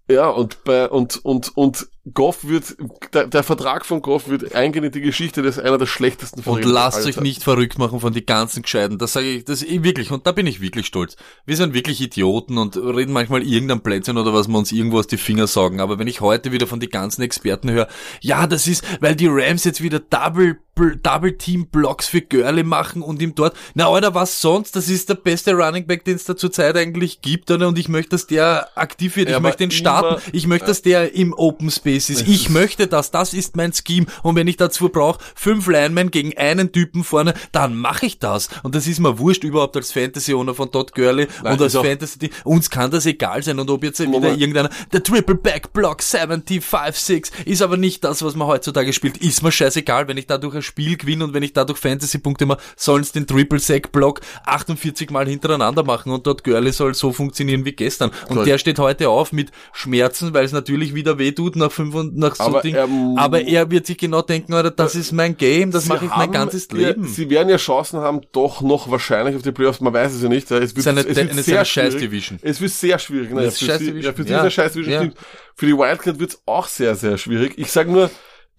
Ja, 0.10 0.30
und 0.30 0.64
bei, 0.64 0.90
und, 0.90 1.18
und, 1.24 1.56
und 1.58 1.88
Goff 2.14 2.48
wird, 2.48 2.76
der, 3.14 3.28
der 3.28 3.44
Vertrag 3.44 3.86
von 3.86 4.02
Goff 4.02 4.28
wird 4.30 4.56
eingehen 4.56 4.84
in 4.84 4.92
die 4.92 5.02
Geschichte, 5.02 5.42
das 5.42 5.58
ist 5.58 5.64
einer 5.64 5.78
der 5.78 5.86
schlechtesten 5.86 6.40
Und 6.40 6.44
Verträge 6.44 6.70
lasst 6.70 7.06
euch 7.06 7.20
nicht 7.20 7.44
verrückt 7.44 7.78
machen 7.78 8.00
von 8.00 8.14
die 8.14 8.26
ganzen 8.26 8.62
Gescheiten. 8.64 8.98
Das 8.98 9.14
sage 9.14 9.28
ich, 9.28 9.46
das 9.46 9.62
ich 9.62 9.84
wirklich, 9.84 10.12
und 10.12 10.26
da 10.28 10.32
bin 10.32 10.48
ich 10.48 10.62
wirklich 10.62 10.86
stolz. 10.86 11.16
Wir 11.46 11.56
sind 11.56 11.74
wirklich 11.74 12.02
Idioten 12.02 12.58
und 12.58 12.78
reden 12.78 13.14
manchmal 13.14 13.44
irgendein 13.44 13.82
Plätzchen 13.82 14.18
oder 14.18 14.34
was 14.34 14.48
wir 14.48 14.58
uns 14.58 14.72
irgendwo 14.72 15.00
aus 15.00 15.08
die 15.08 15.18
Finger 15.18 15.48
saugen. 15.48 15.80
Aber 15.80 16.00
wenn 16.00 16.08
ich 16.08 16.22
heute 16.22 16.52
wieder 16.52 16.68
von 16.68 16.80
die 16.80 16.90
ganzen 16.90 17.22
Experten 17.22 17.70
höre, 17.72 17.88
ja, 18.22 18.48
das 18.48 18.68
ist, 18.68 18.84
weil 19.02 19.16
die 19.16 19.28
Rams 19.28 19.64
jetzt 19.64 19.82
wieder 19.82 20.00
Double, 20.00 20.58
Double 21.04 21.38
Team 21.38 21.68
Blocks 21.68 22.08
für 22.08 22.22
Gurley 22.22 22.64
machen 22.64 23.02
und 23.02 23.22
ihm 23.22 23.36
dort, 23.36 23.54
na 23.74 23.90
Alter, 23.90 24.14
was 24.16 24.40
sonst? 24.40 24.76
Das 24.78 24.88
ist 24.88 25.10
der 25.10 25.16
beste 25.16 25.54
Running 25.54 25.86
Back, 25.88 26.06
den 26.06 26.16
es 26.16 26.24
da 26.24 26.38
zurzeit 26.38 26.78
eigentlich 26.78 27.22
gibt, 27.22 27.52
oder? 27.52 27.68
Und 27.68 27.78
ich 27.78 27.90
möchte, 27.90 28.12
dass 28.12 28.28
der 28.28 28.70
aktiv 28.78 29.18
wird. 29.18 29.30
Ja, 29.30 29.38
ich 29.38 29.44
möchte 29.44 29.64
ihn 29.64 29.72
immer- 29.72 29.78
starten. 29.78 30.22
Ich 30.32 30.48
möchte, 30.48 30.68
dass 30.68 30.82
der 30.82 31.14
im 31.14 31.34
Open 31.34 31.70
Space 31.70 31.99
ist. 32.08 32.28
Ich 32.28 32.50
möchte 32.50 32.86
das. 32.86 33.10
Das 33.10 33.34
ist 33.34 33.56
mein 33.56 33.74
Scheme. 33.74 34.06
Und 34.22 34.36
wenn 34.36 34.48
ich 34.48 34.58
dazu 34.58 34.90
brauche, 34.90 35.20
fünf 35.36 35.68
Linemen 35.68 36.12
gegen 36.12 36.38
einen 36.38 36.72
Typen 36.72 37.04
vorne, 37.04 37.34
dann 37.52 37.76
mache 37.76 38.06
ich 38.06 38.20
das. 38.20 38.50
Und 38.62 38.76
das 38.76 38.86
ist 38.86 39.00
mir 39.00 39.18
wurscht 39.18 39.44
überhaupt 39.44 39.76
als 39.76 39.92
Fantasy-Owner 39.92 40.54
von 40.54 40.72
Todd 40.72 40.94
Gurley 40.94 41.28
Nein, 41.44 41.54
und 41.54 41.62
als 41.62 41.74
ist 41.74 41.82
Fantasy, 41.82 42.30
uns 42.44 42.70
kann 42.70 42.92
das 42.92 43.06
egal 43.06 43.42
sein. 43.42 43.60
Und 43.60 43.70
ob 43.70 43.84
jetzt 43.84 44.00
wieder 44.00 44.12
Moment. 44.12 44.40
irgendeiner, 44.40 44.70
der 44.94 45.04
Triple 45.04 45.36
Back 45.36 45.74
Block 45.74 46.02
75-6 46.02 47.32
ist 47.46 47.62
aber 47.62 47.78
nicht 47.78 48.04
das, 48.04 48.22
was 48.22 48.36
man 48.36 48.48
heutzutage 48.48 48.94
spielt. 48.94 49.18
Ist 49.18 49.42
mir 49.42 49.52
scheißegal, 49.52 50.08
wenn 50.08 50.18
ich 50.18 50.28
dadurch 50.28 50.56
ein 50.56 50.62
Spiel 50.62 50.98
gewinne 50.98 51.24
und 51.24 51.34
wenn 51.34 51.44
ich 51.44 51.54
dadurch 51.54 51.80
Fantasy-Punkte 51.80 52.46
mache, 52.46 52.60
sollen 52.76 53.02
es 53.02 53.12
den 53.12 53.26
Triple 53.26 53.60
Sack 53.60 53.92
Block 53.92 54.22
48 54.46 55.10
Mal 55.10 55.28
hintereinander 55.28 55.84
machen 55.84 56.12
und 56.12 56.28
dort 56.28 56.44
Gurley 56.44 56.72
soll 56.72 56.94
so 56.94 57.12
funktionieren 57.12 57.66
wie 57.66 57.72
gestern. 57.72 58.12
Und 58.28 58.38
Gut. 58.38 58.48
der 58.48 58.58
steht 58.58 58.80
heute 58.80 59.10
auf 59.10 59.32
mit 59.32 59.52
Schmerzen, 59.74 60.34
weil 60.34 60.46
es 60.46 60.52
natürlich 60.52 60.94
wieder 60.94 61.18
weh 61.18 61.32
tut 61.32 61.56
nach 61.56 61.72
fünf 61.84 61.96
und 61.96 62.18
nach 62.18 62.36
so 62.36 62.44
Aber 62.44 62.62
Ding. 62.62 62.76
er 62.76 62.88
aber 63.18 63.42
er 63.42 63.72
wird 63.72 63.86
sich 63.86 63.98
genau 63.98 64.22
denken, 64.22 64.54
Alter, 64.54 64.72
das 64.72 64.96
ist 64.96 65.12
mein 65.12 65.38
Game, 65.38 65.72
das 65.72 65.88
mache 65.88 66.06
ich 66.06 66.12
mein 66.16 66.32
ganzes 66.32 66.68
ja- 66.72 66.78
Leben. 66.78 67.06
Sie 67.08 67.30
werden 67.30 67.50
ja 67.50 67.58
Chancen 67.58 68.00
haben, 68.00 68.22
doch 68.32 68.62
noch 68.62 68.92
wahrscheinlich 68.92 69.36
auf 69.36 69.42
die 69.42 69.52
Playoffs, 69.52 69.80
man 69.82 69.94
weiß 69.94 70.14
es 70.14 70.22
ja 70.22 70.30
nicht. 70.30 70.50
ja. 70.52 70.58
Es 70.58 70.76
wird, 70.76 70.84
Seine- 70.84 71.02
es 71.02 71.08
wird 71.08 71.18
eine- 71.18 71.34
sehr 71.42 71.44
seine 71.56 71.66
schwierig. 71.66 71.92
Scheiß-Division. 71.94 72.40
Es 72.42 72.62
wird 72.62 72.72
sehr 72.72 73.00
schwierig. 73.00 73.32
Ist 73.32 73.60
für 73.60 73.66
Scheiß 73.66 73.80
Division. 73.80 74.02
ja, 74.04 74.14
für 74.14 74.24
sie 74.24 74.30
Ja. 74.30 74.50
scheiß 74.50 74.74
Division. 74.74 75.06
Ja. 75.06 75.12
Für 75.56 75.66
die 75.66 75.78
Wildcard 75.78 76.20
wird 76.20 76.30
es 76.32 76.42
auch 76.46 76.68
sehr, 76.68 76.96
sehr 76.96 77.18
schwierig. 77.18 77.54
Ich 77.58 77.72
sage 77.72 77.92
nur, 77.92 78.10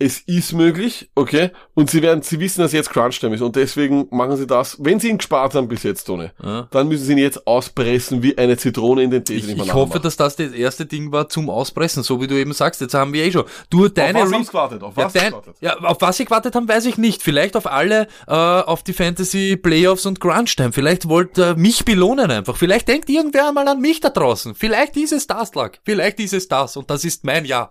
es 0.02 0.20
ist 0.20 0.54
möglich, 0.54 1.10
okay? 1.14 1.50
Und 1.74 1.90
sie 1.90 2.00
werden, 2.02 2.22
sie 2.22 2.40
wissen, 2.40 2.62
dass 2.62 2.72
jetzt 2.72 2.88
Crunch-Time 2.90 3.34
ist 3.34 3.42
und 3.42 3.54
deswegen 3.54 4.08
machen 4.10 4.36
sie 4.38 4.46
das. 4.46 4.76
Wenn 4.80 4.98
sie 4.98 5.10
ihn 5.10 5.18
gespart 5.18 5.54
haben 5.54 5.68
bis 5.68 5.82
jetzt, 5.82 6.04
Tone, 6.04 6.32
Ja. 6.42 6.66
dann 6.70 6.88
müssen 6.88 7.04
sie 7.04 7.12
ihn 7.12 7.18
jetzt 7.18 7.46
auspressen 7.46 8.22
wie 8.22 8.36
eine 8.38 8.56
Zitrone 8.56 9.02
in 9.02 9.10
den 9.10 9.24
Tee. 9.24 9.34
Ich, 9.36 9.46
den 9.46 9.58
ich 9.60 9.74
hoffe, 9.74 10.00
dass 10.00 10.16
das 10.16 10.36
das 10.36 10.52
erste 10.52 10.86
Ding 10.86 11.12
war 11.12 11.28
zum 11.28 11.50
Auspressen, 11.50 12.02
so 12.02 12.20
wie 12.20 12.26
du 12.26 12.34
eben 12.34 12.52
sagst. 12.54 12.80
Jetzt 12.80 12.94
haben 12.94 13.12
wir 13.12 13.22
eh 13.24 13.30
schon. 13.30 13.44
Du, 13.68 13.88
deine 13.88 14.22
auf 14.24 14.30
was 14.30 14.40
Re- 14.40 14.44
gewartet? 14.46 14.82
Auf 14.82 14.96
ja, 14.96 15.04
was 15.04 15.12
dein, 15.12 15.22
haben 15.22 15.28
sie 15.28 15.30
gewartet? 15.42 15.56
ja, 15.60 15.76
auf 15.78 15.96
was 16.00 16.16
sie 16.16 16.24
gewartet 16.24 16.54
haben, 16.54 16.66
weiß 16.68 16.86
ich 16.86 16.96
nicht. 16.98 17.22
Vielleicht 17.22 17.54
auf 17.56 17.66
alle, 17.70 18.08
äh, 18.26 18.32
auf 18.32 18.82
die 18.82 18.94
Fantasy 18.94 19.56
Playoffs 19.56 20.06
und 20.06 20.18
Crunch 20.18 20.56
Time. 20.56 20.72
Vielleicht 20.72 21.08
wollte 21.08 21.50
äh, 21.50 21.54
mich 21.54 21.84
belohnen 21.84 22.30
einfach. 22.30 22.56
Vielleicht 22.56 22.88
denkt 22.88 23.10
irgendwer 23.10 23.48
einmal 23.48 23.68
an 23.68 23.80
mich 23.80 24.00
da 24.00 24.08
draußen. 24.08 24.54
Vielleicht 24.54 24.96
ist 24.96 25.12
es 25.12 25.26
das, 25.26 25.54
Lack. 25.54 25.78
Vielleicht 25.84 26.18
ist 26.20 26.32
es 26.32 26.48
das. 26.48 26.76
Und 26.78 26.88
das 26.90 27.04
ist 27.04 27.24
mein 27.24 27.44
Jahr. 27.44 27.68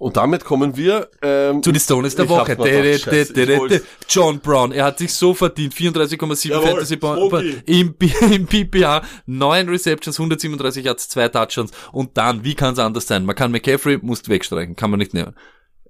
Und 0.00 0.16
damit 0.16 0.46
kommen 0.46 0.78
wir 0.78 1.10
ähm, 1.20 1.62
Zu 1.62 1.72
den 1.72 1.80
Stones 1.80 2.16
der 2.16 2.26
Woche. 2.26 2.56
Scheiße, 2.56 3.42
ich 3.42 3.58
wollt's. 3.58 3.84
John 4.08 4.40
Brown, 4.40 4.72
er 4.72 4.86
hat 4.86 4.98
sich 4.98 5.12
so 5.12 5.34
verdient. 5.34 5.74
34,7 5.74 6.48
Jawohl, 6.48 6.68
Fantasy 6.68 6.96
Smokey. 6.96 7.62
im, 7.66 7.94
im 8.30 8.46
PPA, 8.46 9.02
9 9.26 9.68
Receptions, 9.68 10.18
137 10.18 10.86
Yards, 10.86 11.10
2 11.10 11.28
Touchdowns. 11.28 11.72
Und 11.92 12.16
dann, 12.16 12.44
wie 12.44 12.54
kann 12.54 12.72
es 12.72 12.78
anders 12.78 13.06
sein? 13.06 13.26
Man 13.26 13.36
kann 13.36 13.52
McCaffrey, 13.52 13.98
muss 14.00 14.26
wegstreichen, 14.26 14.74
kann 14.74 14.90
man 14.90 15.00
nicht 15.00 15.12
nehmen. 15.12 15.34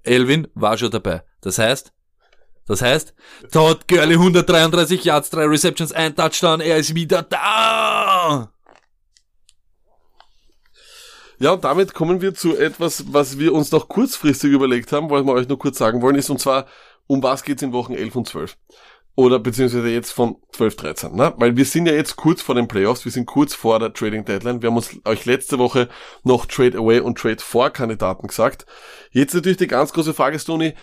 Elvin 0.03 0.49
war 0.55 0.77
schon 0.77 0.91
dabei. 0.91 1.23
Das 1.39 1.57
heißt, 1.57 1.93
das 2.67 2.81
heißt, 2.81 3.13
Todd 3.49 3.87
Gurley 3.87 4.15
133 4.15 5.05
Yards, 5.05 5.29
3 5.29 5.45
Receptions, 5.45 5.93
1 5.93 6.17
Touchdown, 6.17 6.59
er 6.59 6.75
ist 6.75 6.93
wieder 6.95 7.23
da. 7.23 8.51
Ja, 11.41 11.53
und 11.53 11.63
damit 11.63 11.95
kommen 11.95 12.21
wir 12.21 12.35
zu 12.35 12.55
etwas, 12.55 13.11
was 13.13 13.39
wir 13.39 13.53
uns 13.53 13.71
noch 13.71 13.87
kurzfristig 13.87 14.51
überlegt 14.51 14.91
haben, 14.91 15.09
wollen 15.09 15.25
wir 15.25 15.33
euch 15.33 15.47
nur 15.47 15.57
kurz 15.57 15.79
sagen 15.79 16.03
wollen, 16.03 16.15
ist, 16.15 16.29
und 16.29 16.39
zwar, 16.39 16.67
um 17.07 17.23
was 17.23 17.43
geht's 17.43 17.63
in 17.63 17.73
Wochen 17.73 17.95
11 17.95 18.15
und 18.15 18.27
12? 18.27 18.57
Oder 19.15 19.39
beziehungsweise 19.39 19.89
jetzt 19.89 20.11
von 20.11 20.35
12, 20.51 20.75
13, 20.75 21.15
ne? 21.15 21.33
Weil 21.37 21.57
wir 21.57 21.65
sind 21.65 21.87
ja 21.87 21.93
jetzt 21.93 22.15
kurz 22.15 22.43
vor 22.43 22.53
den 22.53 22.67
Playoffs, 22.67 23.05
wir 23.05 23.11
sind 23.11 23.25
kurz 23.25 23.55
vor 23.55 23.79
der 23.79 23.91
Trading 23.91 24.23
Deadline. 24.23 24.61
Wir 24.61 24.69
haben 24.69 24.75
uns 24.75 24.95
euch 25.03 25.25
letzte 25.25 25.57
Woche 25.57 25.89
noch 26.23 26.45
Trade 26.45 26.77
Away 26.77 26.99
und 26.99 27.17
Trade 27.17 27.39
For 27.39 27.71
Kandidaten 27.71 28.27
gesagt. 28.27 28.67
Jetzt 29.09 29.33
natürlich 29.33 29.57
die 29.57 29.65
ganz 29.65 29.93
große 29.93 30.13
Frage, 30.13 30.37
Stony, 30.37 30.75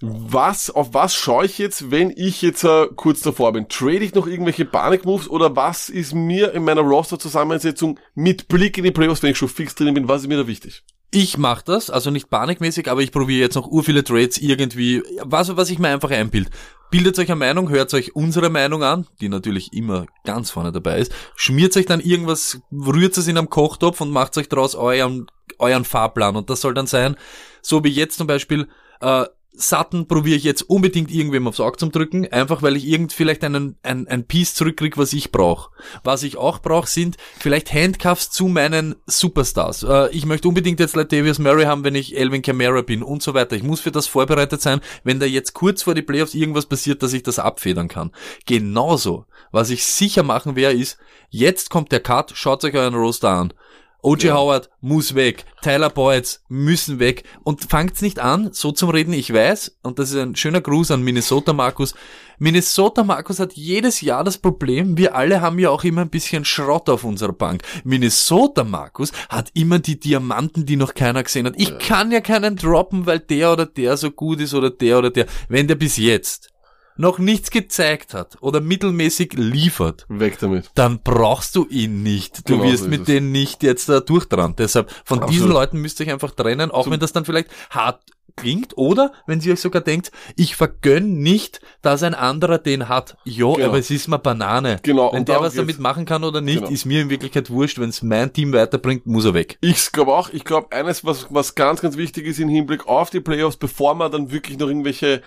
was, 0.00 0.70
auf 0.70 0.94
was 0.94 1.14
schaue 1.14 1.46
ich 1.46 1.58
jetzt, 1.58 1.90
wenn 1.90 2.12
ich 2.14 2.40
jetzt 2.42 2.62
äh, 2.62 2.86
kurz 2.94 3.20
davor 3.20 3.52
bin? 3.52 3.68
Trade 3.68 4.04
ich 4.04 4.14
noch 4.14 4.26
irgendwelche 4.26 4.64
Panik-Moves 4.64 5.28
oder 5.28 5.56
was 5.56 5.88
ist 5.88 6.14
mir 6.14 6.52
in 6.54 6.64
meiner 6.64 6.82
Roster-Zusammensetzung 6.82 7.98
mit 8.14 8.48
Blick 8.48 8.78
in 8.78 8.84
die 8.84 8.92
Playoffs, 8.92 9.22
wenn 9.22 9.32
ich 9.32 9.38
schon 9.38 9.48
fix 9.48 9.74
drin 9.74 9.94
bin, 9.94 10.08
was 10.08 10.22
ist 10.22 10.28
mir 10.28 10.36
da 10.36 10.46
wichtig? 10.46 10.84
Ich 11.10 11.38
mach 11.38 11.62
das, 11.62 11.88
also 11.88 12.10
nicht 12.10 12.28
panikmäßig, 12.28 12.88
aber 12.90 13.00
ich 13.00 13.12
probiere 13.12 13.40
jetzt 13.40 13.54
noch 13.54 13.66
ur 13.66 13.82
viele 13.82 14.04
Trades 14.04 14.38
irgendwie, 14.38 15.02
was, 15.22 15.56
was 15.56 15.70
ich 15.70 15.78
mir 15.78 15.88
einfach 15.88 16.10
einbild. 16.10 16.50
Bildet 16.90 17.18
euch 17.18 17.30
eine 17.30 17.38
Meinung, 17.38 17.70
hört 17.70 17.92
euch 17.94 18.14
unsere 18.14 18.50
Meinung 18.50 18.82
an, 18.82 19.06
die 19.20 19.28
natürlich 19.28 19.72
immer 19.72 20.06
ganz 20.24 20.50
vorne 20.50 20.70
dabei 20.70 21.00
ist, 21.00 21.12
schmiert 21.34 21.76
euch 21.76 21.86
dann 21.86 22.00
irgendwas, 22.00 22.60
rührt 22.70 23.16
es 23.16 23.26
in 23.26 23.38
einem 23.38 23.50
Kochtopf 23.50 24.00
und 24.00 24.10
macht 24.10 24.36
euch 24.36 24.48
daraus 24.48 24.74
euren, 24.74 25.26
euren 25.58 25.84
Fahrplan. 25.84 26.36
Und 26.36 26.50
das 26.50 26.60
soll 26.60 26.74
dann 26.74 26.86
sein, 26.86 27.16
so 27.62 27.82
wie 27.84 27.90
jetzt 27.90 28.18
zum 28.18 28.26
Beispiel, 28.26 28.68
äh, 29.00 29.24
Satten 29.60 30.06
probiere 30.06 30.36
ich 30.36 30.44
jetzt 30.44 30.62
unbedingt 30.62 31.10
irgendwem 31.10 31.48
aufs 31.48 31.58
Auge 31.58 31.76
zum 31.78 31.90
drücken, 31.90 32.26
einfach 32.28 32.62
weil 32.62 32.76
ich 32.76 32.86
irgend 32.86 33.12
vielleicht 33.12 33.42
einen, 33.42 33.76
ein, 33.82 34.06
ein 34.06 34.24
Piece 34.24 34.54
zurückkriege, 34.54 34.96
was 34.96 35.12
ich 35.12 35.32
brauche. 35.32 35.70
Was 36.04 36.22
ich 36.22 36.36
auch 36.36 36.60
brauche, 36.60 36.88
sind 36.88 37.16
vielleicht 37.40 37.74
Handcuffs 37.74 38.30
zu 38.30 38.46
meinen 38.46 38.94
Superstars. 39.06 39.82
Äh, 39.82 40.10
ich 40.10 40.26
möchte 40.26 40.46
unbedingt 40.46 40.78
jetzt 40.78 40.94
Latavius 40.94 41.40
Murray 41.40 41.64
haben, 41.64 41.82
wenn 41.82 41.96
ich 41.96 42.16
Elvin 42.16 42.42
Kamara 42.42 42.82
bin 42.82 43.02
und 43.02 43.20
so 43.22 43.34
weiter. 43.34 43.56
Ich 43.56 43.64
muss 43.64 43.80
für 43.80 43.90
das 43.90 44.06
vorbereitet 44.06 44.62
sein, 44.62 44.80
wenn 45.02 45.18
da 45.18 45.26
jetzt 45.26 45.54
kurz 45.54 45.82
vor 45.82 45.94
die 45.94 46.02
Playoffs 46.02 46.34
irgendwas 46.34 46.66
passiert, 46.66 47.02
dass 47.02 47.12
ich 47.12 47.24
das 47.24 47.40
abfedern 47.40 47.88
kann. 47.88 48.12
Genauso, 48.46 49.26
was 49.50 49.70
ich 49.70 49.84
sicher 49.84 50.22
machen 50.22 50.54
werde, 50.54 50.78
ist, 50.78 50.98
jetzt 51.30 51.68
kommt 51.68 51.90
der 51.90 52.00
Cut, 52.00 52.32
schaut 52.34 52.62
euch 52.64 52.74
euren 52.74 52.94
Roster 52.94 53.30
an. 53.30 53.52
O.J. 54.00 54.24
Ja. 54.24 54.36
Howard 54.36 54.70
muss 54.80 55.16
weg, 55.16 55.44
Tyler 55.60 55.90
Boyds 55.90 56.44
müssen 56.48 57.00
weg 57.00 57.24
und 57.42 57.64
fangt's 57.64 58.00
nicht 58.00 58.20
an, 58.20 58.50
so 58.52 58.70
zum 58.70 58.90
Reden, 58.90 59.12
ich 59.12 59.32
weiß, 59.32 59.78
und 59.82 59.98
das 59.98 60.10
ist 60.10 60.16
ein 60.16 60.36
schöner 60.36 60.60
Gruß 60.60 60.92
an 60.92 61.02
Minnesota 61.02 61.52
Markus. 61.52 61.94
Minnesota 62.38 63.02
Markus 63.02 63.40
hat 63.40 63.54
jedes 63.54 64.00
Jahr 64.00 64.22
das 64.22 64.38
Problem, 64.38 64.96
wir 64.96 65.16
alle 65.16 65.40
haben 65.40 65.58
ja 65.58 65.70
auch 65.70 65.82
immer 65.82 66.02
ein 66.02 66.10
bisschen 66.10 66.44
Schrott 66.44 66.88
auf 66.88 67.02
unserer 67.02 67.32
Bank. 67.32 67.62
Minnesota 67.82 68.62
Markus 68.62 69.10
hat 69.28 69.50
immer 69.54 69.80
die 69.80 69.98
Diamanten, 69.98 70.64
die 70.64 70.76
noch 70.76 70.94
keiner 70.94 71.24
gesehen 71.24 71.46
hat. 71.46 71.54
Ich 71.56 71.70
ja. 71.70 71.78
kann 71.78 72.12
ja 72.12 72.20
keinen 72.20 72.54
droppen, 72.54 73.06
weil 73.06 73.18
der 73.18 73.52
oder 73.52 73.66
der 73.66 73.96
so 73.96 74.12
gut 74.12 74.40
ist 74.40 74.54
oder 74.54 74.70
der 74.70 74.98
oder 74.98 75.10
der, 75.10 75.26
wenn 75.48 75.66
der 75.66 75.74
bis 75.74 75.96
jetzt 75.96 76.50
noch 76.98 77.18
nichts 77.18 77.50
gezeigt 77.50 78.12
hat 78.12 78.36
oder 78.40 78.60
mittelmäßig 78.60 79.32
liefert, 79.34 80.04
weg 80.08 80.38
damit. 80.40 80.70
Dann 80.74 81.00
brauchst 81.02 81.54
du 81.56 81.66
ihn 81.66 82.02
nicht. 82.02 82.48
Du 82.48 82.58
genau 82.58 82.70
wirst 82.70 82.82
so 82.82 82.88
mit 82.88 83.08
denen 83.08 83.32
nicht 83.32 83.62
jetzt 83.62 83.88
da 83.88 84.00
durchdran. 84.00 84.54
Deshalb 84.58 84.90
von 85.04 85.20
Absolut. 85.20 85.34
diesen 85.34 85.48
Leuten 85.50 85.80
müsst 85.80 86.00
ihr 86.00 86.06
euch 86.06 86.12
einfach 86.12 86.32
trennen, 86.32 86.70
auch 86.70 86.84
Zum 86.84 86.92
wenn 86.92 87.00
das 87.00 87.12
dann 87.12 87.24
vielleicht 87.24 87.50
hart 87.70 88.02
klingt 88.36 88.76
oder 88.76 89.12
wenn 89.26 89.40
sie 89.40 89.52
euch 89.52 89.60
sogar 89.60 89.82
denkt, 89.82 90.12
ich 90.36 90.56
vergönn 90.56 91.18
nicht, 91.18 91.60
dass 91.82 92.02
ein 92.02 92.14
anderer 92.14 92.58
den 92.58 92.88
hat. 92.88 93.16
Ja, 93.24 93.52
genau. 93.52 93.68
aber 93.68 93.78
es 93.78 93.90
ist 93.90 94.08
mal 94.08 94.18
Banane. 94.18 94.78
Genau. 94.82 95.12
Wenn 95.12 95.24
der 95.24 95.40
was 95.40 95.54
damit 95.54 95.78
machen 95.78 96.04
kann 96.04 96.24
oder 96.24 96.40
nicht, 96.40 96.60
genau. 96.60 96.70
ist 96.70 96.84
mir 96.84 97.02
in 97.02 97.10
Wirklichkeit 97.10 97.50
wurscht. 97.50 97.78
Wenn 97.78 97.90
es 97.90 98.02
mein 98.02 98.32
Team 98.32 98.52
weiterbringt, 98.52 99.06
muss 99.06 99.24
er 99.24 99.34
weg. 99.34 99.58
Ich 99.60 99.92
glaube 99.92 100.14
auch, 100.14 100.30
ich 100.30 100.44
glaube 100.44 100.72
eines, 100.72 101.04
was, 101.04 101.26
was 101.30 101.54
ganz, 101.54 101.80
ganz 101.80 101.96
wichtig 101.96 102.26
ist 102.26 102.38
im 102.38 102.48
Hinblick 102.48 102.86
auf 102.86 103.10
die 103.10 103.20
Playoffs, 103.20 103.56
bevor 103.56 103.94
man 103.94 104.10
dann 104.10 104.30
wirklich 104.30 104.58
noch 104.58 104.68
irgendwelche 104.68 105.22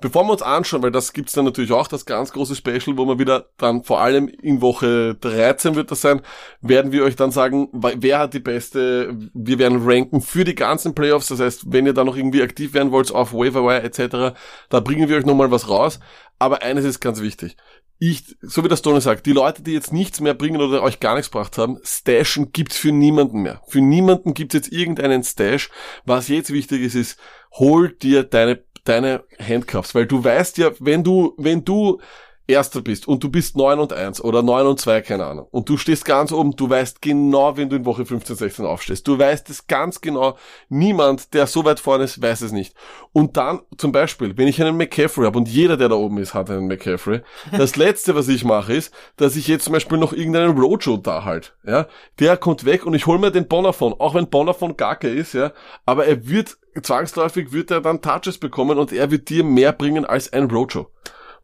Bevor 0.00 0.24
wir 0.24 0.32
uns 0.32 0.42
anschauen, 0.42 0.82
weil 0.82 0.90
das 0.90 1.12
gibt's 1.12 1.32
dann 1.32 1.44
natürlich 1.44 1.72
auch, 1.72 1.86
das 1.86 2.04
ganz 2.04 2.32
große 2.32 2.56
Special, 2.56 2.96
wo 2.96 3.04
man 3.04 3.18
wieder 3.18 3.46
dann 3.56 3.84
vor 3.84 4.00
allem 4.00 4.28
in 4.28 4.60
Woche 4.60 5.14
13 5.20 5.76
wird 5.76 5.90
das 5.90 6.00
sein, 6.00 6.20
werden 6.60 6.92
wir 6.92 7.04
euch 7.04 7.16
dann 7.16 7.30
sagen, 7.30 7.68
wer 7.72 8.18
hat 8.18 8.34
die 8.34 8.40
beste, 8.40 9.16
wir 9.32 9.58
werden 9.58 9.82
ranken 9.82 10.20
für 10.20 10.44
die 10.44 10.54
ganzen 10.54 10.94
Playoffs, 10.94 11.28
das 11.28 11.40
heißt, 11.40 11.72
wenn 11.72 11.86
ihr 11.86 11.94
da 11.94 12.04
noch 12.04 12.16
irgendwie 12.16 12.42
aktiv 12.44 12.74
werden 12.74 12.92
wollt 12.92 13.12
auf 13.12 13.32
Waverwire 13.32 13.82
etc., 13.82 14.36
da 14.68 14.80
bringen 14.80 15.08
wir 15.08 15.16
euch 15.16 15.26
nochmal 15.26 15.50
was 15.50 15.68
raus, 15.68 16.00
aber 16.38 16.62
eines 16.62 16.84
ist 16.84 17.00
ganz 17.00 17.20
wichtig, 17.20 17.56
ich, 17.98 18.36
so 18.42 18.64
wie 18.64 18.68
das 18.68 18.82
Tony 18.82 19.00
sagt, 19.00 19.24
die 19.24 19.32
Leute, 19.32 19.62
die 19.62 19.72
jetzt 19.72 19.92
nichts 19.92 20.20
mehr 20.20 20.34
bringen 20.34 20.60
oder 20.60 20.82
euch 20.82 21.00
gar 21.00 21.14
nichts 21.14 21.30
gebracht 21.30 21.56
haben, 21.58 21.78
Stashen 21.84 22.52
gibt's 22.52 22.76
für 22.76 22.92
niemanden 22.92 23.42
mehr. 23.42 23.62
Für 23.68 23.80
niemanden 23.80 24.34
gibt's 24.34 24.54
jetzt 24.54 24.72
irgendeinen 24.72 25.22
Stash. 25.22 25.70
Was 26.04 26.28
jetzt 26.28 26.52
wichtig 26.52 26.82
ist, 26.82 26.96
ist, 26.96 27.20
hol 27.52 27.92
dir 27.92 28.24
deine 28.24 28.64
deine 28.84 29.24
Handcuffs, 29.38 29.94
weil 29.94 30.06
du 30.06 30.22
weißt 30.22 30.58
ja, 30.58 30.70
wenn 30.78 31.02
du, 31.02 31.34
wenn 31.38 31.64
du 31.64 32.00
Erster 32.46 32.82
bist 32.82 33.08
und 33.08 33.24
du 33.24 33.30
bist 33.30 33.56
9 33.56 33.78
und 33.78 33.94
1 33.94 34.22
oder 34.22 34.42
9 34.42 34.66
und 34.66 34.80
2, 34.80 35.00
keine 35.00 35.24
Ahnung, 35.24 35.46
und 35.50 35.66
du 35.68 35.78
stehst 35.78 36.04
ganz 36.04 36.30
oben, 36.30 36.54
du 36.54 36.68
weißt 36.68 37.00
genau, 37.00 37.56
wenn 37.56 37.70
du 37.70 37.76
in 37.76 37.86
Woche 37.86 38.04
15, 38.04 38.36
16 38.36 38.66
aufstehst. 38.66 39.08
Du 39.08 39.18
weißt 39.18 39.48
es 39.48 39.66
ganz 39.66 40.02
genau. 40.02 40.36
Niemand, 40.68 41.32
der 41.32 41.46
so 41.46 41.64
weit 41.64 41.80
vorne 41.80 42.04
ist, 42.04 42.20
weiß 42.20 42.42
es 42.42 42.52
nicht. 42.52 42.74
Und 43.12 43.38
dann, 43.38 43.60
zum 43.78 43.92
Beispiel, 43.92 44.36
wenn 44.36 44.46
ich 44.46 44.60
einen 44.60 44.76
McCaffrey 44.76 45.24
habe 45.24 45.38
und 45.38 45.48
jeder, 45.48 45.78
der 45.78 45.88
da 45.88 45.94
oben 45.94 46.18
ist, 46.18 46.34
hat 46.34 46.50
einen 46.50 46.66
McCaffrey, 46.66 47.22
das 47.56 47.76
letzte, 47.76 48.14
was 48.14 48.28
ich 48.28 48.44
mache, 48.44 48.74
ist, 48.74 48.92
dass 49.16 49.36
ich 49.36 49.48
jetzt 49.48 49.64
zum 49.64 49.72
Beispiel 49.72 49.96
noch 49.96 50.12
irgendeinen 50.12 50.58
Roadshow 50.58 50.98
da 50.98 51.24
halt, 51.24 51.56
ja. 51.66 51.86
Der 52.18 52.36
kommt 52.36 52.66
weg 52.66 52.84
und 52.84 52.92
ich 52.92 53.06
hole 53.06 53.18
mir 53.18 53.30
den 53.30 53.48
Bonafon, 53.48 53.94
auch 53.98 54.14
wenn 54.14 54.28
Bonafon 54.28 54.76
Gacke 54.76 55.08
ist, 55.08 55.32
ja. 55.32 55.52
Aber 55.86 56.04
er 56.04 56.28
wird, 56.28 56.58
zwangsläufig 56.82 57.52
wird 57.52 57.70
er 57.70 57.80
dann 57.80 58.02
Touches 58.02 58.36
bekommen 58.36 58.78
und 58.78 58.92
er 58.92 59.10
wird 59.10 59.30
dir 59.30 59.44
mehr 59.44 59.72
bringen 59.72 60.04
als 60.04 60.30
ein 60.30 60.50
Roadshow. 60.50 60.90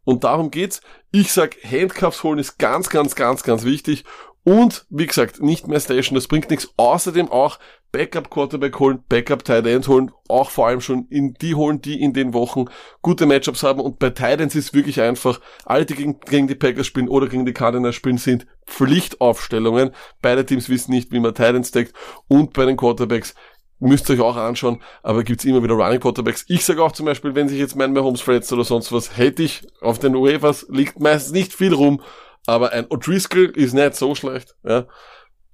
Und 0.05 0.24
darum 0.24 0.51
geht's. 0.51 0.80
Ich 1.11 1.32
sag, 1.32 1.57
Handcuffs 1.64 2.22
holen 2.22 2.38
ist 2.38 2.59
ganz, 2.59 2.88
ganz, 2.88 3.14
ganz, 3.14 3.42
ganz 3.42 3.64
wichtig. 3.64 4.05
Und 4.42 4.86
wie 4.88 5.07
gesagt, 5.07 5.42
nicht 5.42 5.68
mehr 5.68 5.80
Station, 5.80 6.14
das 6.14 6.28
bringt 6.28 6.51
nichts. 6.51 6.72
Außerdem 6.76 7.30
auch 7.30 7.59
Backup 7.92 8.30
Quarterback 8.30 8.78
holen, 8.78 9.03
Backup 9.09 9.44
Tight 9.44 9.66
End 9.66 9.88
holen, 9.88 10.12
auch 10.28 10.51
vor 10.51 10.68
allem 10.68 10.80
schon 10.80 11.07
in 11.11 11.34
die 11.34 11.55
holen, 11.55 11.82
die 11.82 12.01
in 12.01 12.12
den 12.12 12.32
Wochen 12.32 12.66
gute 13.03 13.26
Matchups 13.26 13.62
haben. 13.62 13.80
Und 13.80 13.98
bei 13.98 14.11
Tight 14.11 14.40
Ends 14.40 14.55
ist 14.55 14.72
wirklich 14.72 15.01
einfach, 15.01 15.40
alle, 15.64 15.84
die 15.84 15.94
gegen, 15.94 16.20
gegen 16.20 16.46
die 16.46 16.55
Packers 16.55 16.86
spielen 16.86 17.09
oder 17.09 17.26
gegen 17.26 17.46
die 17.46 17.53
Cardinals 17.53 17.96
spielen, 17.96 18.18
sind 18.18 18.46
Pflichtaufstellungen. 18.66 19.90
Beide 20.22 20.46
Teams 20.46 20.68
wissen 20.68 20.92
nicht, 20.92 21.11
wie 21.11 21.20
man 21.20 21.34
Tight 21.34 21.57
Ends 21.57 21.72
deckt. 21.72 21.92
Und 22.28 22.53
bei 22.53 22.64
den 22.64 22.76
Quarterbacks 22.76 23.34
müsst 23.81 24.09
ihr 24.09 24.14
euch 24.14 24.20
auch 24.20 24.37
anschauen, 24.37 24.83
aber 25.03 25.24
gibt's 25.24 25.45
immer 25.45 25.62
wieder 25.62 25.74
Running 25.74 26.01
Quarterbacks. 26.01 26.45
Ich 26.49 26.64
sage 26.64 26.83
auch 26.83 26.93
zum 26.93 27.07
Beispiel, 27.07 27.35
wenn 27.35 27.49
sich 27.49 27.59
jetzt 27.59 27.76
mein 27.76 27.93
Mahomes 27.93 28.20
verletzt 28.20 28.53
oder 28.53 28.64
sonst 28.64 28.93
was, 28.93 29.16
hätte 29.16 29.43
ich 29.43 29.66
auf 29.81 29.99
den 29.99 30.14
UEFAs 30.14 30.66
liegt 30.68 31.01
meistens 31.01 31.33
nicht 31.33 31.53
viel 31.53 31.72
rum, 31.72 32.03
aber 32.47 32.72
ein 32.72 32.87
O'Driscoll 32.87 33.51
ist 33.57 33.72
nicht 33.72 33.97
so 33.97 34.14
schlecht, 34.14 34.55
ja. 34.62 34.87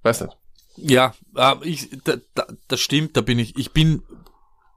Weiß 0.03 0.21
nicht. 0.21 0.37
Ja, 0.77 1.15
äh, 1.37 1.55
ich, 1.63 1.89
da, 2.05 2.17
da, 2.35 2.47
das 2.69 2.81
stimmt, 2.81 3.17
da 3.17 3.23
bin 3.23 3.39
ich, 3.39 3.57
ich 3.57 3.73
bin, 3.73 4.03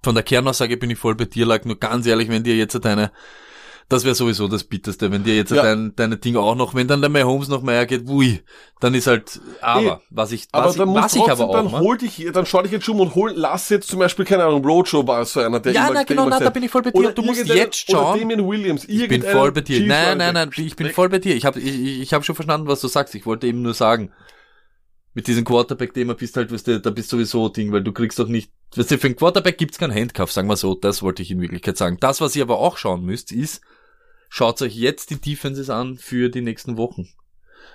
von 0.01 0.15
der 0.15 0.23
Kernaussage 0.23 0.77
bin 0.77 0.89
ich 0.89 0.97
voll 0.97 1.15
bei 1.15 1.25
dir, 1.25 1.45
lag 1.45 1.65
nur 1.65 1.77
ganz 1.77 2.05
ehrlich, 2.05 2.29
wenn 2.29 2.43
dir 2.43 2.55
jetzt 2.55 2.73
deine 2.85 3.11
das 3.89 4.05
wäre 4.05 4.13
sowieso 4.13 4.47
das 4.47 4.63
Bitterste, 4.63 5.11
wenn 5.11 5.23
dir 5.23 5.35
jetzt 5.35 5.51
ja. 5.51 5.63
dein, 5.63 5.95
deine 5.95 6.17
Ding 6.17 6.35
auch 6.35 6.53
noch, 6.53 6.75
wenn 6.75 6.87
dann 6.87 7.01
der 7.01 7.09
Mahomes 7.09 7.47
noch 7.47 7.63
mehr 7.63 7.87
geht, 7.87 8.07
wui, 8.07 8.39
dann 8.79 8.93
ist 8.93 9.07
halt, 9.07 9.41
aber, 9.61 10.01
was 10.11 10.31
ich, 10.31 10.47
aber 10.51 10.67
was, 10.67 10.75
dann 10.75 10.89
ich, 10.89 10.95
was 10.95 11.15
ich 11.15 11.27
aber 11.27 11.49
auch, 11.49 11.53
dann 11.53 11.71
hol 11.71 11.97
dich, 11.97 12.27
dann 12.31 12.45
schau 12.45 12.61
dich 12.61 12.71
jetzt 12.71 12.85
schon 12.85 12.99
und 12.99 13.15
hol, 13.15 13.33
lass 13.35 13.69
jetzt 13.69 13.89
zum 13.89 13.97
Beispiel, 13.97 14.25
keine 14.25 14.45
Ahnung, 14.45 14.63
Roadshow 14.63 15.07
war 15.07 15.25
so 15.25 15.39
einer, 15.39 15.59
der 15.59 15.73
Ja, 15.73 15.85
immer, 15.85 15.95
nein, 15.95 16.05
genau, 16.05 16.29
nein, 16.29 16.39
da 16.39 16.51
bin 16.51 16.61
ich 16.61 16.69
voll 16.69 16.83
bei 16.83 16.91
dir, 16.91 17.11
du 17.11 17.23
musst 17.23 17.47
jetzt 17.47 17.89
schauen. 17.89 18.13
Oder 18.13 18.19
Damien 18.19 18.47
Williams, 18.47 18.85
ich 18.87 19.07
bin 19.07 19.23
voll 19.23 19.51
bei 19.51 19.61
dir, 19.61 19.79
nein, 19.85 20.19
nein, 20.19 20.35
nein, 20.35 20.51
ich 20.55 20.75
bin 20.75 20.91
voll 20.91 21.09
bei 21.09 21.17
dir, 21.17 21.35
ich 21.35 21.45
habe 21.45 21.59
ich, 21.59 22.01
ich 22.01 22.13
hab 22.13 22.23
schon 22.23 22.35
verstanden, 22.35 22.67
was 22.67 22.81
du 22.81 22.87
sagst, 22.87 23.15
ich 23.15 23.25
wollte 23.25 23.47
eben 23.47 23.63
nur 23.63 23.73
sagen, 23.73 24.11
mit 25.15 25.25
diesem 25.25 25.45
Quarterback-Thema 25.45 26.13
bist 26.13 26.37
halt, 26.37 26.51
weißt 26.51 26.67
du, 26.67 26.79
da 26.79 26.91
bist 26.91 27.09
sowieso 27.09 27.49
Ding, 27.49 27.71
weil 27.71 27.83
du 27.83 27.91
kriegst 27.91 28.19
doch 28.19 28.27
nicht, 28.27 28.51
weißt 28.75 28.91
du, 28.91 28.97
für 28.99 29.07
einen 29.07 29.15
Quarterback 29.15 29.57
gibt's 29.57 29.79
keinen 29.79 29.95
Handcuff, 29.95 30.31
sagen 30.31 30.47
wir 30.47 30.55
so, 30.57 30.75
das 30.75 31.01
wollte 31.01 31.23
ich 31.23 31.31
in 31.31 31.41
Wirklichkeit 31.41 31.75
sagen. 31.75 31.97
Das, 31.99 32.21
was 32.21 32.35
ihr 32.35 32.43
aber 32.43 32.59
auch 32.59 32.77
schauen 32.77 33.03
müsst, 33.03 33.31
ist, 33.31 33.61
Schaut 34.29 34.61
euch 34.61 34.75
jetzt 34.75 35.09
die 35.09 35.19
Defenses 35.19 35.69
an 35.69 35.97
für 35.97 36.29
die 36.29 36.41
nächsten 36.41 36.77
Wochen. 36.77 37.09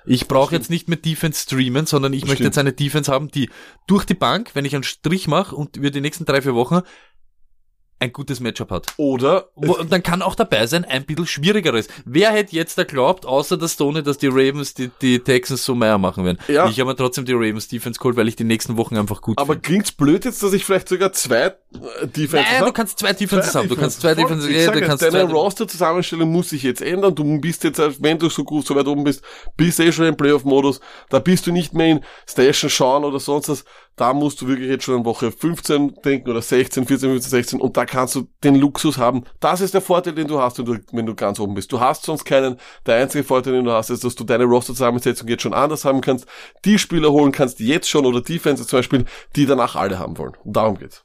Ich 0.06 0.28
brauche 0.28 0.54
jetzt 0.54 0.70
nicht 0.70 0.88
mehr 0.88 0.98
Defense 0.98 1.42
streamen, 1.42 1.86
sondern 1.86 2.12
ich 2.12 2.26
möchte 2.26 2.44
jetzt 2.44 2.58
eine 2.58 2.72
Defense 2.72 3.10
haben, 3.10 3.28
die 3.28 3.50
durch 3.86 4.04
die 4.04 4.14
Bank, 4.14 4.50
wenn 4.54 4.64
ich 4.64 4.74
einen 4.74 4.84
Strich 4.84 5.28
mache 5.28 5.56
und 5.56 5.76
über 5.76 5.90
die 5.90 6.00
nächsten 6.00 6.24
drei, 6.24 6.42
vier 6.42 6.54
Wochen 6.54 6.82
ein 8.00 8.12
gutes 8.12 8.40
Matchup 8.40 8.70
hat. 8.70 8.86
Oder 8.96 9.48
und 9.54 9.90
dann 9.90 10.02
kann 10.02 10.22
auch 10.22 10.34
dabei 10.34 10.66
sein, 10.66 10.84
ein 10.84 11.04
bisschen 11.04 11.26
schwierigeres. 11.26 11.88
Wer 12.04 12.32
hätte 12.32 12.54
jetzt 12.54 12.76
da 12.76 12.84
glaubt, 12.84 13.24
außer 13.24 13.56
der 13.56 13.68
Stone, 13.68 14.02
dass 14.02 14.18
die 14.18 14.26
Ravens 14.26 14.74
die, 14.74 14.90
die 15.00 15.18
Texans 15.20 15.64
so 15.64 15.74
mehr 15.74 15.96
machen 15.98 16.24
werden? 16.24 16.38
Ja. 16.48 16.68
Ich 16.68 16.78
habe 16.80 16.94
trotzdem 16.96 17.24
die 17.24 17.32
Ravens 17.32 17.68
Defense 17.68 17.98
geholt, 17.98 18.16
weil 18.16 18.28
ich 18.28 18.36
die 18.36 18.44
nächsten 18.44 18.76
Wochen 18.76 18.96
einfach 18.96 19.20
gut 19.22 19.38
Aber 19.38 19.54
find. 19.54 19.64
klingt's 19.64 19.92
blöd 19.92 20.24
jetzt, 20.24 20.42
dass 20.42 20.52
ich 20.52 20.64
vielleicht 20.64 20.88
sogar 20.88 21.12
zwei 21.12 21.46
äh, 21.46 21.52
Defenses 22.06 22.50
Nein, 22.50 22.60
hab? 22.60 22.66
du 22.66 22.72
kannst 22.72 22.98
zwei 22.98 23.12
Defenses 23.12 23.52
zwei 23.52 23.60
haben. 23.60 23.68
Du 23.68 23.76
kannst 23.76 24.00
zwei 24.00 24.14
Defenses, 24.14 24.50
ja, 24.50 24.70
du 24.70 24.80
kannst 24.80 25.02
Deine 25.02 25.24
Roster-Zusammenstellung 25.24 26.30
muss 26.30 26.50
sich 26.50 26.62
jetzt 26.62 26.82
ändern. 26.82 27.14
Du 27.14 27.40
bist 27.40 27.64
jetzt, 27.64 27.80
wenn 28.02 28.18
du 28.18 28.28
so 28.28 28.44
gut 28.44 28.66
so 28.66 28.74
weit 28.74 28.86
oben 28.86 29.04
bist, 29.04 29.22
bist 29.56 29.80
eh 29.80 29.92
schon 29.92 30.06
im 30.06 30.16
Playoff-Modus. 30.16 30.80
Da 31.10 31.18
bist 31.20 31.46
du 31.46 31.52
nicht 31.52 31.74
mehr 31.74 31.86
in 31.88 32.00
Station 32.28 32.70
schauen 32.70 33.04
oder 33.04 33.20
sonst 33.20 33.48
was 33.48 33.64
da 33.96 34.12
musst 34.12 34.40
du 34.40 34.48
wirklich 34.48 34.68
jetzt 34.68 34.84
schon 34.84 34.96
an 34.96 35.04
Woche 35.04 35.30
15 35.30 35.96
denken 36.04 36.28
oder 36.28 36.42
16, 36.42 36.86
14, 36.86 37.10
15, 37.10 37.30
16 37.30 37.60
und 37.60 37.76
da 37.76 37.84
kannst 37.84 38.14
du 38.16 38.28
den 38.42 38.56
Luxus 38.56 38.98
haben. 38.98 39.24
Das 39.38 39.60
ist 39.60 39.74
der 39.74 39.80
Vorteil, 39.80 40.14
den 40.14 40.26
du 40.26 40.40
hast, 40.40 40.58
wenn 40.58 40.64
du, 40.64 40.78
wenn 40.92 41.06
du 41.06 41.14
ganz 41.14 41.38
oben 41.38 41.54
bist. 41.54 41.70
Du 41.70 41.80
hast 41.80 42.04
sonst 42.04 42.24
keinen. 42.24 42.56
Der 42.86 42.96
einzige 42.96 43.22
Vorteil, 43.22 43.52
den 43.52 43.64
du 43.64 43.72
hast, 43.72 43.90
ist, 43.90 44.02
dass 44.02 44.16
du 44.16 44.24
deine 44.24 44.44
Roster-Zusammensetzung 44.44 45.28
jetzt 45.28 45.42
schon 45.42 45.54
anders 45.54 45.84
haben 45.84 46.00
kannst. 46.00 46.26
Die 46.64 46.78
Spieler 46.78 47.12
holen 47.12 47.30
kannst 47.30 47.60
jetzt 47.60 47.88
schon 47.88 48.04
oder 48.04 48.20
Defense 48.20 48.66
zum 48.66 48.78
Beispiel, 48.78 49.04
die 49.36 49.46
danach 49.46 49.76
alle 49.76 49.98
haben 49.98 50.18
wollen. 50.18 50.36
Und 50.42 50.56
darum 50.56 50.76
geht's. 50.76 51.04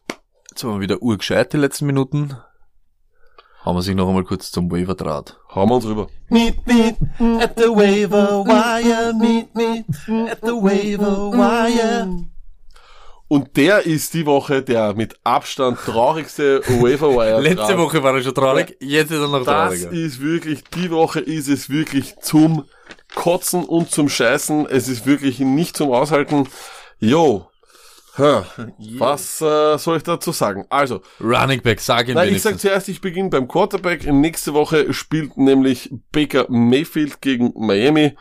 Jetzt 0.50 0.64
waren 0.64 0.76
wir 0.76 0.82
wieder 0.82 1.02
urgescheit 1.02 1.54
die 1.54 1.58
letzten 1.58 1.86
Minuten. 1.86 2.36
Hauen 3.66 3.76
wir 3.76 3.82
sich 3.82 3.96
noch 3.96 4.08
einmal 4.08 4.24
kurz 4.24 4.52
zum 4.52 4.72
Waiver-Draht. 4.72 5.38
Hauen 5.54 5.70
wir 5.70 5.76
uns 5.76 5.86
rüber. 5.86 6.08
Meet 6.30 6.66
me 6.66 6.96
at 7.40 7.54
the 7.58 7.68
waiver 7.68 8.44
wire. 8.46 9.14
Meet 9.14 9.54
me 9.54 9.86
at 10.32 10.40
the 10.42 10.54
waiver 10.54 11.32
wire. 11.32 12.08
Und 13.30 13.56
der 13.58 13.86
ist 13.86 14.16
die 14.16 14.26
Woche 14.26 14.64
der 14.64 14.96
mit 14.96 15.16
Abstand 15.24 15.78
traurigste 15.86 16.62
Waiver 16.82 17.12
Wire. 17.16 17.40
Letzte 17.40 17.78
Woche 17.78 18.02
war 18.02 18.16
er 18.16 18.24
schon 18.24 18.34
traurig, 18.34 18.76
jetzt 18.80 19.12
ist 19.12 19.20
er 19.20 19.28
noch 19.28 19.46
Das 19.46 19.46
trauriger. 19.46 19.92
ist 19.92 20.20
wirklich, 20.20 20.64
die 20.76 20.90
Woche 20.90 21.20
ist 21.20 21.48
es 21.48 21.70
wirklich 21.70 22.16
zum 22.22 22.66
Kotzen 23.14 23.64
und 23.64 23.92
zum 23.92 24.10
Scheißen. 24.10 24.66
Es 24.68 24.88
ist 24.88 25.06
wirklich 25.06 25.40
nicht 25.40 25.78
zum 25.78 25.92
Aushalten. 25.92 26.50
Yo. 27.00 27.46
Ha, 28.18 28.46
was 28.98 29.40
äh, 29.42 29.78
soll 29.78 29.98
ich 29.98 30.04
dazu 30.04 30.32
sagen? 30.32 30.66
Also, 30.70 31.02
Running 31.22 31.62
Back, 31.62 31.80
sag 31.80 32.10
ihn 32.10 32.16
Nein, 32.16 32.34
ich 32.34 32.42
sag 32.42 32.60
zuerst, 32.60 32.90
ich 32.90 33.00
beginne 33.00 33.30
beim 33.30 33.48
Quarterback. 33.48 34.12
Nächste 34.12 34.54
Woche 34.54 34.92
spielt 34.94 35.38
nämlich 35.38 35.90
Baker 36.12 36.46
Mayfield 36.50 37.22
gegen 37.22 37.54
Miami. 37.56 38.18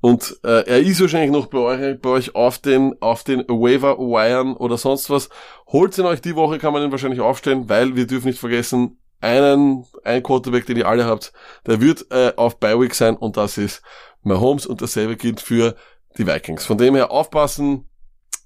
Und 0.00 0.38
äh, 0.44 0.64
er 0.64 0.80
ist 0.80 1.00
wahrscheinlich 1.00 1.32
noch 1.32 1.46
bei 1.46 1.58
euch, 1.58 2.00
bei 2.00 2.10
euch 2.10 2.34
auf 2.34 2.58
den, 2.58 2.94
auf 3.00 3.24
den 3.24 3.40
Waiver 3.48 3.98
Wiren 3.98 4.56
oder 4.56 4.78
sonst 4.78 5.10
was. 5.10 5.28
Holt 5.66 5.98
ihn 5.98 6.06
euch 6.06 6.20
die 6.20 6.36
Woche, 6.36 6.58
kann 6.58 6.72
man 6.72 6.82
ihn 6.82 6.92
wahrscheinlich 6.92 7.20
aufstellen, 7.20 7.68
weil 7.68 7.96
wir 7.96 8.06
dürfen 8.06 8.28
nicht 8.28 8.38
vergessen, 8.38 8.98
einen, 9.20 9.84
ein 10.04 10.22
Quarterback, 10.22 10.66
den 10.66 10.76
ihr 10.76 10.86
alle 10.86 11.04
habt, 11.04 11.32
der 11.66 11.80
wird 11.80 12.06
äh, 12.10 12.32
auf 12.36 12.60
Bi-Week 12.60 12.94
sein 12.94 13.16
und 13.16 13.36
das 13.36 13.58
ist 13.58 13.82
Mahomes 14.22 14.66
und 14.66 14.80
dasselbe 14.80 15.16
gilt 15.16 15.40
für 15.40 15.74
die 16.16 16.26
Vikings. 16.26 16.64
Von 16.64 16.78
dem 16.78 16.94
her 16.94 17.10
aufpassen, 17.10 17.88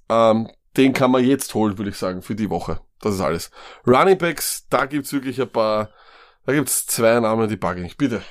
ähm, 0.09 0.49
den 0.75 0.93
kann 0.93 1.11
man 1.11 1.23
jetzt 1.23 1.53
holen, 1.53 1.77
würde 1.77 1.91
ich 1.91 1.97
sagen, 1.97 2.23
für 2.23 2.35
die 2.35 2.49
Woche. 2.49 2.79
Das 3.01 3.13
ist 3.13 3.21
alles. 3.21 3.51
Running 3.85 4.17
Backs, 4.17 4.65
da 4.69 4.85
gibt's 4.85 5.13
wirklich 5.13 5.39
ein 5.39 5.49
paar, 5.49 5.89
da 6.45 6.53
gibt's 6.53 6.87
zwei 6.87 7.19
Namen, 7.19 7.49
die 7.49 7.57
buggen 7.57 7.85
ich. 7.85 7.97
Bitte. 7.97 8.23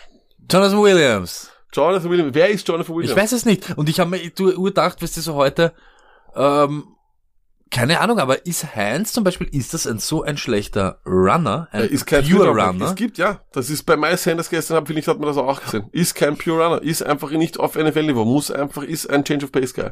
Jonathan 0.51 0.83
Williams. 0.83 1.53
Jonathan 1.73 2.11
Williams. 2.11 2.35
Wer 2.35 2.51
ist 2.51 2.67
Jonathan 2.67 2.95
Williams? 2.95 3.13
Ich 3.13 3.17
weiß 3.17 3.33
es 3.33 3.45
nicht. 3.45 3.77
Und 3.77 3.89
ich 3.89 4.01
habe 4.01 4.11
mir 4.11 4.31
du 4.31 4.53
urdacht, 4.53 5.03
weißt 5.03 5.17
du, 5.17 5.21
so 5.21 5.35
heute, 5.35 5.73
ähm, 6.35 6.85
keine 7.71 8.01
Ahnung, 8.01 8.19
aber 8.19 8.45
ist 8.45 8.77
Heinz 8.77 9.13
zum 9.13 9.25
Beispiel, 9.25 9.49
ist 9.51 9.73
das 9.73 9.87
ein 9.87 9.99
so 9.99 10.23
ein 10.23 10.37
schlechter 10.37 11.01
Runner? 11.07 11.69
Ein 11.73 11.89
ist 11.89 12.05
kein 12.05 12.23
pure 12.23 12.49
Runner. 12.49 12.67
Runner? 12.67 12.85
Es 12.85 12.95
gibt, 12.95 13.17
ja. 13.17 13.41
Das 13.53 13.71
ist 13.71 13.85
bei 13.85 13.97
Miles 13.97 14.23
Sanders 14.23 14.51
gestern, 14.51 14.77
hab, 14.77 14.87
vielleicht 14.87 15.09
hat 15.09 15.19
man 15.19 15.27
das 15.27 15.39
auch 15.39 15.61
gesehen. 15.63 15.89
Ist 15.91 16.15
kein 16.15 16.37
Pure 16.37 16.63
Runner. 16.63 16.83
Ist 16.83 17.03
einfach 17.03 17.31
nicht 17.31 17.59
auf 17.59 17.75
NFL-Niveau. 17.75 18.27
Muss 18.27 18.51
einfach, 18.51 18.83
ist 18.83 19.09
ein 19.09 19.25
Change 19.25 19.47
of 19.47 19.53
Pace 19.53 19.73
Guy. 19.73 19.91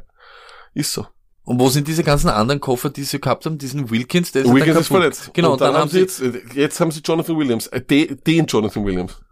Ist 0.74 0.92
so. 0.92 1.06
Und 1.44 1.58
wo 1.58 1.70
sind 1.70 1.88
diese 1.88 2.04
ganzen 2.04 2.28
anderen 2.28 2.60
Koffer, 2.60 2.90
die 2.90 3.02
sie 3.02 3.18
gehabt 3.18 3.46
haben? 3.46 3.56
Diesen 3.56 3.90
Wilkins, 3.90 4.30
der 4.32 4.42
ist, 4.42 4.52
Wilkins 4.52 4.74
dann 4.74 4.82
ist 4.82 4.88
verletzt. 4.88 5.30
Genau, 5.32 5.52
und 5.52 5.60
dann, 5.62 5.74
haben 5.74 5.88
sie 5.88 6.00
jetzt, 6.00 6.20
äh, 6.20 6.42
jetzt 6.52 6.78
haben 6.80 6.90
sie 6.90 7.00
Jonathan 7.00 7.38
Williams. 7.38 7.66
Äh, 7.68 7.80
den 7.80 8.44
Jonathan 8.46 8.84
Williams. 8.84 9.22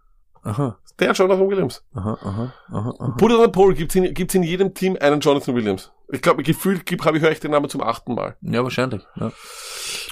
Aha, 0.43 0.79
Der 1.01 1.13
Jonathan 1.13 1.49
Williams. 1.49 1.85
aha, 1.95 2.19
aha, 2.23 2.53
aha, 2.71 2.95
aha. 2.99 3.15
Put 3.19 3.31
it 3.31 3.39
on 3.39 3.53
poll, 3.53 3.75
gibt's 3.75 3.95
in, 3.95 4.13
gibt's 4.15 4.35
in 4.35 4.43
jedem 4.43 4.75
Team 4.75 4.97
einen 5.01 5.21
Jonathan 5.21 5.55
Williams. 5.55 5.93
Ich 6.11 6.23
glaube, 6.23 6.43
gefühlt 6.43 6.87
gibt, 6.87 7.05
habe 7.05 7.19
ich 7.19 7.23
höre 7.23 7.31
ich 7.33 7.41
den 7.41 7.51
Namen 7.53 7.69
zum 7.69 7.83
achten 7.83 8.15
Mal. 8.15 8.37
Ja, 8.41 8.63
wahrscheinlich. 8.65 9.03
Ja. 9.17 9.31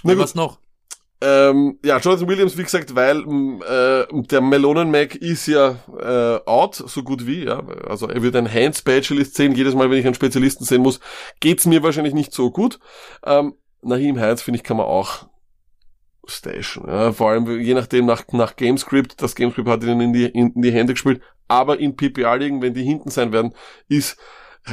Na 0.02 0.12
gut. 0.12 0.22
was 0.22 0.34
noch? 0.34 0.58
Ähm, 1.22 1.78
ja, 1.82 1.98
Jonathan 1.98 2.28
Williams, 2.28 2.58
wie 2.58 2.62
gesagt, 2.62 2.94
weil 2.94 3.22
m, 3.22 3.62
äh, 3.66 4.04
der 4.26 4.42
Melonen 4.42 4.90
Mac 4.90 5.14
ist 5.14 5.46
ja 5.46 5.76
äh, 5.98 6.40
out, 6.46 6.74
so 6.74 7.02
gut 7.02 7.26
wie, 7.26 7.44
ja. 7.46 7.66
Also 7.88 8.06
er 8.08 8.22
wird 8.22 8.36
ein 8.36 8.52
Hand 8.52 8.76
Specialist 8.76 9.34
sehen. 9.34 9.54
Jedes 9.54 9.74
Mal, 9.74 9.90
wenn 9.90 9.98
ich 9.98 10.04
einen 10.04 10.14
Spezialisten 10.14 10.64
sehen 10.64 10.82
muss, 10.82 11.00
geht's 11.40 11.64
mir 11.64 11.82
wahrscheinlich 11.82 12.12
nicht 12.14 12.34
so 12.34 12.50
gut. 12.50 12.78
Ähm, 13.24 13.54
Naheem 13.80 14.20
Heinz, 14.20 14.42
finde 14.42 14.58
ich, 14.58 14.64
kann 14.64 14.76
man 14.76 14.86
auch 14.86 15.26
station. 16.30 16.88
Ja. 16.88 17.12
Vor 17.12 17.30
allem 17.30 17.60
je 17.60 17.74
nachdem 17.74 18.06
nach, 18.06 18.24
nach 18.32 18.56
Gamescript. 18.56 19.20
Das 19.22 19.34
Gamescript 19.34 19.68
hat 19.68 19.84
ihn 19.84 20.00
in 20.00 20.12
die, 20.12 20.26
in, 20.26 20.52
in 20.52 20.62
die 20.62 20.72
Hände 20.72 20.94
gespielt. 20.94 21.20
Aber 21.48 21.78
in 21.78 21.96
PPR-Ligen, 21.96 22.60
wenn 22.62 22.74
die 22.74 22.82
hinten 22.82 23.10
sein 23.10 23.32
werden, 23.32 23.54
ist 23.88 24.16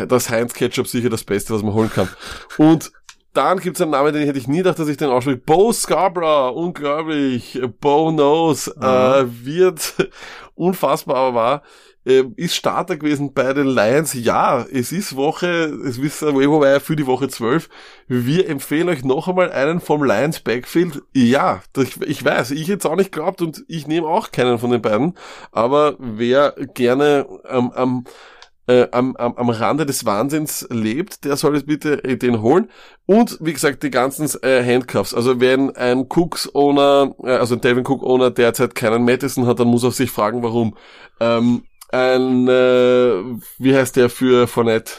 das 0.08 0.30
Heinz 0.30 0.54
Ketchup 0.54 0.88
sicher 0.88 1.10
das 1.10 1.24
Beste, 1.24 1.54
was 1.54 1.62
man 1.62 1.74
holen 1.74 1.91
kann. 1.93 2.10
Und 2.58 2.91
dann 3.34 3.60
gibt's 3.60 3.82
einen 3.82 3.91
Namen, 3.91 4.14
den 4.14 4.26
hätte 4.26 4.38
ich 4.38 4.47
nie 4.47 4.58
gedacht, 4.58 4.80
dass 4.80 4.88
ich 4.88 4.97
den 4.97 5.10
ausspreche. 5.10 5.38
Bo 5.38 5.74
Scarborough, 5.74 6.56
unglaublich. 6.56 7.60
Bo 7.80 8.12
Knows, 8.12 8.68
äh, 8.68 9.26
wird 9.26 9.95
unfassbar, 10.56 11.16
aber 11.16 11.36
war, 11.36 11.64
äh, 12.06 12.24
ist 12.36 12.56
Starter 12.56 12.97
gewesen 12.97 13.34
bei 13.34 13.54
den 13.54 13.68
Lions. 13.68 14.14
Ja, 14.14 14.66
es 14.72 14.91
ist 14.91 15.16
Woche, 15.16 15.47
es 15.86 15.97
ist 15.97 16.22
Waiver 16.22 16.80
für 16.80 16.95
die 16.95 17.08
Woche 17.08 17.28
12. 17.28 17.70
Wir 18.08 18.49
empfehlen 18.49 18.89
euch 18.89 19.04
noch 19.04 19.28
einmal 19.28 19.51
einen 19.51 19.80
vom 19.80 20.04
Lions 20.04 20.39
Backfield. 20.39 21.01
Ja, 21.14 21.62
das, 21.74 21.97
ich 22.06 22.24
weiß, 22.24 22.51
ich 22.51 22.68
jetzt 22.68 22.86
auch 22.86 22.95
nicht 22.95 23.12
glaubt 23.12 23.41
und 23.41 23.64
ich 23.68 23.88
nehme 23.88 24.08
auch 24.08 24.32
keinen 24.32 24.60
von 24.60 24.72
den 24.72 24.82
beiden. 24.82 25.14
Aber 25.51 25.95
wer 25.99 26.56
gerne 26.74 27.28
ähm, 27.49 27.72
am 27.72 28.06
äh, 28.68 28.88
am, 28.91 29.16
am, 29.18 29.36
am 29.36 29.49
Rande 29.49 29.86
des 29.86 30.06
Wahnsinns 30.06 30.68
lebt, 30.70 31.26
der 31.26 31.36
soll 31.36 31.56
es 31.56 31.66
bitte 31.66 32.04
äh, 32.04 32.18
den 32.18 32.41
holen. 32.41 32.70
Und 33.06 33.38
wie 33.41 33.54
gesagt, 33.54 33.84
die 33.84 33.89
ganzen 33.89 34.30
äh, 34.41 34.64
Handcuffs. 34.64 35.14
Also 35.14 35.41
wenn 35.41 35.76
ein 35.76 36.08
Cooks-Owner, 36.08 37.16
äh, 37.24 37.32
also 37.32 37.56
ein 37.56 37.62
Devin 37.62 37.86
Cook-Owner 37.86 38.32
derzeit 38.32 38.76
keinen 38.76 39.04
Madison 39.04 39.47
hat, 39.47 39.60
dann 39.60 39.68
muss 39.68 39.84
er 39.84 39.91
sich 39.91 40.12
fragen, 40.12 40.43
warum. 40.43 40.78
Ähm, 41.20 41.64
ein, 41.94 42.48
äh, 42.48 43.24
wie 43.60 43.76
heißt 43.76 43.96
der 43.96 44.10
für 44.10 44.48
Fournette? 44.48 44.94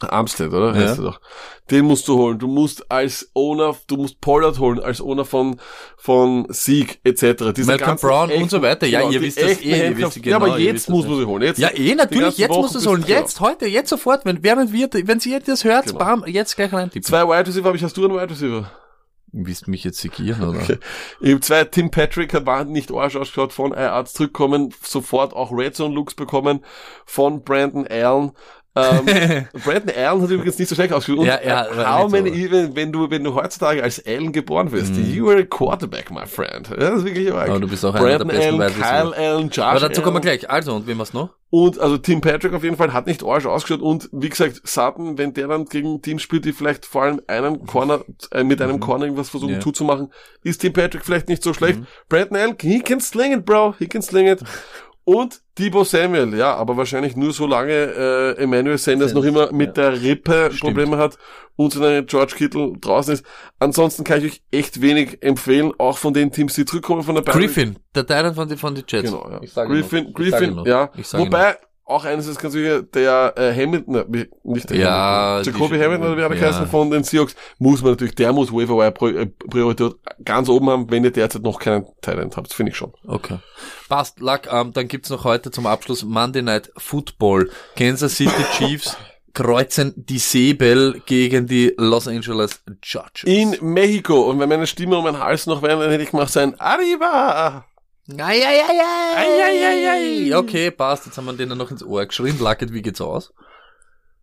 Armstead, 0.00 0.52
oder? 0.52 0.74
Ja. 0.78 0.88
Heißt 0.90 0.98
er 0.98 1.04
doch. 1.04 1.20
Den 1.70 1.86
musst 1.86 2.06
du 2.06 2.16
holen. 2.18 2.38
Du 2.38 2.46
musst 2.48 2.90
als 2.90 3.30
Owner, 3.34 3.74
du 3.86 3.96
musst 3.96 4.20
Pollard 4.20 4.58
holen, 4.58 4.78
als 4.78 5.00
Owner 5.00 5.24
von, 5.24 5.58
von 5.96 6.46
Sieg, 6.50 7.00
etc. 7.02 7.52
Diese 7.56 7.66
Malcolm 7.66 7.96
Brown 7.96 8.24
und 8.24 8.30
echten- 8.32 8.48
so 8.50 8.60
weiter. 8.62 8.86
Ja, 8.86 9.00
genau, 9.00 9.12
ihr 9.12 9.22
wisst 9.22 9.40
das 9.40 9.58
eh, 9.62 9.88
ihr 9.88 9.96
wisst 9.96 10.16
Ja, 10.16 10.22
genau, 10.22 10.36
aber 10.36 10.58
ihr 10.58 10.66
jetzt 10.66 10.90
muss 10.90 11.06
man 11.08 11.16
sie 11.16 11.24
holen. 11.24 11.42
Jetzt, 11.42 11.58
Ja, 11.58 11.70
eh, 11.74 11.94
natürlich, 11.94 12.36
jetzt 12.36 12.50
Wochen 12.50 12.60
musst 12.60 12.74
du 12.74 12.78
es 12.78 12.86
holen. 12.86 13.04
genau. 13.06 13.20
Jetzt, 13.20 13.40
heute, 13.40 13.66
jetzt 13.66 13.88
sofort, 13.88 14.26
wenn, 14.26 14.42
während 14.42 14.70
wir, 14.72 14.90
wenn 14.92 15.18
sie 15.18 15.38
das 15.44 15.64
hört, 15.64 15.86
Genau. 15.86 15.98
bam, 15.98 16.24
jetzt 16.26 16.56
gleich 16.56 16.72
rein. 16.74 16.90
Zwei 17.02 17.24
Wide 17.26 17.46
Receiver 17.48 17.64
habe 17.66 17.76
ich. 17.78 17.82
Hast 17.82 17.96
du 17.96 18.04
einen 18.04 18.14
Wide 18.14 18.30
Receiver? 18.30 18.70
Willst 19.44 19.68
mich 19.68 19.84
jetzt 19.84 19.98
segieren, 19.98 20.42
oder? 20.42 20.60
Okay. 20.60 20.78
Ich 21.20 21.30
habe 21.30 21.40
zwei, 21.40 21.64
Tim 21.64 21.90
Patrick 21.90 22.32
hat 22.32 22.46
war 22.46 22.64
nicht 22.64 22.92
Arsch 22.92 23.16
ausgeschaut, 23.16 23.52
von 23.52 23.74
Arzt 23.74 24.16
zurückkommen, 24.16 24.72
sofort 24.82 25.34
auch 25.34 25.52
Red 25.52 25.76
Zone 25.76 25.94
Looks 25.94 26.14
bekommen, 26.14 26.64
von 27.04 27.42
Brandon 27.42 27.86
Allen. 27.86 28.32
Ähm, 28.76 29.46
Brandon 29.64 29.96
Allen 29.96 30.22
hat 30.22 30.30
übrigens 30.30 30.58
nicht 30.58 30.68
so 30.68 30.74
schlecht 30.74 30.92
ausgeschaut. 30.92 31.20
Und 31.20 31.26
Ja, 31.26 31.40
ja, 31.42 31.98
how 32.00 32.10
many 32.10 32.28
so. 32.28 32.34
even, 32.36 32.76
wenn 32.76 32.92
du, 32.92 33.10
wenn 33.10 33.24
du 33.24 33.34
heutzutage 33.34 33.82
als 33.82 34.04
Allen 34.06 34.32
geboren 34.32 34.70
wirst, 34.72 34.94
Mhm. 34.94 35.12
you 35.14 35.30
are 35.30 35.38
a 35.40 35.42
quarterback, 35.44 36.10
my 36.10 36.26
friend. 36.26 36.68
Ja, 36.68 36.76
das 36.76 36.98
ist 36.98 37.04
wirklich 37.06 37.32
arg. 37.32 37.48
Aber 37.48 37.60
du 37.60 37.68
bist 37.68 37.84
auch 37.84 37.94
einer 37.94 38.18
der 38.18 38.24
Brandon 38.24 38.58
besten 38.58 38.82
Allen. 38.82 39.12
Kyle 39.12 39.16
Allen, 39.16 39.48
Josh 39.48 39.58
Aber 39.64 39.80
dazu 39.80 40.02
kommen 40.02 40.16
wir 40.16 40.20
gleich. 40.20 40.48
Also, 40.50 40.74
und 40.74 40.86
wem 40.86 40.98
was 40.98 41.12
noch? 41.14 41.30
Und 41.48 41.78
also 41.78 41.96
Tim 41.96 42.20
Patrick 42.20 42.52
auf 42.52 42.64
jeden 42.64 42.76
Fall 42.76 42.92
hat 42.92 43.06
nicht 43.06 43.24
Arsch 43.24 43.46
ausgeschaut 43.46 43.80
und 43.80 44.08
wie 44.12 44.28
gesagt, 44.28 44.60
Sutton, 44.64 45.16
wenn 45.16 45.32
der 45.32 45.46
dann 45.48 45.64
gegen 45.66 46.02
Teams 46.02 46.20
spielt, 46.20 46.44
die 46.44 46.52
vielleicht 46.52 46.84
vor 46.84 47.04
allem 47.04 47.20
einen 47.28 47.64
Corner, 47.66 48.00
äh, 48.32 48.42
mit 48.44 48.60
einem 48.60 48.80
Corner 48.80 49.04
irgendwas 49.04 49.28
versuchen 49.30 49.54
Ja. 49.54 49.60
zuzumachen, 49.60 50.12
ist 50.42 50.58
Tim 50.60 50.72
Patrick 50.72 51.04
vielleicht 51.04 51.28
nicht 51.28 51.42
so 51.44 51.54
schlecht. 51.54 51.78
Brandon 52.08 52.36
Allen, 52.36 52.56
he 52.60 52.80
can 52.80 53.00
sling 53.00 53.32
it, 53.32 53.46
bro, 53.46 53.74
he 53.78 53.86
can 53.86 54.02
sling 54.02 54.26
it. 54.26 54.40
Und 55.08 55.40
Debo 55.56 55.84
Samuel, 55.84 56.36
ja, 56.36 56.56
aber 56.56 56.76
wahrscheinlich 56.76 57.14
nur 57.14 57.32
so 57.32 57.46
lange 57.46 57.72
äh, 57.72 58.42
Emmanuel 58.42 58.76
Sanders 58.76 59.14
noch 59.14 59.22
immer 59.22 59.52
mit 59.52 59.76
der 59.76 60.02
Rippe 60.02 60.50
Probleme 60.58 60.98
hat 60.98 61.16
und 61.54 61.72
so 61.72 61.84
eine 61.84 62.04
George 62.04 62.34
Kittle 62.36 62.72
draußen 62.80 63.14
ist. 63.14 63.24
Ansonsten 63.60 64.02
kann 64.02 64.18
ich 64.18 64.32
euch 64.32 64.42
echt 64.50 64.80
wenig 64.80 65.22
empfehlen, 65.22 65.72
auch 65.78 65.96
von 65.96 66.12
den 66.12 66.32
Teams, 66.32 66.54
die 66.54 66.64
zurückkommen 66.64 67.04
von 67.04 67.14
der 67.14 67.24
Week. 67.24 67.34
Griffin, 67.34 67.78
der 67.94 68.04
Titan 68.04 68.34
von 68.34 68.48
den, 68.48 68.58
von 68.58 68.74
den 68.74 68.82
Jets. 68.88 69.08
Genau, 69.08 69.30
ja. 69.30 69.64
Griffin, 69.64 70.12
Griffin, 70.12 70.64
ja. 70.66 70.90
Wobei, 71.12 71.56
auch 71.86 72.04
eines 72.04 72.26
ist 72.26 72.40
ganz 72.40 72.52
sicher, 72.52 72.82
der 72.82 73.32
äh, 73.36 73.54
Hamilton, 73.54 73.94
äh, 74.12 74.26
nicht 74.42 74.68
der 74.70 74.76
Ja, 74.76 75.38
Hamilton, 75.38 75.52
Jacoby 75.54 75.78
Hamilton 75.78 76.12
oder 76.12 76.30
wie 76.30 76.36
er 76.38 76.50
ja. 76.50 76.66
von 76.66 76.90
den 76.90 77.04
Seahawks, 77.04 77.36
muss 77.58 77.80
man 77.80 77.92
natürlich, 77.92 78.16
der 78.16 78.32
muss 78.32 78.52
Waiver 78.52 78.76
Wire 78.76 78.90
Pri- 78.90 79.16
äh, 79.16 79.26
Priorität 79.26 79.94
ganz 80.24 80.48
oben 80.48 80.68
haben, 80.68 80.90
wenn 80.90 81.04
ihr 81.04 81.12
derzeit 81.12 81.42
noch 81.42 81.60
keinen 81.60 81.86
Talent 82.02 82.36
habt, 82.36 82.52
finde 82.52 82.72
ich 82.72 82.76
schon. 82.76 82.92
Okay. 83.06 83.38
Passt, 83.88 84.18
Luck, 84.20 84.42
ähm, 84.50 84.72
dann 84.72 84.88
gibt's 84.88 85.10
noch 85.10 85.24
heute 85.24 85.52
zum 85.52 85.66
Abschluss 85.66 86.04
Monday 86.04 86.42
Night 86.42 86.70
Football. 86.76 87.50
Kansas 87.76 88.16
City 88.16 88.42
Chiefs 88.58 88.96
kreuzen 89.32 89.92
die 89.96 90.18
Säbel 90.18 91.02
gegen 91.06 91.46
die 91.46 91.72
Los 91.76 92.08
Angeles 92.08 92.62
Chargers. 92.82 93.22
In 93.24 93.54
Mexiko, 93.60 94.28
und 94.28 94.40
wenn 94.40 94.48
meine 94.48 94.66
Stimme 94.66 94.96
um 94.96 95.04
meinen 95.04 95.20
Hals 95.20 95.46
noch 95.46 95.62
wäre, 95.62 95.82
dann 95.82 95.90
hätte 95.90 96.02
ich 96.02 96.10
gemacht 96.10 96.32
so 96.32 96.40
ein 96.40 96.58
Arriba! 96.58 97.64
Eieieiei. 98.08 99.16
Okay, 100.36 100.70
passt. 100.70 101.06
Jetzt 101.06 101.18
haben 101.18 101.24
wir 101.26 101.32
denen 101.32 101.58
noch 101.58 101.70
ins 101.70 101.82
Ohr 101.82 102.06
geschrien. 102.06 102.38
Lucket, 102.38 102.72
wie 102.72 102.82
geht's 102.82 103.00
aus? 103.00 103.32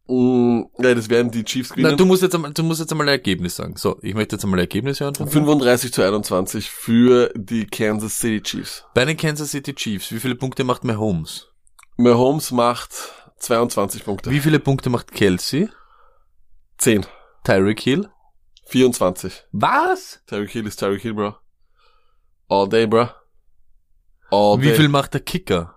Mm, 0.08 0.64
ja, 0.80 0.94
das 0.96 1.10
werden 1.10 1.32
die 1.32 1.44
Chiefs 1.46 1.70
gewinnen. 1.70 1.96
du 1.98 2.06
musst 2.06 2.22
jetzt 2.22 2.36
einmal, 2.36 2.52
du 2.52 2.62
musst 2.64 2.82
jetzt 2.82 2.92
einmal 2.92 3.08
ein 3.08 3.14
Ergebnis 3.14 3.56
sagen. 3.56 3.76
So, 3.78 4.00
ich 4.02 4.14
möchte 4.14 4.36
jetzt 4.36 4.44
einmal 4.44 4.60
ein 4.60 4.64
Ergebnis 4.64 5.00
hören 5.00 5.16
von 5.16 5.28
dir. 5.28 5.32
35 5.32 5.94
zu 5.94 6.02
21 6.02 6.70
für 6.70 7.32
die 7.36 7.66
Kansas 7.66 8.18
City 8.18 8.42
Chiefs. 8.42 8.84
Bei 8.94 9.06
den 9.06 9.16
Kansas 9.16 9.52
City 9.52 9.74
Chiefs, 9.74 10.12
wie 10.12 10.20
viele 10.20 10.36
Punkte 10.36 10.66
macht 10.66 10.84
Mahomes? 10.84 11.48
Mahomes 11.96 12.52
macht 12.52 12.92
22 13.38 14.04
Punkte. 14.04 14.30
Wie 14.30 14.42
viele 14.42 14.60
Punkte 14.60 14.90
macht 14.90 15.12
Kelsey? 15.14 15.70
10. 16.80 17.06
Tyreek 17.46 17.80
Hill? 17.80 18.10
24. 18.66 19.46
Was? 19.52 20.22
Tyreek 20.28 20.52
Hill 20.52 20.68
ist 20.68 20.78
Tyreek 20.78 21.02
Hill, 21.02 21.14
bro. 21.14 21.36
All 22.50 22.68
day, 22.68 22.88
bro. 22.88 23.10
Oh, 24.34 24.62
Wie 24.62 24.72
viel 24.72 24.90
macht 24.90 25.14
der 25.14 25.22
Kicker? 25.22 25.76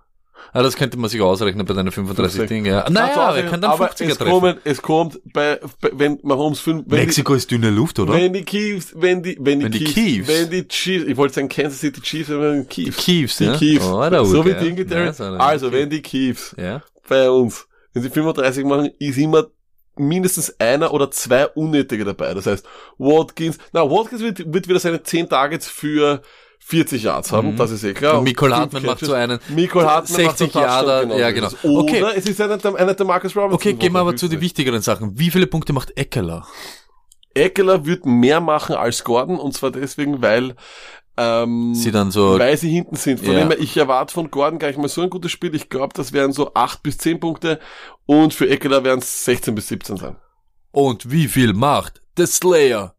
Ah, 0.53 0.63
das 0.63 0.75
könnte 0.77 0.97
man 0.97 1.09
sich 1.09 1.21
ausrechnen 1.21 1.65
bei 1.65 1.73
deinen 1.73 1.91
35 1.91 2.37
Fünfzig. 2.37 2.47
Dinge. 2.47 2.69
Ja. 2.69 2.89
Naja, 2.89 3.35
er 3.35 3.43
kann 3.43 3.59
dann 3.61 3.71
aber 3.71 3.91
50er 3.91 4.05
es 4.11 4.17
treffen. 4.17 4.31
kommen, 4.31 4.57
es 4.63 4.81
kommt 4.81 5.19
bei, 5.33 5.59
bei 5.81 5.89
wenn 5.93 6.19
fünf, 6.55 6.83
wenn 6.87 6.99
Mexiko 6.99 7.33
ist 7.33 7.51
dünne 7.51 7.69
Luft, 7.69 7.97
die, 7.97 8.01
oder? 8.01 8.13
wenn 8.13 8.31
die 8.33 8.45
Chiefs, 8.45 8.93
wenn 8.95 9.21
die, 9.21 9.37
wenn 9.39 9.59
die, 9.59 9.65
Wenn 9.65 9.71
die 9.73 9.79
Chiefs, 9.79 9.93
Chiefs. 9.93 10.27
wenn 10.29 10.49
die 10.49 10.67
Chiefs, 10.67 11.05
ich 11.07 11.17
wollte 11.17 11.35
sagen 11.35 11.49
Kansas 11.49 11.79
City 11.81 12.01
Chiefs, 12.01 12.31
aber 12.31 12.55
die 12.55 12.67
Chiefs. 12.67 12.97
Chiefs, 13.03 13.37
Die 13.37 13.43
ja? 13.45 13.57
Chiefs. 13.57 13.85
Oh, 13.85 14.09
der 14.09 14.25
so 14.25 14.45
wie 14.45 14.49
ja. 14.51 14.59
Dingletary. 14.59 15.05
Nice, 15.07 15.21
Alter. 15.21 15.41
Also, 15.41 15.71
wenn 15.71 15.89
die 15.89 16.01
Chiefs 16.01 16.55
Ja. 16.57 16.81
bei 17.09 17.29
uns, 17.29 17.67
wenn 17.93 18.03
sie 18.03 18.09
35 18.09 18.63
machen, 18.65 18.89
ist 18.99 19.17
immer 19.17 19.47
mindestens 19.97 20.55
einer 20.59 20.93
oder 20.93 21.11
zwei 21.11 21.47
Unnötige 21.47 22.05
dabei. 22.05 22.33
Das 22.33 22.45
heißt, 22.45 22.65
Watkins, 22.97 23.57
na, 23.73 23.81
Watkins 23.89 24.21
wird, 24.21 24.51
wird 24.53 24.67
wieder 24.67 24.79
seine 24.79 25.03
10 25.03 25.27
Targets 25.29 25.67
für 25.67 26.21
40 26.67 27.03
Yards 27.03 27.31
haben, 27.31 27.55
das 27.55 27.71
ist 27.71 27.83
eh 27.83 27.93
klar. 27.93 28.21
Mhm. 28.21 28.27
Und 28.27 28.37
fünf 28.39 28.51
Hartmann 28.53 28.83
macht 28.85 28.99
so 29.05 29.13
einen 29.13 29.39
Nicole 29.49 29.85
Hartmann 29.85 30.15
60 30.25 30.53
macht 30.53 30.55
einen 30.57 30.65
Jahre, 30.65 30.99
Touchdown, 31.01 31.19
ja, 31.19 31.31
genau. 31.31 31.49
das. 31.49 31.63
Oder 31.63 31.81
Okay. 31.81 32.05
es 32.15 32.25
ist 32.25 32.41
einer 32.41 32.57
der, 32.57 32.75
einer 32.75 32.93
der 32.93 33.05
Marcus 33.05 33.35
Robinson. 33.35 33.53
Okay, 33.55 33.73
gehen 33.73 33.93
wir 33.93 33.99
aber 33.99 34.15
zu 34.15 34.27
den 34.27 34.41
wichtigeren 34.41 34.81
Sachen. 34.81 35.17
Wie 35.17 35.31
viele 35.31 35.47
Punkte 35.47 35.71
macht 35.73 35.97
Eckler? 35.97 36.45
Eckler 37.33 37.85
wird 37.85 38.05
mehr 38.05 38.41
machen 38.41 38.75
als 38.75 39.03
Gordon 39.03 39.39
und 39.39 39.53
zwar 39.53 39.71
deswegen, 39.71 40.21
weil 40.21 40.55
ähm, 41.17 41.73
Sie 41.73 41.91
dann 41.91 42.11
so, 42.11 42.37
weil 42.37 42.57
sie 42.57 42.69
hinten 42.69 42.95
sind. 42.95 43.19
Von 43.19 43.33
Ja. 43.33 43.39
dem 43.39 43.49
her, 43.49 43.59
ich 43.59 43.75
erwarte 43.77 44.13
von 44.13 44.29
Gordon 44.29 44.59
gar 44.59 44.67
nicht 44.67 44.77
mal 44.77 44.87
so 44.87 45.01
ein 45.01 45.09
gutes 45.09 45.31
Spiel. 45.31 45.55
Ich 45.55 45.69
glaube, 45.69 45.93
das 45.95 46.13
wären 46.13 46.31
so 46.31 46.53
8 46.53 46.83
bis 46.83 46.97
10 46.99 47.19
Punkte 47.19 47.59
und 48.05 48.33
für 48.33 48.47
Eckler 48.49 48.83
wären 48.83 48.99
es 48.99 49.25
16 49.25 49.55
bis 49.55 49.67
17 49.69 49.97
sein. 49.97 50.15
und 50.71 51.09
wie 51.11 51.27
viel 51.27 51.53
macht 51.53 52.01
The 52.17 52.25
Slayer? 52.27 52.93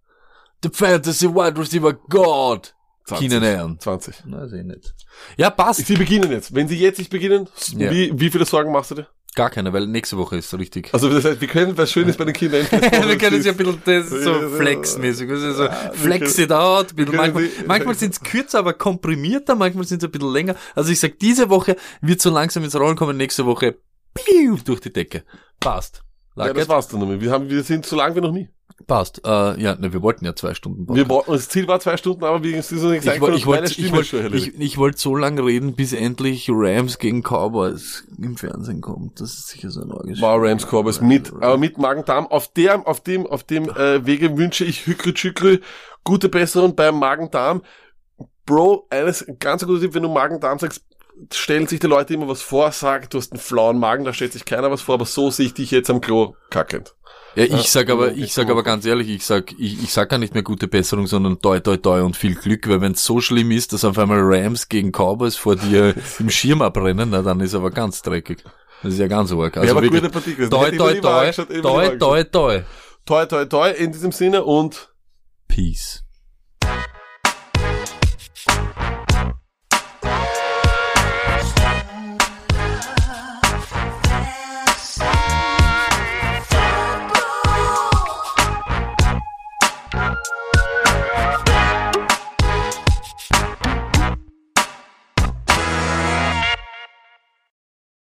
The 0.64 0.71
Fantasy 0.73 1.29
Wide 1.29 1.59
Receiver 1.61 1.93
God? 1.93 2.75
20. 3.09 3.29
Keenan 3.31 3.45
Allen. 3.61 3.81
20. 3.81 4.15
Na, 4.27 4.47
sehe 4.49 4.65
nicht. 4.65 4.95
Ja, 5.37 5.51
passt. 5.51 5.87
Sie 5.87 5.95
beginnen 5.97 6.31
jetzt. 6.31 6.55
Wenn 6.55 6.69
sie 6.69 6.79
jetzt 6.79 6.99
nicht 6.99 7.11
beginnen, 7.11 7.49
Ja. 7.77 7.91
wie, 7.91 8.13
wie 8.15 8.31
viele 8.31 8.45
Sorgen 8.45 8.71
machst 8.73 8.91
du 8.93 8.97
dir? 8.97 9.09
Gar 9.35 9.51
keine, 9.51 9.73
weil 9.73 9.87
nächste 9.87 10.17
Woche 10.17 10.37
ist 10.39 10.51
so 10.51 10.57
richtig. 10.57 10.89
Also 10.93 11.09
das 11.11 11.25
heißt, 11.25 11.41
wir 11.41 11.47
können, 11.49 11.77
was 11.79 11.93
schön 11.93 12.09
ist 12.09 12.17
bei 12.19 12.25
den 12.25 12.35
Kindern. 12.35 12.67
wir 12.71 13.19
können 13.19 13.41
sie 13.43 13.51
ein 13.51 13.57
bisschen 13.57 13.81
das 13.85 14.09
so 14.09 14.33
Ja, 14.33 14.49
flexmäßig, 14.49 15.31
also 15.31 15.53
so 15.53 15.69
flex 15.93 16.39
it 16.39 16.51
out, 16.51 16.89
bisschen 16.97 17.13
können 17.13 17.17
manchmal, 17.19 17.45
sie- 17.45 17.65
manchmal 17.67 17.95
sind 17.95 18.15
es 18.15 18.21
kürzer, 18.21 18.59
aber 18.61 18.73
komprimierter, 18.73 19.55
manchmal 19.55 19.85
sind 19.85 20.03
es 20.03 20.09
ein 20.09 20.11
bisschen 20.11 20.33
länger. 20.33 20.57
Also 20.75 20.91
ich 20.91 20.99
sag, 20.99 21.19
diese 21.21 21.51
Woche 21.51 21.77
wird 22.01 22.21
so 22.21 22.31
langsam 22.31 22.65
ins 22.65 22.75
Rollen 22.75 22.97
kommen, 22.97 23.17
nächste 23.17 23.47
Woche 23.47 23.77
piu, 24.15 24.57
durch 24.65 24.81
die 24.81 24.93
Decke. 24.93 25.23
Passt. 25.61 26.03
Ja, 26.39 26.47
Like 26.47 26.55
das 26.55 26.68
war's 26.68 26.89
dann 26.89 27.01
nochmal. 27.01 27.20
Wir 27.20 27.30
haben, 27.30 27.51
wir 27.51 27.62
sind 27.62 27.84
so 27.84 27.97
lang 27.97 28.14
wie 28.14 28.20
noch 28.20 28.32
nie. 28.32 28.49
Passt. 28.86 29.20
Äh, 29.26 29.61
ja, 29.61 29.74
ne, 29.74 29.93
wir 29.93 30.03
wollten 30.03 30.24
ja 30.24 30.36
zwei 30.36 30.55
Stunden 30.55 30.95
Wir 30.95 31.09
wollten, 31.09 31.32
das 31.32 31.49
Ziel 31.49 31.66
war 31.66 31.80
zwei 31.80 31.97
Stunden, 31.97 32.22
aber 32.22 32.39
so 32.39 32.45
nichts 32.45 32.70
ich 32.70 33.20
wollte, 33.20 33.36
ich 33.36 33.47
wollte, 33.47 33.80
ich 33.80 33.93
wollte, 33.93 34.36
ich, 34.36 34.55
ich 34.59 34.78
wollte 34.78 34.99
so 34.99 35.16
lange 35.16 35.45
reden, 35.45 35.74
bis 35.74 35.93
endlich 35.93 36.49
Rams 36.49 36.99
gegen 36.99 37.22
Cowboys 37.22 38.05
im 38.16 38.36
Fernsehen 38.36 38.80
kommt. 38.80 39.20
Das 39.20 39.30
ist 39.30 39.49
sicher 39.49 39.70
so 39.70 39.80
ein 39.80 39.91
Orgisch. 39.91 40.20
Wow, 40.20 40.39
Rams 40.41 40.64
Cowboys 40.64 41.01
mit, 41.01 41.32
aber 41.32 41.59
mit 41.59 41.76
Magen-Darm. 41.76 42.28
Auf 42.28 42.53
dem, 42.53 42.86
auf 42.86 43.01
dem, 43.01 43.26
auf 43.26 43.43
dem 43.43 43.68
äh, 43.68 44.07
Wege 44.07 44.39
wünsche 44.39 44.64
ich 44.64 44.86
Hükrü 44.86 45.12
Tschükrü 45.12 45.59
gute 46.05 46.28
Besserung 46.28 46.76
beim 46.76 46.99
Magen-Darm. 46.99 47.62
Bro, 48.47 48.86
eines 48.91 49.26
ganz 49.41 49.66
guter 49.66 49.80
Tipp, 49.80 49.95
wenn 49.95 50.05
du 50.05 50.09
Magen-Darm 50.09 50.59
sagst, 50.61 50.82
stellen 51.33 51.66
sich 51.66 51.81
die 51.81 51.87
Leute 51.87 52.14
immer 52.14 52.29
was 52.29 52.43
vor, 52.43 52.71
sag, 52.73 53.11
du 53.11 53.19
hast 53.19 53.33
einen 53.33 53.41
flauen 53.41 53.79
Magen, 53.79 54.05
da 54.05 54.12
stellt 54.12 54.33
sich 54.33 54.45
keiner 54.45 54.71
was 54.71 54.81
vor, 54.83 54.95
aber 54.95 55.05
so 55.07 55.31
sehe 55.31 55.47
ich 55.47 55.55
dich 55.55 55.71
jetzt 55.71 55.91
am 55.91 56.01
Klo 56.01 56.35
kackend. 56.51 56.95
Ja, 57.35 57.45
ich 57.45 57.51
Ja, 57.53 57.62
sag 57.62 57.91
aber, 57.91 58.12
ich 58.12 58.33
sag 58.33 58.49
aber 58.51 58.62
ganz 58.62 58.85
ehrlich, 58.87 59.09
ich 59.09 59.25
sag, 59.25 59.53
ich, 59.59 59.83
ich 59.83 59.93
sag 59.93 60.09
gar 60.09 60.19
nicht 60.19 60.35
mehr 60.35 60.43
gute 60.43 60.66
Besserung, 60.66 61.07
sondern 61.07 61.41
toi, 61.41 61.61
toi, 61.61 61.77
toi 61.77 62.03
und 62.03 62.16
viel 62.16 62.35
Glück, 62.35 62.69
weil 62.69 62.81
wenn 62.81 62.93
es 62.93 63.05
so 63.05 63.21
schlimm 63.21 63.51
ist, 63.51 63.73
dass 63.73 63.85
auf 63.85 63.99
einmal 63.99 64.21
Rams 64.23 64.69
gegen 64.69 64.91
Cowboys 64.93 65.37
vor 65.37 65.57
dir 65.57 65.95
im 66.19 66.31
Schirm 66.31 66.62
abrennen, 66.62 67.11
na, 67.11 67.23
dann 67.23 67.41
ist 67.41 67.55
aber 67.55 67.71
ganz 67.71 68.03
dreckig. 68.03 68.39
Das 68.83 68.95
ist 68.95 68.99
ja 69.01 69.09
ganz 69.09 69.33
arg. 69.33 69.57
ja, 69.57 69.62
Also 69.62 69.73
aber 69.73 69.83
wirklich, 69.83 70.01
gute 70.03 70.12
Partie 70.12 70.35
gewesen. 70.35 70.51
toi, 70.51 70.71
toi, 70.71 70.95
toi, 71.01 71.33
toi, 71.33 71.93
lieber 71.93 71.99
toi, 71.99 72.25
toi. 72.25 72.62
Toi, 73.05 73.27
toi, 73.27 73.45
toi, 73.45 73.71
in 73.73 73.93
diesem 73.93 74.12
Sinne 74.12 74.45
und 74.45 74.93
Peace. 75.49 76.05